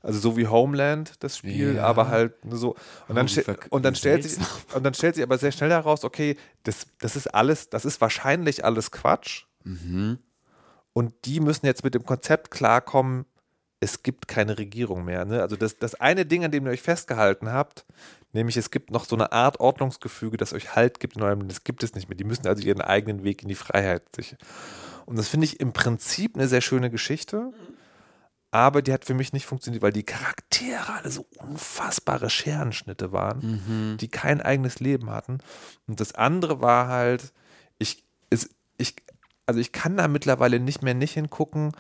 Also 0.02 0.20
so 0.20 0.38
wie 0.38 0.48
Homeland, 0.48 1.16
das 1.20 1.38
Spiel, 1.38 1.76
Ja. 1.76 1.84
aber 1.84 2.08
halt 2.08 2.34
so. 2.50 2.76
Und 3.10 3.16
dann, 3.16 3.28
Oh, 3.28 3.76
und 3.76 3.84
dann 3.84 3.96
stellt 3.96 4.24
sich, 4.24 4.38
und 4.74 4.84
dann 4.86 4.94
stellt 4.94 5.16
sich 5.16 5.24
aber 5.24 5.38
sehr 5.38 5.52
schnell 5.52 5.72
heraus, 5.72 6.06
okay, 6.06 6.38
das, 6.64 6.86
das 7.00 7.16
ist 7.16 7.28
alles, 7.28 7.70
das 7.70 7.84
ist 7.84 8.00
wahrscheinlich 8.00 8.64
alles 8.64 8.92
Quatsch. 8.92 9.46
Mhm. 9.64 10.20
Und 10.98 11.26
die 11.26 11.42
müssen 11.42 11.68
jetzt 11.68 11.84
mit 11.84 11.94
dem 11.94 12.08
Konzept 12.08 12.50
klarkommen, 12.50 13.28
es 13.80 14.02
gibt 14.02 14.28
keine 14.28 14.58
Regierung 14.58 15.06
mehr. 15.06 15.26
Ne? 15.26 15.44
Also 15.44 15.56
das, 15.56 15.78
das 15.78 15.94
eine 15.94 16.26
Ding, 16.26 16.44
an 16.44 16.50
dem 16.50 16.66
ihr 16.66 16.72
euch 16.72 16.82
festgehalten 16.82 17.52
habt, 17.52 17.86
nämlich 18.34 18.58
es 18.58 18.72
gibt 18.72 18.90
noch 18.90 19.06
so 19.06 19.16
eine 19.16 19.32
Art 19.32 19.60
Ordnungsgefüge, 19.60 20.38
das 20.38 20.54
euch 20.54 20.76
Halt 20.76 21.00
gibt 21.00 21.16
in 21.16 21.22
eurem 21.22 21.42
Leben, 21.42 21.50
das 21.50 21.64
gibt 21.64 21.84
es 21.84 21.94
nicht 21.94 22.10
mehr. 22.10 22.18
Die 22.18 22.24
müssen 22.24 22.48
also 22.48 22.64
ihren 22.64 22.82
eigenen 22.82 23.24
Weg 23.24 23.44
in 23.44 23.48
die 23.48 23.54
Freiheit 23.54 24.02
sich. 24.16 24.38
Und 25.06 25.20
das 25.20 25.28
finde 25.28 25.46
ich 25.46 25.60
im 25.60 25.72
Prinzip 25.72 26.36
eine 26.36 26.48
sehr 26.48 26.62
schöne 26.62 26.90
Geschichte, 26.90 27.52
aber 28.50 28.82
die 28.82 28.92
hat 28.92 29.06
für 29.06 29.14
mich 29.14 29.34
nicht 29.34 29.46
funktioniert, 29.46 29.84
weil 29.84 29.94
die 29.94 30.02
Charaktere 30.02 30.96
alle 30.96 31.12
so 31.12 31.28
unfassbare 31.38 32.32
Scherenschnitte 32.32 33.12
waren, 33.12 33.98
die 34.02 34.08
kein 34.08 34.42
eigenes 34.42 34.80
Leben 34.80 35.12
hatten. 35.12 35.42
Und 35.86 36.00
das 36.00 36.16
andere 36.16 36.60
war 36.60 36.88
halt, 36.88 37.34
ich, 37.78 38.04
es, 38.32 38.50
ich, 38.80 38.96
also 39.48 39.60
ich 39.60 39.72
kann 39.72 39.98
da 39.98 40.08
mittlerweile 40.08 40.60
nicht 40.60 40.84
mehr 40.84 40.94
nicht 40.94 41.14
hingucken. 41.14 41.72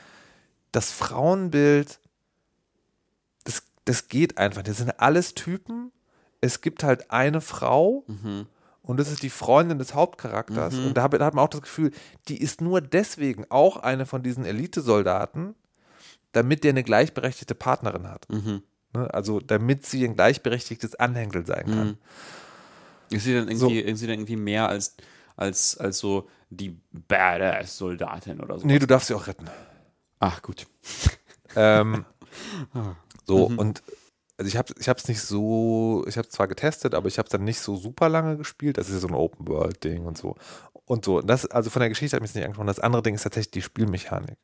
Das 0.71 0.91
Frauenbild, 0.91 1.99
das, 3.43 3.63
das 3.85 4.07
geht 4.07 4.37
einfach. 4.37 4.63
Das 4.63 4.77
sind 4.77 4.99
alles 4.99 5.35
Typen. 5.35 5.91
Es 6.41 6.61
gibt 6.61 6.83
halt 6.83 7.11
eine 7.11 7.41
Frau 7.41 8.05
und 8.81 8.99
das 8.99 9.11
ist 9.11 9.21
die 9.21 9.29
Freundin 9.29 9.79
des 9.79 9.93
Hauptcharakters. 9.93 10.75
Und 10.87 10.93
da, 10.95 11.03
hat 11.03 11.33
man 11.33 11.39
auch 11.39 11.49
das 11.49 11.61
Gefühl, 11.61 11.91
die 12.29 12.41
ist 12.41 12.61
nur 12.61 12.79
deswegen 12.79 13.45
auch 13.49 13.77
eine 13.77 14.05
von 14.05 14.23
diesen 14.23 14.45
Elitesoldaten, 14.45 15.55
damit 16.31 16.63
der 16.63 16.69
eine 16.71 16.83
gleichberechtigte 16.83 17.53
Partnerin 17.55 18.07
hat. 18.07 18.27
Ne? 18.93 19.13
Also 19.13 19.39
damit 19.41 19.85
sie 19.85 20.05
ein 20.05 20.15
gleichberechtigtes 20.15 20.95
Anhängsel 20.95 21.45
sein 21.45 21.65
kann. 21.65 21.97
Ist 23.09 23.23
sie 23.23 23.33
dann 23.33 23.49
irgendwie, 23.49 23.79
ist 23.79 23.99
sie 23.99 24.07
dann 24.07 24.15
irgendwie 24.15 24.35
mehr 24.37 24.69
als, 24.69 24.95
als, 25.35 25.77
als 25.77 25.97
so 25.97 26.29
die 26.49 26.79
Badass-Soldatin 26.91 28.39
oder 28.41 28.59
so? 28.59 28.65
Nee, 28.67 28.79
du 28.79 28.87
darfst 28.87 29.07
sie 29.07 29.13
auch 29.13 29.27
retten. 29.27 29.49
Ach, 30.19 30.41
gut. 30.41 30.65
Ähm, 31.55 32.05
so, 33.25 33.49
Mhm. 33.49 33.57
und 33.57 33.83
also 34.37 34.47
ich 34.47 34.57
habe 34.57 34.71
ich 34.77 34.87
es 34.87 35.07
nicht 35.07 35.21
so, 35.21 36.03
ich 36.07 36.17
habe 36.17 36.27
zwar 36.27 36.47
getestet, 36.47 36.93
aber 36.93 37.07
ich 37.07 37.17
habe 37.17 37.25
es 37.25 37.31
dann 37.31 37.45
nicht 37.45 37.59
so 37.59 37.75
super 37.77 38.09
lange 38.09 38.37
gespielt. 38.37 38.77
Das 38.77 38.89
ist 38.89 38.93
ja 38.95 38.99
so 38.99 39.07
ein 39.07 39.15
Open-World-Ding 39.15 40.05
und 40.05 40.17
so. 40.17 40.35
Und 40.85 41.03
so, 41.05 41.21
das, 41.21 41.47
also 41.47 41.69
von 41.71 41.79
der 41.79 41.89
Geschichte 41.89 42.15
hat 42.15 42.21
mich 42.21 42.35
nicht 42.35 42.43
angesprochen. 42.43 42.67
Das 42.67 42.79
andere 42.79 43.01
Ding 43.01 43.15
ist 43.15 43.23
tatsächlich 43.23 43.51
die 43.51 43.61
Spielmechanik. 43.63 44.37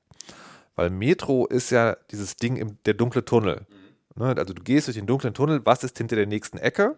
Weil 0.75 0.89
Metro 0.89 1.45
ist 1.45 1.69
ja 1.69 1.95
dieses 2.09 2.35
Ding, 2.37 2.55
im, 2.55 2.77
der 2.85 2.95
dunkle 2.95 3.23
Tunnel. 3.25 3.67
Mhm. 4.15 4.23
Ne? 4.23 4.35
Also 4.37 4.53
du 4.53 4.63
gehst 4.63 4.87
durch 4.87 4.97
den 4.97 5.05
dunklen 5.05 5.35
Tunnel, 5.35 5.61
was 5.65 5.83
ist 5.83 5.97
hinter 5.97 6.15
der 6.15 6.25
nächsten 6.25 6.57
Ecke? 6.57 6.97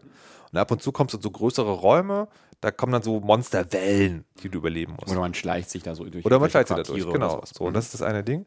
Und 0.53 0.57
ab 0.59 0.71
und 0.71 0.81
zu 0.81 0.93
kommst 0.93 1.13
du 1.13 1.17
in 1.17 1.23
so 1.23 1.31
größere 1.31 1.71
Räume, 1.71 2.29
da 2.61 2.71
kommen 2.71 2.93
dann 2.93 3.03
so 3.03 3.19
Monsterwellen, 3.19 4.25
die 4.41 4.49
du 4.49 4.59
überleben 4.59 4.93
musst. 4.93 5.11
Oder 5.11 5.19
man 5.19 5.33
schleicht 5.33 5.69
sich 5.69 5.83
da 5.83 5.95
so 5.95 6.05
durch. 6.05 6.25
Oder 6.25 6.39
man 6.39 6.49
schleicht 6.49 6.69
sie 6.69 6.75
da 6.75 6.83
durch, 6.83 7.09
genau. 7.09 7.43
So, 7.45 7.69
das 7.71 7.85
ist 7.85 7.93
das 7.95 8.01
eine 8.01 8.23
Ding. 8.23 8.45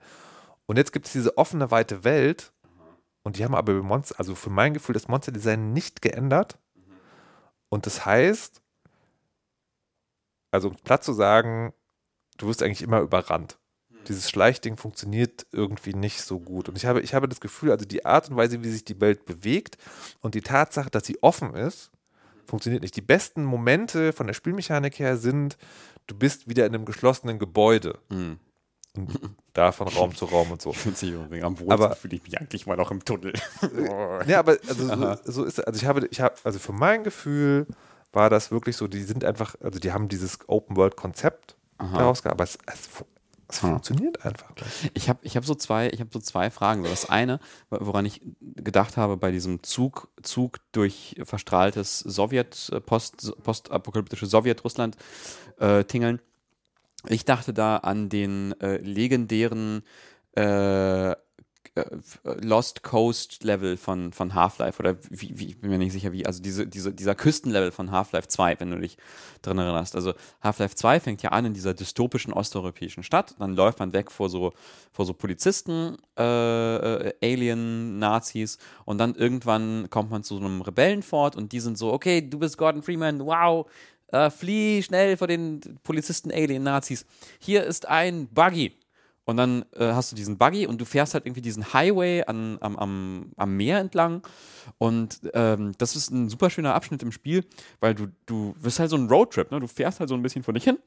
Und 0.66 0.76
jetzt 0.76 0.92
gibt 0.92 1.06
es 1.06 1.12
diese 1.12 1.36
offene, 1.38 1.70
weite 1.70 2.04
Welt. 2.04 2.52
Und 3.22 3.38
die 3.38 3.44
haben 3.44 3.54
aber 3.54 3.74
Monster, 3.74 4.14
also 4.18 4.34
für 4.34 4.50
mein 4.50 4.74
Gefühl, 4.74 4.94
das 4.94 5.08
Monsterdesign 5.08 5.72
nicht 5.72 6.02
geändert. 6.02 6.58
Und 7.68 7.86
das 7.86 8.06
heißt, 8.06 8.62
also 10.50 10.68
um 10.68 10.74
es 10.74 10.80
platt 10.80 11.04
zu 11.04 11.12
sagen, 11.12 11.74
du 12.38 12.48
wirst 12.48 12.62
eigentlich 12.62 12.82
immer 12.82 13.00
überrannt. 13.00 13.58
Dieses 14.06 14.30
Schleichding 14.30 14.78
funktioniert 14.78 15.46
irgendwie 15.52 15.92
nicht 15.92 16.22
so 16.22 16.40
gut. 16.40 16.68
Und 16.68 16.78
ich 16.78 16.86
habe, 16.86 17.02
ich 17.02 17.12
habe 17.12 17.28
das 17.28 17.40
Gefühl, 17.40 17.70
also 17.70 17.84
die 17.84 18.06
Art 18.06 18.30
und 18.30 18.36
Weise, 18.36 18.62
wie 18.62 18.70
sich 18.70 18.84
die 18.84 19.00
Welt 19.00 19.26
bewegt 19.26 19.76
und 20.20 20.34
die 20.34 20.40
Tatsache, 20.40 20.88
dass 20.88 21.04
sie 21.04 21.22
offen 21.22 21.54
ist, 21.54 21.90
funktioniert 22.48 22.82
nicht. 22.82 22.96
Die 22.96 23.02
besten 23.02 23.44
Momente 23.44 24.12
von 24.12 24.26
der 24.26 24.34
Spielmechanik 24.34 24.98
her 24.98 25.16
sind, 25.16 25.56
du 26.06 26.16
bist 26.16 26.48
wieder 26.48 26.66
in 26.66 26.74
einem 26.74 26.84
geschlossenen 26.84 27.38
Gebäude. 27.38 27.98
Hm. 28.10 28.38
Und 28.96 29.36
da 29.52 29.70
von 29.70 29.86
Raum 29.86 30.16
zu 30.16 30.24
Raum 30.24 30.50
und 30.50 30.62
so. 30.62 30.70
Am 31.42 31.58
wohlsten 31.60 31.70
Aber- 31.70 31.94
fühle 31.94 32.16
ich 32.16 32.22
mich 32.24 32.40
eigentlich 32.40 32.66
mal 32.66 32.76
noch 32.76 32.90
im 32.90 33.04
Tunnel. 33.04 33.32
Ja, 34.26 34.40
aber 34.40 34.56
also 34.66 34.86
so, 34.88 35.32
so 35.32 35.44
ist 35.44 35.58
es. 35.58 35.64
Also 35.64 35.78
ich 35.78 35.86
habe, 35.86 36.06
ich 36.10 36.20
habe, 36.20 36.34
also 36.42 36.58
für 36.58 36.72
mein 36.72 37.04
Gefühl 37.04 37.66
war 38.12 38.30
das 38.30 38.50
wirklich 38.50 38.76
so, 38.76 38.88
die 38.88 39.02
sind 39.02 39.24
einfach, 39.24 39.54
also 39.62 39.78
die 39.78 39.92
haben 39.92 40.08
dieses 40.08 40.38
Open-World-Konzept 40.48 41.56
daraus 41.78 42.22
gehabt, 42.22 42.34
aber 42.40 42.44
es, 42.44 42.58
es, 42.66 42.88
es 43.48 43.58
funktioniert 43.60 44.24
einfach. 44.24 44.52
Ich 44.94 45.08
habe 45.08 45.20
ich 45.22 45.36
hab 45.36 45.44
so, 45.44 45.54
zwei- 45.54 45.88
hab 45.88 46.12
so 46.12 46.18
zwei 46.20 46.50
Fragen. 46.50 46.84
Das 46.84 47.08
eine, 47.08 47.40
woran 47.70 48.04
ich 48.04 48.20
gedacht 48.40 48.96
habe 48.96 49.16
bei 49.16 49.30
diesem 49.30 49.62
Zug, 49.62 50.08
Zug 50.22 50.58
durch 50.72 51.16
verstrahltes 51.24 52.00
Sowjet, 52.00 52.70
äh, 52.72 52.80
post, 52.80 53.32
postapokalyptische 53.42 54.26
Sowjetrussland 54.26 54.96
äh, 55.58 55.84
tingeln, 55.84 56.20
Ich 57.08 57.24
dachte 57.24 57.52
da 57.54 57.76
an 57.78 58.08
den 58.08 58.58
äh, 58.60 58.76
legendären 58.78 59.82
äh, 60.36 61.14
Lost 62.24 62.82
Coast 62.82 63.44
Level 63.44 63.76
von, 63.76 64.12
von 64.12 64.34
Half-Life 64.34 64.80
oder 64.80 64.96
wie, 65.10 65.38
wie, 65.38 65.46
ich 65.46 65.60
bin 65.60 65.70
mir 65.70 65.78
nicht 65.78 65.92
sicher 65.92 66.12
wie, 66.12 66.26
also 66.26 66.42
diese, 66.42 66.66
diese, 66.66 66.92
dieser 66.92 67.14
Küstenlevel 67.14 67.70
von 67.70 67.90
Half-Life 67.90 68.28
2, 68.28 68.60
wenn 68.60 68.70
du 68.70 68.78
dich 68.78 68.96
dran 69.42 69.58
erinnerst. 69.58 69.94
Also 69.94 70.14
Half-Life 70.42 70.74
2 70.74 71.00
fängt 71.00 71.22
ja 71.22 71.30
an 71.30 71.44
in 71.44 71.54
dieser 71.54 71.74
dystopischen 71.74 72.32
osteuropäischen 72.32 73.02
Stadt, 73.02 73.34
dann 73.38 73.54
läuft 73.54 73.78
man 73.78 73.92
weg 73.92 74.10
vor 74.10 74.28
so, 74.28 74.52
vor 74.92 75.04
so 75.04 75.14
Polizisten, 75.14 75.96
äh, 76.18 77.08
äh, 77.08 77.12
Alien, 77.22 77.98
Nazis 77.98 78.58
und 78.84 78.98
dann 78.98 79.14
irgendwann 79.14 79.90
kommt 79.90 80.10
man 80.10 80.24
zu 80.24 80.36
so 80.36 80.44
einem 80.44 80.60
Rebellenfort 80.60 81.36
und 81.36 81.52
die 81.52 81.60
sind 81.60 81.78
so, 81.78 81.92
okay, 81.92 82.20
du 82.20 82.38
bist 82.38 82.58
Gordon 82.58 82.82
Freeman, 82.82 83.24
wow, 83.24 83.66
äh, 84.08 84.30
flieh 84.30 84.82
schnell 84.82 85.16
vor 85.16 85.26
den 85.26 85.60
Polizisten, 85.82 86.30
Alien, 86.30 86.62
Nazis. 86.62 87.04
Hier 87.38 87.64
ist 87.64 87.86
ein 87.86 88.28
Buggy. 88.28 88.72
Und 89.28 89.36
dann 89.36 89.66
äh, 89.76 89.92
hast 89.92 90.10
du 90.10 90.16
diesen 90.16 90.38
Buggy 90.38 90.66
und 90.66 90.80
du 90.80 90.86
fährst 90.86 91.12
halt 91.12 91.26
irgendwie 91.26 91.42
diesen 91.42 91.74
Highway 91.74 92.24
an, 92.24 92.56
am, 92.62 92.78
am, 92.78 93.30
am 93.36 93.56
Meer 93.58 93.78
entlang. 93.78 94.22
Und 94.78 95.20
ähm, 95.34 95.72
das 95.76 95.96
ist 95.96 96.10
ein 96.10 96.30
super 96.30 96.48
schöner 96.48 96.74
Abschnitt 96.74 97.02
im 97.02 97.12
Spiel, 97.12 97.44
weil 97.78 97.94
du, 97.94 98.06
du 98.24 98.54
wirst 98.58 98.78
halt 98.78 98.88
so 98.88 98.96
ein 98.96 99.06
Roadtrip, 99.06 99.50
ne? 99.50 99.60
Du 99.60 99.66
fährst 99.66 100.00
halt 100.00 100.08
so 100.08 100.14
ein 100.14 100.22
bisschen 100.22 100.42
vor 100.42 100.54
dich 100.54 100.64
hin. 100.64 100.78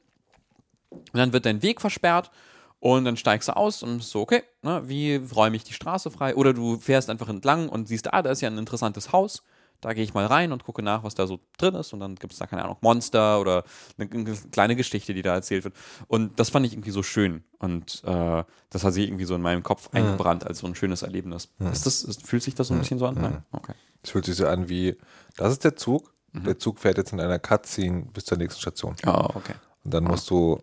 Und 0.90 1.14
dann 1.14 1.32
wird 1.32 1.46
dein 1.46 1.62
Weg 1.62 1.80
versperrt 1.80 2.32
und 2.80 3.04
dann 3.04 3.16
steigst 3.16 3.48
du 3.48 3.56
aus 3.56 3.84
und 3.84 4.02
so, 4.02 4.22
okay, 4.22 4.42
ne, 4.62 4.82
wie 4.86 5.22
räume 5.32 5.54
ich 5.54 5.62
die 5.62 5.72
Straße 5.72 6.10
frei? 6.10 6.34
Oder 6.34 6.52
du 6.52 6.78
fährst 6.78 7.10
einfach 7.10 7.28
entlang 7.28 7.68
und 7.68 7.86
siehst, 7.86 8.12
ah, 8.12 8.22
da 8.22 8.32
ist 8.32 8.40
ja 8.40 8.50
ein 8.50 8.58
interessantes 8.58 9.12
Haus. 9.12 9.44
Da 9.82 9.92
gehe 9.94 10.04
ich 10.04 10.14
mal 10.14 10.26
rein 10.26 10.52
und 10.52 10.64
gucke 10.64 10.80
nach, 10.80 11.02
was 11.02 11.14
da 11.14 11.26
so 11.26 11.40
drin 11.58 11.74
ist. 11.74 11.92
Und 11.92 12.00
dann 12.00 12.14
gibt 12.14 12.32
es 12.32 12.38
da, 12.38 12.46
keine 12.46 12.64
Ahnung, 12.64 12.76
Monster 12.80 13.40
oder 13.40 13.64
eine, 13.98 14.08
eine, 14.10 14.36
kleine 14.52 14.76
Geschichte, 14.76 15.12
die 15.12 15.22
da 15.22 15.34
erzählt 15.34 15.64
wird. 15.64 15.74
Und 16.06 16.38
das 16.38 16.50
fand 16.50 16.64
ich 16.64 16.72
irgendwie 16.72 16.92
so 16.92 17.02
schön. 17.02 17.42
Und 17.58 18.02
äh, 18.06 18.44
das 18.70 18.84
hat 18.84 18.94
sich 18.94 19.08
irgendwie 19.08 19.24
so 19.24 19.34
in 19.34 19.42
meinem 19.42 19.62
Kopf 19.62 19.90
eingebrannt 19.92 20.46
als 20.46 20.60
so 20.60 20.68
ein 20.68 20.76
schönes 20.76 21.02
Erlebnis. 21.02 21.50
Ist 21.58 21.84
das, 21.84 22.04
ist, 22.04 22.26
fühlt 22.26 22.44
sich 22.44 22.54
das 22.54 22.68
so 22.68 22.74
ein 22.74 22.80
bisschen 22.80 22.98
so 22.98 23.06
an? 23.06 23.16
Nein? 23.20 23.42
Okay. 23.50 23.74
Es 24.02 24.10
fühlt 24.10 24.24
sich 24.24 24.36
so 24.36 24.46
an 24.46 24.68
wie, 24.68 24.96
das 25.36 25.52
ist 25.52 25.64
der 25.64 25.76
Zug. 25.76 26.14
Der 26.32 26.58
Zug 26.58 26.78
fährt 26.78 26.96
jetzt 26.96 27.12
in 27.12 27.20
einer 27.20 27.38
Cutscene 27.38 28.06
bis 28.12 28.24
zur 28.24 28.38
nächsten 28.38 28.60
Station. 28.60 28.96
Oh, 29.04 29.28
okay. 29.34 29.54
Und 29.84 29.92
dann 29.92 30.04
musst 30.04 30.30
du 30.30 30.62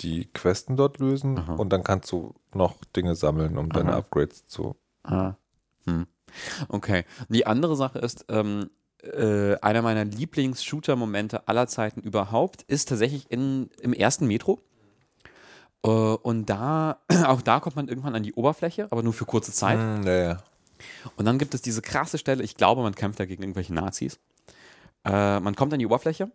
die 0.00 0.26
Questen 0.26 0.76
dort 0.76 0.98
lösen 0.98 1.38
und 1.38 1.72
dann 1.72 1.82
kannst 1.82 2.12
du 2.12 2.34
noch 2.52 2.76
Dinge 2.94 3.14
sammeln, 3.14 3.56
um 3.56 3.70
deine 3.70 3.94
Upgrades 3.94 4.46
zu. 4.46 4.76
Ah. 5.02 5.34
Hm. 5.84 6.06
Okay. 6.68 7.04
Die 7.28 7.46
andere 7.46 7.76
Sache 7.76 7.98
ist, 7.98 8.26
ähm, 8.28 8.70
äh, 9.02 9.56
einer 9.60 9.82
meiner 9.82 10.04
Lieblings-Shooter-Momente 10.04 11.48
aller 11.48 11.66
Zeiten 11.66 12.00
überhaupt 12.00 12.62
ist 12.62 12.88
tatsächlich 12.88 13.30
in, 13.30 13.70
im 13.80 13.92
ersten 13.92 14.26
Metro. 14.26 14.60
Äh, 15.84 15.88
und 15.88 16.46
da, 16.46 17.00
auch 17.26 17.42
da 17.42 17.60
kommt 17.60 17.76
man 17.76 17.88
irgendwann 17.88 18.14
an 18.14 18.22
die 18.22 18.34
Oberfläche, 18.34 18.88
aber 18.90 19.02
nur 19.02 19.12
für 19.12 19.24
kurze 19.24 19.52
Zeit. 19.52 19.78
Hm, 19.78 20.02
ja, 20.04 20.16
ja. 20.16 20.38
Und 21.16 21.24
dann 21.24 21.38
gibt 21.38 21.54
es 21.54 21.62
diese 21.62 21.82
krasse 21.82 22.18
Stelle, 22.18 22.42
ich 22.42 22.56
glaube, 22.56 22.82
man 22.82 22.94
kämpft 22.94 23.18
da 23.20 23.24
gegen 23.24 23.42
irgendwelche 23.42 23.72
Nazis. 23.72 24.18
Äh, 25.04 25.40
man 25.40 25.54
kommt 25.54 25.72
an 25.72 25.78
die 25.78 25.86
Oberfläche 25.86 26.30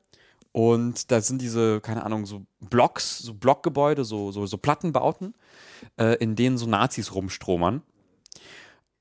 und 0.51 1.11
da 1.11 1.21
sind 1.21 1.41
diese, 1.41 1.79
keine 1.81 2.03
Ahnung, 2.03 2.25
so 2.25 2.45
Blocks, 2.59 3.19
so 3.19 3.33
Blockgebäude, 3.33 4.03
so, 4.03 4.31
so, 4.31 4.45
so 4.45 4.57
Plattenbauten, 4.57 5.33
äh, 5.97 6.15
in 6.15 6.35
denen 6.35 6.57
so 6.57 6.65
Nazis 6.65 7.13
rumstromern. 7.13 7.81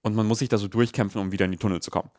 Und 0.03 0.14
man 0.14 0.26
muss 0.26 0.38
sich 0.38 0.48
da 0.48 0.59
so 0.59 0.68
durchkämpfen, 0.68 1.20
um 1.20 1.32
wieder 1.32 1.44
in 1.44 1.53
die 1.53 1.59
Tunnel 1.59 1.80
zu 1.80 1.90
kommen. 1.90 2.11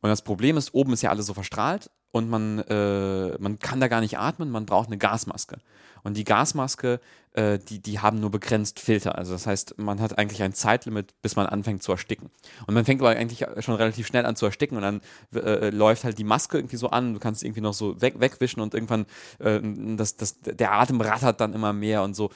Und 0.00 0.10
das 0.10 0.22
Problem 0.22 0.56
ist, 0.56 0.74
oben 0.74 0.92
ist 0.92 1.02
ja 1.02 1.10
alles 1.10 1.26
so 1.26 1.34
verstrahlt 1.34 1.90
und 2.12 2.30
man, 2.30 2.60
äh, 2.60 3.36
man 3.38 3.58
kann 3.58 3.80
da 3.80 3.88
gar 3.88 4.00
nicht 4.00 4.18
atmen, 4.18 4.50
man 4.50 4.66
braucht 4.66 4.88
eine 4.88 4.98
Gasmaske. 4.98 5.58
Und 6.04 6.16
die 6.16 6.24
Gasmaske, 6.24 7.00
äh, 7.38 7.60
die, 7.60 7.80
die 7.80 8.00
haben 8.00 8.18
nur 8.18 8.30
begrenzt 8.30 8.80
Filter. 8.80 9.16
Also 9.16 9.32
das 9.32 9.46
heißt, 9.46 9.78
man 9.78 10.00
hat 10.00 10.18
eigentlich 10.18 10.42
ein 10.42 10.54
Zeitlimit, 10.54 11.14
bis 11.22 11.36
man 11.36 11.46
anfängt 11.46 11.84
zu 11.84 11.92
ersticken. 11.92 12.30
Und 12.66 12.74
man 12.74 12.84
fängt 12.84 13.00
aber 13.00 13.10
eigentlich 13.10 13.46
schon 13.60 13.76
relativ 13.76 14.08
schnell 14.08 14.26
an 14.26 14.34
zu 14.34 14.46
ersticken 14.46 14.76
und 14.76 14.82
dann 14.82 15.00
äh, 15.32 15.70
läuft 15.70 16.02
halt 16.02 16.18
die 16.18 16.24
Maske 16.24 16.58
irgendwie 16.58 16.76
so 16.76 16.90
an, 16.90 17.14
du 17.14 17.20
kannst 17.20 17.44
irgendwie 17.44 17.60
noch 17.60 17.74
so 17.74 18.00
weg, 18.00 18.14
wegwischen 18.18 18.60
und 18.60 18.74
irgendwann 18.74 19.06
äh, 19.38 19.60
das, 19.96 20.16
das, 20.16 20.40
der 20.40 20.72
Atem 20.72 21.00
rattert 21.00 21.40
dann 21.40 21.54
immer 21.54 21.72
mehr 21.72 22.02
und 22.02 22.14
so. 22.14 22.30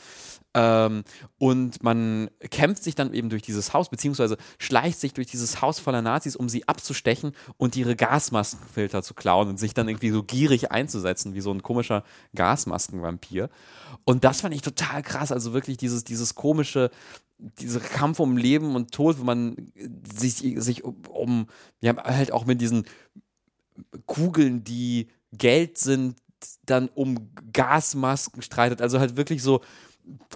Ähm, 0.54 1.04
und 1.38 1.82
man 1.82 2.30
kämpft 2.50 2.82
sich 2.84 2.94
dann 2.94 3.14
eben 3.14 3.30
durch 3.30 3.42
dieses 3.42 3.72
Haus, 3.72 3.88
beziehungsweise 3.88 4.36
schleicht 4.58 5.00
sich 5.00 5.14
durch 5.14 5.26
dieses 5.26 5.62
Haus 5.62 5.78
voller 5.78 6.02
Nazis, 6.02 6.36
um 6.36 6.48
sie 6.48 6.68
abzustechen 6.68 7.32
und 7.56 7.74
ihre 7.74 7.96
Gasmaskenfilter 7.96 9.02
zu 9.02 9.14
klauen 9.14 9.48
und 9.48 9.58
sich 9.58 9.72
dann 9.72 9.88
irgendwie 9.88 10.10
so 10.10 10.22
gierig 10.22 10.70
einzusetzen, 10.70 11.34
wie 11.34 11.40
so 11.40 11.50
ein 11.50 11.62
komischer 11.62 12.04
Gasmaskenvampir. 12.34 13.48
Und 14.04 14.24
das 14.24 14.42
fand 14.42 14.54
ich 14.54 14.62
total 14.62 14.91
krass. 15.00 15.32
Also 15.32 15.52
wirklich 15.52 15.76
dieses, 15.76 16.04
dieses 16.04 16.34
komische, 16.34 16.90
dieser 17.38 17.80
Kampf 17.80 18.20
um 18.20 18.36
Leben 18.36 18.76
und 18.76 18.92
Tod, 18.92 19.18
wo 19.18 19.24
man 19.24 19.72
sich, 20.14 20.36
sich 20.56 20.84
um, 20.84 20.96
um, 21.08 21.46
ja, 21.80 21.96
halt 22.04 22.32
auch 22.32 22.44
mit 22.44 22.60
diesen 22.60 22.84
Kugeln, 24.06 24.64
die 24.64 25.08
Geld 25.32 25.78
sind, 25.78 26.16
dann 26.66 26.88
um 26.88 27.30
Gasmasken 27.52 28.42
streitet. 28.42 28.82
Also 28.82 28.98
halt 28.98 29.16
wirklich 29.16 29.42
so, 29.42 29.60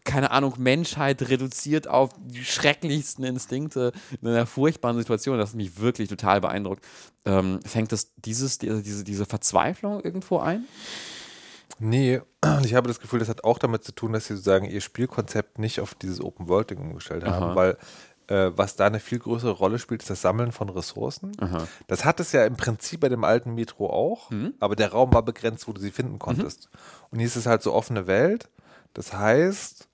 keine 0.04 0.30
Ahnung, 0.30 0.54
Menschheit 0.59 1.28
reduziert 1.28 1.88
auf 1.88 2.11
die 2.18 2.44
schrecklichsten 2.44 3.24
Instinkte 3.24 3.92
in 4.20 4.28
einer 4.28 4.46
furchtbaren 4.46 4.96
Situation. 4.96 5.38
Das 5.38 5.50
hat 5.50 5.57
mich 5.57 5.78
wirklich 5.80 6.09
total 6.09 6.40
beeindruckt. 6.40 6.84
Ähm, 7.24 7.61
fängt 7.64 7.92
das 7.92 8.12
dieses, 8.16 8.59
diese, 8.59 9.04
diese 9.04 9.26
Verzweiflung 9.26 10.00
irgendwo 10.00 10.38
ein? 10.38 10.64
Nee, 11.79 12.20
ich 12.64 12.74
habe 12.74 12.89
das 12.89 13.01
Gefühl, 13.01 13.18
das 13.18 13.29
hat 13.29 13.45
auch 13.45 13.59
damit 13.59 13.85
zu 13.85 13.93
tun, 13.93 14.12
dass 14.12 14.27
sie 14.27 14.35
sozusagen 14.35 14.66
ihr 14.66 14.81
Spielkonzept 14.81 15.59
nicht 15.59 15.81
auf 15.81 15.95
dieses 15.95 16.20
Open 16.20 16.49
World-Ding 16.49 16.79
umgestellt 16.79 17.24
haben, 17.24 17.45
Aha. 17.45 17.57
weil 17.57 17.79
äh, 18.29 18.51
was 18.57 18.77
da 18.77 18.87
eine 18.87 19.01
viel 19.01 19.18
größere 19.18 19.53
Rolle 19.53 19.79
spielt, 19.79 20.03
ist 20.03 20.11
das 20.11 20.22
Sammeln 20.22 20.53
von 20.53 20.68
Ressourcen. 20.68 21.33
Aha. 21.41 21.68
Das 21.87 22.05
hat 22.05 22.18
es 22.20 22.33
ja 22.33 22.45
im 22.45 22.57
Prinzip 22.57 23.01
bei 23.01 23.09
dem 23.09 23.24
alten 23.24 23.55
Metro 23.55 23.91
auch, 23.91 24.31
aber 24.59 24.77
der 24.77 24.93
Raum 24.93 25.12
war 25.12 25.22
begrenzt, 25.22 25.68
wo 25.68 25.72
du 25.72 25.81
sie 25.81 25.91
finden 25.91 26.18
konntest. 26.18 26.68
Und 27.11 27.18
hier 27.18 27.27
ist 27.27 27.37
es 27.37 27.47
halt 27.47 27.62
so 27.62 27.72
offene 27.72 28.07
Welt. 28.07 28.49
Das 28.95 29.12
heißt, 29.12 29.89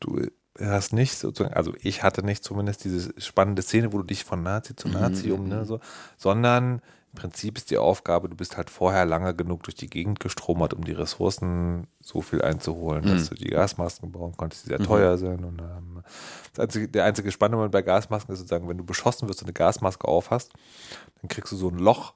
du 0.00 0.26
hast 0.58 0.92
nicht 0.92 1.16
sozusagen, 1.16 1.54
also 1.54 1.74
ich 1.80 2.02
hatte 2.02 2.24
nicht 2.24 2.44
zumindest 2.44 2.84
diese 2.84 3.18
spannende 3.20 3.62
Szene, 3.62 3.92
wo 3.92 3.98
du 3.98 4.04
dich 4.04 4.24
von 4.24 4.42
Nazi 4.42 4.76
zu 4.76 4.88
Nazi 4.88 5.30
um, 5.30 5.48
ne, 5.48 5.64
so, 5.64 5.80
sondern 6.16 6.82
im 7.12 7.18
Prinzip 7.18 7.58
ist 7.58 7.70
die 7.70 7.78
Aufgabe, 7.78 8.28
du 8.28 8.36
bist 8.36 8.56
halt 8.56 8.70
vorher 8.70 9.04
lange 9.04 9.34
genug 9.34 9.62
durch 9.64 9.74
die 9.74 9.88
Gegend 9.88 10.18
gestromert, 10.20 10.72
um 10.72 10.84
die 10.84 10.92
Ressourcen 10.92 11.86
so 12.00 12.22
viel 12.22 12.40
einzuholen, 12.40 13.04
dass 13.04 13.28
du 13.28 13.34
die 13.34 13.48
Gasmasken 13.48 14.12
bauen 14.12 14.34
konntest, 14.36 14.64
die 14.64 14.68
sehr 14.70 14.78
teuer 14.78 15.18
sind. 15.18 15.44
Und 15.44 15.60
ähm, 15.60 16.02
einzige, 16.56 16.88
der 16.88 17.04
einzige 17.04 17.30
spannende 17.30 17.56
Moment 17.56 17.72
bei 17.72 17.82
Gasmasken 17.82 18.32
ist 18.32 18.38
sozusagen, 18.38 18.68
wenn 18.68 18.78
du 18.78 18.84
beschossen 18.84 19.28
wirst 19.28 19.42
und 19.42 19.48
eine 19.48 19.52
Gasmaske 19.52 20.08
aufhast, 20.08 20.52
dann 21.20 21.28
kriegst 21.28 21.52
du 21.52 21.56
so 21.56 21.68
ein 21.68 21.78
Loch 21.78 22.14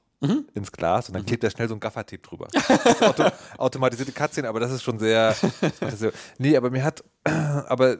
ins 0.55 0.72
Glas 0.72 1.09
und 1.09 1.14
dann 1.14 1.26
klebt 1.26 1.44
da 1.44 1.51
schnell 1.51 1.68
so 1.68 1.74
ein 1.74 1.80
Gaffertape 1.80 2.22
drüber. 2.22 2.49
Auto, 3.01 3.24
automatisierte 3.59 4.12
Cutscene, 4.12 4.49
aber 4.49 4.61
das 4.61 4.72
ist 4.72 4.82
schon 4.82 4.99
sehr. 4.99 5.36
Das 5.80 5.99
sehr 5.99 6.12
nee, 6.38 6.57
aber 6.57 6.70
mir 6.70 6.82
hat, 6.82 7.05
aber, 7.24 7.99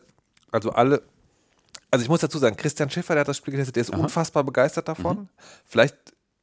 also 0.51 0.70
alle, 0.70 1.03
also 1.90 2.03
ich 2.03 2.09
muss 2.09 2.20
dazu 2.20 2.38
sagen, 2.38 2.57
Christian 2.57 2.88
Schiffer, 2.88 3.14
der 3.14 3.20
hat 3.20 3.28
das 3.28 3.36
Spiel 3.36 3.53
getestet, 3.53 3.76
der 3.76 3.82
ist 3.82 3.90
unfassbar 3.90 4.44
begeistert 4.44 4.88
davon. 4.88 5.28
Vielleicht, 5.66 5.97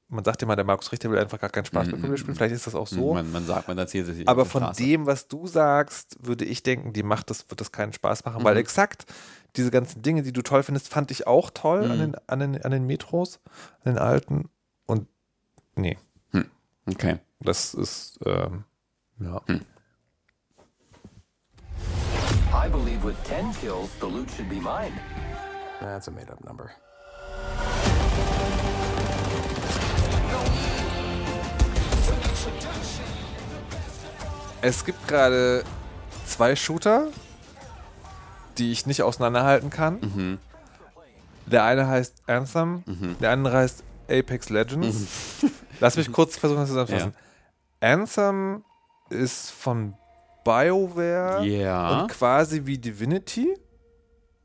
man 0.10 0.24
sagt 0.24 0.42
immer, 0.44 0.56
der 0.56 0.66
Markus 0.66 0.92
Richter 0.92 1.10
will 1.10 1.18
einfach 1.18 1.40
gar 1.40 1.50
keinen 1.50 1.66
Spaß 1.66 1.88
mit 1.88 2.04
dem 2.04 2.18
Spiel, 2.18 2.36
vielleicht 2.36 2.54
ist 2.54 2.68
das 2.68 2.76
auch 2.76 2.88
so. 2.88 3.14
Man, 3.14 3.32
man 3.32 3.46
sagt, 3.46 3.68
man 3.68 3.78
erzählt 3.78 4.06
sich. 4.06 4.28
Aber 4.28 4.46
von 4.46 4.62
Straße. 4.64 4.84
dem, 4.84 5.06
was 5.06 5.28
du 5.28 5.48
sagst, 5.48 6.18
würde 6.26 6.46
ich 6.46 6.62
denken, 6.64 6.94
die 6.94 7.04
macht 7.04 7.30
das, 7.30 7.50
wird 7.50 7.60
das 7.62 7.72
keinen 7.72 7.94
Spaß 7.94 8.26
machen, 8.26 8.42
Mhm. 8.42 8.46
weil 8.46 8.58
exakt 8.58 9.06
diese 9.56 9.72
ganzen 9.72 10.02
Dinge, 10.02 10.22
die 10.24 10.34
du 10.34 10.42
toll 10.42 10.64
findest, 10.64 10.88
fand 10.90 11.10
ich 11.12 11.26
auch 11.28 11.50
toll 11.52 11.86
Mhm. 11.86 11.92
an, 11.92 12.00
den, 12.00 12.16
an, 12.28 12.40
den, 12.40 12.62
an 12.64 12.72
den 12.72 12.86
Metros, 12.86 13.40
an 13.84 13.94
den 13.94 13.98
alten. 13.98 14.50
Und 14.86 15.08
nee, 15.76 15.98
Okay. 16.86 17.18
das 17.40 17.74
ist, 17.74 18.20
ähm, 18.26 18.66
ja. 19.20 19.42
Hm. 19.48 19.62
I 22.54 22.70
believe 22.70 23.04
with 23.04 23.16
10 23.24 23.52
kills, 23.62 23.90
the 24.00 24.08
loot 24.08 24.30
should 24.32 24.50
be 24.50 24.56
mine. 24.60 24.92
That's 25.80 26.08
a 26.08 26.12
made 26.12 26.30
up 26.32 26.44
number. 26.44 26.70
Es 34.64 34.86
gibt 34.86 35.08
gerade 35.10 35.64
zwei 36.26 36.56
Shooter, 36.56 37.08
die 38.58 38.72
ich 38.72 38.86
nicht 38.86 39.02
auseinanderhalten 39.04 39.70
kann. 39.70 40.00
Mhm. 40.00 40.40
Der 41.46 41.66
eine 41.66 41.86
heißt 41.88 42.24
Anthem, 42.28 42.84
der 43.20 43.32
andere 43.32 43.58
heißt 43.58 43.84
Apex 44.10 44.50
Legends. 44.50 45.44
Lass 45.82 45.98
mich 45.98 46.10
kurz 46.12 46.38
versuchen, 46.38 46.62
das 46.62 46.70
zusammenzufassen. 46.70 47.14
Anthem 47.82 48.64
ist 49.10 49.52
von 49.52 49.96
BioWare 50.46 51.44
Ja. 51.46 52.02
und 52.04 52.08
quasi 52.10 52.62
wie 52.66 52.78
Divinity. 52.78 53.54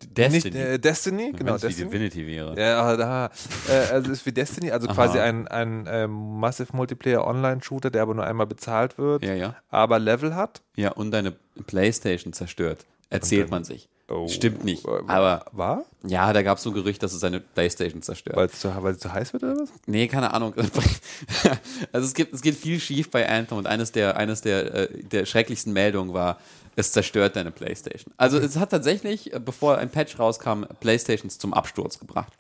Destiny. 0.07 0.55
Nicht, 0.55 0.55
äh, 0.55 0.79
Destiny, 0.79 1.33
genau, 1.33 1.53
Wenn's 1.53 1.63
wie 1.63 1.67
Destiny. 1.69 1.91
Divinity 1.91 2.27
wäre. 2.27 2.61
Ja, 2.61 2.97
da, 2.97 3.31
äh, 3.69 3.93
also 3.93 4.13
ist 4.13 4.25
wie 4.27 4.33
Destiny, 4.33 4.71
also 4.71 4.87
quasi 4.89 5.19
ein, 5.19 5.49
ein 5.49 5.87
ähm, 5.89 6.39
Massive 6.39 6.75
Multiplayer 6.77 7.27
Online-Shooter, 7.27 7.91
der 7.91 8.03
aber 8.03 8.15
nur 8.15 8.25
einmal 8.27 8.47
bezahlt 8.47 8.97
wird, 8.99 9.25
Ja, 9.25 9.35
ja. 9.35 9.57
aber 9.71 9.99
Level 9.99 10.35
hat. 10.37 10.63
Ja, 10.77 10.93
und 10.93 11.11
deine 11.11 11.33
Playstation 11.67 12.33
zerstört. 12.33 12.87
Erzählt 13.11 13.45
dann- 13.45 13.51
man 13.51 13.65
sich. 13.65 13.89
Oh, 14.11 14.27
Stimmt 14.27 14.65
nicht. 14.65 14.87
Aber 14.87 15.45
War? 15.53 15.85
ja, 16.03 16.33
da 16.33 16.43
gab 16.43 16.57
es 16.57 16.65
so 16.65 16.71
ein 16.71 16.75
Gerücht, 16.75 17.03
dass 17.03 17.13
es 17.13 17.21
seine 17.21 17.41
Playstation 17.41 18.01
zerstört. 18.01 18.37
Weil 18.37 18.47
es 18.47 18.59
zu, 18.59 18.71
zu 18.99 19.13
heiß 19.13 19.35
wird 19.35 19.43
oder 19.43 19.57
was? 19.59 19.69
Nee, 19.87 20.09
keine 20.09 20.33
Ahnung. 20.33 20.55
also 21.93 22.07
es 22.07 22.15
gibt, 22.15 22.33
es 22.33 22.41
geht 22.41 22.57
viel 22.57 22.81
schief 22.81 23.11
bei 23.11 23.29
Anthem 23.29 23.59
und 23.59 23.67
eines 23.67 23.93
der, 23.93 24.17
eines 24.17 24.41
der, 24.41 24.75
äh, 24.75 25.03
der 25.03 25.27
schrecklichsten 25.27 25.73
Meldungen 25.75 26.15
war, 26.15 26.39
es 26.75 26.93
zerstört 26.93 27.37
deine 27.37 27.51
Playstation. 27.51 28.15
Also 28.17 28.39
es 28.39 28.57
hat 28.57 28.71
tatsächlich, 28.71 29.33
äh, 29.35 29.41
bevor 29.41 29.77
ein 29.77 29.91
Patch 29.91 30.19
rauskam, 30.19 30.65
Playstations 30.81 31.39
zum 31.39 31.53
Absturz 31.53 31.99
gebracht. 31.99 32.33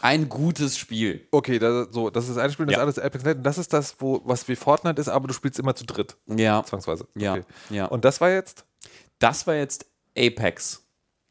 Ein 0.00 0.28
gutes 0.28 0.78
Spiel. 0.78 1.26
Okay, 1.30 1.58
das, 1.58 1.88
so, 1.90 2.08
das 2.10 2.28
ist 2.28 2.36
ein 2.38 2.50
Spiel, 2.52 2.66
das 2.66 2.76
Ja. 2.76 2.84
ist 2.88 2.98
Apex 2.98 3.24
Legends. 3.24 3.44
Das 3.44 3.58
ist 3.58 3.72
das, 3.72 3.96
wo, 3.98 4.20
was 4.24 4.46
wie 4.48 4.56
Fortnite 4.56 5.00
ist, 5.00 5.08
aber 5.08 5.28
du 5.28 5.34
spielst 5.34 5.58
immer 5.58 5.74
zu 5.74 5.84
dritt. 5.84 6.16
Ja. 6.26 6.62
Zwangsweise. 6.64 7.06
Ja, 7.14 7.32
Okay. 7.34 7.42
ja. 7.70 7.86
Und 7.86 8.04
das 8.04 8.20
war 8.20 8.30
jetzt 8.30 8.64
Das 9.18 9.46
war 9.46 9.54
jetzt 9.54 9.86
Apex. 10.16 10.82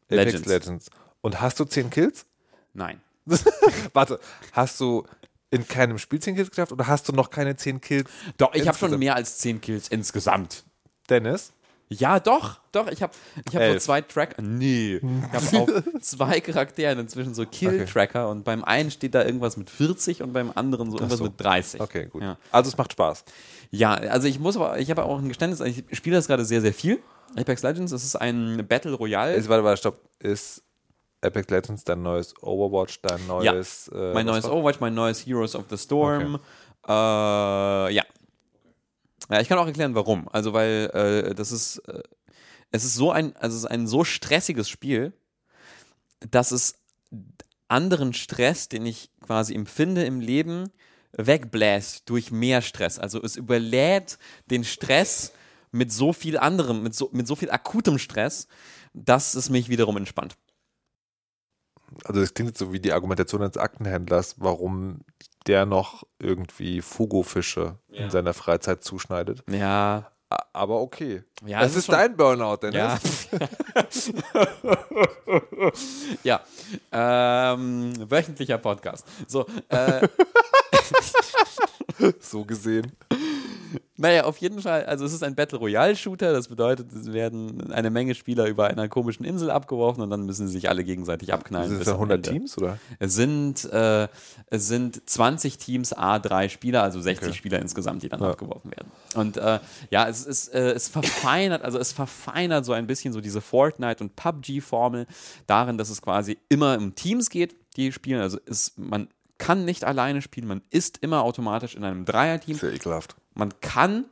Apex 0.06 0.32
Legends. 0.32 0.46
Legends. 0.46 0.90
Und 1.20 1.40
hast 1.40 1.58
du 1.58 1.64
10 1.64 1.90
Kills? 1.90 2.26
Nein. 2.72 3.00
Warte, 3.92 4.20
hast 4.52 4.78
du 4.80 5.06
in 5.50 5.66
keinem 5.66 5.98
Spiel 5.98 6.20
10 6.20 6.34
Kills 6.34 6.50
geschafft 6.50 6.72
oder 6.72 6.86
hast 6.86 7.08
du 7.08 7.12
noch 7.12 7.30
keine 7.30 7.56
10 7.56 7.80
Kills? 7.80 8.10
Doch, 8.36 8.54
ich 8.54 8.68
habe 8.68 8.76
schon 8.76 8.98
mehr 8.98 9.14
als 9.14 9.38
10 9.38 9.60
Kills 9.60 9.88
insgesamt. 9.88 10.64
Dennis? 11.08 11.52
Ja, 11.88 12.18
doch, 12.18 12.60
doch. 12.72 12.88
Ich 12.88 13.02
habe 13.02 13.12
ich 13.48 13.54
hab 13.54 13.62
so 13.62 13.68
Elf. 13.68 13.82
zwei 13.82 14.00
Tracker. 14.00 14.42
Nee. 14.42 14.96
Ich 14.96 15.52
habe 15.54 15.60
auf 15.60 15.82
zwei 16.00 16.40
Charakteren 16.40 16.98
inzwischen 16.98 17.34
so 17.34 17.44
Kill-Tracker 17.44 18.28
und 18.30 18.44
beim 18.44 18.64
einen 18.64 18.90
steht 18.90 19.14
da 19.14 19.24
irgendwas 19.24 19.56
mit 19.56 19.70
40 19.70 20.22
und 20.22 20.32
beim 20.32 20.50
anderen 20.54 20.90
so 20.90 20.96
irgendwas 20.96 21.18
so. 21.18 21.24
mit 21.24 21.40
30. 21.40 21.80
Okay, 21.80 22.06
gut. 22.06 22.22
Ja. 22.22 22.38
Also 22.50 22.68
es 22.68 22.78
macht 22.78 22.92
Spaß. 22.92 23.24
Ja, 23.70 23.94
also 23.94 24.28
ich 24.28 24.38
muss 24.38 24.56
aber, 24.56 24.78
ich 24.78 24.90
habe 24.90 25.04
auch 25.04 25.18
ein 25.18 25.28
Geständnis, 25.28 25.60
ich 25.60 25.84
spiele 25.96 26.16
das 26.16 26.26
gerade 26.26 26.44
sehr, 26.44 26.60
sehr 26.60 26.74
viel. 26.74 27.00
Apex 27.36 27.62
Legends, 27.62 27.90
das 27.90 28.04
ist 28.04 28.16
ein 28.16 28.64
Battle 28.68 28.94
Royale. 28.94 29.34
Ist, 29.34 29.48
warte, 29.48 29.64
warte, 29.64 29.78
stopp. 29.78 29.98
Ist 30.20 30.62
Apex 31.20 31.50
Legends 31.50 31.84
dein 31.84 32.02
neues 32.02 32.34
Overwatch, 32.42 33.00
dein 33.02 33.26
neues. 33.26 33.88
Äh, 33.88 34.12
mein 34.12 34.26
neues 34.26 34.44
Overwatch, 34.44 34.80
mein 34.80 34.94
neues 34.94 35.26
Heroes 35.26 35.56
of 35.56 35.64
the 35.70 35.76
Storm. 35.76 36.38
Äh, 36.86 36.90
ja. 36.90 38.02
Ja, 39.30 39.40
ich 39.40 39.48
kann 39.48 39.58
auch 39.58 39.66
erklären, 39.66 39.94
warum. 39.94 40.28
Also, 40.28 40.52
weil 40.52 40.90
äh, 40.92 41.34
das 41.34 41.52
ist, 41.52 41.78
äh, 41.88 42.02
es 42.70 42.84
ist 42.84 42.94
so 42.94 43.10
ein, 43.10 43.36
also 43.36 43.56
es 43.56 43.64
ist 43.64 43.70
ein 43.70 43.86
so 43.86 44.04
stressiges 44.04 44.68
Spiel, 44.68 45.12
dass 46.30 46.52
es 46.52 46.74
anderen 47.68 48.12
Stress, 48.12 48.68
den 48.68 48.86
ich 48.86 49.10
quasi 49.20 49.54
empfinde 49.54 50.04
im 50.04 50.20
Leben, 50.20 50.70
wegbläst 51.12 52.08
durch 52.08 52.30
mehr 52.30 52.62
Stress. 52.62 52.98
Also 52.98 53.22
es 53.22 53.36
überlädt 53.36 54.18
den 54.50 54.64
Stress 54.64 55.32
mit 55.70 55.92
so 55.92 56.12
viel 56.12 56.38
anderem, 56.38 56.82
mit 56.82 56.94
so, 56.94 57.10
mit 57.12 57.26
so 57.26 57.36
viel 57.36 57.50
akutem 57.50 57.98
Stress, 57.98 58.48
dass 58.92 59.34
es 59.34 59.50
mich 59.50 59.68
wiederum 59.68 59.96
entspannt. 59.96 60.36
Also 62.04 62.20
das 62.20 62.34
klingt 62.34 62.50
jetzt 62.50 62.58
so 62.58 62.72
wie 62.72 62.80
die 62.80 62.92
Argumentation 62.92 63.42
eines 63.42 63.56
Aktenhändlers, 63.56 64.36
warum 64.38 65.00
der 65.46 65.66
noch 65.66 66.04
irgendwie 66.18 66.80
Fugo-Fische 66.82 67.78
in 67.90 68.10
seiner 68.10 68.34
Freizeit 68.34 68.82
zuschneidet. 68.84 69.42
Ja, 69.50 70.10
Aber 70.52 70.80
okay. 70.80 71.22
Ja, 71.44 71.60
das 71.60 71.70
es 71.70 71.76
ist, 71.76 71.78
ist 71.80 71.86
schon- 71.86 71.94
dein 71.94 72.16
Burnout, 72.16 72.56
Dennis. 72.56 73.28
Ja. 73.30 73.50
ja. 76.92 77.52
Ähm, 77.52 77.92
wöchentlicher 78.10 78.58
Podcast. 78.58 79.06
So, 79.26 79.46
äh, 79.68 80.08
So 82.20 82.44
gesehen. 82.44 82.92
Naja, 83.96 84.24
auf 84.24 84.38
jeden 84.38 84.60
Fall, 84.60 84.84
also 84.86 85.04
es 85.04 85.12
ist 85.12 85.22
ein 85.22 85.34
Battle 85.36 85.58
Royale 85.58 85.94
Shooter, 85.94 86.32
das 86.32 86.48
bedeutet, 86.48 86.92
es 86.92 87.12
werden 87.12 87.72
eine 87.72 87.90
Menge 87.90 88.14
Spieler 88.14 88.46
über 88.46 88.66
einer 88.66 88.88
komischen 88.88 89.24
Insel 89.24 89.50
abgeworfen 89.50 90.02
und 90.02 90.10
dann 90.10 90.26
müssen 90.26 90.46
sie 90.48 90.54
sich 90.54 90.68
alle 90.68 90.82
gegenseitig 90.82 91.32
abknallen. 91.32 91.68
Sind 91.68 91.74
es 91.76 91.78
bis 91.80 91.86
dann 91.86 91.94
am 91.94 92.00
100 92.00 92.16
Ende. 92.18 92.30
Teams 92.30 92.58
oder? 92.58 92.78
Es 92.98 93.14
sind, 93.14 93.64
äh, 93.72 94.08
es 94.48 94.66
sind 94.66 95.08
20 95.08 95.58
Teams, 95.58 95.94
A3 95.96 96.48
Spieler, 96.48 96.82
also 96.82 97.00
60 97.00 97.36
Spieler 97.36 97.60
insgesamt, 97.60 98.02
die 98.02 98.08
dann 98.08 98.20
Ja. 98.20 98.30
abgeworfen 98.30 98.70
werden. 98.72 98.90
Und 99.14 99.36
äh, 99.36 99.60
ja, 99.90 100.08
es 100.08 100.24
ist, 100.26 100.48
äh, 100.48 100.72
es 100.72 100.88
verfeinert, 100.88 101.62
also 101.62 101.78
es 101.78 101.92
verfeinert 101.92 102.64
so 102.64 102.72
ein 102.72 102.86
bisschen 102.88 103.12
so 103.12 103.20
diese 103.20 103.40
Fortnite- 103.40 104.02
und 104.02 104.16
PUBG-Formel 104.16 105.06
darin, 105.46 105.78
dass 105.78 105.90
es 105.90 106.02
quasi 106.02 106.36
immer 106.48 106.76
um 106.78 106.94
Teams 106.94 107.30
geht, 107.30 107.54
die 107.76 107.92
spielen. 107.92 108.20
Also 108.20 108.38
es, 108.46 108.72
man 108.76 109.08
kann 109.38 109.64
nicht 109.64 109.84
alleine 109.84 110.22
spielen, 110.22 110.46
man 110.46 110.62
ist 110.70 110.98
immer 110.98 111.22
automatisch 111.22 111.74
in 111.74 111.84
einem 111.84 112.04
Dreierteam. 112.04 112.56
Sehr 112.56 112.72
ekelhaft. 112.72 113.16
Man 113.34 113.60
kann 113.60 114.06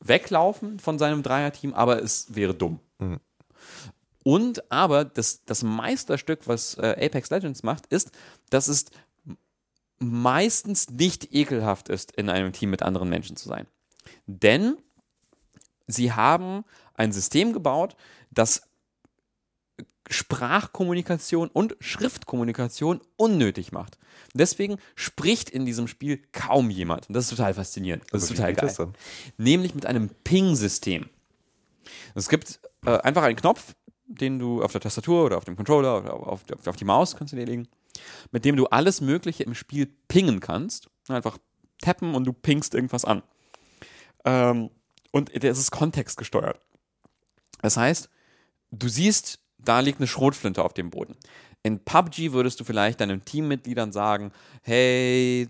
weglaufen 0.00 0.78
von 0.78 0.98
seinem 0.98 1.22
Dreierteam, 1.22 1.74
aber 1.74 2.02
es 2.02 2.34
wäre 2.34 2.54
dumm. 2.54 2.80
Und 4.22 4.70
aber 4.70 5.04
das, 5.04 5.44
das 5.44 5.62
Meisterstück, 5.62 6.46
was 6.46 6.74
äh, 6.74 7.06
Apex 7.06 7.30
Legends 7.30 7.62
macht, 7.62 7.86
ist, 7.86 8.10
dass 8.50 8.68
es 8.68 8.86
meistens 9.98 10.90
nicht 10.90 11.34
ekelhaft 11.34 11.88
ist, 11.88 12.12
in 12.12 12.28
einem 12.28 12.52
Team 12.52 12.70
mit 12.70 12.82
anderen 12.82 13.08
Menschen 13.08 13.36
zu 13.36 13.48
sein. 13.48 13.66
Denn 14.26 14.76
sie 15.86 16.12
haben 16.12 16.64
ein 16.94 17.12
System 17.12 17.52
gebaut, 17.52 17.96
das 18.30 18.67
Sprachkommunikation 20.08 21.48
und 21.48 21.76
Schriftkommunikation 21.80 23.00
unnötig 23.16 23.72
macht. 23.72 23.98
Deswegen 24.34 24.78
spricht 24.94 25.50
in 25.50 25.66
diesem 25.66 25.88
Spiel 25.88 26.22
kaum 26.32 26.70
jemand. 26.70 27.08
Und 27.08 27.14
das 27.14 27.24
ist 27.24 27.30
total 27.30 27.54
faszinierend. 27.54 28.04
Das 28.10 28.22
ist 28.22 28.28
total 28.28 28.54
geil. 28.54 28.74
Nämlich 29.36 29.74
mit 29.74 29.86
einem 29.86 30.10
Ping-System. 30.24 31.08
Es 32.14 32.28
gibt 32.28 32.60
äh, 32.84 32.98
einfach 32.98 33.22
einen 33.22 33.36
Knopf, 33.36 33.74
den 34.06 34.38
du 34.38 34.62
auf 34.62 34.72
der 34.72 34.80
Tastatur 34.80 35.24
oder 35.24 35.36
auf 35.36 35.44
dem 35.44 35.56
Controller 35.56 35.98
oder 35.98 36.14
auf, 36.14 36.44
auf, 36.50 36.66
auf 36.66 36.76
die 36.76 36.84
Maus 36.84 37.16
kannst 37.16 37.32
du 37.32 37.36
dir 37.36 37.46
legen, 37.46 37.68
mit 38.32 38.44
dem 38.44 38.56
du 38.56 38.66
alles 38.66 39.00
Mögliche 39.00 39.42
im 39.44 39.54
Spiel 39.54 39.86
pingen 40.08 40.40
kannst. 40.40 40.88
Einfach 41.08 41.38
tappen 41.80 42.14
und 42.14 42.24
du 42.24 42.32
pingst 42.32 42.74
irgendwas 42.74 43.04
an. 43.04 43.22
Ähm, 44.24 44.70
und 45.12 45.30
das 45.42 45.58
ist 45.58 45.70
kontextgesteuert. 45.70 46.60
Das 47.62 47.76
heißt, 47.76 48.08
du 48.70 48.88
siehst, 48.88 49.40
da 49.58 49.80
liegt 49.80 49.98
eine 49.98 50.06
Schrotflinte 50.06 50.64
auf 50.64 50.74
dem 50.74 50.90
Boden. 50.90 51.16
In 51.62 51.84
PUBG 51.84 52.32
würdest 52.32 52.60
du 52.60 52.64
vielleicht 52.64 53.00
deinen 53.00 53.24
Teammitgliedern 53.24 53.92
sagen, 53.92 54.32
hey, 54.62 55.48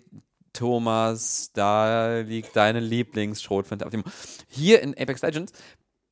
Thomas, 0.53 1.53
da 1.53 2.21
liegt 2.21 2.57
deine 2.57 2.81
Lieblingsschrotflinte 2.81 3.85
auf 3.85 3.93
dem. 3.93 4.05
Hier 4.49 4.83
in 4.83 4.97
Apex 4.99 5.23
Legends 5.23 5.53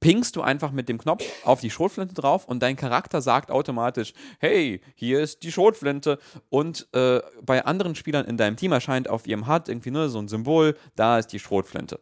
pingst 0.00 0.36
du 0.36 0.42
einfach 0.42 0.70
mit 0.72 0.88
dem 0.88 0.98
Knopf 0.98 1.24
auf 1.44 1.60
die 1.60 1.70
Schrotflinte 1.70 2.14
drauf 2.14 2.44
und 2.44 2.62
dein 2.62 2.76
Charakter 2.76 3.22
sagt 3.22 3.50
automatisch, 3.50 4.12
hey, 4.38 4.80
hier 4.94 5.20
ist 5.20 5.42
die 5.42 5.50
Schrotflinte 5.50 6.18
und 6.50 6.86
äh, 6.92 7.20
bei 7.42 7.64
anderen 7.64 7.94
Spielern 7.94 8.26
in 8.26 8.36
deinem 8.36 8.56
Team 8.56 8.72
erscheint 8.72 9.08
auf 9.08 9.26
ihrem 9.26 9.48
HUD 9.48 9.68
irgendwie 9.68 9.90
nur 9.90 10.08
so 10.08 10.18
ein 10.18 10.28
Symbol, 10.28 10.76
da 10.94 11.18
ist 11.18 11.28
die 11.28 11.38
Schrotflinte. 11.38 11.98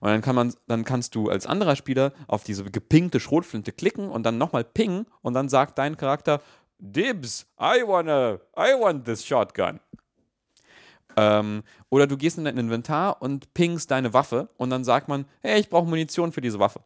Und 0.00 0.08
dann 0.08 0.20
kann 0.20 0.34
man, 0.34 0.54
dann 0.66 0.84
kannst 0.84 1.14
du 1.14 1.28
als 1.28 1.46
anderer 1.46 1.76
Spieler 1.76 2.12
auf 2.26 2.44
diese 2.44 2.64
gepingte 2.64 3.20
Schrotflinte 3.20 3.72
klicken 3.72 4.08
und 4.08 4.24
dann 4.24 4.38
nochmal 4.38 4.64
pingen 4.64 5.06
und 5.22 5.34
dann 5.34 5.48
sagt 5.48 5.78
dein 5.78 5.96
Charakter, 5.96 6.40
Dibs, 6.78 7.46
I 7.60 7.82
wanna, 7.86 8.38
I 8.56 8.80
want 8.80 9.04
this 9.04 9.26
shotgun. 9.26 9.80
Ähm, 11.16 11.64
oder 11.90 12.06
du 12.06 12.16
gehst 12.16 12.38
in 12.38 12.44
dein 12.44 12.58
Inventar 12.58 13.20
und 13.20 13.52
pingst 13.54 13.90
deine 13.90 14.14
Waffe 14.14 14.48
und 14.56 14.70
dann 14.70 14.84
sagt 14.84 15.08
man, 15.08 15.24
hey, 15.40 15.58
ich 15.58 15.68
brauche 15.68 15.88
Munition 15.88 16.30
für 16.30 16.40
diese 16.40 16.60
Waffe. 16.60 16.80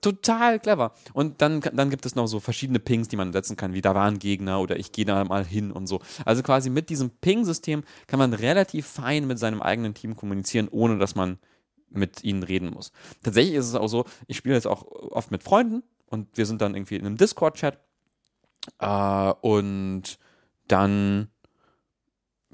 Total 0.00 0.60
clever. 0.60 0.92
Und 1.14 1.40
dann, 1.42 1.60
dann 1.60 1.90
gibt 1.90 2.06
es 2.06 2.14
noch 2.14 2.26
so 2.26 2.38
verschiedene 2.38 2.78
Pings, 2.78 3.08
die 3.08 3.16
man 3.16 3.32
setzen 3.32 3.56
kann, 3.56 3.72
wie 3.72 3.80
da 3.80 3.94
war 3.94 4.06
ein 4.06 4.18
Gegner 4.18 4.60
oder 4.60 4.76
ich 4.76 4.92
gehe 4.92 5.04
da 5.04 5.24
mal 5.24 5.44
hin 5.44 5.72
und 5.72 5.86
so. 5.86 6.00
Also 6.24 6.42
quasi 6.42 6.70
mit 6.70 6.90
diesem 6.90 7.10
Ping-System 7.10 7.82
kann 8.06 8.18
man 8.18 8.32
relativ 8.32 8.86
fein 8.86 9.26
mit 9.26 9.38
seinem 9.38 9.62
eigenen 9.62 9.94
Team 9.94 10.14
kommunizieren, 10.14 10.68
ohne 10.70 10.98
dass 10.98 11.14
man 11.14 11.38
mit 11.96 12.22
ihnen 12.24 12.42
reden 12.42 12.70
muss. 12.70 12.92
Tatsächlich 13.22 13.54
ist 13.54 13.66
es 13.66 13.74
auch 13.74 13.88
so, 13.88 14.04
ich 14.26 14.36
spiele 14.36 14.54
jetzt 14.54 14.66
auch 14.66 14.84
oft 14.84 15.30
mit 15.30 15.42
Freunden 15.42 15.82
und 16.06 16.36
wir 16.36 16.46
sind 16.46 16.60
dann 16.60 16.74
irgendwie 16.74 16.96
in 16.96 17.06
einem 17.06 17.16
Discord-Chat 17.16 17.78
äh, 18.78 19.32
und 19.40 20.18
dann 20.68 21.28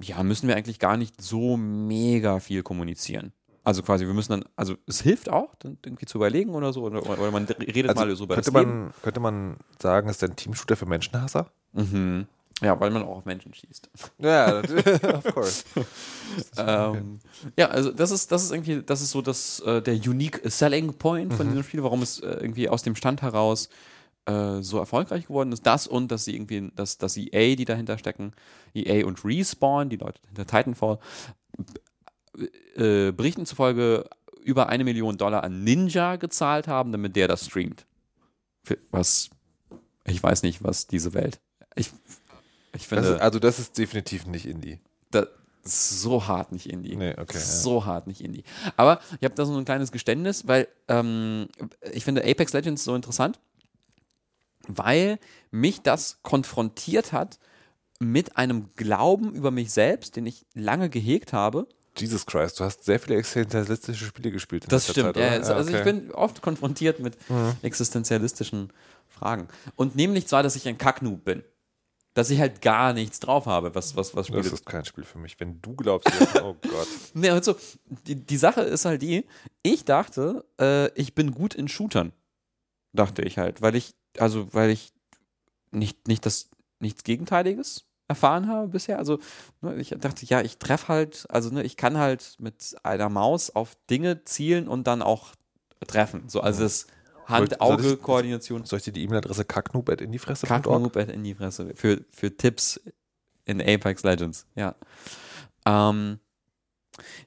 ja, 0.01 0.23
müssen 0.23 0.49
wir 0.49 0.57
eigentlich 0.57 0.79
gar 0.79 0.97
nicht 0.97 1.21
so 1.21 1.57
mega 1.57 2.41
viel 2.41 2.63
kommunizieren. 2.63 3.33
Also 3.65 3.83
quasi, 3.83 4.07
wir 4.07 4.15
müssen 4.15 4.33
dann, 4.33 4.45
also 4.57 4.75
es 4.89 5.03
hilft 5.03 5.29
auch, 5.31 5.55
dann 5.57 5.79
irgendwie 5.85 6.07
zu 6.07 6.19
überlegen 6.19 6.51
oder 6.51 6.73
so, 6.73 6.83
oder, 6.83 7.07
oder 7.07 7.31
man 7.31 7.45
redet 7.45 7.95
mal 7.95 8.17
so 8.17 8.25
über 8.25 8.35
das 8.35 8.49
Also 8.49 8.53
könnte, 8.53 8.69
Leben. 8.69 8.83
man, 8.85 8.95
könnte 9.03 9.21
man 9.21 9.57
sagen, 9.81 10.09
ist 10.09 10.25
ein 10.25 10.35
Teamshooter 10.35 10.75
für 10.75 10.87
Menschenhasser? 10.87 11.53
Mhm. 11.73 12.27
Ja, 12.63 12.79
weil 12.79 12.91
man 12.91 13.03
auch 13.03 13.19
auf 13.19 13.25
Menschen 13.25 13.53
schießt. 13.53 13.91
Ja, 14.19 14.61
of 15.15 15.35
course. 15.35 15.65
ähm, 16.57 17.19
ja, 17.59 17.69
also 17.69 17.91
das 17.91 18.11
ist, 18.13 18.31
das 18.31 18.45
ist 18.45 18.53
irgendwie, 18.53 18.83
das 18.83 19.03
ist 19.03 19.11
so 19.11 19.21
das, 19.21 19.61
äh, 19.61 19.83
der 19.83 19.95
unique 19.95 20.41
selling 20.45 20.95
point 20.95 21.35
von 21.35 21.49
diesem 21.49 21.65
Spiel, 21.65 21.83
warum 21.83 22.03
es 22.03 22.21
äh, 22.21 22.29
irgendwie 22.29 22.69
aus 22.69 22.83
dem 22.83 22.95
Stand 22.95 23.23
heraus 23.23 23.69
äh, 24.27 24.63
so 24.63 24.79
erfolgreich 24.79 25.27
geworden 25.27 25.51
ist. 25.51 25.67
Das 25.67 25.89
und 25.89 26.13
dass 26.13 26.25
sie 26.25 26.37
irgendwie, 26.37 26.71
dass, 26.77 26.99
dass 26.99 27.17
EA, 27.17 27.57
die 27.57 27.65
dahinter 27.65 27.99
stecken, 27.99 28.33
EA 28.75 29.07
und 29.07 29.25
Respawn, 29.25 29.89
die 29.89 29.97
Leute 29.97 30.21
hinter 30.29 30.47
Titanfall, 30.47 30.99
äh, 32.77 33.11
Berichten 33.13 33.45
zufolge 33.45 34.09
über 34.45 34.69
eine 34.69 34.85
Million 34.85 35.19
Dollar 35.19 35.43
an 35.45 35.65
Ninja 35.65 36.17
gezahlt 36.17 36.69
haben, 36.69 36.93
damit 36.93 37.17
der 37.17 37.29
das 37.29 37.47
streamt. 37.47 37.87
Für 38.65 38.79
was, 38.91 39.31
ich 40.05 40.23
weiß 40.23 40.43
nicht, 40.43 40.63
was 40.63 40.87
diese 40.87 41.15
Welt. 41.15 41.41
Ich, 41.75 41.91
ich 42.75 42.89
Das 42.89 42.99
finde, 42.99 43.09
ist, 43.15 43.21
also 43.21 43.39
das 43.39 43.59
ist 43.59 43.79
definitiv 43.79 44.27
nicht 44.27 44.47
Indie. 44.47 44.81
das 45.11 45.29
ist 45.65 46.03
so 46.03 46.27
hart 46.27 46.51
nicht 46.53 46.69
Indie. 46.69 46.97
Nee, 46.97 47.13
okay, 47.13 47.39
ja. 47.39 47.41
So 47.41 47.85
hart 47.85 48.07
nicht 48.07 48.21
Indie. 48.21 48.43
Aber 48.77 49.01
ich 49.21 49.25
habe 49.25 49.35
da 49.35 49.45
so 49.45 49.57
ein 49.57 49.65
kleines 49.65 49.93
Geständnis, 49.93 50.49
weil 50.49 50.67
ähm, 50.89 51.49
ich 51.93 52.05
finde 52.05 52.25
Apex 52.25 52.53
Legends 52.53 52.83
so 52.83 52.95
interessant, 52.95 53.39
weil 54.67 55.19
mich 55.51 55.83
das 55.83 56.19
konfrontiert 56.23 57.13
hat 57.13 57.39
mit 58.01 58.37
einem 58.37 58.71
Glauben 58.75 59.35
über 59.35 59.51
mich 59.51 59.73
selbst, 59.73 60.17
den 60.17 60.27
ich 60.27 60.45
lange 60.55 60.91
gehegt 60.91 61.33
habe. 61.33 61.69
Jesus 61.97 62.27
Christ, 62.27 62.59
du 62.59 62.65
hast 62.65 62.85
sehr 62.85 62.99
viele 62.99 63.17
existenzialistische 63.17 64.07
Spiele 64.07 64.31
gespielt. 64.33 64.65
In 64.65 64.71
Das 64.71 64.89
stimmt. 64.89 65.15
Zeit, 65.15 65.45
ja, 65.47 65.55
also, 65.55 65.71
ich 65.71 65.77
okay. 65.77 65.85
bin 65.85 66.11
oft 66.11 66.41
konfrontiert 66.43 67.01
mit 67.01 67.17
existenzialistischen 67.63 68.73
Fragen. 69.09 69.47
Und 69.77 69.95
nämlich 69.95 70.27
zwar, 70.27 70.43
dass 70.43 70.57
ich 70.57 70.67
ein 70.67 70.79
Kacknoob 70.79 71.25
bin. 71.25 71.45
Dass 72.15 72.29
ich 72.29 72.41
halt 72.41 72.61
gar 72.61 72.93
nichts 72.93 73.21
drauf 73.21 73.47
habe, 73.47 73.75
was, 73.75 73.97
was, 73.97 74.15
was 74.15 74.27
Spiele 74.27 74.43
Das 74.43 74.53
ist 74.53 74.67
kein 74.67 74.85
Spiel 74.85 75.05
für 75.05 75.19
mich. 75.19 75.41
Wenn 75.41 75.63
du 75.63 75.75
glaubst, 75.75 76.11
oh 76.43 76.55
Gott. 76.63 76.89
Nee, 77.15 77.31
also, 77.31 77.55
die, 78.07 78.17
die 78.17 78.37
Sache 78.37 78.61
ist 78.61 78.85
halt 78.85 79.01
die, 79.01 79.25
ich 79.63 79.85
dachte, 79.87 80.45
äh, 80.61 80.93
ich 80.93 81.15
bin 81.15 81.33
gut 81.33 81.55
in 81.55 81.69
Shootern. 81.69 82.13
Dachte 82.93 83.23
ich 83.23 83.39
halt, 83.39 83.63
weil 83.63 83.75
ich, 83.77 83.95
also, 84.19 84.53
weil 84.53 84.69
ich 84.71 84.93
nicht, 85.71 86.07
nicht 86.07 86.27
das, 86.27 86.51
nichts 86.81 87.03
Gegenteiliges 87.05 87.87
erfahren 88.09 88.47
habe 88.49 88.69
bisher. 88.69 88.99
Also, 88.99 89.19
ne, 89.63 89.77
ich 89.77 89.95
dachte, 89.99 90.27
ja, 90.27 90.43
ich 90.43 90.59
treffe 90.59 90.89
halt, 90.89 91.25
also, 91.31 91.49
ne, 91.49 91.63
ich 91.63 91.79
kann 91.79 91.97
halt 91.97 92.37
mit 92.39 92.77
einer 92.83 93.09
Maus 93.09 93.49
auf 93.49 93.75
Dinge 93.89 94.25
zielen 94.25 94.69
und 94.69 94.87
dann 94.87 95.01
auch 95.01 95.31
treffen. 95.87 96.29
So, 96.29 96.43
also, 96.43 96.63
das 96.65 96.81
Soll 96.81 96.89
ich- 96.91 97.02
Hand-Auge-Koordination. 97.33 98.65
Soll 98.65 98.79
ich 98.79 98.85
dir 98.85 98.93
die 98.93 99.03
E-Mail-Adresse 99.05 99.45
kacknoob.indiefresse.org? 99.45 100.63
Kacknoob 100.63 100.97
in 100.97 101.25
die 101.25 101.35
Fresse. 101.35 101.73
Für, 101.75 102.05
für 102.11 102.37
Tipps 102.37 102.81
in 103.45 103.61
Apex 103.61 104.03
Legends, 104.05 104.47
ja. 104.55 104.75
Ähm, 105.67 106.19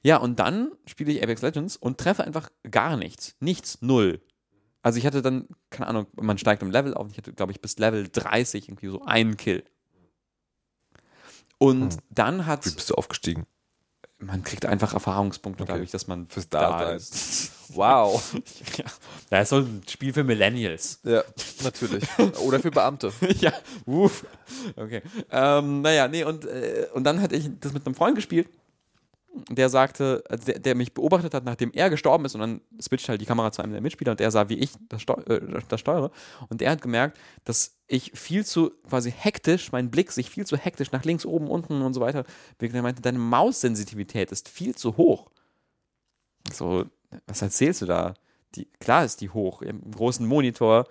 ja, 0.02 0.16
und 0.18 0.38
dann 0.38 0.72
spiele 0.86 1.12
ich 1.12 1.22
Apex 1.22 1.42
Legends 1.42 1.76
und 1.76 1.98
treffe 1.98 2.24
einfach 2.24 2.48
gar 2.70 2.96
nichts. 2.96 3.36
Nichts, 3.40 3.82
null. 3.82 4.20
Also 4.82 4.98
ich 4.98 5.06
hatte 5.06 5.20
dann, 5.20 5.48
keine 5.70 5.88
Ahnung, 5.88 6.06
man 6.14 6.38
steigt 6.38 6.62
im 6.62 6.70
Level 6.70 6.94
auf. 6.94 7.08
Ich 7.10 7.18
hatte, 7.18 7.32
glaube 7.32 7.52
ich, 7.52 7.60
bis 7.60 7.76
Level 7.78 8.08
30 8.10 8.68
irgendwie 8.68 8.88
so 8.88 9.02
einen 9.02 9.36
Kill. 9.36 9.64
Und 11.58 11.94
Hm. 11.94 12.00
dann 12.10 12.46
hat, 12.46 12.64
Wie 12.66 12.70
bist 12.70 12.90
du 12.90 12.94
aufgestiegen? 12.94 13.46
Man 14.26 14.42
kriegt 14.42 14.66
einfach 14.66 14.92
Erfahrungspunkte 14.94 15.62
Okay. 15.62 15.72
dadurch, 15.72 15.90
dass 15.90 16.06
man 16.06 16.26
Fürs 16.28 16.48
da 16.48 16.92
ist. 16.92 17.52
Wow. 17.74 18.22
ja. 18.76 18.84
Das 19.28 19.42
ist 19.42 19.48
so 19.48 19.56
ein 19.56 19.82
Spiel 19.88 20.12
für 20.12 20.22
Millennials. 20.22 21.00
Ja, 21.02 21.24
natürlich. 21.64 22.04
Oder 22.40 22.60
für 22.60 22.70
Beamte. 22.70 23.12
ja, 23.40 23.52
uff. 23.86 24.24
Okay. 24.76 25.02
Ähm, 25.32 25.82
naja, 25.82 26.06
nee, 26.06 26.22
und, 26.22 26.44
äh, 26.44 26.86
und 26.94 27.02
dann 27.02 27.20
hatte 27.20 27.34
ich 27.34 27.50
das 27.58 27.72
mit 27.72 27.84
einem 27.84 27.96
Freund 27.96 28.14
gespielt, 28.14 28.48
der 29.50 29.68
sagte, 29.68 30.22
also 30.28 30.44
der, 30.44 30.58
der 30.58 30.74
mich 30.74 30.94
beobachtet 30.94 31.34
hat, 31.34 31.44
nachdem 31.44 31.70
er 31.72 31.90
gestorben 31.90 32.24
ist, 32.24 32.34
und 32.34 32.40
dann 32.40 32.60
switcht 32.80 33.08
halt 33.08 33.20
die 33.20 33.26
Kamera 33.26 33.52
zu 33.52 33.62
einem 33.62 33.72
der 33.72 33.80
Mitspieler 33.80 34.12
und 34.12 34.20
er 34.20 34.30
sah, 34.30 34.48
wie 34.48 34.58
ich 34.58 34.70
das, 34.88 35.02
steu 35.02 35.14
äh, 35.26 35.40
das 35.68 35.80
steuere. 35.80 36.10
Und 36.48 36.62
er 36.62 36.70
hat 36.70 36.82
gemerkt, 36.82 37.18
dass 37.44 37.76
ich 37.86 38.12
viel 38.14 38.44
zu 38.44 38.70
quasi 38.88 39.10
hektisch, 39.10 39.72
mein 39.72 39.90
Blick 39.90 40.12
sich 40.12 40.30
viel 40.30 40.46
zu 40.46 40.56
hektisch 40.56 40.92
nach 40.92 41.04
links, 41.04 41.24
oben, 41.24 41.48
unten 41.48 41.82
und 41.82 41.94
so 41.94 42.00
weiter 42.00 42.24
bewegt. 42.58 42.74
Er 42.74 42.82
meinte, 42.82 43.02
deine 43.02 43.18
Maussensitivität 43.18 44.32
ist 44.32 44.48
viel 44.48 44.74
zu 44.74 44.96
hoch. 44.96 45.30
So, 46.52 46.84
was 47.26 47.42
erzählst 47.42 47.82
du 47.82 47.86
da? 47.86 48.14
Die, 48.54 48.66
klar 48.80 49.04
ist 49.04 49.20
die 49.20 49.30
hoch. 49.30 49.62
Im 49.62 49.90
großen 49.90 50.26
Monitor, 50.26 50.86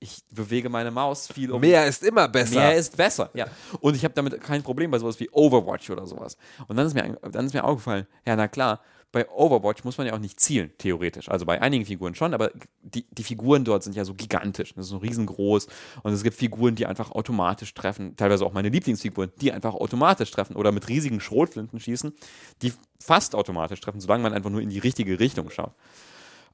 ich 0.00 0.22
bewege 0.30 0.70
meine 0.70 0.90
Maus 0.90 1.28
viel 1.28 1.52
um. 1.52 1.60
Mehr 1.60 1.86
ist 1.86 2.02
immer 2.02 2.26
besser. 2.26 2.56
Mehr 2.56 2.74
ist 2.74 2.96
besser, 2.96 3.30
ja. 3.34 3.46
Und 3.80 3.94
ich 3.94 4.04
habe 4.04 4.14
damit 4.14 4.40
kein 4.40 4.62
Problem 4.62 4.90
bei 4.90 4.98
sowas 4.98 5.20
wie 5.20 5.28
Overwatch 5.30 5.90
oder 5.90 6.06
sowas. 6.06 6.38
Und 6.66 6.76
dann 6.76 6.86
ist 6.86 6.94
mir, 6.94 7.18
dann 7.30 7.46
ist 7.46 7.52
mir 7.52 7.62
aufgefallen, 7.62 8.06
ja, 8.26 8.34
na 8.34 8.48
klar, 8.48 8.80
bei 9.12 9.28
Overwatch 9.28 9.84
muss 9.84 9.98
man 9.98 10.06
ja 10.06 10.14
auch 10.14 10.18
nicht 10.18 10.38
zielen, 10.38 10.70
theoretisch. 10.78 11.28
Also 11.28 11.44
bei 11.44 11.60
einigen 11.60 11.84
Figuren 11.84 12.14
schon, 12.14 12.32
aber 12.32 12.50
die, 12.80 13.04
die 13.10 13.24
Figuren 13.24 13.64
dort 13.64 13.82
sind 13.82 13.96
ja 13.96 14.04
so 14.04 14.14
gigantisch. 14.14 14.72
Das 14.74 14.86
ist 14.86 14.90
so 14.90 14.98
riesengroß. 14.98 15.66
Und 16.02 16.12
es 16.12 16.22
gibt 16.22 16.36
Figuren, 16.36 16.76
die 16.76 16.86
einfach 16.86 17.10
automatisch 17.10 17.74
treffen. 17.74 18.16
Teilweise 18.16 18.46
auch 18.46 18.52
meine 18.52 18.68
Lieblingsfiguren, 18.68 19.32
die 19.40 19.52
einfach 19.52 19.74
automatisch 19.74 20.30
treffen 20.30 20.56
oder 20.56 20.70
mit 20.72 20.88
riesigen 20.88 21.20
Schrotflinten 21.20 21.80
schießen, 21.80 22.14
die 22.62 22.72
fast 23.00 23.34
automatisch 23.34 23.80
treffen, 23.80 24.00
solange 24.00 24.22
man 24.22 24.32
einfach 24.32 24.50
nur 24.50 24.60
in 24.60 24.70
die 24.70 24.78
richtige 24.78 25.18
Richtung 25.18 25.50
schaut. 25.50 25.74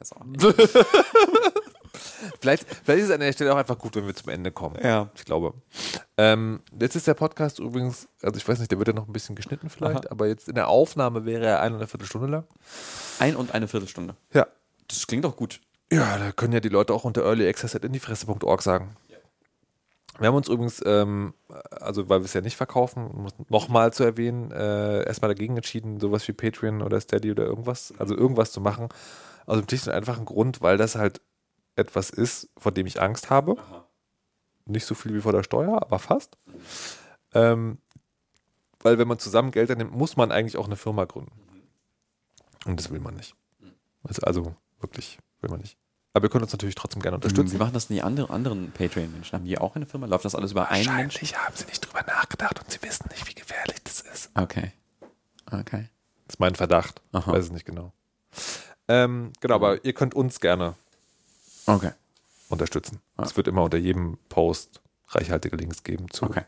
Weiß 0.00 0.12
auch 0.14 0.24
nicht. 0.24 0.42
Vielleicht, 2.40 2.66
vielleicht 2.84 3.00
ist 3.00 3.08
es 3.08 3.14
an 3.14 3.20
der 3.20 3.32
Stelle 3.32 3.52
auch 3.52 3.58
einfach 3.58 3.78
gut, 3.78 3.96
wenn 3.96 4.06
wir 4.06 4.14
zum 4.14 4.30
Ende 4.30 4.50
kommen. 4.50 4.76
Ja. 4.82 5.10
Ich 5.14 5.24
glaube. 5.24 5.54
Ähm, 6.16 6.60
jetzt 6.78 6.96
ist 6.96 7.06
der 7.06 7.14
Podcast 7.14 7.58
übrigens, 7.58 8.08
also 8.22 8.36
ich 8.36 8.46
weiß 8.46 8.58
nicht, 8.58 8.70
der 8.70 8.78
wird 8.78 8.88
ja 8.88 8.94
noch 8.94 9.06
ein 9.06 9.12
bisschen 9.12 9.36
geschnitten 9.36 9.70
vielleicht, 9.70 10.06
Aha. 10.06 10.10
aber 10.10 10.26
jetzt 10.26 10.48
in 10.48 10.54
der 10.54 10.68
Aufnahme 10.68 11.24
wäre 11.24 11.46
er 11.46 11.60
eine 11.60 11.74
und 11.74 11.80
eine 11.80 11.88
Viertelstunde 11.88 12.28
lang. 12.28 12.44
Ein 13.18 13.36
und 13.36 13.52
eine 13.54 13.68
Viertelstunde. 13.68 14.16
Ja. 14.32 14.46
Das 14.88 15.06
klingt 15.06 15.24
doch 15.24 15.36
gut. 15.36 15.60
Ja, 15.92 16.18
da 16.18 16.32
können 16.32 16.52
ja 16.52 16.60
die 16.60 16.68
Leute 16.68 16.94
auch 16.94 17.04
unter 17.04 17.24
earlyaccess.indiefresse.org 17.24 18.62
sagen. 18.62 18.96
Wir 20.18 20.28
haben 20.28 20.36
uns 20.36 20.48
übrigens, 20.48 20.82
ähm, 20.84 21.32
also 21.70 22.08
weil 22.08 22.20
wir 22.20 22.26
es 22.26 22.34
ja 22.34 22.42
nicht 22.42 22.56
verkaufen, 22.56 23.06
um 23.06 23.26
es 23.26 23.32
nochmal 23.48 23.92
zu 23.92 24.04
erwähnen, 24.04 24.50
äh, 24.50 25.04
erstmal 25.04 25.30
dagegen 25.30 25.56
entschieden, 25.56 25.98
sowas 25.98 26.28
wie 26.28 26.32
Patreon 26.32 26.82
oder 26.82 27.00
Steady 27.00 27.30
oder 27.30 27.44
irgendwas, 27.44 27.94
also 27.98 28.14
irgendwas 28.14 28.52
zu 28.52 28.60
machen. 28.60 28.88
Aus 29.50 29.58
dem 29.58 29.68
schlicht 29.68 29.88
und 29.88 29.94
einfachen 29.94 30.26
Grund, 30.26 30.60
weil 30.60 30.76
das 30.76 30.94
halt 30.94 31.20
etwas 31.74 32.10
ist, 32.10 32.50
vor 32.56 32.70
dem 32.70 32.86
ich 32.86 33.02
Angst 33.02 33.30
habe. 33.30 33.56
Nicht 34.64 34.86
so 34.86 34.94
viel 34.94 35.12
wie 35.12 35.20
vor 35.20 35.32
der 35.32 35.42
Steuer, 35.42 35.82
aber 35.82 35.98
fast. 35.98 36.38
Ähm, 37.34 37.78
weil 38.78 38.98
wenn 38.98 39.08
man 39.08 39.18
zusammen 39.18 39.50
Geld 39.50 39.68
annimmt, 39.72 39.92
muss 39.92 40.16
man 40.16 40.30
eigentlich 40.30 40.56
auch 40.56 40.66
eine 40.66 40.76
Firma 40.76 41.04
gründen. 41.04 41.32
Und 42.64 42.78
das 42.78 42.90
will 42.90 43.00
man 43.00 43.16
nicht. 43.16 43.34
Also, 44.04 44.22
also 44.22 44.54
wirklich 44.78 45.18
will 45.40 45.50
man 45.50 45.58
nicht. 45.58 45.76
Aber 46.12 46.22
wir 46.24 46.30
können 46.30 46.44
uns 46.44 46.52
natürlich 46.52 46.76
trotzdem 46.76 47.02
gerne 47.02 47.16
unterstützen. 47.16 47.52
Wie 47.52 47.58
machen 47.58 47.72
das 47.72 47.88
denn 47.88 47.96
die 47.96 48.02
andere, 48.02 48.30
anderen 48.30 48.70
Patreon-Menschen? 48.70 49.32
Haben 49.32 49.44
die 49.46 49.58
auch 49.58 49.74
eine 49.74 49.86
Firma? 49.86 50.06
Läuft 50.06 50.24
das 50.24 50.36
alles 50.36 50.52
über 50.52 50.68
einen 50.68 50.94
Menschen? 50.94 51.22
Wahrscheinlich 51.22 51.36
haben 51.38 51.56
sie 51.56 51.64
nicht 51.66 51.80
drüber 51.80 52.02
nachgedacht 52.06 52.60
und 52.60 52.70
sie 52.70 52.80
wissen 52.82 53.08
nicht, 53.10 53.28
wie 53.28 53.34
gefährlich 53.34 53.82
das 53.82 54.00
ist. 54.00 54.30
Okay. 54.36 54.72
Okay. 55.50 55.88
Das 56.26 56.36
ist 56.36 56.38
mein 56.38 56.54
Verdacht. 56.54 57.02
Aha. 57.10 57.32
Weiß 57.32 57.46
es 57.46 57.50
nicht 57.50 57.66
genau. 57.66 57.92
Ähm, 58.90 59.32
genau, 59.40 59.54
aber 59.54 59.84
ihr 59.84 59.92
könnt 59.92 60.14
uns 60.14 60.40
gerne 60.40 60.74
Okay. 61.66 61.92
unterstützen. 62.48 63.00
Ja. 63.16 63.24
Es 63.24 63.36
wird 63.36 63.46
immer 63.46 63.62
unter 63.62 63.78
jedem 63.78 64.18
Post 64.28 64.80
reichhaltige 65.08 65.56
Links 65.56 65.84
geben 65.84 66.10
zu. 66.10 66.24
Okay. 66.24 66.42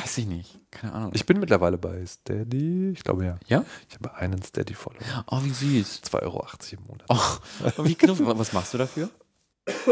Weiß 0.00 0.18
ich 0.18 0.26
nicht. 0.26 0.58
Keine 0.72 0.92
Ahnung. 0.92 1.12
Ich 1.14 1.24
bin 1.24 1.38
mittlerweile 1.38 1.78
bei 1.78 2.04
Steady. 2.04 2.90
Ich 2.90 3.04
glaube 3.04 3.24
ja. 3.24 3.38
ja? 3.46 3.64
Ich 3.88 3.94
habe 3.94 4.14
einen 4.16 4.42
Steady-Follower. 4.42 5.24
Oh, 5.28 5.44
wie 5.44 5.50
süß. 5.50 6.02
2,80 6.02 6.22
Euro 6.22 6.46
im 6.72 6.82
Monat. 6.88 7.06
Oh, 7.08 7.84
wie 7.84 7.94
knuffig. 7.94 8.26
Was 8.38 8.52
machst 8.52 8.74
du 8.74 8.78
dafür? 8.78 9.08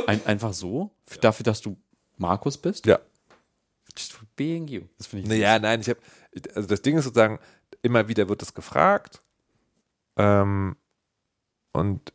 Ein, 0.09 0.27
einfach 0.27 0.53
so? 0.53 0.91
Dafür, 1.21 1.45
dass 1.45 1.61
du 1.61 1.77
Markus 2.17 2.59
bist? 2.59 2.87
Ja. 2.87 2.99
Just 3.97 4.13
for 4.15 4.27
being 4.35 4.67
you. 4.67 4.83
Das 4.99 5.07
finde 5.07 5.23
ich 5.23 5.29
Naja, 5.29 5.61
nein, 5.61 5.81
ich 5.81 5.89
habe, 5.89 6.01
also 6.57 6.67
das 6.69 6.83
Ding 6.83 6.99
ist 6.99 7.05
sozusagen, 7.05 7.39
immer 7.83 8.09
wieder 8.09 8.29
wird 8.29 8.43
es 8.43 8.53
gefragt. 8.53 9.23
Ähm, 10.17 10.77
und 11.75 12.15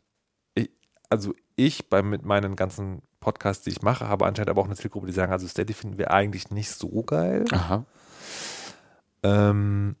ich, 0.54 0.70
also 1.08 1.34
ich 1.54 1.88
bei 1.88 2.02
mit 2.02 2.24
meinen 2.24 2.56
ganzen 2.56 3.02
Podcasts, 3.20 3.62
die 3.64 3.70
ich 3.70 3.82
mache, 3.82 4.08
habe 4.08 4.26
anscheinend 4.26 4.50
aber 4.50 4.62
auch 4.62 4.66
eine 4.66 4.74
Zielgruppe, 4.74 5.06
die 5.06 5.12
sagen, 5.12 5.30
also 5.30 5.46
Steady 5.46 5.74
finden 5.74 5.98
wir 5.98 6.10
eigentlich 6.10 6.50
nicht 6.50 6.70
so 6.70 7.02
geil. 7.02 7.44
Aha. 7.52 7.84
Ähm, 9.22 9.94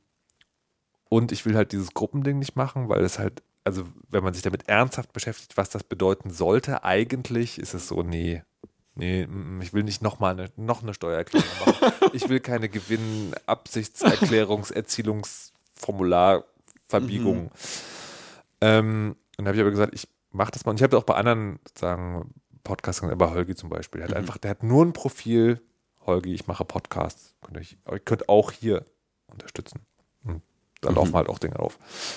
und 1.08 1.30
ich 1.32 1.44
will 1.44 1.54
halt 1.56 1.72
dieses 1.72 1.92
Gruppending 1.92 2.38
nicht 2.38 2.56
machen, 2.56 2.88
weil 2.88 3.04
es 3.04 3.18
halt, 3.18 3.42
also 3.64 3.84
wenn 4.08 4.24
man 4.24 4.32
sich 4.32 4.42
damit 4.42 4.66
ernsthaft 4.68 5.12
beschäftigt, 5.12 5.58
was 5.58 5.68
das 5.68 5.84
bedeuten 5.84 6.30
sollte, 6.30 6.84
eigentlich 6.84 7.58
ist 7.58 7.74
es 7.74 7.88
so, 7.88 8.02
nee, 8.02 8.42
nee, 8.94 9.26
mm, 9.26 9.60
ich 9.60 9.74
will 9.74 9.82
nicht 9.82 10.00
noch 10.02 10.20
mal 10.20 10.32
eine, 10.32 10.48
noch 10.56 10.82
eine 10.82 10.94
Steuererklärung 10.94 11.46
machen. 11.66 11.92
ich 12.14 12.30
will 12.30 12.40
keine 12.40 12.70
Gewinn, 12.70 13.34
Absichtserklärungs-, 13.46 14.72
Erzielungsformularverbiegung. 14.72 17.50
Ähm, 18.62 19.16
und 19.40 19.44
da 19.44 19.48
habe 19.48 19.56
ich 19.56 19.60
aber 19.62 19.70
gesagt, 19.70 19.94
ich 19.94 20.08
mache 20.30 20.52
das 20.52 20.64
mal. 20.64 20.70
Und 20.70 20.76
ich 20.76 20.82
habe 20.82 20.96
auch 20.96 21.02
bei 21.04 21.14
anderen 21.14 21.58
sozusagen 21.66 22.32
Podcasts, 22.62 23.00
bei 23.02 23.30
Holgi 23.30 23.54
zum 23.54 23.68
Beispiel, 23.70 24.00
der 24.00 24.08
hat 24.10 24.16
einfach, 24.16 24.38
der 24.38 24.50
hat 24.52 24.62
nur 24.62 24.84
ein 24.84 24.92
Profil, 24.92 25.60
Holgi, 26.06 26.32
ich 26.34 26.46
mache 26.46 26.64
Podcasts. 26.64 27.34
Könnt 27.42 27.56
ihr, 27.56 27.60
euch- 27.60 27.78
ihr 27.90 27.98
könnt 28.00 28.28
auch 28.28 28.52
hier 28.52 28.86
unterstützen. 29.26 29.80
Und 30.24 30.42
da 30.82 30.90
laufen 30.90 31.14
halt 31.14 31.28
auch 31.28 31.38
Dinge 31.38 31.58
auf. 31.58 31.76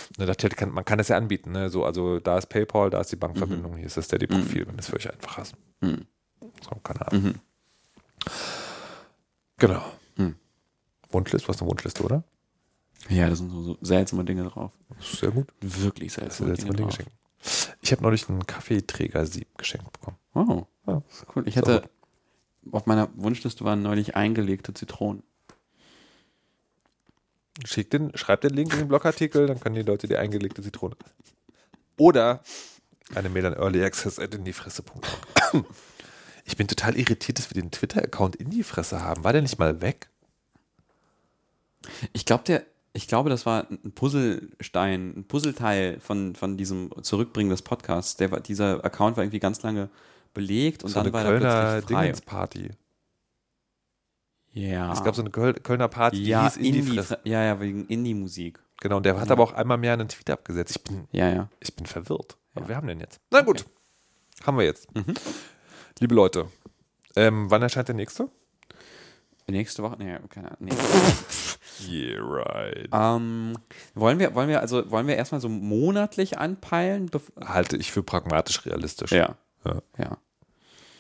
Und 0.10 0.20
da 0.20 0.26
dachte 0.26 0.48
ich, 0.48 0.66
man 0.68 0.86
kann 0.86 0.98
das 0.98 1.08
ja 1.10 1.18
anbieten. 1.18 1.52
Ne? 1.52 1.70
So, 1.70 1.86
also 1.86 2.20
da 2.20 2.38
ist 2.38 2.48
PayPal, 2.48 2.90
da 2.90 3.02
ist 3.02 3.12
die 3.12 3.16
Bankverbindung, 3.18 3.76
hier 3.78 3.86
ist 3.88 3.98
das 3.98 4.06
Steady-Profil, 4.06 4.68
wenn 4.68 4.78
das 4.78 4.88
für 4.90 4.96
euch 4.98 5.12
einfach 5.12 5.38
ist. 5.40 5.56
Mhm. 5.82 6.06
So, 6.62 6.76
keine 6.84 7.08
Ahnung. 7.08 7.24
Mhm. 7.24 7.34
Genau. 9.58 9.84
Mhm. 10.18 10.36
Wunschliste, 11.12 11.48
was 11.48 11.62
eine 11.62 11.70
Wunschliste, 11.70 12.04
oder? 12.04 12.24
Ja, 13.10 13.30
da 13.30 13.36
sind 13.36 13.52
so, 13.52 13.78
seltsame 13.82 14.24
Dinge 14.24 14.44
drauf. 14.46 14.72
Sehr 15.02 15.32
gut. 15.32 15.48
Wirklich 15.62 16.14
seltsame 16.14 16.50
mal 16.50 16.56
Dinge 16.56 16.70
Ding 16.74 16.88
drauf. 16.88 16.98
geschenkt. 16.98 17.12
Ich 17.82 17.92
habe 17.92 18.02
neulich 18.02 18.28
einen 18.30 18.46
Kaffeeträger-Sieb 18.48 19.58
geschenkt 19.58 19.92
bekommen. 19.92 20.18
Oh, 20.34 20.66
Ja. 20.88 21.02
cool. 21.36 21.48
Ich 21.48 21.58
hatte, 21.58 21.90
auf 22.72 22.86
meiner 22.86 23.10
Wunschliste 23.16 23.66
waren 23.66 23.82
neulich 23.82 24.16
eingelegte 24.16 24.74
Zitronen. 24.74 25.24
Schick 27.66 27.92
den, 27.92 28.16
schreib 28.18 28.42
den 28.42 28.52
Link 28.54 28.72
in 28.74 28.80
den 28.80 28.88
Blogartikel, 28.88 29.46
dann 29.48 29.60
können 29.60 29.76
die 29.76 29.82
Leute 29.84 30.08
die 30.08 30.18
eingelegte 30.18 30.64
Zitrone. 30.64 30.96
Oder 31.98 32.42
eine 33.14 33.30
Mail 33.30 33.46
an 33.46 33.54
earlyaccess.indiefresse.com. 33.54 35.66
Ich 36.46 36.58
bin 36.58 36.68
total 36.68 36.98
irritiert, 36.98 37.38
dass 37.38 37.54
wir 37.54 37.62
den 37.62 37.70
Twitter-Account 37.72 38.36
in 38.38 38.50
die 38.50 38.64
Fresse 38.64 39.02
haben. 39.02 39.24
War 39.24 39.34
der 39.34 39.44
nicht 39.44 39.60
mal 39.60 39.82
weg? 39.82 40.10
Ich 42.14 42.26
glaube, 42.26 42.44
der, 42.46 42.66
ich 42.94 43.08
glaube, 43.08 43.30
das 43.30 43.46
war 43.46 43.68
ein 43.70 43.92
Puzzlestein, 43.94 45.14
ein 45.18 45.28
Puzzleteil 45.28 46.00
von, 46.00 46.36
von 46.36 46.58
diesem 46.58 46.92
Zurückbringen 47.02 47.50
des 47.50 47.62
Podcasts. 47.64 48.18
Der 48.18 48.30
dieser 48.40 48.86
Account 48.86 49.18
war 49.18 49.24
irgendwie 49.24 49.40
ganz 49.40 49.64
lange 49.64 49.90
belegt 50.34 50.84
und 50.84 50.90
so 50.90 50.96
dann 50.96 51.06
eine 51.08 51.14
war 51.14 51.24
Kölner 51.24 51.40
der 51.40 51.72
plötzlich 51.72 51.96
frei. 51.98 52.02
Dingensparty. 52.04 52.70
Ja. 54.52 54.94
Es 54.94 55.04
gab 55.04 55.16
so 55.16 55.22
eine 55.24 55.32
Köl 55.32 55.54
Kölner 55.56 55.88
Party, 55.88 56.18
die 56.18 56.26
ja, 56.30 56.44
hieß 56.44 56.58
in 56.58 56.64
die 56.64 56.80
Indie, 56.80 56.94
Fresse. 56.96 57.20
ja, 57.24 57.44
ja, 57.44 57.60
wegen 57.60 57.88
Indie-Musik. 57.88 58.60
Genau, 58.82 58.98
und 58.98 59.06
der 59.06 59.20
hat 59.20 59.28
Ja. 59.28 59.32
aber 59.34 59.44
auch 59.44 59.54
einmal 59.54 59.78
mehr 59.78 59.94
einen 59.94 60.08
Tweet 60.10 60.30
abgesetzt. 60.30 60.76
Ich 60.78 60.84
bin, 60.84 61.08
Ja, 61.12 61.30
ja. 61.30 61.50
ich 61.60 61.76
bin 61.76 61.86
verwirrt. 61.88 62.38
Aber 62.54 62.66
Ja. 62.66 62.70
wir 62.70 62.76
haben 62.76 62.88
den 62.88 63.00
jetzt. 63.00 63.20
Na 63.32 63.42
gut. 63.42 63.66
Haben 64.46 64.58
wir 64.58 64.66
jetzt. 64.66 64.94
Mhm. 64.94 65.14
Liebe 66.00 66.14
Leute, 66.14 66.48
ähm, 67.16 67.50
wann 67.50 67.62
erscheint 67.62 67.88
der 67.88 67.96
nächste? 67.96 68.30
Nächste 69.48 69.84
Woche? 69.84 69.98
Nee, 70.00 70.18
keine 70.30 70.48
Ahnung. 70.48 70.58
Nee. 70.62 70.72
Yeah, 71.90 72.22
right. 72.22 72.88
ähm, 72.94 73.58
wollen 73.96 74.20
wir, 74.20 74.36
wollen 74.36 74.48
wir, 74.48 74.62
also, 74.62 74.90
wollen 74.92 75.08
wir 75.08 75.16
erstmal 75.18 75.42
so 75.42 75.50
monatlich 75.50 76.38
anpeilen? 76.38 77.10
Halte 77.44 77.78
ich 77.78 77.92
für 77.92 78.04
pragmatisch 78.04 78.64
realistisch. 78.68 79.12
Ja. 79.12 79.36
Ja. 79.66 79.82
Ja. 79.98 80.18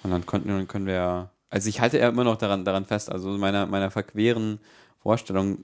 Und 0.01 0.09
dann 0.11 0.25
könnten, 0.25 0.49
dann 0.49 0.67
können 0.67 0.87
wir, 0.87 1.29
also 1.51 1.69
ich 1.69 1.79
halte 1.79 1.99
ja 1.99 2.09
immer 2.09 2.23
noch 2.23 2.37
daran, 2.37 2.65
daran 2.65 2.85
fest, 2.85 3.11
also 3.11 3.29
meiner, 3.29 3.67
meiner 3.67 3.91
verqueren 3.91 4.59
Vorstellung 4.99 5.63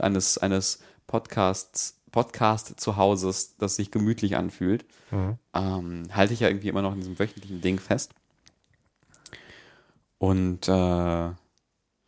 eines, 0.00 0.38
eines 0.38 0.78
Podcasts, 1.08 2.00
Podcast 2.12 2.78
zu 2.80 2.96
Hauses, 2.96 3.56
das 3.56 3.74
sich 3.76 3.90
gemütlich 3.90 4.36
anfühlt, 4.36 4.84
Mhm. 5.10 5.36
ähm, 5.52 6.02
halte 6.12 6.32
ich 6.32 6.40
ja 6.40 6.48
irgendwie 6.48 6.68
immer 6.68 6.80
noch 6.82 6.92
in 6.92 7.00
diesem 7.00 7.18
wöchentlichen 7.18 7.60
Ding 7.60 7.80
fest. 7.80 8.12
Und 10.18 10.68
äh, 10.68 11.30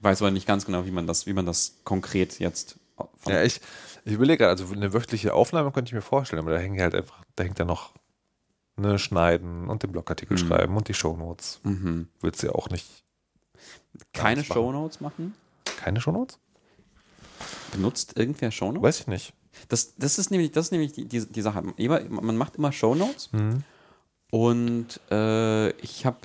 weiß 0.07 0.23
aber 0.23 0.31
nicht 0.31 0.47
ganz 0.47 0.65
genau, 0.65 0.87
wie 0.87 0.91
man 0.91 1.07
das, 1.07 1.27
wie 1.27 1.33
man 1.35 1.45
das 1.47 1.77
konkret 1.85 2.39
jetzt 2.39 2.78
von, 3.19 3.33
Ja, 3.33 3.43
ich, 3.43 3.61
ich 4.05 4.12
überlege 4.15 4.39
gerade, 4.45 4.62
also 4.62 4.73
eine 4.73 4.93
wöchentliche 4.95 5.35
Aufnahme 5.35 5.70
könnte 5.73 5.91
ich 5.91 5.95
mir 5.95 6.01
vorstellen, 6.03 6.41
aber 6.41 6.53
da 6.53 6.59
hängt 6.59 6.81
halt 6.81 6.95
einfach, 6.95 7.23
da 7.37 7.45
hängt 7.45 7.59
ja 7.59 7.65
noch 7.65 7.93
ne 8.77 8.99
Schneiden 8.99 9.69
und 9.69 9.83
den 9.83 9.93
Blogartikel 9.93 10.35
Mhm. 10.39 10.47
schreiben 10.47 10.77
und 10.77 10.89
die 10.89 10.95
Shownotes. 10.95 11.61
mhm. 11.65 12.09
Willst 12.20 12.43
du 12.43 12.47
ja 12.49 12.55
auch 12.55 12.70
nicht. 12.70 12.87
keine. 14.12 14.45
Shownotes 14.45 15.01
machen? 15.01 15.35
Keine 15.78 16.01
Shownotes? 16.01 16.39
Benutzt 17.73 18.16
irgendwer 18.19 18.51
Shownotes? 18.51 18.83
Weiß 18.83 19.01
ich 19.01 19.07
nicht. 19.07 19.33
Das, 19.69 19.95
das 19.97 20.19
ist 20.19 20.31
nämlich, 20.31 20.53
das 20.53 20.66
ist 20.66 20.73
nämlich 20.73 20.93
die, 20.93 21.07
die, 21.07 21.27
die 21.27 21.43
Sache. 21.43 21.62
Immer, 21.77 22.01
man 22.09 22.37
macht 22.37 22.57
immer 22.57 22.73
Shownotes 22.73 23.31
Mhm. 23.33 23.65
und 24.31 25.01
äh, 25.11 25.70
ich 25.81 26.05
habe 26.07 26.19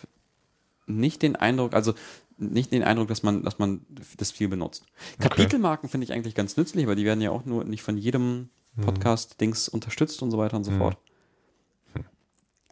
nicht 0.87 1.21
den 1.21 1.35
Eindruck, 1.37 1.73
also 1.73 1.93
nicht 2.41 2.71
den 2.71 2.83
Eindruck, 2.83 3.07
dass 3.07 3.23
man, 3.23 3.43
dass 3.43 3.59
man 3.59 3.85
das 4.17 4.31
viel 4.31 4.47
benutzt. 4.49 4.85
Kapitelmarken 5.19 5.89
finde 5.89 6.05
ich 6.05 6.13
eigentlich 6.13 6.35
ganz 6.35 6.57
nützlich, 6.57 6.87
weil 6.87 6.95
die 6.95 7.05
werden 7.05 7.21
ja 7.21 7.31
auch 7.31 7.45
nur 7.45 7.63
nicht 7.63 7.83
von 7.83 7.97
jedem 7.97 8.49
Podcast-Dings 8.81 9.69
unterstützt 9.69 10.21
und 10.21 10.31
so 10.31 10.37
weiter 10.37 10.57
und 10.57 10.63
so 10.63 10.71
Mhm. 10.71 10.77
fort. 10.79 10.97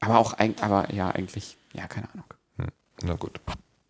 Aber 0.02 0.18
auch, 0.18 0.38
aber 0.62 0.94
ja, 0.94 1.10
eigentlich, 1.12 1.58
ja, 1.74 1.88
keine 1.88 2.10
Ahnung. 2.14 2.26
Na 3.04 3.16
gut. 3.16 3.40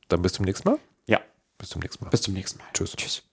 Dann 0.08 0.22
bis 0.22 0.34
zum 0.34 0.46
nächsten 0.46 0.68
Mal. 0.70 0.80
Ja, 1.08 1.20
Bis 1.58 1.70
zum 1.70 1.82
nächsten 1.82 2.04
Mal. 2.04 2.10
bis 2.10 2.22
zum 2.22 2.34
nächsten 2.34 2.60
Mal. 2.60 2.66
Tschüss. 2.74 2.94
Tschüss. 2.96 3.24